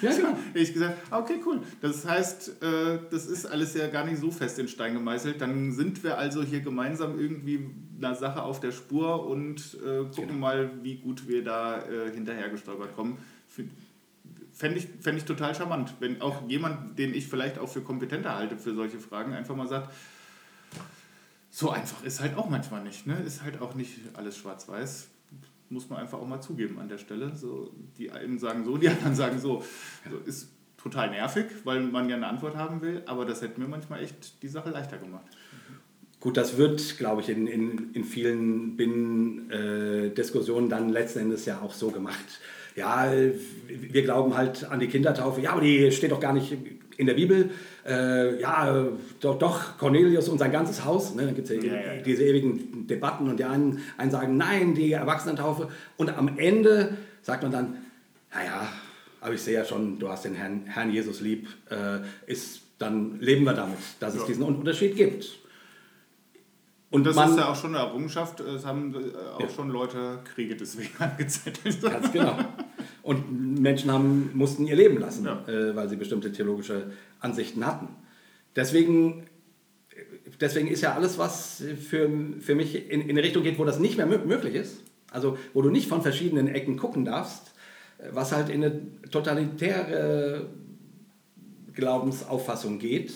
ja, 0.00 0.16
genau. 0.16 0.38
Ich 0.54 0.72
gesagt, 0.72 0.96
ah, 1.10 1.18
okay, 1.18 1.38
cool. 1.44 1.60
Das 1.82 2.06
heißt, 2.06 2.62
äh, 2.62 2.98
das 3.10 3.26
ist 3.26 3.44
alles 3.44 3.74
ja 3.74 3.88
gar 3.88 4.06
nicht 4.06 4.18
so 4.18 4.30
fest 4.30 4.58
in 4.58 4.68
Stein 4.68 4.94
gemeißelt. 4.94 5.38
Dann 5.38 5.72
sind 5.72 6.02
wir 6.02 6.16
also 6.16 6.42
hier 6.42 6.60
gemeinsam 6.60 7.18
irgendwie 7.18 7.68
einer 7.98 8.14
Sache 8.14 8.42
auf 8.42 8.58
der 8.58 8.72
Spur 8.72 9.26
und 9.26 9.76
äh, 9.84 10.04
gucken 10.04 10.28
genau. 10.28 10.38
mal, 10.38 10.70
wie 10.82 10.96
gut 10.96 11.28
wir 11.28 11.44
da 11.44 11.82
äh, 11.82 12.10
hinterher 12.10 12.48
gestolpert 12.48 12.96
kommen. 12.96 13.18
Fände 14.54 14.78
ich, 14.78 14.88
fänd 15.00 15.18
ich 15.18 15.24
total 15.24 15.54
charmant, 15.54 15.94
wenn 16.00 16.22
auch 16.22 16.42
ja. 16.42 16.48
jemand, 16.48 16.98
den 16.98 17.14
ich 17.14 17.26
vielleicht 17.26 17.58
auch 17.58 17.68
für 17.68 17.82
kompetenter 17.82 18.34
halte 18.36 18.56
für 18.56 18.74
solche 18.74 18.98
Fragen, 18.98 19.34
einfach 19.34 19.56
mal 19.56 19.68
sagt, 19.68 19.92
so 21.50 21.70
einfach 21.70 22.02
ist 22.04 22.20
halt 22.20 22.36
auch 22.36 22.48
manchmal 22.48 22.82
nicht. 22.82 23.06
Ne? 23.06 23.20
Ist 23.26 23.42
halt 23.42 23.60
auch 23.60 23.74
nicht 23.74 23.98
alles 24.14 24.36
schwarz-weiß 24.38 25.08
muss 25.70 25.90
man 25.90 25.98
einfach 26.00 26.18
auch 26.18 26.26
mal 26.26 26.40
zugeben 26.40 26.78
an 26.78 26.88
der 26.88 26.98
Stelle. 26.98 27.36
So, 27.36 27.70
die 27.98 28.10
einen 28.10 28.38
sagen 28.38 28.64
so, 28.64 28.78
die 28.78 28.88
anderen 28.88 29.14
sagen 29.14 29.38
so. 29.38 29.62
so. 30.08 30.16
Ist 30.24 30.48
total 30.76 31.10
nervig, 31.10 31.46
weil 31.64 31.80
man 31.80 32.08
ja 32.08 32.16
eine 32.16 32.26
Antwort 32.28 32.56
haben 32.56 32.80
will, 32.82 33.02
aber 33.06 33.24
das 33.24 33.42
hätte 33.42 33.60
mir 33.60 33.68
manchmal 33.68 34.02
echt 34.02 34.42
die 34.42 34.48
Sache 34.48 34.70
leichter 34.70 34.98
gemacht. 34.98 35.24
Gut, 36.20 36.36
das 36.36 36.56
wird, 36.56 36.98
glaube 36.98 37.22
ich, 37.22 37.28
in, 37.28 37.46
in, 37.46 37.92
in 37.92 38.04
vielen 38.04 38.76
Binnen-Diskussionen 38.76 40.66
äh, 40.66 40.70
dann 40.70 40.88
letzten 40.88 41.20
Endes 41.20 41.44
ja 41.44 41.60
auch 41.60 41.74
so 41.74 41.90
gemacht. 41.90 42.40
Ja, 42.76 43.10
wir 43.68 44.02
glauben 44.02 44.36
halt 44.36 44.64
an 44.70 44.80
die 44.80 44.88
Kindertaufe. 44.88 45.40
Ja, 45.40 45.52
aber 45.52 45.60
die 45.60 45.92
steht 45.92 46.10
doch 46.10 46.20
gar 46.20 46.32
nicht 46.32 46.56
in 46.96 47.06
der 47.06 47.14
Bibel, 47.14 47.50
äh, 47.86 48.40
ja, 48.40 48.86
doch, 49.20 49.38
doch, 49.38 49.78
Cornelius 49.78 50.28
und 50.28 50.38
sein 50.38 50.52
ganzes 50.52 50.84
Haus, 50.84 51.14
ne, 51.14 51.26
dann 51.26 51.34
gibt 51.34 51.50
es 51.50 51.56
ja, 51.56 51.62
ja, 51.62 51.94
ja, 51.94 52.02
diese 52.02 52.24
ewigen 52.24 52.86
Debatten 52.86 53.28
und 53.28 53.38
die 53.38 53.44
einen, 53.44 53.82
einen 53.96 54.10
sagen, 54.10 54.36
nein, 54.36 54.74
die 54.74 54.92
Erwachsenentaufe. 54.92 55.68
Und 55.96 56.16
am 56.16 56.38
Ende 56.38 56.96
sagt 57.22 57.42
man 57.42 57.52
dann, 57.52 57.76
naja, 58.32 58.68
aber 59.20 59.34
ich 59.34 59.40
sehe 59.40 59.54
ja 59.54 59.64
schon, 59.64 59.98
du 59.98 60.08
hast 60.08 60.24
den 60.24 60.34
Herrn, 60.34 60.62
Herrn 60.66 60.92
Jesus 60.92 61.20
lieb, 61.20 61.48
äh, 61.70 62.00
ist, 62.30 62.62
dann 62.78 63.20
leben 63.20 63.44
wir 63.44 63.54
damit, 63.54 63.78
dass 64.00 64.14
es 64.14 64.24
diesen 64.26 64.42
Unterschied 64.42 64.96
gibt. 64.96 65.38
Und 66.94 67.04
das 67.04 67.16
man, 67.16 67.30
ist 67.30 67.38
ja 67.38 67.48
auch 67.48 67.56
schon 67.56 67.74
eine 67.74 67.84
Errungenschaft. 67.84 68.38
Es 68.38 68.64
haben 68.64 68.94
äh, 68.94 69.34
auch 69.34 69.40
ja. 69.40 69.48
schon 69.48 69.68
Leute 69.68 70.20
Kriege 70.32 70.54
deswegen 70.54 70.90
angezettelt. 71.00 71.82
Ganz 71.82 72.12
genau. 72.12 72.38
Und 73.02 73.60
Menschen 73.60 73.90
haben, 73.90 74.30
mussten 74.34 74.64
ihr 74.64 74.76
Leben 74.76 74.98
lassen, 74.98 75.24
ja. 75.24 75.42
äh, 75.48 75.74
weil 75.74 75.88
sie 75.88 75.96
bestimmte 75.96 76.30
theologische 76.30 76.92
Ansichten 77.18 77.66
hatten. 77.66 77.88
Deswegen, 78.54 79.26
deswegen 80.40 80.68
ist 80.68 80.82
ja 80.82 80.94
alles, 80.94 81.18
was 81.18 81.64
für, 81.88 82.08
für 82.38 82.54
mich 82.54 82.88
in, 82.88 83.00
in 83.00 83.10
eine 83.10 83.24
Richtung 83.24 83.42
geht, 83.42 83.58
wo 83.58 83.64
das 83.64 83.80
nicht 83.80 83.96
mehr 83.96 84.06
möglich 84.06 84.54
ist, 84.54 84.76
also 85.10 85.36
wo 85.52 85.62
du 85.62 85.70
nicht 85.70 85.88
von 85.88 86.00
verschiedenen 86.00 86.46
Ecken 86.46 86.76
gucken 86.76 87.04
darfst, 87.04 87.54
was 88.12 88.30
halt 88.30 88.50
in 88.50 88.62
eine 88.62 88.80
totalitäre 89.10 90.46
Glaubensauffassung 91.74 92.78
geht, 92.78 93.12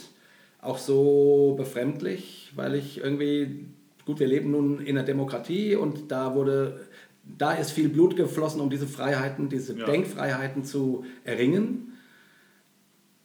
auch 0.60 0.78
so 0.78 1.54
befremdlich, 1.56 2.52
weil 2.56 2.74
ich 2.74 2.98
irgendwie, 2.98 3.66
gut, 4.04 4.20
wir 4.20 4.26
leben 4.26 4.50
nun 4.50 4.80
in 4.80 4.96
einer 4.96 5.06
Demokratie 5.06 5.76
und 5.76 6.10
da 6.10 6.34
wurde, 6.34 6.80
da 7.24 7.52
ist 7.52 7.70
viel 7.70 7.88
Blut 7.88 8.16
geflossen, 8.16 8.60
um 8.60 8.70
diese 8.70 8.86
Freiheiten, 8.86 9.48
diese 9.48 9.78
ja. 9.78 9.86
Denkfreiheiten 9.86 10.64
zu 10.64 11.04
erringen. 11.24 11.92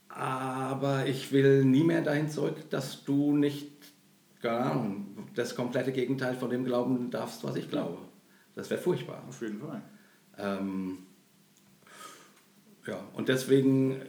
Aber 0.09 1.07
ich 1.07 1.31
will 1.31 1.65
nie 1.65 1.83
mehr 1.83 2.01
dahin 2.01 2.29
zurück, 2.29 2.69
dass 2.69 3.03
du 3.03 3.35
nicht, 3.35 3.71
keine 4.41 4.59
Ahnung, 4.59 5.05
das 5.33 5.55
komplette 5.55 5.91
Gegenteil 5.91 6.35
von 6.35 6.51
dem 6.51 6.65
glauben 6.65 7.09
darfst, 7.09 7.43
was 7.43 7.55
ich 7.55 7.69
glaube. 7.69 7.97
Das 8.53 8.69
wäre 8.69 8.79
furchtbar. 8.79 9.23
Auf 9.27 9.41
jeden 9.41 9.59
Fall. 9.59 9.81
Ähm, 10.37 10.99
ja, 12.85 12.99
und 13.13 13.29
deswegen, 13.29 14.01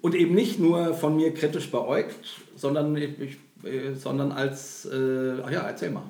und 0.00 0.16
eben 0.16 0.34
nicht 0.34 0.58
nur 0.58 0.94
von 0.94 1.14
mir 1.14 1.32
kritisch 1.32 1.70
beäugt, 1.70 2.40
sondern, 2.54 2.96
ich, 2.96 3.38
äh, 3.64 3.94
sondern 3.94 4.32
als, 4.32 4.86
äh, 4.86 5.40
ach 5.44 5.50
ja, 5.50 5.60
erzähl 5.62 5.90
mal. 5.90 6.04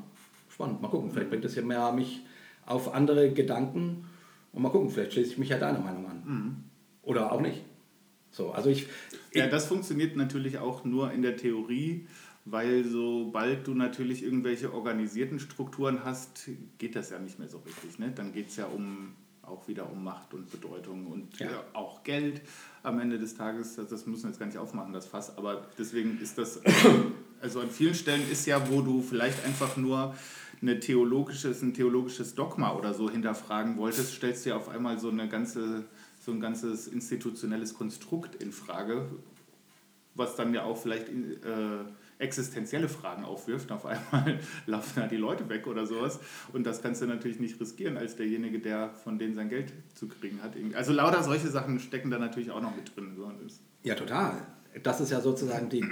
Spannend, 0.49 0.83
mal 0.83 0.89
gucken, 0.89 1.11
vielleicht 1.11 1.31
bringt 1.31 1.45
es 1.45 1.55
ja 1.55 1.63
mehr 1.63 1.93
mich 1.93 2.21
auf 2.67 2.95
andere 2.95 3.33
Gedanken 3.33 4.05
und 4.53 4.63
mal 4.63 4.71
gucken, 4.71 4.91
vielleicht 4.91 5.15
schließe 5.15 5.33
ich 5.33 5.39
mich 5.39 5.49
ja 5.49 5.59
deiner 5.59 5.81
Meinung 5.81 6.07
an. 6.07 6.23
Mhm. 6.25 6.57
Oder 7.03 7.33
auch 7.33 7.41
nicht. 7.41 7.63
So, 8.31 8.53
also 8.53 8.71
ich, 8.71 8.87
ich, 9.31 9.39
ja, 9.39 9.47
das 9.47 9.67
funktioniert 9.67 10.17
natürlich 10.17 10.59
auch 10.59 10.85
nur 10.85 11.13
in 11.13 11.23
der 11.23 11.37
Theorie, 11.37 12.07
weil 12.45 12.85
sobald 12.85 13.67
du 13.67 13.75
natürlich 13.75 14.23
irgendwelche 14.23 14.73
organisierten 14.73 15.39
Strukturen 15.39 16.05
hast, 16.05 16.49
geht 16.79 16.97
das 16.97 17.11
ja 17.11 17.19
nicht 17.19 17.39
mehr 17.39 17.49
so 17.49 17.59
richtig. 17.59 17.99
Ne? 17.99 18.13
Dann 18.15 18.33
geht 18.33 18.49
es 18.49 18.57
ja 18.57 18.67
um 18.67 19.15
auch 19.43 19.69
wieder 19.69 19.91
um 19.91 20.05
Macht 20.05 20.35
und 20.35 20.51
Bedeutung 20.51 21.07
und 21.07 21.39
ja. 21.39 21.51
Ja, 21.51 21.65
auch 21.73 22.05
Geld 22.05 22.43
am 22.83 22.99
Ende 22.99 23.19
des 23.19 23.35
Tages. 23.35 23.77
Das 23.77 24.07
müssen 24.07 24.25
wir 24.25 24.31
jetzt 24.31 24.39
gar 24.39 24.47
nicht 24.47 24.59
aufmachen, 24.59 24.93
das 24.93 25.07
Fass. 25.07 25.37
Aber 25.37 25.67
deswegen 25.79 26.21
ist 26.21 26.39
das, 26.39 26.61
also 27.41 27.61
an 27.61 27.71
vielen 27.71 27.95
Stellen 27.95 28.23
ist 28.31 28.47
ja, 28.47 28.71
wo 28.71 28.81
du 28.83 29.03
vielleicht 29.03 29.45
einfach 29.45 29.77
nur 29.77 30.15
eine 30.61 30.79
theologisches, 30.79 31.63
ein 31.63 31.75
theologisches 31.75 32.35
Dogma 32.35 32.73
oder 32.73 32.95
so 32.95 33.11
hinterfragen 33.11 33.77
wolltest, 33.77 34.15
stellst 34.15 34.45
du 34.45 34.51
ja 34.51 34.57
auf 34.57 34.69
einmal 34.69 34.99
so, 34.99 35.11
eine 35.11 35.29
ganze, 35.29 35.85
so 36.25 36.33
ein 36.33 36.41
ganzes 36.41 36.87
institutionelles 36.87 37.75
Konstrukt 37.75 38.41
in 38.41 38.53
Frage, 38.53 39.07
was 40.15 40.37
dann 40.37 40.55
ja 40.55 40.63
auch 40.63 40.77
vielleicht 40.77 41.09
äh, 41.09 41.85
existenzielle 42.23 42.89
Fragen 42.89 43.25
aufwirft. 43.25 43.71
Auf 43.73 43.85
einmal 43.85 44.39
laufen 44.67 44.93
da 44.97 45.07
die 45.07 45.17
Leute 45.17 45.49
weg 45.49 45.67
oder 45.67 45.87
sowas. 45.87 46.21
Und 46.53 46.65
das 46.65 46.81
kannst 46.83 47.03
du 47.03 47.07
natürlich 47.07 47.41
nicht 47.41 47.61
riskieren 47.61 47.97
als 47.97 48.17
derjenige, 48.17 48.61
der 48.61 48.91
von 49.05 49.19
denen 49.19 49.35
sein 49.35 49.49
Geld 49.49 49.73
zu 49.95 50.09
kriegen 50.09 50.43
hat. 50.43 50.53
Also 50.75 50.93
lauter 50.93 51.23
solche 51.23 51.49
Sachen 51.49 51.81
stecken 51.81 52.11
da 52.11 52.19
natürlich 52.19 52.51
auch 52.51 52.63
noch 52.63 52.75
mit 52.75 52.97
drin. 52.97 53.17
Ja, 53.83 53.95
total. 53.95 54.47
Das 54.83 55.01
ist 55.01 55.11
ja 55.11 55.21
sozusagen 55.21 55.69
die, 55.69 55.85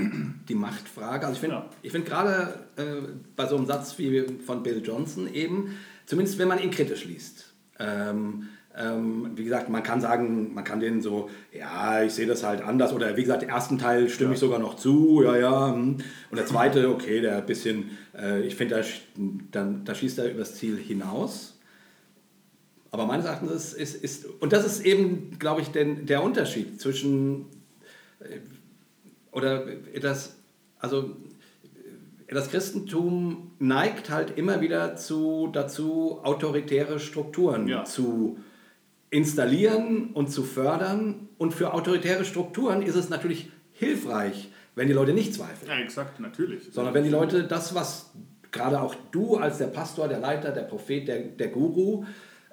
die 0.49 0.55
Machtfrage. 0.55 1.27
Also 1.27 1.35
ich 1.35 1.41
finde 1.41 1.65
ja. 1.83 1.91
find 1.91 2.07
gerade 2.07 2.61
äh, 2.77 3.09
bei 3.37 3.47
so 3.47 3.57
einem 3.57 3.67
Satz 3.67 3.99
wie 3.99 4.25
von 4.47 4.63
Bill 4.63 4.81
Johnson 4.83 5.33
eben, 5.33 5.77
zumindest 6.07 6.39
wenn 6.39 6.49
man 6.49 6.59
ihn 6.61 6.71
kritisch 6.71 7.05
liest, 7.05 7.53
ähm, 7.79 8.49
ähm, 8.77 9.33
wie 9.35 9.45
gesagt, 9.45 9.69
man 9.69 9.83
kann 9.83 10.01
sagen, 10.01 10.55
man 10.55 10.63
kann 10.63 10.79
denen 10.79 11.03
so, 11.03 11.29
ja, 11.53 12.03
ich 12.03 12.13
sehe 12.13 12.27
das 12.27 12.45
halt 12.45 12.63
anders. 12.63 12.93
Oder 12.93 13.17
wie 13.17 13.23
gesagt, 13.23 13.43
den 13.43 13.49
ersten 13.49 13.79
Teil 13.79 14.09
stimme 14.09 14.31
ja. 14.31 14.35
ich 14.35 14.41
sogar 14.41 14.61
noch 14.61 14.77
zu, 14.77 15.23
ja, 15.25 15.37
ja. 15.37 15.73
Hm. 15.73 15.97
Und 16.31 16.37
der 16.37 16.47
zweite, 16.47 16.89
okay, 16.89 17.21
der 17.21 17.39
ein 17.39 17.47
bisschen, 17.47 17.91
äh, 18.17 18.43
ich 18.43 18.55
finde, 18.55 18.85
da, 19.51 19.75
da, 19.85 19.95
schießt 19.95 20.19
er 20.21 20.31
übers 20.31 20.55
Ziel 20.55 20.77
hinaus. 20.77 21.59
Aber 22.93 23.07
meines 23.07 23.27
Erachtens 23.27 23.51
ist, 23.51 23.75
ist, 23.75 24.05
ist 24.05 24.27
und 24.41 24.53
das 24.53 24.65
ist 24.65 24.85
eben, 24.85 25.37
glaube 25.39 25.61
ich, 25.63 25.69
den, 25.69 26.07
der 26.07 26.23
Unterschied 26.23 26.81
zwischen, 26.81 27.47
äh, 28.21 28.39
oder 29.33 29.67
das, 30.01 30.37
also 30.79 31.17
das 32.29 32.51
Christentum 32.51 33.51
neigt 33.59 34.11
halt 34.11 34.39
immer 34.39 34.61
wieder 34.61 34.95
zu, 34.95 35.49
dazu, 35.53 36.21
autoritäre 36.23 37.01
Strukturen 37.01 37.67
ja. 37.67 37.85
zu 37.85 38.39
installieren 39.11 40.11
und 40.15 40.31
zu 40.31 40.43
fördern. 40.43 41.29
Und 41.39 41.53
für 41.53 41.75
autoritäre 41.75 42.25
Strukturen 42.25 42.83
ist 42.83 42.95
es 42.95 43.09
natürlich 43.09 43.51
hilfreich, 43.73 44.51
wenn 44.75 44.89
die 44.89 44.95
Leute 44.95 45.13
nicht 45.13 45.35
zweifeln. 45.35 45.71
Ja, 45.71 45.79
exakt, 45.79 46.21
natürlich. 46.21 46.65
Sondern 46.73 46.95
wenn 46.95 47.05
die 47.05 47.11
Leute 47.11 47.45
das, 47.45 47.75
was 47.75 48.13
gerade 48.53 48.81
auch 48.81 48.95
du 49.11 49.37
als 49.37 49.59
der 49.59 49.67
Pastor, 49.67 50.09
der 50.09 50.19
Leiter, 50.19 50.53
der 50.53 50.63
Prophet, 50.63 51.07
der, 51.09 51.21
der 51.21 51.49
Guru, 51.49 52.05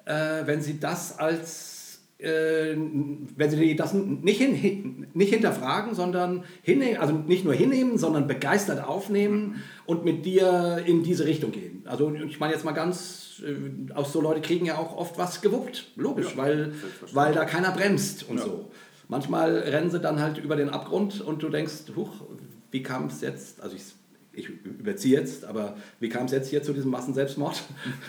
äh, 0.04 0.46
wenn 0.46 0.60
sie 0.60 0.80
das 0.80 1.18
als 1.18 1.78
äh, 2.18 2.74
wenn 2.74 3.50
sie 3.50 3.76
das 3.76 3.94
nicht, 3.94 4.38
hin, 4.38 5.06
nicht 5.14 5.32
hinterfragen, 5.32 5.94
sondern 5.94 6.44
hinnehmen, 6.62 6.96
also 6.98 7.12
nicht 7.12 7.44
nur 7.44 7.54
hinnehmen, 7.54 7.96
sondern 7.96 8.26
begeistert 8.26 8.84
aufnehmen 8.84 9.62
und 9.86 10.04
mit 10.04 10.26
dir 10.26 10.82
in 10.84 11.04
diese 11.04 11.26
Richtung 11.26 11.52
gehen. 11.52 11.84
Also 11.86 12.12
ich 12.12 12.40
meine 12.40 12.54
jetzt 12.54 12.64
mal 12.64 12.72
ganz, 12.72 13.27
äh, 13.42 13.92
auch 13.94 14.06
so 14.06 14.20
Leute 14.20 14.40
kriegen 14.40 14.66
ja 14.66 14.78
auch 14.78 14.96
oft 14.96 15.18
was 15.18 15.40
gewuppt, 15.40 15.92
logisch, 15.96 16.32
ja, 16.32 16.36
weil, 16.36 16.72
weil 17.12 17.34
da 17.34 17.44
keiner 17.44 17.70
bremst 17.72 18.28
und 18.28 18.38
ja. 18.38 18.44
so. 18.44 18.70
Manchmal 19.08 19.56
rennen 19.56 19.90
sie 19.90 20.00
dann 20.00 20.20
halt 20.20 20.36
über 20.36 20.54
den 20.54 20.68
Abgrund 20.68 21.22
und 21.22 21.42
du 21.42 21.48
denkst, 21.48 21.84
huch, 21.96 22.10
wie 22.70 22.82
kam 22.82 23.06
es 23.06 23.22
jetzt, 23.22 23.62
also 23.62 23.74
ich 23.74 23.82
ich 24.38 24.48
überziehe 24.64 25.18
jetzt, 25.18 25.44
aber 25.44 25.76
wie 26.00 26.08
kam 26.08 26.26
es 26.26 26.32
jetzt 26.32 26.48
hier 26.48 26.62
zu 26.62 26.72
diesem 26.72 26.90
Massenselbstmord? 26.90 27.60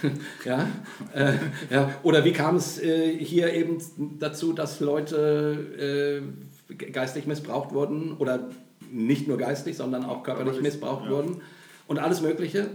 ja? 0.46 0.68
Äh, 1.14 1.34
ja? 1.72 1.90
Oder 2.04 2.24
wie 2.24 2.34
kam 2.34 2.56
es 2.56 2.80
äh, 2.80 3.18
hier 3.18 3.52
eben 3.54 3.82
dazu, 4.20 4.54
dass 4.54 4.80
Leute 4.80 6.22
äh, 6.70 6.76
geistig 6.92 7.26
missbraucht 7.26 7.74
wurden 7.74 8.16
oder 8.18 8.48
nicht 8.92 9.28
nur 9.28 9.38
geistlich, 9.38 9.78
sondern 9.78 10.06
auch 10.06 10.24
körperlich 10.24 10.54
Körperlich, 10.54 10.74
missbraucht 10.74 11.06
ja. 11.06 11.12
wurden 11.12 11.42
und 11.88 12.00
alles 12.00 12.22
Mögliche. 12.22 12.68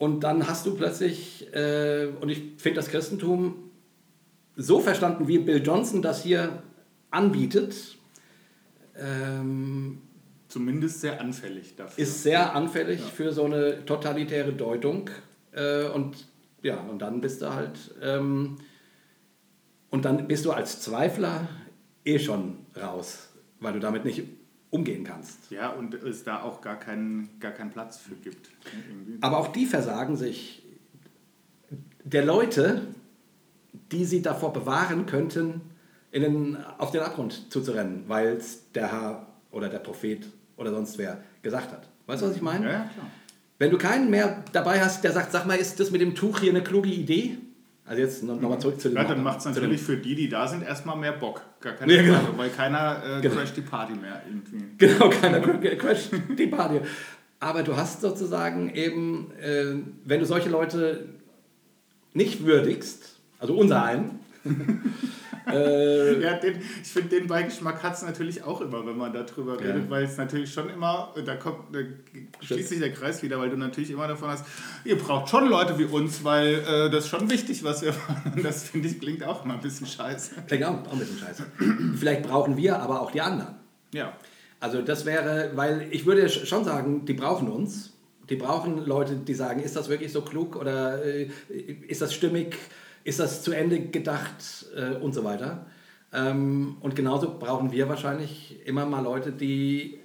Und 0.00 0.20
dann 0.24 0.48
hast 0.48 0.64
du 0.64 0.74
plötzlich, 0.74 1.46
äh, 1.54 2.06
und 2.22 2.30
ich 2.30 2.42
finde 2.56 2.76
das 2.76 2.88
Christentum 2.88 3.70
so 4.56 4.80
verstanden, 4.80 5.28
wie 5.28 5.38
Bill 5.38 5.62
Johnson 5.64 6.00
das 6.00 6.22
hier 6.22 6.62
anbietet, 7.10 7.96
ähm, 8.98 10.00
Zumindest 10.48 11.02
sehr 11.02 11.20
anfällig 11.20 11.76
dafür. 11.76 12.02
ist 12.02 12.22
sehr 12.22 12.56
anfällig 12.56 12.98
Ja. 13.00 13.06
für 13.06 13.32
so 13.32 13.44
eine 13.44 13.84
totalitäre 13.84 14.52
Deutung. 14.54 15.10
Äh, 15.52 15.84
und 15.90 16.26
ja, 16.62 16.78
und 16.80 17.00
dann 17.00 17.20
bist 17.20 17.42
du 17.42 17.52
halt, 17.54 17.78
ähm, 18.02 18.56
und 19.90 20.04
dann 20.06 20.26
bist 20.28 20.46
du 20.46 20.50
als 20.52 20.80
Zweifler 20.80 21.46
eh 22.06 22.18
schon 22.18 22.56
raus, 22.74 23.28
weil 23.60 23.74
du 23.74 23.80
damit 23.80 24.04
nicht 24.06 24.22
umgehen 24.70 25.04
kannst. 25.04 25.50
ja, 25.50 25.70
und 25.70 25.94
es 25.94 26.22
da 26.22 26.42
auch 26.42 26.60
gar 26.60 26.78
keinen 26.78 27.28
gar 27.40 27.52
keinen 27.52 27.70
Platz 27.70 27.98
für 27.98 28.14
gibt. 28.14 28.50
Aber 29.20 29.38
auch 29.38 29.48
die 29.48 29.66
versagen 29.66 30.16
sich 30.16 30.62
der 32.04 32.24
Leute, 32.24 32.82
die 33.92 34.04
sie 34.04 34.22
davor 34.22 34.52
bewahren 34.52 35.06
könnten, 35.06 35.60
in 36.12 36.22
den, 36.22 36.56
auf 36.78 36.90
den 36.90 37.02
Abgrund 37.02 37.52
zuzurennen, 37.52 38.04
weil 38.06 38.36
es 38.36 38.70
der 38.72 38.90
Herr 38.92 39.26
oder 39.50 39.68
der 39.68 39.78
Prophet 39.78 40.26
oder 40.56 40.70
sonst 40.70 40.98
wer 40.98 41.22
gesagt 41.42 41.72
hat. 41.72 41.88
Weißt 42.06 42.22
du, 42.22 42.26
was 42.26 42.36
ich 42.36 42.42
meine? 42.42 42.66
Ja, 42.66 42.90
klar. 42.92 43.10
Wenn 43.58 43.70
du 43.70 43.78
keinen 43.78 44.10
mehr 44.10 44.42
dabei 44.52 44.80
hast, 44.80 45.04
der 45.04 45.12
sagt, 45.12 45.32
sag 45.32 45.46
mal, 45.46 45.56
ist 45.56 45.78
das 45.78 45.90
mit 45.90 46.00
dem 46.00 46.14
Tuch 46.14 46.40
hier 46.40 46.50
eine 46.50 46.62
kluge 46.62 46.88
Idee? 46.88 47.38
Also 47.86 48.02
jetzt 48.02 48.22
noch, 48.22 48.40
noch 48.40 48.48
mal 48.50 48.58
zurück 48.60 48.80
zu 48.80 48.88
dem... 48.88 48.96
Ja, 48.96 49.04
dann 49.04 49.22
macht 49.22 49.40
es 49.40 49.44
natürlich 49.46 49.80
für 49.82 49.96
die, 49.96 50.14
die 50.14 50.28
da 50.28 50.46
sind, 50.46 50.62
erstmal 50.62 50.96
mehr 50.96 51.12
Bock. 51.12 51.42
Gar 51.60 51.72
keine 51.72 51.92
Ja, 51.92 52.02
genau. 52.02 52.14
Frage, 52.20 52.38
weil 52.38 52.50
keiner 52.50 53.02
äh, 53.18 53.20
Genau. 53.20 53.34
crasht 53.34 53.56
die 53.56 53.62
Party 53.62 53.94
mehr 53.94 54.22
irgendwie. 54.28 54.64
Genau, 54.78 55.08
keiner 55.10 55.40
Crash 55.40 56.10
die 56.38 56.46
Party. 56.46 56.80
Aber 57.40 57.62
du 57.62 57.76
hast 57.76 58.00
sozusagen 58.02 58.70
eben, 58.74 59.32
äh, 59.40 59.74
wenn 60.04 60.20
du 60.20 60.26
solche 60.26 60.50
Leute 60.50 61.06
nicht 62.12 62.44
würdigst, 62.44 63.18
also 63.38 63.54
unser 63.56 63.82
einen, 63.82 64.20
äh, 65.52 66.20
Ja, 66.22 66.34
den, 66.34 66.60
ich 66.82 66.88
finde, 66.88 67.08
den 67.18 67.26
Beigeschmack 67.26 67.82
hat 67.82 67.94
es 67.94 68.02
natürlich 68.02 68.42
auch 68.42 68.60
immer, 68.60 68.84
wenn 68.86 68.96
man 68.96 69.12
darüber 69.12 69.54
Ja. 69.60 69.72
redet, 69.72 69.88
weil 69.90 70.04
es 70.04 70.16
natürlich 70.16 70.52
schon 70.52 70.68
immer, 70.70 71.14
da 71.24 71.36
kommt, 71.36 71.74
da 71.74 71.78
schließt 72.40 72.68
sich 72.68 72.78
der 72.80 72.92
Kreis 72.92 73.22
wieder, 73.22 73.38
weil 73.38 73.50
du 73.50 73.56
natürlich 73.56 73.90
immer 73.90 74.06
davon 74.08 74.28
hast, 74.30 74.44
ihr 74.84 74.96
braucht 74.98 75.28
schon 75.30 75.48
Leute 75.48 75.78
wie 75.78 75.84
uns, 75.84 76.22
weil 76.24 76.54
äh, 76.54 76.90
das 76.90 77.04
ist 77.04 77.10
schon 77.10 77.30
wichtig, 77.30 77.64
was 77.64 77.82
wir 77.82 77.92
machen. 78.08 78.40
Das 78.42 78.64
finde 78.64 78.88
ich 78.88 78.98
klingt 79.00 79.24
auch 79.24 79.44
immer 79.44 79.54
ein 79.54 79.60
bisschen 79.60 79.86
scheiße. 79.86 80.34
klingt 80.46 80.64
auch, 80.64 80.86
auch 80.86 80.92
ein 80.92 80.98
bisschen 80.98 81.18
scheiße. 81.18 81.44
Vielleicht 81.98 82.22
brauchen 82.22 82.56
wir 82.56 82.78
aber 82.80 83.00
auch 83.00 83.10
die 83.10 83.20
anderen. 83.20 83.54
Ja. 83.92 84.12
Also 84.60 84.82
das 84.82 85.06
wäre, 85.06 85.52
weil 85.54 85.86
ich 85.90 86.04
würde 86.04 86.26
sch- 86.26 86.44
schon 86.44 86.64
sagen, 86.64 87.04
die 87.06 87.14
brauchen 87.14 87.48
uns. 87.48 87.94
Die 88.28 88.36
brauchen 88.36 88.84
Leute, 88.86 89.16
die 89.16 89.34
sagen, 89.34 89.60
ist 89.60 89.74
das 89.74 89.88
wirklich 89.88 90.12
so 90.12 90.20
klug 90.22 90.54
oder 90.54 91.04
äh, 91.04 91.28
ist 91.88 92.00
das 92.00 92.14
stimmig, 92.14 92.56
ist 93.04 93.18
das 93.20 93.42
zu 93.42 93.52
Ende 93.52 93.80
gedacht 93.80 94.66
äh, 94.76 94.94
und 94.96 95.12
so 95.14 95.24
weiter. 95.24 95.66
Ähm, 96.12 96.76
und 96.80 96.96
genauso 96.96 97.38
brauchen 97.38 97.70
wir 97.72 97.88
wahrscheinlich 97.88 98.56
immer 98.66 98.84
mal 98.86 99.00
Leute, 99.02 99.30
die, 99.32 100.00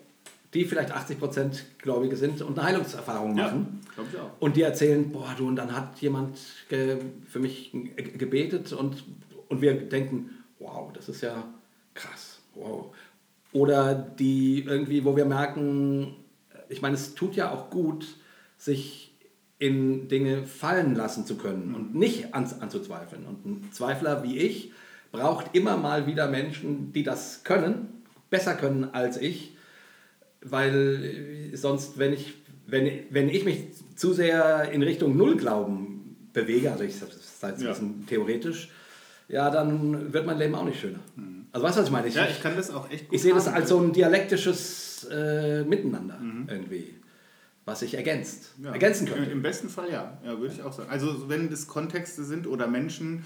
die 0.53 0.65
vielleicht 0.65 0.93
80% 0.95 1.61
Gläubige 1.79 2.15
sind 2.15 2.41
und 2.41 2.57
eine 2.59 2.67
Heilungserfahrung 2.69 3.35
Ja, 3.37 3.45
machen. 3.45 3.81
glaube 3.95 4.09
ich 4.13 4.19
auch. 4.19 4.29
Und 4.39 4.55
die 4.55 4.61
erzählen, 4.61 5.11
boah, 5.11 5.33
du, 5.37 5.47
und 5.47 5.55
dann 5.55 5.75
hat 5.75 5.99
jemand 6.01 6.37
ge 6.69 6.97
für 7.27 7.39
mich 7.39 7.71
ge- 7.71 8.17
gebetet 8.17 8.71
und, 8.73 9.03
und 9.49 9.61
wir 9.61 9.73
denken, 9.73 10.29
wow, 10.59 10.91
das 10.93 11.09
ist 11.09 11.21
ja 11.21 11.43
krass, 11.95 12.39
wow. 12.53 12.93
Oder 13.51 13.93
die 13.95 14.63
irgendwie, 14.67 15.03
wo 15.05 15.15
wir 15.15 15.25
merken, 15.25 16.13
ich 16.69 16.81
meine, 16.81 16.95
es 16.95 17.15
tut 17.15 17.35
ja 17.35 17.51
auch 17.51 17.69
gut, 17.69 18.05
sich 18.57 19.04
in 19.57 20.07
Dinge 20.09 20.43
fallen 20.45 20.95
lassen 20.95 21.25
zu 21.25 21.37
können 21.37 21.73
und 21.75 21.95
nicht 21.95 22.33
an, 22.33 22.45
anzuzweifeln. 22.59 23.25
Und 23.25 23.45
ein 23.45 23.69
Zweifler 23.71 24.23
wie 24.23 24.37
ich 24.37 24.71
braucht 25.11 25.55
immer 25.55 25.77
mal 25.77 26.07
wieder 26.07 26.27
Menschen, 26.27 26.91
die 26.91 27.03
das 27.03 27.43
können, 27.43 28.03
besser 28.29 28.53
können 28.55 28.83
als 28.93 29.17
ich, 29.17 29.55
weil 30.41 31.51
äh, 31.53 31.55
sonst, 31.55 31.97
wenn 31.97 32.13
ich, 32.13 32.33
wenn, 32.67 32.89
wenn 33.09 33.29
ich 33.29 33.45
mich 33.45 33.59
zu 33.95 34.13
sehr 34.13 34.71
in 34.71 34.83
Richtung 34.83 35.15
Nullglauben 35.15 36.17
bewege, 36.33 36.71
also 36.71 36.83
ich 36.83 36.95
sage 36.97 37.13
es 37.13 37.39
jetzt 37.41 37.43
ein 37.43 37.61
Ja. 37.63 37.69
bisschen 37.69 38.05
theoretisch, 38.07 38.69
ja, 39.27 39.49
dann 39.49 40.11
wird 40.13 40.25
mein 40.25 40.37
Leben 40.37 40.53
auch 40.53 40.65
nicht 40.65 40.79
schöner. 40.79 40.99
Also 41.51 41.65
weißt 41.65 41.77
du, 41.77 41.81
was 41.81 41.87
ich 41.87 41.93
meine? 41.93 42.07
Ich, 42.07 42.15
Ja, 42.15 42.27
ich 42.27 42.41
kann 42.41 42.55
das 42.55 42.69
auch 42.71 42.91
echt 42.91 43.07
gut 43.07 43.15
ich 43.15 43.21
sehe 43.21 43.33
das 43.33 43.47
als 43.47 43.69
so 43.69 43.79
ein 43.79 43.93
dialektisches 43.93 45.07
äh, 45.09 45.63
Miteinander 45.63 46.19
irgendwie, 46.47 46.93
was 47.65 47.79
sich 47.79 47.95
ergänzt, 47.95 48.53
Ja, 48.61 48.71
ergänzen 48.71 49.07
könnte. 49.07 49.29
Im 49.29 49.41
besten 49.41 49.69
Fall 49.69 49.91
ja, 49.91 50.17
ja 50.23 50.39
würde 50.39 50.53
ich 50.53 50.61
auch 50.61 50.71
sagen. 50.71 50.89
Also 50.89 51.29
wenn 51.29 51.49
das 51.49 51.67
Kontexte 51.67 52.23
sind 52.23 52.45
oder 52.45 52.67
Menschen, 52.67 53.25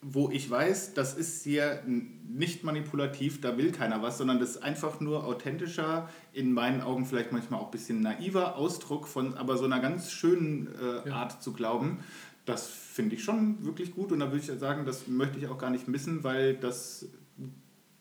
wo 0.00 0.30
ich 0.30 0.50
weiß, 0.50 0.94
das 0.94 1.14
ist 1.14 1.44
hier 1.44 1.82
nicht 1.86 2.64
manipulativ, 2.64 3.40
da 3.40 3.56
will 3.56 3.72
keiner 3.72 4.02
was, 4.02 4.18
sondern 4.18 4.38
das 4.38 4.50
ist 4.50 4.62
einfach 4.62 5.00
nur 5.00 5.24
authentischer, 5.24 6.08
in 6.32 6.52
meinen 6.52 6.80
Augen 6.80 7.06
vielleicht 7.06 7.32
manchmal 7.32 7.60
auch 7.60 7.66
ein 7.66 7.70
bisschen 7.70 8.00
naiver 8.00 8.56
Ausdruck 8.56 9.06
von 9.06 9.34
aber 9.34 9.56
so 9.56 9.64
einer 9.64 9.80
ganz 9.80 10.10
schönen 10.10 10.68
äh, 11.06 11.10
Art 11.10 11.42
zu 11.42 11.52
glauben. 11.52 12.00
Das 12.46 12.66
finde 12.66 13.16
ich 13.16 13.24
schon 13.24 13.64
wirklich 13.64 13.94
gut 13.94 14.12
und 14.12 14.20
da 14.20 14.26
würde 14.30 14.38
ich 14.38 14.58
sagen, 14.58 14.84
das 14.84 15.08
möchte 15.08 15.38
ich 15.38 15.48
auch 15.48 15.58
gar 15.58 15.70
nicht 15.70 15.88
missen, 15.88 16.22
weil 16.24 16.54
das 16.54 17.06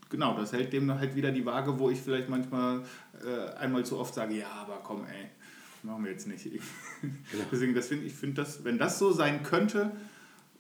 genau, 0.10 0.35
das 0.38 0.53
hält 0.53 0.72
dem 0.73 0.93
halt 0.93 1.15
wieder 1.15 1.31
die 1.31 1.45
Waage, 1.45 1.80
wo 1.80 1.89
ich 1.89 1.99
vielleicht 1.99 2.30
manchmal 2.30 2.84
äh, 3.26 3.53
einmal 3.55 3.84
zu 3.84 3.97
oft 3.97 4.14
sage, 4.14 4.35
ja, 4.35 4.49
aber 4.61 4.81
komm, 4.84 5.05
ey, 5.05 5.30
machen 5.84 6.03
wir 6.03 6.11
jetzt 6.11 6.27
nicht. 6.27 6.47
Deswegen, 7.51 7.73
das 7.73 7.88
find, 7.88 8.03
ich 8.03 8.14
finde 8.14 8.41
das, 8.41 8.64
wenn 8.64 8.77
das 8.77 8.99
so 8.99 9.11
sein 9.11 9.43
könnte, 9.43 9.91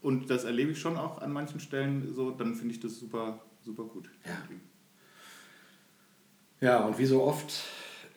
und 0.01 0.29
das 0.29 0.43
erlebe 0.43 0.71
ich 0.71 0.79
schon 0.79 0.97
auch 0.97 1.21
an 1.21 1.31
manchen 1.31 1.61
Stellen 1.61 2.13
so, 2.13 2.31
dann 2.31 2.55
finde 2.55 2.73
ich 2.73 2.81
das 2.81 2.99
super, 2.99 3.39
super 3.63 3.85
gut. 3.85 4.09
Ja. 4.25 4.37
Ja, 6.59 6.85
und 6.85 6.97
wie 6.97 7.05
so 7.05 7.23
oft 7.23 7.63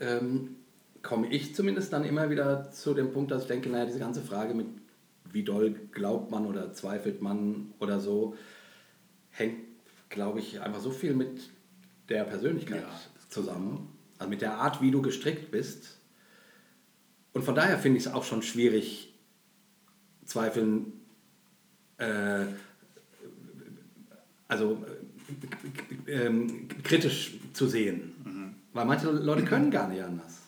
ähm, 0.00 0.56
komme 1.02 1.28
ich 1.28 1.54
zumindest 1.54 1.92
dann 1.92 2.04
immer 2.04 2.28
wieder 2.30 2.70
zu 2.72 2.94
dem 2.94 3.12
Punkt, 3.12 3.30
dass 3.30 3.42
ich 3.42 3.48
denke, 3.48 3.68
naja, 3.68 3.86
diese 3.86 3.98
ganze 3.98 4.20
Frage 4.22 4.54
mit 4.54 4.66
wie 5.32 5.44
doll 5.44 5.74
glaubt 5.92 6.30
man 6.30 6.46
oder 6.46 6.72
zweifelt 6.72 7.22
man 7.22 7.72
oder 7.78 8.00
so, 8.00 8.36
hängt, 9.30 9.58
glaube 10.08 10.40
ich, 10.40 10.60
einfach 10.60 10.80
so 10.80 10.90
viel 10.90 11.14
mit 11.14 11.50
der 12.08 12.24
Persönlichkeit 12.24 12.82
Ja, 12.82 13.00
zusammen. 13.28 13.88
Also 14.18 14.30
mit 14.30 14.40
der 14.40 14.54
Art, 14.54 14.80
wie 14.80 14.90
du 14.90 15.02
gestrickt 15.02 15.50
bist. 15.50 15.98
Und 17.36 17.42
von 17.42 17.54
daher 17.54 17.78
finde 17.78 17.98
ich 17.98 18.06
es 18.06 18.12
auch 18.14 18.24
schon 18.24 18.40
schwierig, 18.40 19.12
Zweifeln, 20.24 20.90
äh, 21.98 22.46
also 24.48 24.82
äh, 26.06 26.12
ähm, 26.12 26.66
kritisch 26.82 27.34
zu 27.52 27.66
sehen. 27.66 28.56
Weil 28.72 28.86
manche 28.86 29.10
Leute 29.10 29.44
können 29.44 29.70
gar 29.70 29.86
nicht 29.86 30.02
anders. 30.02 30.38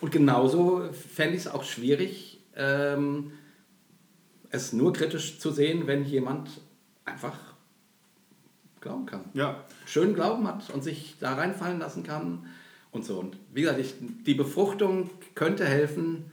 Und 0.00 0.10
genauso 0.10 0.90
fände 0.92 1.36
ich 1.36 1.42
es 1.42 1.46
auch 1.46 1.62
schwierig, 1.62 2.40
ähm, 2.56 3.30
es 4.50 4.72
nur 4.72 4.92
kritisch 4.92 5.38
zu 5.38 5.52
sehen, 5.52 5.86
wenn 5.86 6.04
jemand 6.04 6.50
einfach 7.04 7.38
glauben 8.80 9.06
kann. 9.06 9.20
Ja, 9.34 9.62
Schön 9.86 10.16
Glauben 10.16 10.48
hat 10.48 10.68
und 10.70 10.82
sich 10.82 11.14
da 11.20 11.34
reinfallen 11.34 11.78
lassen 11.78 12.02
kann 12.02 12.48
und 12.98 13.04
so. 13.04 13.18
Und 13.18 13.36
wie 13.54 13.62
gesagt, 13.62 13.78
ich, 13.78 13.94
die 14.26 14.34
Befruchtung 14.34 15.10
könnte 15.34 15.64
helfen, 15.64 16.30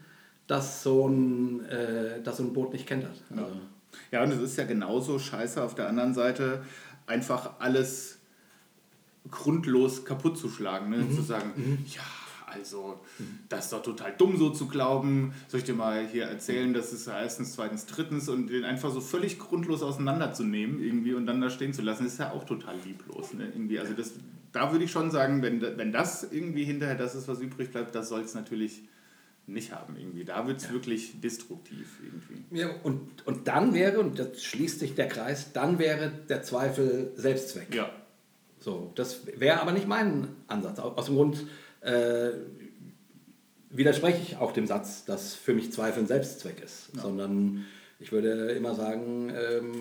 dass 0.47 0.83
so 0.83 1.07
ein, 1.07 1.65
äh, 1.65 2.21
dass 2.23 2.37
so 2.37 2.43
ein 2.43 2.53
Boot 2.53 2.73
nicht 2.73 2.87
kentert. 2.87 3.23
Also, 3.29 3.43
Ja, 4.11 4.23
und 4.23 4.31
es 4.31 4.39
ist 4.39 4.57
ja 4.57 4.65
genauso 4.65 5.19
scheiße 5.19 5.63
auf 5.63 5.75
der 5.75 5.87
anderen 5.87 6.13
Seite, 6.13 6.63
einfach 7.07 7.59
alles 7.59 8.19
grundlos 9.29 10.05
kaputt 10.05 10.37
zu 10.37 10.49
schlagen. 10.49 10.89
Ne? 10.89 11.09
Zu 11.15 11.21
sagen, 11.21 11.85
ja, 11.87 12.03
also, 12.45 12.99
das 13.49 13.65
ist 13.65 13.73
doch 13.73 13.83
total 13.83 14.13
dumm, 14.17 14.37
so 14.37 14.49
zu 14.49 14.67
glauben. 14.67 15.33
Soll 15.47 15.59
ich 15.59 15.65
dir 15.65 15.73
mal 15.73 16.07
hier 16.07 16.25
erzählen, 16.25 16.73
das 16.73 16.93
ist 16.93 17.07
erstens, 17.07 17.53
zweitens, 17.53 17.85
drittens 17.85 18.29
und 18.29 18.47
den 18.47 18.63
einfach 18.63 18.91
so 18.91 19.01
völlig 19.01 19.39
grundlos 19.39 19.81
auseinanderzunehmen 19.83 20.81
irgendwie 20.81 21.13
und 21.13 21.25
dann 21.25 21.41
da 21.41 21.49
stehen 21.49 21.73
zu 21.73 21.81
lassen, 21.81 22.05
ist 22.05 22.19
ja 22.19 22.31
auch 22.31 22.43
total 22.43 22.75
lieblos. 22.85 23.33
Ne? 23.33 23.45
Irgendwie, 23.45 23.79
also 23.79 23.93
das, 23.93 24.13
da 24.55 24.71
würde 24.71 24.85
ich 24.85 24.91
schon 24.91 25.11
sagen, 25.11 25.41
wenn, 25.41 25.61
wenn 25.61 25.91
das 25.91 26.23
irgendwie 26.31 26.63
hinterher 26.63 26.95
das 26.95 27.13
ist, 27.15 27.27
was 27.27 27.39
übrig 27.39 27.71
bleibt, 27.71 27.93
das 27.95 28.09
soll 28.09 28.21
es 28.21 28.33
natürlich 28.33 28.81
nicht 29.47 29.71
haben 29.73 29.95
irgendwie. 29.97 30.23
Da 30.25 30.47
wird 30.47 30.59
es 30.61 30.71
wirklich 30.71 31.19
destruktiv 31.21 31.99
irgendwie. 32.03 32.57
ja, 32.59 32.69
und, 32.83 33.25
und 33.27 33.47
dann 33.47 33.73
wäre, 33.75 33.99
und 33.99 34.17
das 34.17 34.43
schließt 34.43 34.79
sich 34.79 34.95
der 34.95 35.07
Kreis, 35.07 35.51
dann 35.53 35.77
wäre 35.77 36.11
der 36.29 36.41
Zweifel 36.41 37.11
Selbstzweck. 37.15 37.73
Ja, 37.75 37.91
So, 38.59 38.91
das 38.95 39.21
wäre 39.37 39.61
aber 39.61 39.71
nicht 39.71 39.87
mein 39.87 40.29
Ansatz. 40.47 40.79
Au- 40.79 40.93
Aus 40.95 41.05
dem 41.05 41.15
Grund 41.15 41.45
äh, 41.81 42.31
widerspreche 43.69 44.19
ich 44.21 44.37
auch 44.37 44.51
dem 44.51 44.65
Satz, 44.65 45.05
dass 45.05 45.35
für 45.35 45.53
mich 45.53 45.71
Zweifel 45.71 46.03
ein 46.03 46.07
Selbstzweck 46.07 46.61
ist, 46.63 46.89
sondern 46.99 47.65
ich 47.99 48.11
würde 48.11 48.51
immer 48.53 48.73
sagen, 48.73 49.29
ähm, 49.29 49.73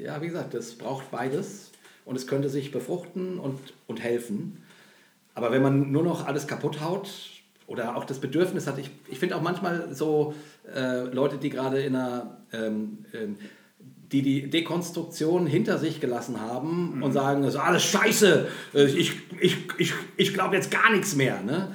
ja, 0.00 0.22
wie 0.22 0.26
gesagt, 0.28 0.54
das 0.54 0.74
braucht 0.74 1.10
beides 1.10 1.71
und 2.04 2.16
es 2.16 2.26
könnte 2.26 2.48
sich 2.48 2.72
befruchten 2.72 3.38
und, 3.38 3.58
und 3.86 4.02
helfen. 4.02 4.62
Aber 5.34 5.50
wenn 5.52 5.62
man 5.62 5.90
nur 5.92 6.02
noch 6.02 6.26
alles 6.26 6.46
kaputt 6.46 6.80
haut 6.80 7.08
oder 7.66 7.96
auch 7.96 8.04
das 8.04 8.18
Bedürfnis 8.18 8.66
hat, 8.66 8.78
ich, 8.78 8.90
ich 9.08 9.18
finde 9.18 9.36
auch 9.36 9.40
manchmal 9.42 9.94
so 9.94 10.34
äh, 10.74 11.04
Leute, 11.04 11.38
die 11.38 11.48
gerade 11.50 11.80
in 11.82 11.96
einer, 11.96 12.38
ähm, 12.52 12.98
ähm, 13.14 13.36
die 14.12 14.20
die 14.20 14.50
Dekonstruktion 14.50 15.46
hinter 15.46 15.78
sich 15.78 16.00
gelassen 16.00 16.38
haben 16.40 16.96
Mhm. 16.96 17.02
und 17.02 17.12
sagen, 17.12 17.42
das 17.42 17.54
ist 17.54 17.60
alles 17.60 17.82
scheiße, 17.84 18.46
äh, 18.74 18.84
ich, 18.84 19.14
ich, 19.40 19.56
ich, 19.78 19.94
ich 20.18 20.34
glaube 20.34 20.54
jetzt 20.56 20.70
gar 20.70 20.90
nichts 20.92 21.16
mehr. 21.16 21.40
Ne? 21.42 21.68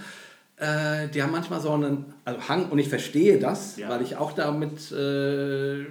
Äh, 0.58 1.08
die 1.10 1.24
haben 1.24 1.32
manchmal 1.32 1.62
so 1.62 1.72
einen 1.72 2.06
also 2.26 2.48
Hang, 2.48 2.70
und 2.70 2.78
ich 2.78 2.90
verstehe 2.90 3.40
das, 3.40 3.78
Ja. 3.78 3.90
weil 3.90 4.04
ich 4.04 4.18
auch 4.18 4.34
damit 4.34 4.92
äh, 4.92 5.86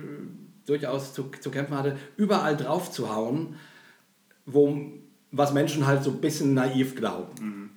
durchaus 0.66 1.14
zu, 1.14 1.30
zu 1.40 1.50
kämpfen 1.50 1.76
hatte, 1.76 1.96
überall 2.16 2.56
drauf 2.56 2.90
zu 2.92 3.12
hauen, 3.14 3.56
wo, 4.46 4.80
was 5.32 5.52
Menschen 5.52 5.86
halt 5.86 6.04
so 6.04 6.10
ein 6.10 6.20
bisschen 6.20 6.54
naiv 6.54 6.94
glauben. 6.94 7.32
Mhm. 7.40 7.70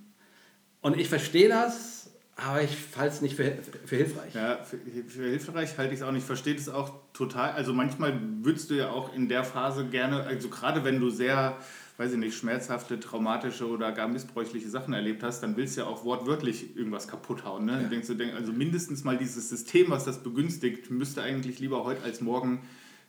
Und 0.82 0.98
ich 0.98 1.10
verstehe 1.10 1.50
das, 1.50 2.12
aber 2.36 2.62
ich 2.62 2.78
halte 2.96 3.16
es 3.16 3.22
nicht 3.22 3.36
für, 3.36 3.58
für 3.86 3.96
hilfreich. 3.98 4.34
Ja, 4.34 4.64
für, 4.64 4.78
für 4.78 5.24
hilfreich 5.24 5.78
halte 5.78 5.94
ich 5.94 6.00
es 6.00 6.06
auch 6.06 6.12
nicht. 6.12 6.22
Ich 6.22 6.28
verstehe 6.28 6.56
das 6.56 6.70
auch 6.70 6.94
total. 7.12 7.52
Also 7.52 7.74
manchmal 7.74 8.18
würdest 8.42 8.70
du 8.70 8.76
ja 8.76 8.92
auch 8.92 9.14
in 9.14 9.28
der 9.28 9.44
Phase 9.44 9.88
gerne, 9.88 10.24
also 10.24 10.48
gerade 10.48 10.86
wenn 10.86 11.02
du 11.02 11.10
sehr, 11.10 11.58
weiß 11.98 12.14
ich 12.14 12.18
nicht, 12.18 12.38
schmerzhafte, 12.38 13.00
traumatische 13.00 13.68
oder 13.68 13.92
gar 13.92 14.08
missbräuchliche 14.08 14.70
Sachen 14.70 14.94
erlebt 14.94 15.22
hast, 15.22 15.42
dann 15.42 15.58
willst 15.58 15.76
du 15.76 15.82
ja 15.82 15.88
auch 15.88 16.06
wortwörtlich 16.06 16.78
irgendwas 16.78 17.10
kaputt 17.10 17.44
hauen. 17.44 17.66
Ne? 17.66 17.74
Dann 17.74 17.90
denkst 17.90 18.08
du, 18.08 18.14
denk, 18.14 18.34
also 18.36 18.54
mindestens 18.54 19.04
mal 19.04 19.18
dieses 19.18 19.50
System, 19.50 19.90
was 19.90 20.06
das 20.06 20.24
begünstigt, 20.24 20.90
müsste 20.92 21.22
eigentlich 21.22 21.60
lieber 21.60 21.84
heute 21.84 22.04
als 22.04 22.22
morgen 22.22 22.62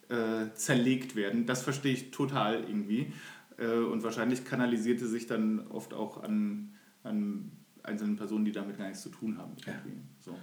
äh, 0.09 0.53
zerlegt 0.55 1.15
werden. 1.15 1.47
Das 1.47 1.63
verstehe 1.63 1.93
ich 1.93 2.11
total 2.11 2.65
irgendwie. 2.65 3.13
Äh, 3.61 3.67
und 3.67 4.03
wahrscheinlich 4.03 4.45
kanalisierte 4.45 5.07
sich 5.07 5.27
dann 5.27 5.67
oft 5.69 5.95
auch 5.95 6.23
an, 6.23 6.75
an 7.03 7.53
einzelnen 7.83 8.17
Personen, 8.17 8.45
die 8.45 8.53
damit 8.53 8.79
gar 8.79 8.87
nichts 8.87 9.03
zu 9.03 9.11
tun 9.11 9.39
haben. 9.39 9.53
Ja. 9.67 9.75
So. 10.19 10.35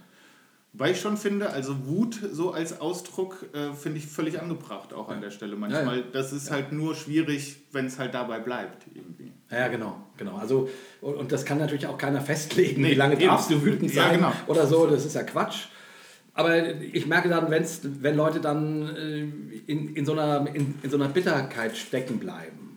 Weil 0.74 0.92
ich 0.92 1.00
schon 1.00 1.16
finde, 1.16 1.50
also 1.50 1.86
Wut 1.86 2.20
so 2.30 2.52
als 2.52 2.80
Ausdruck 2.80 3.46
äh, 3.54 3.72
finde 3.72 3.98
ich 3.98 4.06
völlig 4.06 4.40
angebracht 4.40 4.92
auch 4.92 5.08
an 5.08 5.20
der 5.20 5.30
Stelle 5.30 5.56
manchmal. 5.56 5.98
Ja, 5.98 6.02
ja. 6.04 6.08
Das 6.12 6.32
ist 6.32 6.50
halt 6.50 6.72
nur 6.72 6.94
schwierig, 6.94 7.56
wenn 7.72 7.86
es 7.86 7.98
halt 7.98 8.14
dabei 8.14 8.38
bleibt 8.38 8.86
irgendwie. 8.94 9.32
Ja, 9.50 9.68
genau, 9.68 9.96
genau. 10.18 10.36
Also, 10.36 10.68
und, 11.00 11.14
und 11.14 11.32
das 11.32 11.44
kann 11.46 11.58
natürlich 11.58 11.86
auch 11.86 11.96
keiner 11.96 12.20
festlegen, 12.20 12.82
Nee, 12.82 12.90
wie 12.90 12.94
lange 12.94 13.14
eben. 13.14 13.26
darfst 13.26 13.50
du 13.50 13.64
wütend 13.64 13.92
Ja, 13.94 14.04
sein 14.04 14.16
genau. 14.16 14.32
oder 14.46 14.66
so, 14.66 14.86
das 14.86 15.06
ist 15.06 15.14
ja 15.14 15.22
Quatsch. 15.22 15.68
Aber 16.34 16.80
ich 16.80 17.06
merke 17.06 17.28
dann, 17.28 17.50
wenn's, 17.50 17.80
wenn 17.82 18.14
Leute 18.14 18.40
dann 18.40 18.94
äh, 18.94 19.20
in, 19.66 19.96
in, 19.96 20.04
so 20.06 20.12
einer, 20.12 20.46
in, 20.54 20.74
in 20.82 20.90
so 20.90 20.96
einer 20.96 21.08
Bitterkeit 21.08 21.76
stecken 21.76 22.18
bleiben, 22.18 22.67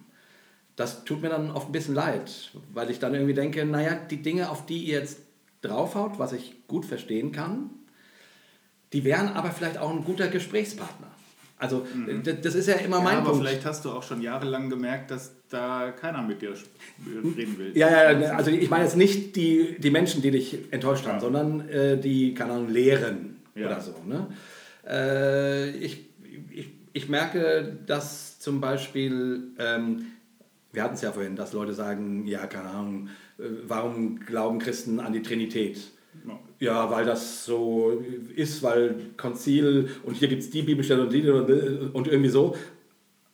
das 0.81 1.03
tut 1.05 1.21
mir 1.21 1.29
dann 1.29 1.51
oft 1.51 1.69
ein 1.69 1.71
bisschen 1.71 1.95
leid, 1.95 2.51
weil 2.73 2.89
ich 2.89 2.99
dann 2.99 3.13
irgendwie 3.13 3.33
denke, 3.33 3.65
naja, 3.65 3.93
die 4.09 4.21
Dinge, 4.21 4.49
auf 4.49 4.65
die 4.65 4.83
ihr 4.85 4.99
jetzt 4.99 5.19
draufhaut, 5.61 6.17
was 6.19 6.33
ich 6.33 6.55
gut 6.67 6.85
verstehen 6.85 7.31
kann, 7.31 7.69
die 8.93 9.03
wären 9.03 9.29
aber 9.29 9.51
vielleicht 9.51 9.77
auch 9.77 9.91
ein 9.91 10.03
guter 10.03 10.27
Gesprächspartner. 10.27 11.07
Also 11.57 11.85
d- 12.25 12.37
das 12.41 12.55
ist 12.55 12.67
ja 12.67 12.73
immer 12.75 12.97
Ja, 12.97 13.03
mein 13.03 13.17
aber 13.17 13.29
Punkt. 13.29 13.45
vielleicht 13.45 13.65
hast 13.65 13.85
du 13.85 13.91
auch 13.91 14.01
schon 14.01 14.19
jahrelang 14.21 14.69
gemerkt, 14.71 15.11
dass 15.11 15.31
da 15.49 15.91
keiner 15.91 16.23
mit 16.23 16.41
dir 16.41 16.53
reden 17.05 17.57
will. 17.59 17.71
Ja, 17.77 18.11
ja, 18.11 18.31
also 18.35 18.49
ich 18.49 18.69
meine 18.71 18.83
jetzt 18.85 18.97
nicht 18.97 19.35
die, 19.35 19.75
die 19.79 19.91
Menschen, 19.91 20.23
die 20.23 20.31
dich 20.31 20.57
enttäuscht 20.71 21.05
haben, 21.05 21.15
Ja. 21.17 21.19
sondern 21.21 21.69
äh, 21.69 21.97
die, 21.99 22.33
keine 22.33 22.53
Ahnung, 22.53 22.69
Lehren 22.69 23.35
Ja. 23.53 23.67
oder 23.67 23.79
so. 23.79 23.93
Ne? 24.07 24.27
Äh, 24.89 25.69
ich, 25.77 26.05
ich, 26.51 26.69
ich 26.93 27.09
merke, 27.09 27.77
dass 27.85 28.39
zum 28.39 28.59
Beispiel, 28.59 29.49
ähm, 29.59 30.07
wir 30.73 30.83
hatten 30.83 30.95
es 30.95 31.01
ja 31.01 31.11
vorhin, 31.11 31.35
dass 31.35 31.53
Leute 31.53 31.73
sagen, 31.73 32.25
ja, 32.25 32.45
keine 32.47 32.69
Ahnung, 32.69 33.09
äh, 33.37 33.43
warum 33.67 34.19
glauben 34.19 34.59
Christen 34.59 34.99
an 34.99 35.13
die 35.13 35.21
Trinität? 35.21 35.77
Ja. 36.27 36.39
Ja, 36.59 36.91
weil 36.91 37.05
das 37.05 37.45
so 37.45 38.03
ist, 38.35 38.61
weil 38.61 38.95
Konzil 39.17 39.89
und 40.03 40.13
hier 40.13 40.27
gibt 40.27 40.43
es 40.43 40.51
die 40.51 40.61
Bibelstelle 40.61 41.03
und 41.03 41.11
die 41.11 41.27
und, 41.27 42.07
irgendwie 42.07 42.29
so. 42.29 42.55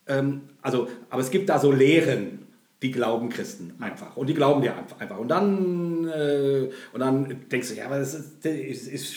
Ähm, 0.07 0.43
also, 0.61 0.87
aber 1.09 1.21
es 1.21 1.29
gibt 1.29 1.49
da 1.49 1.59
so 1.59 1.71
Lehren, 1.71 2.47
die 2.81 2.91
glauben 2.91 3.29
Christen 3.29 3.73
einfach. 3.79 4.15
Und 4.15 4.27
die 4.27 4.33
glauben 4.33 4.61
dir 4.61 4.75
einfach. 4.77 5.17
Und, 5.17 5.27
dann, 5.27 6.07
äh, 6.07 6.69
und 6.93 6.99
dann 6.99 7.49
denkst 7.51 7.69
du, 7.69 7.75
ja, 7.75 7.87
aber 7.87 7.99
das 7.99 8.13
ist, 8.13 8.45
das 8.45 8.53
ist 8.53 9.15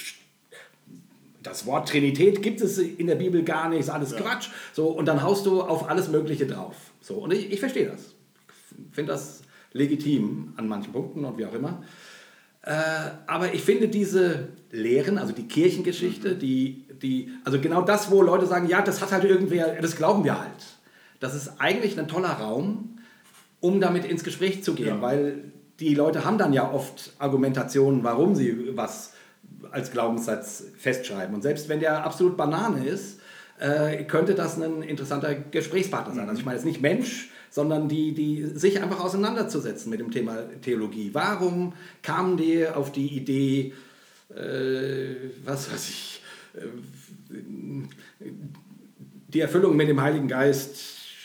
das 1.42 1.66
Wort 1.66 1.88
Trinität 1.88 2.42
gibt 2.42 2.60
es 2.60 2.78
in 2.78 3.06
der 3.06 3.14
Bibel 3.14 3.42
gar 3.42 3.68
nicht, 3.68 3.80
ist 3.80 3.90
alles 3.90 4.14
Quatsch. 4.14 4.48
So, 4.72 4.88
und 4.88 5.06
dann 5.06 5.22
haust 5.22 5.46
du 5.46 5.62
auf 5.62 5.88
alles 5.88 6.08
Mögliche 6.08 6.46
drauf. 6.46 6.74
So, 7.00 7.14
und 7.14 7.32
ich, 7.32 7.50
ich 7.52 7.60
verstehe 7.60 7.86
das. 7.88 8.14
Ich 8.88 8.94
finde 8.94 9.12
das 9.12 9.42
legitim 9.72 10.52
an 10.56 10.68
manchen 10.68 10.92
Punkten 10.92 11.24
und 11.24 11.38
wie 11.38 11.46
auch 11.46 11.54
immer. 11.54 11.82
Äh, 12.62 12.72
aber 13.26 13.54
ich 13.54 13.62
finde 13.62 13.88
diese 13.88 14.48
Lehren, 14.70 15.16
also 15.16 15.32
die 15.32 15.48
Kirchengeschichte, 15.48 16.34
die, 16.34 16.84
die, 17.00 17.30
also 17.44 17.58
genau 17.60 17.82
das, 17.82 18.10
wo 18.10 18.22
Leute 18.22 18.46
sagen, 18.46 18.68
ja, 18.68 18.82
das 18.82 19.00
hat 19.00 19.12
halt 19.12 19.24
irgendwer, 19.24 19.80
das 19.80 19.96
glauben 19.96 20.24
wir 20.24 20.38
halt. 20.38 20.50
Das 21.20 21.34
ist 21.34 21.52
eigentlich 21.58 21.98
ein 21.98 22.08
toller 22.08 22.30
Raum, 22.32 22.98
um 23.60 23.80
damit 23.80 24.04
ins 24.04 24.24
Gespräch 24.24 24.62
zu 24.62 24.74
gehen, 24.74 24.86
Ja. 24.88 25.02
weil 25.02 25.52
die 25.80 25.94
Leute 25.94 26.24
haben 26.24 26.36
dann 26.36 26.52
ja 26.52 26.70
oft 26.70 27.12
Argumentationen, 27.18 28.04
warum 28.04 28.34
sie 28.34 28.76
was 28.76 29.14
als 29.70 29.90
Glaubenssatz 29.90 30.64
festschreiben. 30.76 31.34
Und 31.34 31.42
selbst 31.42 31.68
wenn 31.68 31.80
der 31.80 32.04
absolut 32.04 32.36
Banane 32.36 32.84
ist, 32.86 33.19
äh, 33.60 34.04
könnte 34.04 34.34
das 34.34 34.60
ein 34.60 34.82
interessanter 34.82 35.34
Gesprächspartner 35.34 36.14
sein. 36.14 36.28
Also 36.28 36.40
ich 36.40 36.46
meine 36.46 36.56
jetzt 36.56 36.64
nicht 36.66 36.80
Mensch, 36.80 37.30
sondern 37.50 37.88
die, 37.88 38.12
die 38.14 38.44
sich 38.46 38.80
einfach 38.82 39.00
auseinanderzusetzen 39.00 39.90
mit 39.90 40.00
dem 40.00 40.10
Thema 40.10 40.38
Theologie. 40.62 41.10
Warum 41.12 41.74
kamen 42.02 42.36
die 42.36 42.66
auf 42.66 42.90
die 42.92 43.08
Idee, 43.08 43.74
äh, 44.34 45.14
was 45.44 45.70
weiß 45.72 45.88
ich, 45.90 46.22
äh, 46.54 47.34
die 49.28 49.40
Erfüllung 49.40 49.76
mit 49.76 49.88
dem 49.88 50.00
Heiligen 50.00 50.28
Geist 50.28 50.76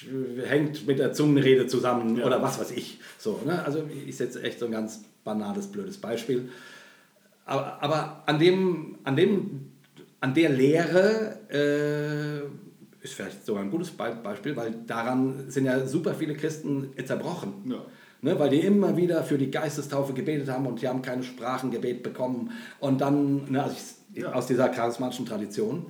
äh, 0.03 0.45
hängt 0.47 0.85
mit 0.85 0.99
der 0.99 1.13
Zungenrede 1.13 1.67
zusammen 1.67 2.17
Ja. 2.17 2.25
oder 2.25 2.41
was 2.41 2.59
weiß 2.59 2.71
ich. 2.71 2.99
So, 3.17 3.41
ne? 3.45 3.63
Also 3.63 3.83
ich 4.05 4.17
setze 4.17 4.43
echt 4.43 4.59
so 4.59 4.65
ein 4.65 4.71
ganz 4.71 5.03
banales, 5.23 5.67
blödes 5.67 5.97
Beispiel. 5.97 6.49
Aber, 7.45 7.81
aber 7.81 8.23
an, 8.25 8.39
dem, 8.39 8.97
an, 9.03 9.15
dem, 9.15 9.71
an 10.25 10.33
der 10.33 10.49
Lehre 10.49 11.37
äh, 11.51 13.03
ist 13.03 13.13
vielleicht 13.13 13.45
sogar 13.45 13.61
ein 13.61 13.69
gutes 13.69 13.91
Be 13.91 14.17
Beispiel, 14.23 14.55
weil 14.55 14.71
daran 14.87 15.51
sind 15.51 15.65
ja 15.65 15.85
super 15.85 16.15
viele 16.15 16.33
Christen 16.33 16.89
zerbrochen. 17.05 17.53
Ja. 17.65 17.85
Ne, 18.23 18.39
weil 18.39 18.49
die 18.49 18.61
immer 18.61 18.97
wieder 18.97 19.23
für 19.23 19.37
die 19.37 19.51
Geistestaufe 19.51 20.13
gebetet 20.13 20.49
haben 20.49 20.65
und 20.65 20.81
die 20.81 20.87
haben 20.87 21.03
kein 21.03 21.21
Sprachengebet 21.21 22.01
bekommen. 22.01 22.49
Und 22.79 23.01
dann, 23.01 23.51
ne, 23.51 23.61
also 23.61 23.75
ich, 23.75 24.23
Ja. 24.23 24.33
aus 24.33 24.47
dieser 24.47 24.69
charismatischen 24.69 25.27
Tradition. 25.27 25.87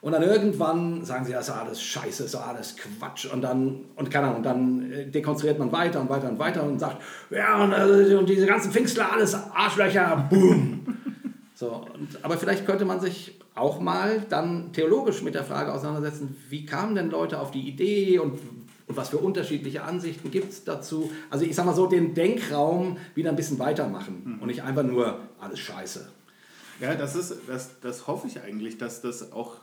Und 0.00 0.12
dann 0.12 0.22
irgendwann 0.22 1.04
sagen 1.04 1.24
sie, 1.24 1.32
das 1.32 1.46
ist 1.48 1.54
alles 1.54 1.80
scheiße, 1.80 2.24
das 2.24 2.34
ist 2.34 2.40
alles 2.40 2.74
Quatsch. 2.76 3.26
Und 3.32 3.42
dann, 3.42 3.84
und 3.94 4.10
keine 4.10 4.28
Ahnung, 4.28 4.42
dann 4.42 4.90
äh, 4.90 5.06
dekonstruiert 5.06 5.60
man 5.60 5.70
weiter 5.70 6.00
und 6.00 6.08
weiter 6.08 6.28
und 6.28 6.40
weiter 6.40 6.64
und 6.64 6.80
sagt, 6.80 7.00
ja, 7.30 7.62
und, 7.62 7.72
äh, 7.72 8.14
und 8.16 8.28
diese 8.28 8.46
ganzen 8.46 8.72
Pfingstler, 8.72 9.12
alles 9.12 9.34
Arschlöcher, 9.34 10.26
boom. 10.28 10.82
So, 11.58 11.86
und, 11.94 12.22
aber 12.22 12.36
vielleicht 12.36 12.66
könnte 12.66 12.84
man 12.84 13.00
sich 13.00 13.35
auch 13.56 13.80
mal 13.80 14.24
dann 14.28 14.72
theologisch 14.72 15.22
mit 15.22 15.34
der 15.34 15.44
Frage 15.44 15.72
auseinandersetzen, 15.72 16.36
wie 16.48 16.64
kamen 16.64 16.94
denn 16.94 17.10
Leute 17.10 17.40
auf 17.40 17.50
die 17.50 17.66
Idee 17.66 18.18
und, 18.18 18.38
und 18.86 18.96
was 18.96 19.08
für 19.08 19.18
unterschiedliche 19.18 19.82
Ansichten 19.82 20.30
gibt 20.30 20.52
es 20.52 20.64
dazu? 20.64 21.10
Also 21.30 21.44
ich 21.44 21.56
sag 21.56 21.66
mal 21.66 21.74
so, 21.74 21.86
den 21.86 22.14
Denkraum 22.14 22.98
wieder 23.14 23.30
ein 23.30 23.36
bisschen 23.36 23.58
weitermachen 23.58 24.38
und 24.40 24.46
nicht 24.46 24.62
einfach 24.62 24.82
nur 24.82 25.18
alles 25.40 25.58
scheiße. 25.58 26.06
Ja, 26.80 26.94
das 26.94 27.16
ist, 27.16 27.34
das, 27.46 27.80
das 27.80 28.06
hoffe 28.06 28.26
ich 28.26 28.42
eigentlich, 28.42 28.76
dass 28.76 29.00
das 29.00 29.32
auch 29.32 29.56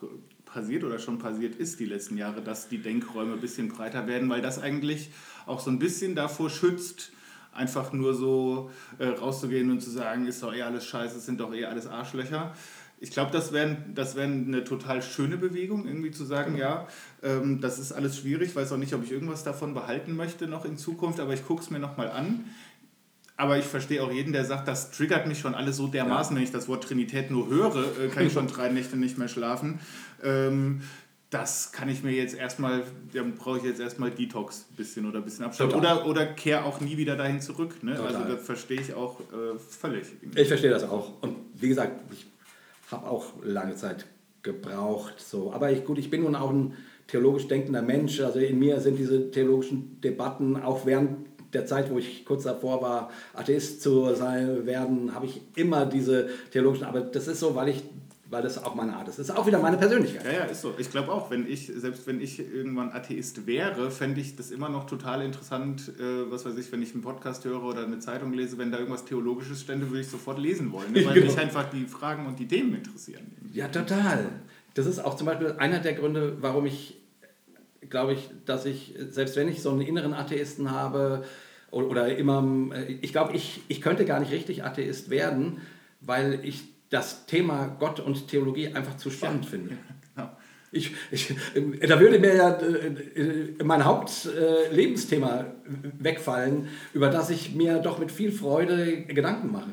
passiert 0.46 0.84
oder 0.84 0.98
schon 0.98 1.20
passiert 1.20 1.56
ist 1.56 1.80
die 1.80 1.86
letzten 1.86 2.18
Jahre, 2.18 2.42
dass 2.42 2.70
die 2.70 2.80
Denkräume 2.80 3.34
ein 3.34 3.42
bisschen 3.42 3.70
breiter 3.70 4.08
werden, 4.08 4.30
weil 4.30 4.42
das 4.42 4.60
eigentlich 4.60 5.12
auch 5.46 5.60
so 5.60 5.70
ein 5.70 5.78
bisschen 5.78 6.16
davor 6.16 6.50
schützt, 6.50 7.12
einfach 7.54 7.94
nur 7.94 8.16
so 8.16 8.72
äh, 8.98 9.08
rauszugehen 9.08 9.70
und 9.70 9.82
zu 9.82 9.92
sagen, 9.92 10.26
ist 10.26 10.42
doch 10.42 10.54
eh 10.54 10.64
alles 10.64 10.86
scheiße, 10.86 11.20
sind 11.20 11.40
doch 11.40 11.54
eh 11.54 11.66
alles 11.66 11.86
Arschlöcher. 11.86 12.56
Ich 13.04 13.12
glaube, 13.12 13.32
das 13.32 13.52
wäre 13.52 13.76
das 13.94 14.16
wär 14.16 14.24
eine 14.24 14.64
total 14.64 15.02
schöne 15.02 15.36
Bewegung, 15.36 15.86
irgendwie 15.86 16.12
zu 16.12 16.24
sagen, 16.24 16.56
ja, 16.56 16.88
ähm, 17.22 17.60
das 17.60 17.78
ist 17.78 17.92
alles 17.92 18.18
schwierig, 18.18 18.56
weiß 18.56 18.72
auch 18.72 18.78
nicht, 18.78 18.94
ob 18.94 19.04
ich 19.04 19.12
irgendwas 19.12 19.44
davon 19.44 19.74
behalten 19.74 20.16
möchte 20.16 20.48
noch 20.48 20.64
in 20.64 20.78
Zukunft, 20.78 21.20
aber 21.20 21.34
ich 21.34 21.46
gucke 21.46 21.62
es 21.62 21.70
mir 21.70 21.80
nochmal 21.80 22.10
an. 22.10 22.46
Aber 23.36 23.58
ich 23.58 23.66
verstehe 23.66 24.02
auch 24.02 24.10
jeden, 24.10 24.32
der 24.32 24.46
sagt, 24.46 24.70
das 24.70 24.92
triggert 24.92 25.28
mich 25.28 25.40
schon 25.40 25.54
alles 25.54 25.76
so 25.76 25.88
dermaßen, 25.88 26.34
wenn 26.34 26.44
ich 26.44 26.54
das 26.54 26.70
Wort 26.70 26.86
Trinität 26.86 27.30
nur 27.30 27.50
höre, 27.50 27.76
äh, 28.02 28.08
kann 28.08 28.26
ich 28.26 28.32
schon 28.38 28.48
drei 28.48 28.70
Nächte 28.70 28.96
nicht 28.96 29.18
mehr 29.18 29.28
schlafen. 29.28 29.82
Ähm, 30.24 30.80
das 31.30 31.74
kann 31.74 31.90
ich 31.90 32.04
mir 32.04 32.14
jetzt 32.14 32.36
erstmal, 32.36 32.84
dann 33.14 33.36
brauche 33.36 33.58
ich 33.58 33.66
jetzt 33.66 33.82
erstmal 33.82 34.12
Detox 34.12 34.68
ein 34.72 34.76
bisschen 34.78 35.06
oder 35.10 35.18
ein 35.18 35.26
bisschen 35.26 35.44
Abstand. 35.44 35.76
Oder, 35.76 36.06
oder 36.06 36.26
kehr 36.26 36.64
auch 36.64 36.80
nie 36.80 36.96
wieder 36.96 37.18
dahin 37.18 37.42
zurück. 37.42 37.84
Ne? 37.84 38.00
Also 38.00 38.20
das 38.20 38.46
verstehe 38.46 38.80
ich 38.80 38.94
auch 38.94 39.20
äh, 39.20 39.60
völlig. 39.60 40.06
Ich 40.36 40.48
verstehe 40.48 40.70
das 40.70 40.84
auch. 40.84 41.22
Und 41.22 41.36
wie 41.56 41.68
gesagt, 41.68 42.00
ich 42.14 42.28
habe 42.94 43.10
auch 43.10 43.26
lange 43.44 43.76
Zeit 43.76 44.06
gebraucht. 44.44 45.16
So. 45.20 45.52
Aber 45.52 45.72
ich, 45.72 45.84
gut, 45.84 45.98
ich 45.98 46.10
bin 46.10 46.24
nun 46.24 46.36
auch 46.36 46.52
ein 46.52 46.74
theologisch 47.08 47.48
denkender 47.48 47.82
Mensch. 47.82 48.22
Also 48.22 48.40
in 48.40 48.60
mir 48.60 48.80
sind 48.80 48.98
diese 48.98 49.32
theologischen 49.32 50.00
Debatten 50.02 50.56
auch 50.56 50.86
während 50.86 51.28
der 51.54 51.66
Zeit, 51.66 51.92
wo 51.92 52.00
ich 52.00 52.26
kurz 52.26 52.44
davor 52.44 52.82
war, 52.82 53.10
Atheist 53.34 53.82
zu 53.82 54.14
sein 54.16 54.66
werden, 54.66 55.14
habe 55.14 55.28
ich 55.28 55.42
immer 55.56 55.86
diese 55.86 56.30
theologischen, 56.52 56.86
aber 56.86 57.02
das 57.02 57.28
ist 57.28 57.40
so, 57.40 57.54
weil 57.56 57.70
ich 57.70 57.84
weil 58.34 58.42
das 58.42 58.62
auch 58.64 58.74
meine 58.74 58.96
Art 58.96 59.08
ist. 59.08 59.20
Das 59.20 59.30
ist 59.30 59.36
auch 59.36 59.46
wieder 59.46 59.60
meine 59.60 59.78
Persönlichkeit. 59.78 60.26
Ja, 60.26 60.32
ja, 60.40 60.44
ist 60.46 60.62
so. 60.62 60.74
Ich 60.80 60.90
glaube 60.90 61.12
auch, 61.12 61.30
wenn 61.30 61.48
ich, 61.50 61.68
selbst 61.68 62.08
wenn 62.08 62.20
ich 62.20 62.40
irgendwann 62.40 62.92
Atheist 62.92 63.46
wäre, 63.46 63.92
fände 63.92 64.20
ich 64.20 64.36
das 64.36 64.50
immer 64.50 64.70
noch 64.70 64.88
total 64.88 65.22
interessant, 65.22 65.92
äh, 66.00 66.32
was 66.32 66.44
weiß 66.44 66.58
ich, 66.58 66.72
wenn 66.72 66.82
ich 66.82 66.94
einen 66.94 67.04
Podcast 67.04 67.46
höre 67.46 67.64
oder 67.64 67.86
eine 67.86 68.00
Zeitung 68.00 68.34
lese, 68.34 68.58
wenn 68.58 68.72
da 68.72 68.80
irgendwas 68.80 69.06
Theologisches 69.06 69.62
stände, 69.62 69.88
würde 69.90 70.02
ich 70.02 70.08
sofort 70.08 70.40
lesen 70.40 70.72
wollen. 70.72 70.92
Ne? 70.92 71.06
Weil 71.06 71.14
Genau. 71.14 71.28
mich 71.28 71.40
einfach 71.40 71.70
die 71.70 71.86
Fragen 71.86 72.26
und 72.26 72.40
die 72.40 72.48
Themen 72.48 72.74
interessieren. 72.76 73.22
Ja, 73.54 73.68
total. 73.68 74.26
Das 74.74 74.88
ist 74.88 74.98
auch 74.98 75.16
zum 75.16 75.28
Beispiel 75.28 75.54
einer 75.60 75.80
der 75.80 75.94
Gründe, 75.94 76.38
warum 76.42 76.66
ich, 76.66 76.98
glaube 77.88 78.14
ich, 78.14 78.32
dass 78.48 78.66
ich, 78.66 78.96
selbst 79.12 79.36
wenn 79.36 79.48
ich 79.48 79.62
so 79.62 79.70
einen 79.70 79.82
inneren 79.82 80.16
Atheisten 80.16 80.72
habe 80.72 81.24
oder, 81.70 82.18
immer, 82.18 82.44
äh, 82.74 82.94
ich 83.02 83.12
glaube, 83.12 83.34
ich, 83.36 83.62
ich 83.68 83.80
könnte 83.80 84.06
gar 84.06 84.20
nicht 84.20 84.32
richtig 84.32 84.64
Atheist 84.64 85.12
werden, 85.12 85.62
weil 86.02 86.40
ich 86.44 86.73
das 86.94 87.26
Thema 87.26 87.76
Gott 87.80 88.00
und 88.00 88.28
Theologie 88.28 88.68
einfach 88.68 88.98
zu 88.98 89.10
spannend 89.10 89.48
finde. 89.48 89.78
Genau. 90.16 90.30
Ich, 90.72 90.94
ich, 91.12 91.36
da 91.88 92.00
würde 92.00 92.20
mir 92.20 92.36
ja 92.36 92.52
äh, 92.56 93.64
mein 93.64 93.84
Hauptlebensthema 93.84 95.42
äh, 95.42 95.46
wegfallen, 96.00 96.68
über 96.94 97.10
das 97.10 97.32
ich 97.32 97.56
mir 97.56 97.80
doch 97.80 97.98
mit 97.98 98.12
viel 98.12 98.32
Freude 98.32 99.04
Gedanken 99.06 99.52
mache. 99.52 99.70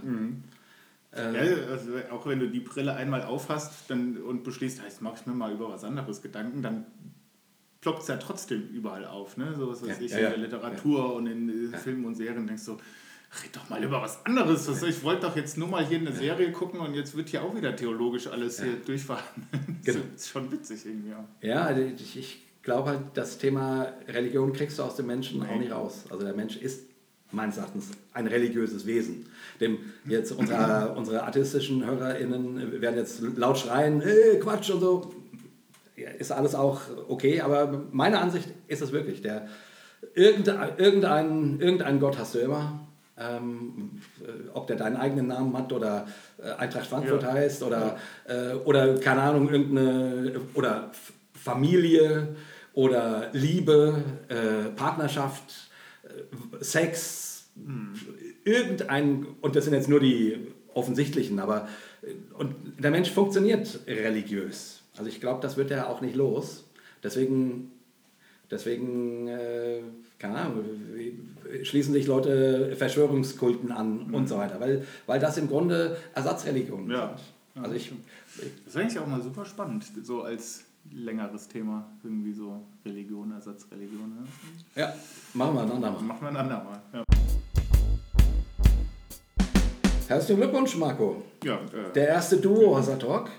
Ja, 1.15 1.43
also 1.71 1.93
auch 2.11 2.27
wenn 2.27 2.39
du 2.39 2.49
die 2.49 2.61
Brille 2.61 2.95
einmal 2.95 3.23
aufhast 3.25 3.91
dann, 3.91 4.17
und 4.17 4.45
beschließt, 4.45 4.81
jetzt 4.85 5.03
mache 5.03 5.17
ich 5.21 5.27
mir 5.27 5.35
mal 5.35 5.53
über 5.53 5.69
was 5.69 5.85
anderes 5.85 6.23
Gedanken, 6.23 6.63
dann 6.63 6.87
ploppt 7.81 8.03
es 8.03 8.09
ja 8.09 8.17
trotzdem 8.17 8.69
überall 8.69 9.05
auf. 9.05 9.37
Ne? 9.37 9.55
So 9.57 9.69
was 9.71 9.83
weiß 9.83 9.99
Ja, 9.99 10.05
ich, 10.05 10.13
ja, 10.13 10.19
in 10.19 10.25
der 10.25 10.39
Literatur 10.39 11.15
und 11.17 11.27
in 11.27 11.73
äh, 11.75 11.77
Filmen 11.79 12.05
und 12.05 12.15
Serien 12.15 12.47
denkst 12.47 12.65
du, 12.65 12.79
red 13.43 13.55
doch 13.55 13.69
mal 13.69 13.83
über 13.83 14.03
was 14.03 14.25
anderes. 14.27 14.69
Was, 14.69 14.83
ich 14.83 15.03
wollte 15.05 15.27
doch 15.27 15.37
jetzt 15.37 15.57
nur 15.57 15.69
mal 15.69 15.85
hier 15.85 15.99
eine 15.99 16.13
Serie 16.13 16.51
gucken 16.53 16.81
und 16.81 16.95
jetzt 16.95 17.17
wird 17.17 17.29
hier 17.29 17.43
auch 17.43 17.55
wieder 17.55 17.75
theologisch 17.77 18.27
alles 18.27 18.63
hier 18.63 18.75
durchfahren. 18.85 19.23
Das 19.85 19.95
Genau. 19.95 20.07
ist 20.15 20.29
schon 20.29 20.53
witzig 20.53 20.85
irgendwie. 20.85 21.15
auch. 21.15 21.25
Ja, 21.41 21.63
also 21.65 21.81
ich, 21.81 22.19
ich 22.19 22.43
glaube 22.63 22.91
halt, 22.91 23.01
das 23.15 23.39
Thema 23.39 23.95
Religion 24.09 24.53
kriegst 24.53 24.79
du 24.79 24.83
aus 24.83 24.97
dem 24.97 25.07
Menschen 25.07 25.41
auch 25.43 25.47
Nee. 25.47 25.61
nicht 25.61 25.73
raus. 25.73 26.05
Also 26.11 26.23
der 26.25 26.35
Mensch 26.35 26.57
ist 26.59 26.83
meines 27.33 27.57
Erachtens 27.57 27.89
ein 28.13 28.27
religiöses 28.27 28.85
Wesen. 28.85 29.27
Dem 29.61 29.79
jetzt 30.05 30.33
unsere, 30.33 30.93
unsere 30.97 31.23
atheistischen 31.23 31.83
HörerInnen 31.87 32.81
werden 32.83 32.97
jetzt 32.97 33.23
laut 33.37 33.57
schreien, 33.59 34.03
äh, 34.03 34.37
Quatsch 34.39 34.69
und 34.71 34.81
so. 34.81 35.15
Ja, 35.97 36.11
ist 36.11 36.31
alles 36.33 36.55
auch 36.55 36.81
okay, 37.09 37.41
aber 37.41 37.85
meine 37.93 38.19
Ansicht 38.21 38.49
ist 38.69 38.83
es 38.83 38.93
wirklich. 38.93 39.23
Der, 39.23 39.49
irgendein, 40.15 40.77
irgendein, 40.79 41.61
irgendeinen 41.61 42.01
Gott 42.01 42.19
hast 42.19 42.35
du 42.35 42.39
immer. 42.41 42.87
Ähm, 43.23 43.91
äh, 44.23 44.49
ob 44.55 44.67
der 44.67 44.77
deinen 44.77 44.97
eigenen 44.97 45.27
Namen 45.27 45.55
hat 45.55 45.73
oder 45.73 46.07
äh, 46.43 46.53
Eintracht 46.53 46.87
Frankfurt 46.87 47.23
Ja. 47.23 47.33
heißt 47.33 47.63
oder, 47.63 47.99
äh, 48.27 48.55
oder 48.55 48.99
keine 48.99 49.21
Ahnung, 49.21 49.51
irgendeine 49.51 50.41
oder 50.55 50.91
Familie 51.35 52.35
oder 52.73 53.29
Liebe, 53.33 54.03
äh, 54.29 54.71
Partnerschaft, 54.75 55.71
äh, 56.03 56.65
Sex, 56.65 57.51
irgendein, 58.45 59.27
und 59.43 59.55
das 59.55 59.65
sind 59.65 59.75
jetzt 59.75 59.89
nur 59.89 60.01
die 60.01 60.39
offensichtlichen, 60.73 61.41
aber 61.41 61.69
äh, 62.03 62.15
und 62.39 62.55
der 62.83 62.91
Mensch 62.91 63.11
funktioniert 63.11 63.81
religiös. 63.87 64.81
Also 64.97 65.09
ich 65.11 65.21
glaube, 65.21 65.41
das 65.43 65.57
wird 65.57 65.71
er 65.71 65.91
auch 65.91 66.01
nicht 66.01 66.17
los. 66.17 66.65
Deswegen, 67.03 67.71
deswegen 68.51 69.29
keine 70.21 70.37
Ahnung, 70.37 70.65
schließen 71.65 71.93
sich 71.95 72.07
Leute 72.07 72.77
Verschwörungskulten 72.77 73.73
an 73.73 74.13
und 74.15 74.29
so 74.29 74.37
weiter, 74.37 74.61
weil, 74.61 74.87
weil 75.07 75.19
das 75.19 75.37
im 75.39 75.49
Grunde 75.49 75.97
Ersatzreligionen 76.15 76.89
Ja. 76.91 77.17
sind. 77.55 77.65
Also 77.65 77.75
ich, 77.75 77.91
Das 78.37 78.75
ist 78.75 78.77
eigentlich 78.77 78.99
auch 79.01 79.07
mal 79.09 79.21
super 79.21 79.45
spannend, 79.45 79.85
so 80.05 80.23
als 80.23 80.65
längeres 80.93 81.49
Thema, 81.49 81.87
irgendwie 82.05 82.33
so 82.33 82.63
Religion, 82.85 83.33
Ersatzreligion. 83.33 84.11
Ne? 84.11 84.27
ja, 84.77 84.95
machen 85.35 85.55
wir 85.57 85.63
ein 85.63 85.71
andermal. 85.73 86.03
Machen 86.03 86.21
wir 86.23 86.29
ein 86.29 86.37
andermal. 86.37 86.81
Ja, 86.93 87.03
Herzlichen 90.09 90.41
Glückwunsch, 90.41 90.77
Marco. 90.77 91.23
ja 91.45 91.57
äh, 91.57 91.93
Der 91.95 92.09
erste 92.09 92.37
Duo 92.39 92.77
Hossa 92.77 92.97
Talk. 92.97 93.31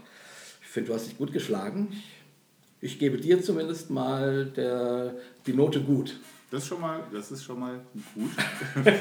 Ich 0.61 0.67
finde, 0.67 0.89
du 0.89 0.95
hast 0.95 1.07
dich 1.07 1.17
gut 1.17 1.33
geschlagen. 1.33 1.89
Ich 2.79 2.97
gebe 2.97 3.17
dir 3.17 3.41
zumindest 3.43 3.89
mal 3.89 4.45
der, 4.45 5.15
die 5.45 5.53
Note 5.53 5.81
gut. 5.81 6.19
Das, 6.51 6.61
ist 6.63 6.67
schon 6.67 6.81
mal, 6.81 6.99
das 7.11 7.31
ist 7.31 7.43
schon 7.43 7.59
mal 7.59 7.79
gut. 8.13 8.29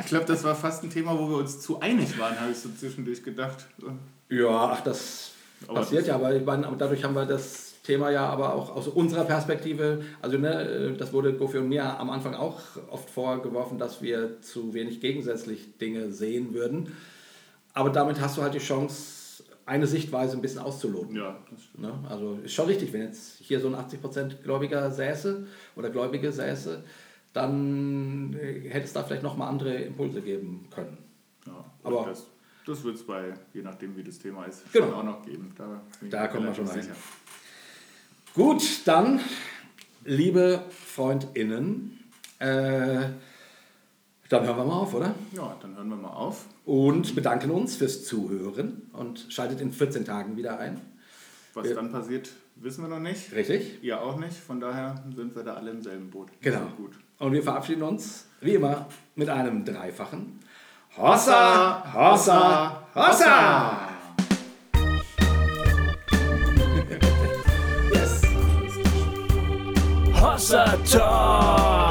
Ich 0.00 0.06
glaube, 0.06 0.24
das 0.26 0.44
war 0.44 0.54
fast 0.54 0.82
ein 0.84 0.90
Thema, 0.90 1.18
wo 1.18 1.28
wir 1.28 1.36
uns 1.38 1.60
zu 1.60 1.80
einig 1.80 2.18
waren, 2.18 2.38
habe 2.40 2.52
ich 2.52 2.58
so 2.58 2.68
zwischendurch 2.78 3.22
gedacht. 3.22 3.66
Ja, 4.28 4.48
ach, 4.72 4.80
das 4.82 5.30
Aber 5.66 5.80
passiert 5.80 6.02
das- 6.02 6.08
ja, 6.08 6.14
aber 6.16 6.34
ich 6.34 6.44
meine, 6.44 6.70
dadurch 6.78 7.02
haben 7.04 7.14
wir 7.14 7.24
das 7.26 7.72
Thema 7.82 8.10
ja 8.10 8.26
aber 8.28 8.54
auch 8.54 8.74
aus 8.74 8.88
unserer 8.88 9.24
Perspektive, 9.24 10.02
also 10.22 10.38
ne, 10.38 10.94
das 10.98 11.12
wurde 11.12 11.34
Gofi 11.34 11.58
und 11.58 11.68
mir 11.68 11.98
am 12.00 12.08
Anfang 12.10 12.34
auch 12.34 12.60
oft 12.90 13.10
vorgeworfen, 13.10 13.78
dass 13.78 14.00
wir 14.00 14.40
zu 14.40 14.72
wenig 14.72 15.00
gegensätzlich 15.00 15.76
Dinge 15.78 16.10
sehen 16.10 16.54
würden. 16.54 16.92
Aber 17.74 17.90
damit 17.90 18.20
hast 18.20 18.36
du 18.38 18.42
halt 18.42 18.54
die 18.54 18.58
Chance, 18.58 18.94
eine 19.66 19.86
Sichtweise 19.86 20.36
ein 20.36 20.42
bisschen 20.42 20.60
auszuloten. 20.60 21.16
Ja, 21.16 21.38
das 21.50 21.62
stimmt. 21.64 21.82
Ne? 21.84 21.92
Also 22.08 22.38
ist 22.44 22.52
schon 22.52 22.66
richtig, 22.66 22.92
wenn 22.92 23.02
jetzt 23.02 23.38
hier 23.40 23.60
so 23.60 23.68
ein 23.68 23.74
80% 23.74 24.42
Gläubiger 24.42 24.90
säße 24.90 25.46
oder 25.76 25.90
Gläubige 25.90 26.30
säße, 26.32 26.82
dann 27.32 28.34
äh, 28.34 28.68
hätte 28.68 28.84
es 28.86 28.92
da 28.92 29.02
vielleicht 29.02 29.22
nochmal 29.22 29.48
andere 29.48 29.74
Impulse 29.74 30.20
geben 30.22 30.68
können. 30.70 30.98
Ja, 31.46 31.64
Aber- 31.82 32.04
das, 32.06 32.26
das 32.66 32.84
wird 32.84 32.96
es 32.96 33.06
bei, 33.06 33.34
je 33.52 33.62
nachdem 33.62 33.96
wie 33.96 34.02
das 34.04 34.18
Thema 34.18 34.44
ist, 34.44 34.70
Genau. 34.72 34.86
schon 34.86 34.94
auch 34.94 35.02
noch 35.04 35.22
geben. 35.26 35.52
Da, 35.56 35.80
Da 36.10 36.28
kommen 36.28 36.46
wir 36.46 36.54
schon 36.54 36.66
rein. 36.66 36.80
sicher. 36.82 36.94
Gut, 38.34 38.62
dann, 38.86 39.20
liebe 40.04 40.62
FreundInnen, 40.70 41.98
äh, 42.38 43.08
dann 44.34 44.46
hören 44.46 44.56
wir 44.56 44.64
mal 44.64 44.78
auf, 44.78 44.94
oder? 44.94 45.14
Ja, 45.32 45.56
dann 45.60 45.76
hören 45.76 45.88
wir 45.88 45.96
mal 45.96 46.08
auf. 46.08 46.46
Und 46.64 47.14
bedanken 47.14 47.50
uns 47.50 47.76
fürs 47.76 48.04
Zuhören 48.04 48.82
und 48.92 49.26
schaltet 49.28 49.60
in 49.60 49.72
14 49.72 50.04
Tagen 50.04 50.36
wieder 50.36 50.58
ein. 50.58 50.80
Was 51.54 51.68
Ja. 51.68 51.74
dann 51.74 51.92
passiert, 51.92 52.30
wissen 52.56 52.82
wir 52.82 52.88
noch 52.88 53.00
nicht. 53.00 53.32
Richtig? 53.32 53.82
Ihr 53.82 54.00
auch 54.02 54.18
nicht. 54.18 54.36
Von 54.36 54.60
daher 54.60 55.04
sind 55.14 55.34
wir 55.36 55.42
da 55.44 55.54
alle 55.54 55.70
im 55.70 55.82
selben 55.82 56.10
Boot. 56.10 56.28
Genau. 56.40 56.66
Gut. 56.76 56.92
Und 57.18 57.32
wir 57.32 57.42
verabschieden 57.42 57.82
uns, 57.82 58.26
wie 58.40 58.54
immer, 58.54 58.86
mit 59.14 59.28
einem 59.28 59.64
dreifachen 59.64 60.40
Hossa, 60.96 61.92
Hossa, 61.94 62.86
Hossa! 62.94 63.88
Yes! 67.92 68.22
Hossa 70.20 70.76
Talk. 70.90 71.83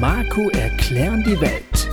Marco 0.00 0.48
erklären 0.50 1.22
die 1.22 1.40
Welt. 1.40 1.83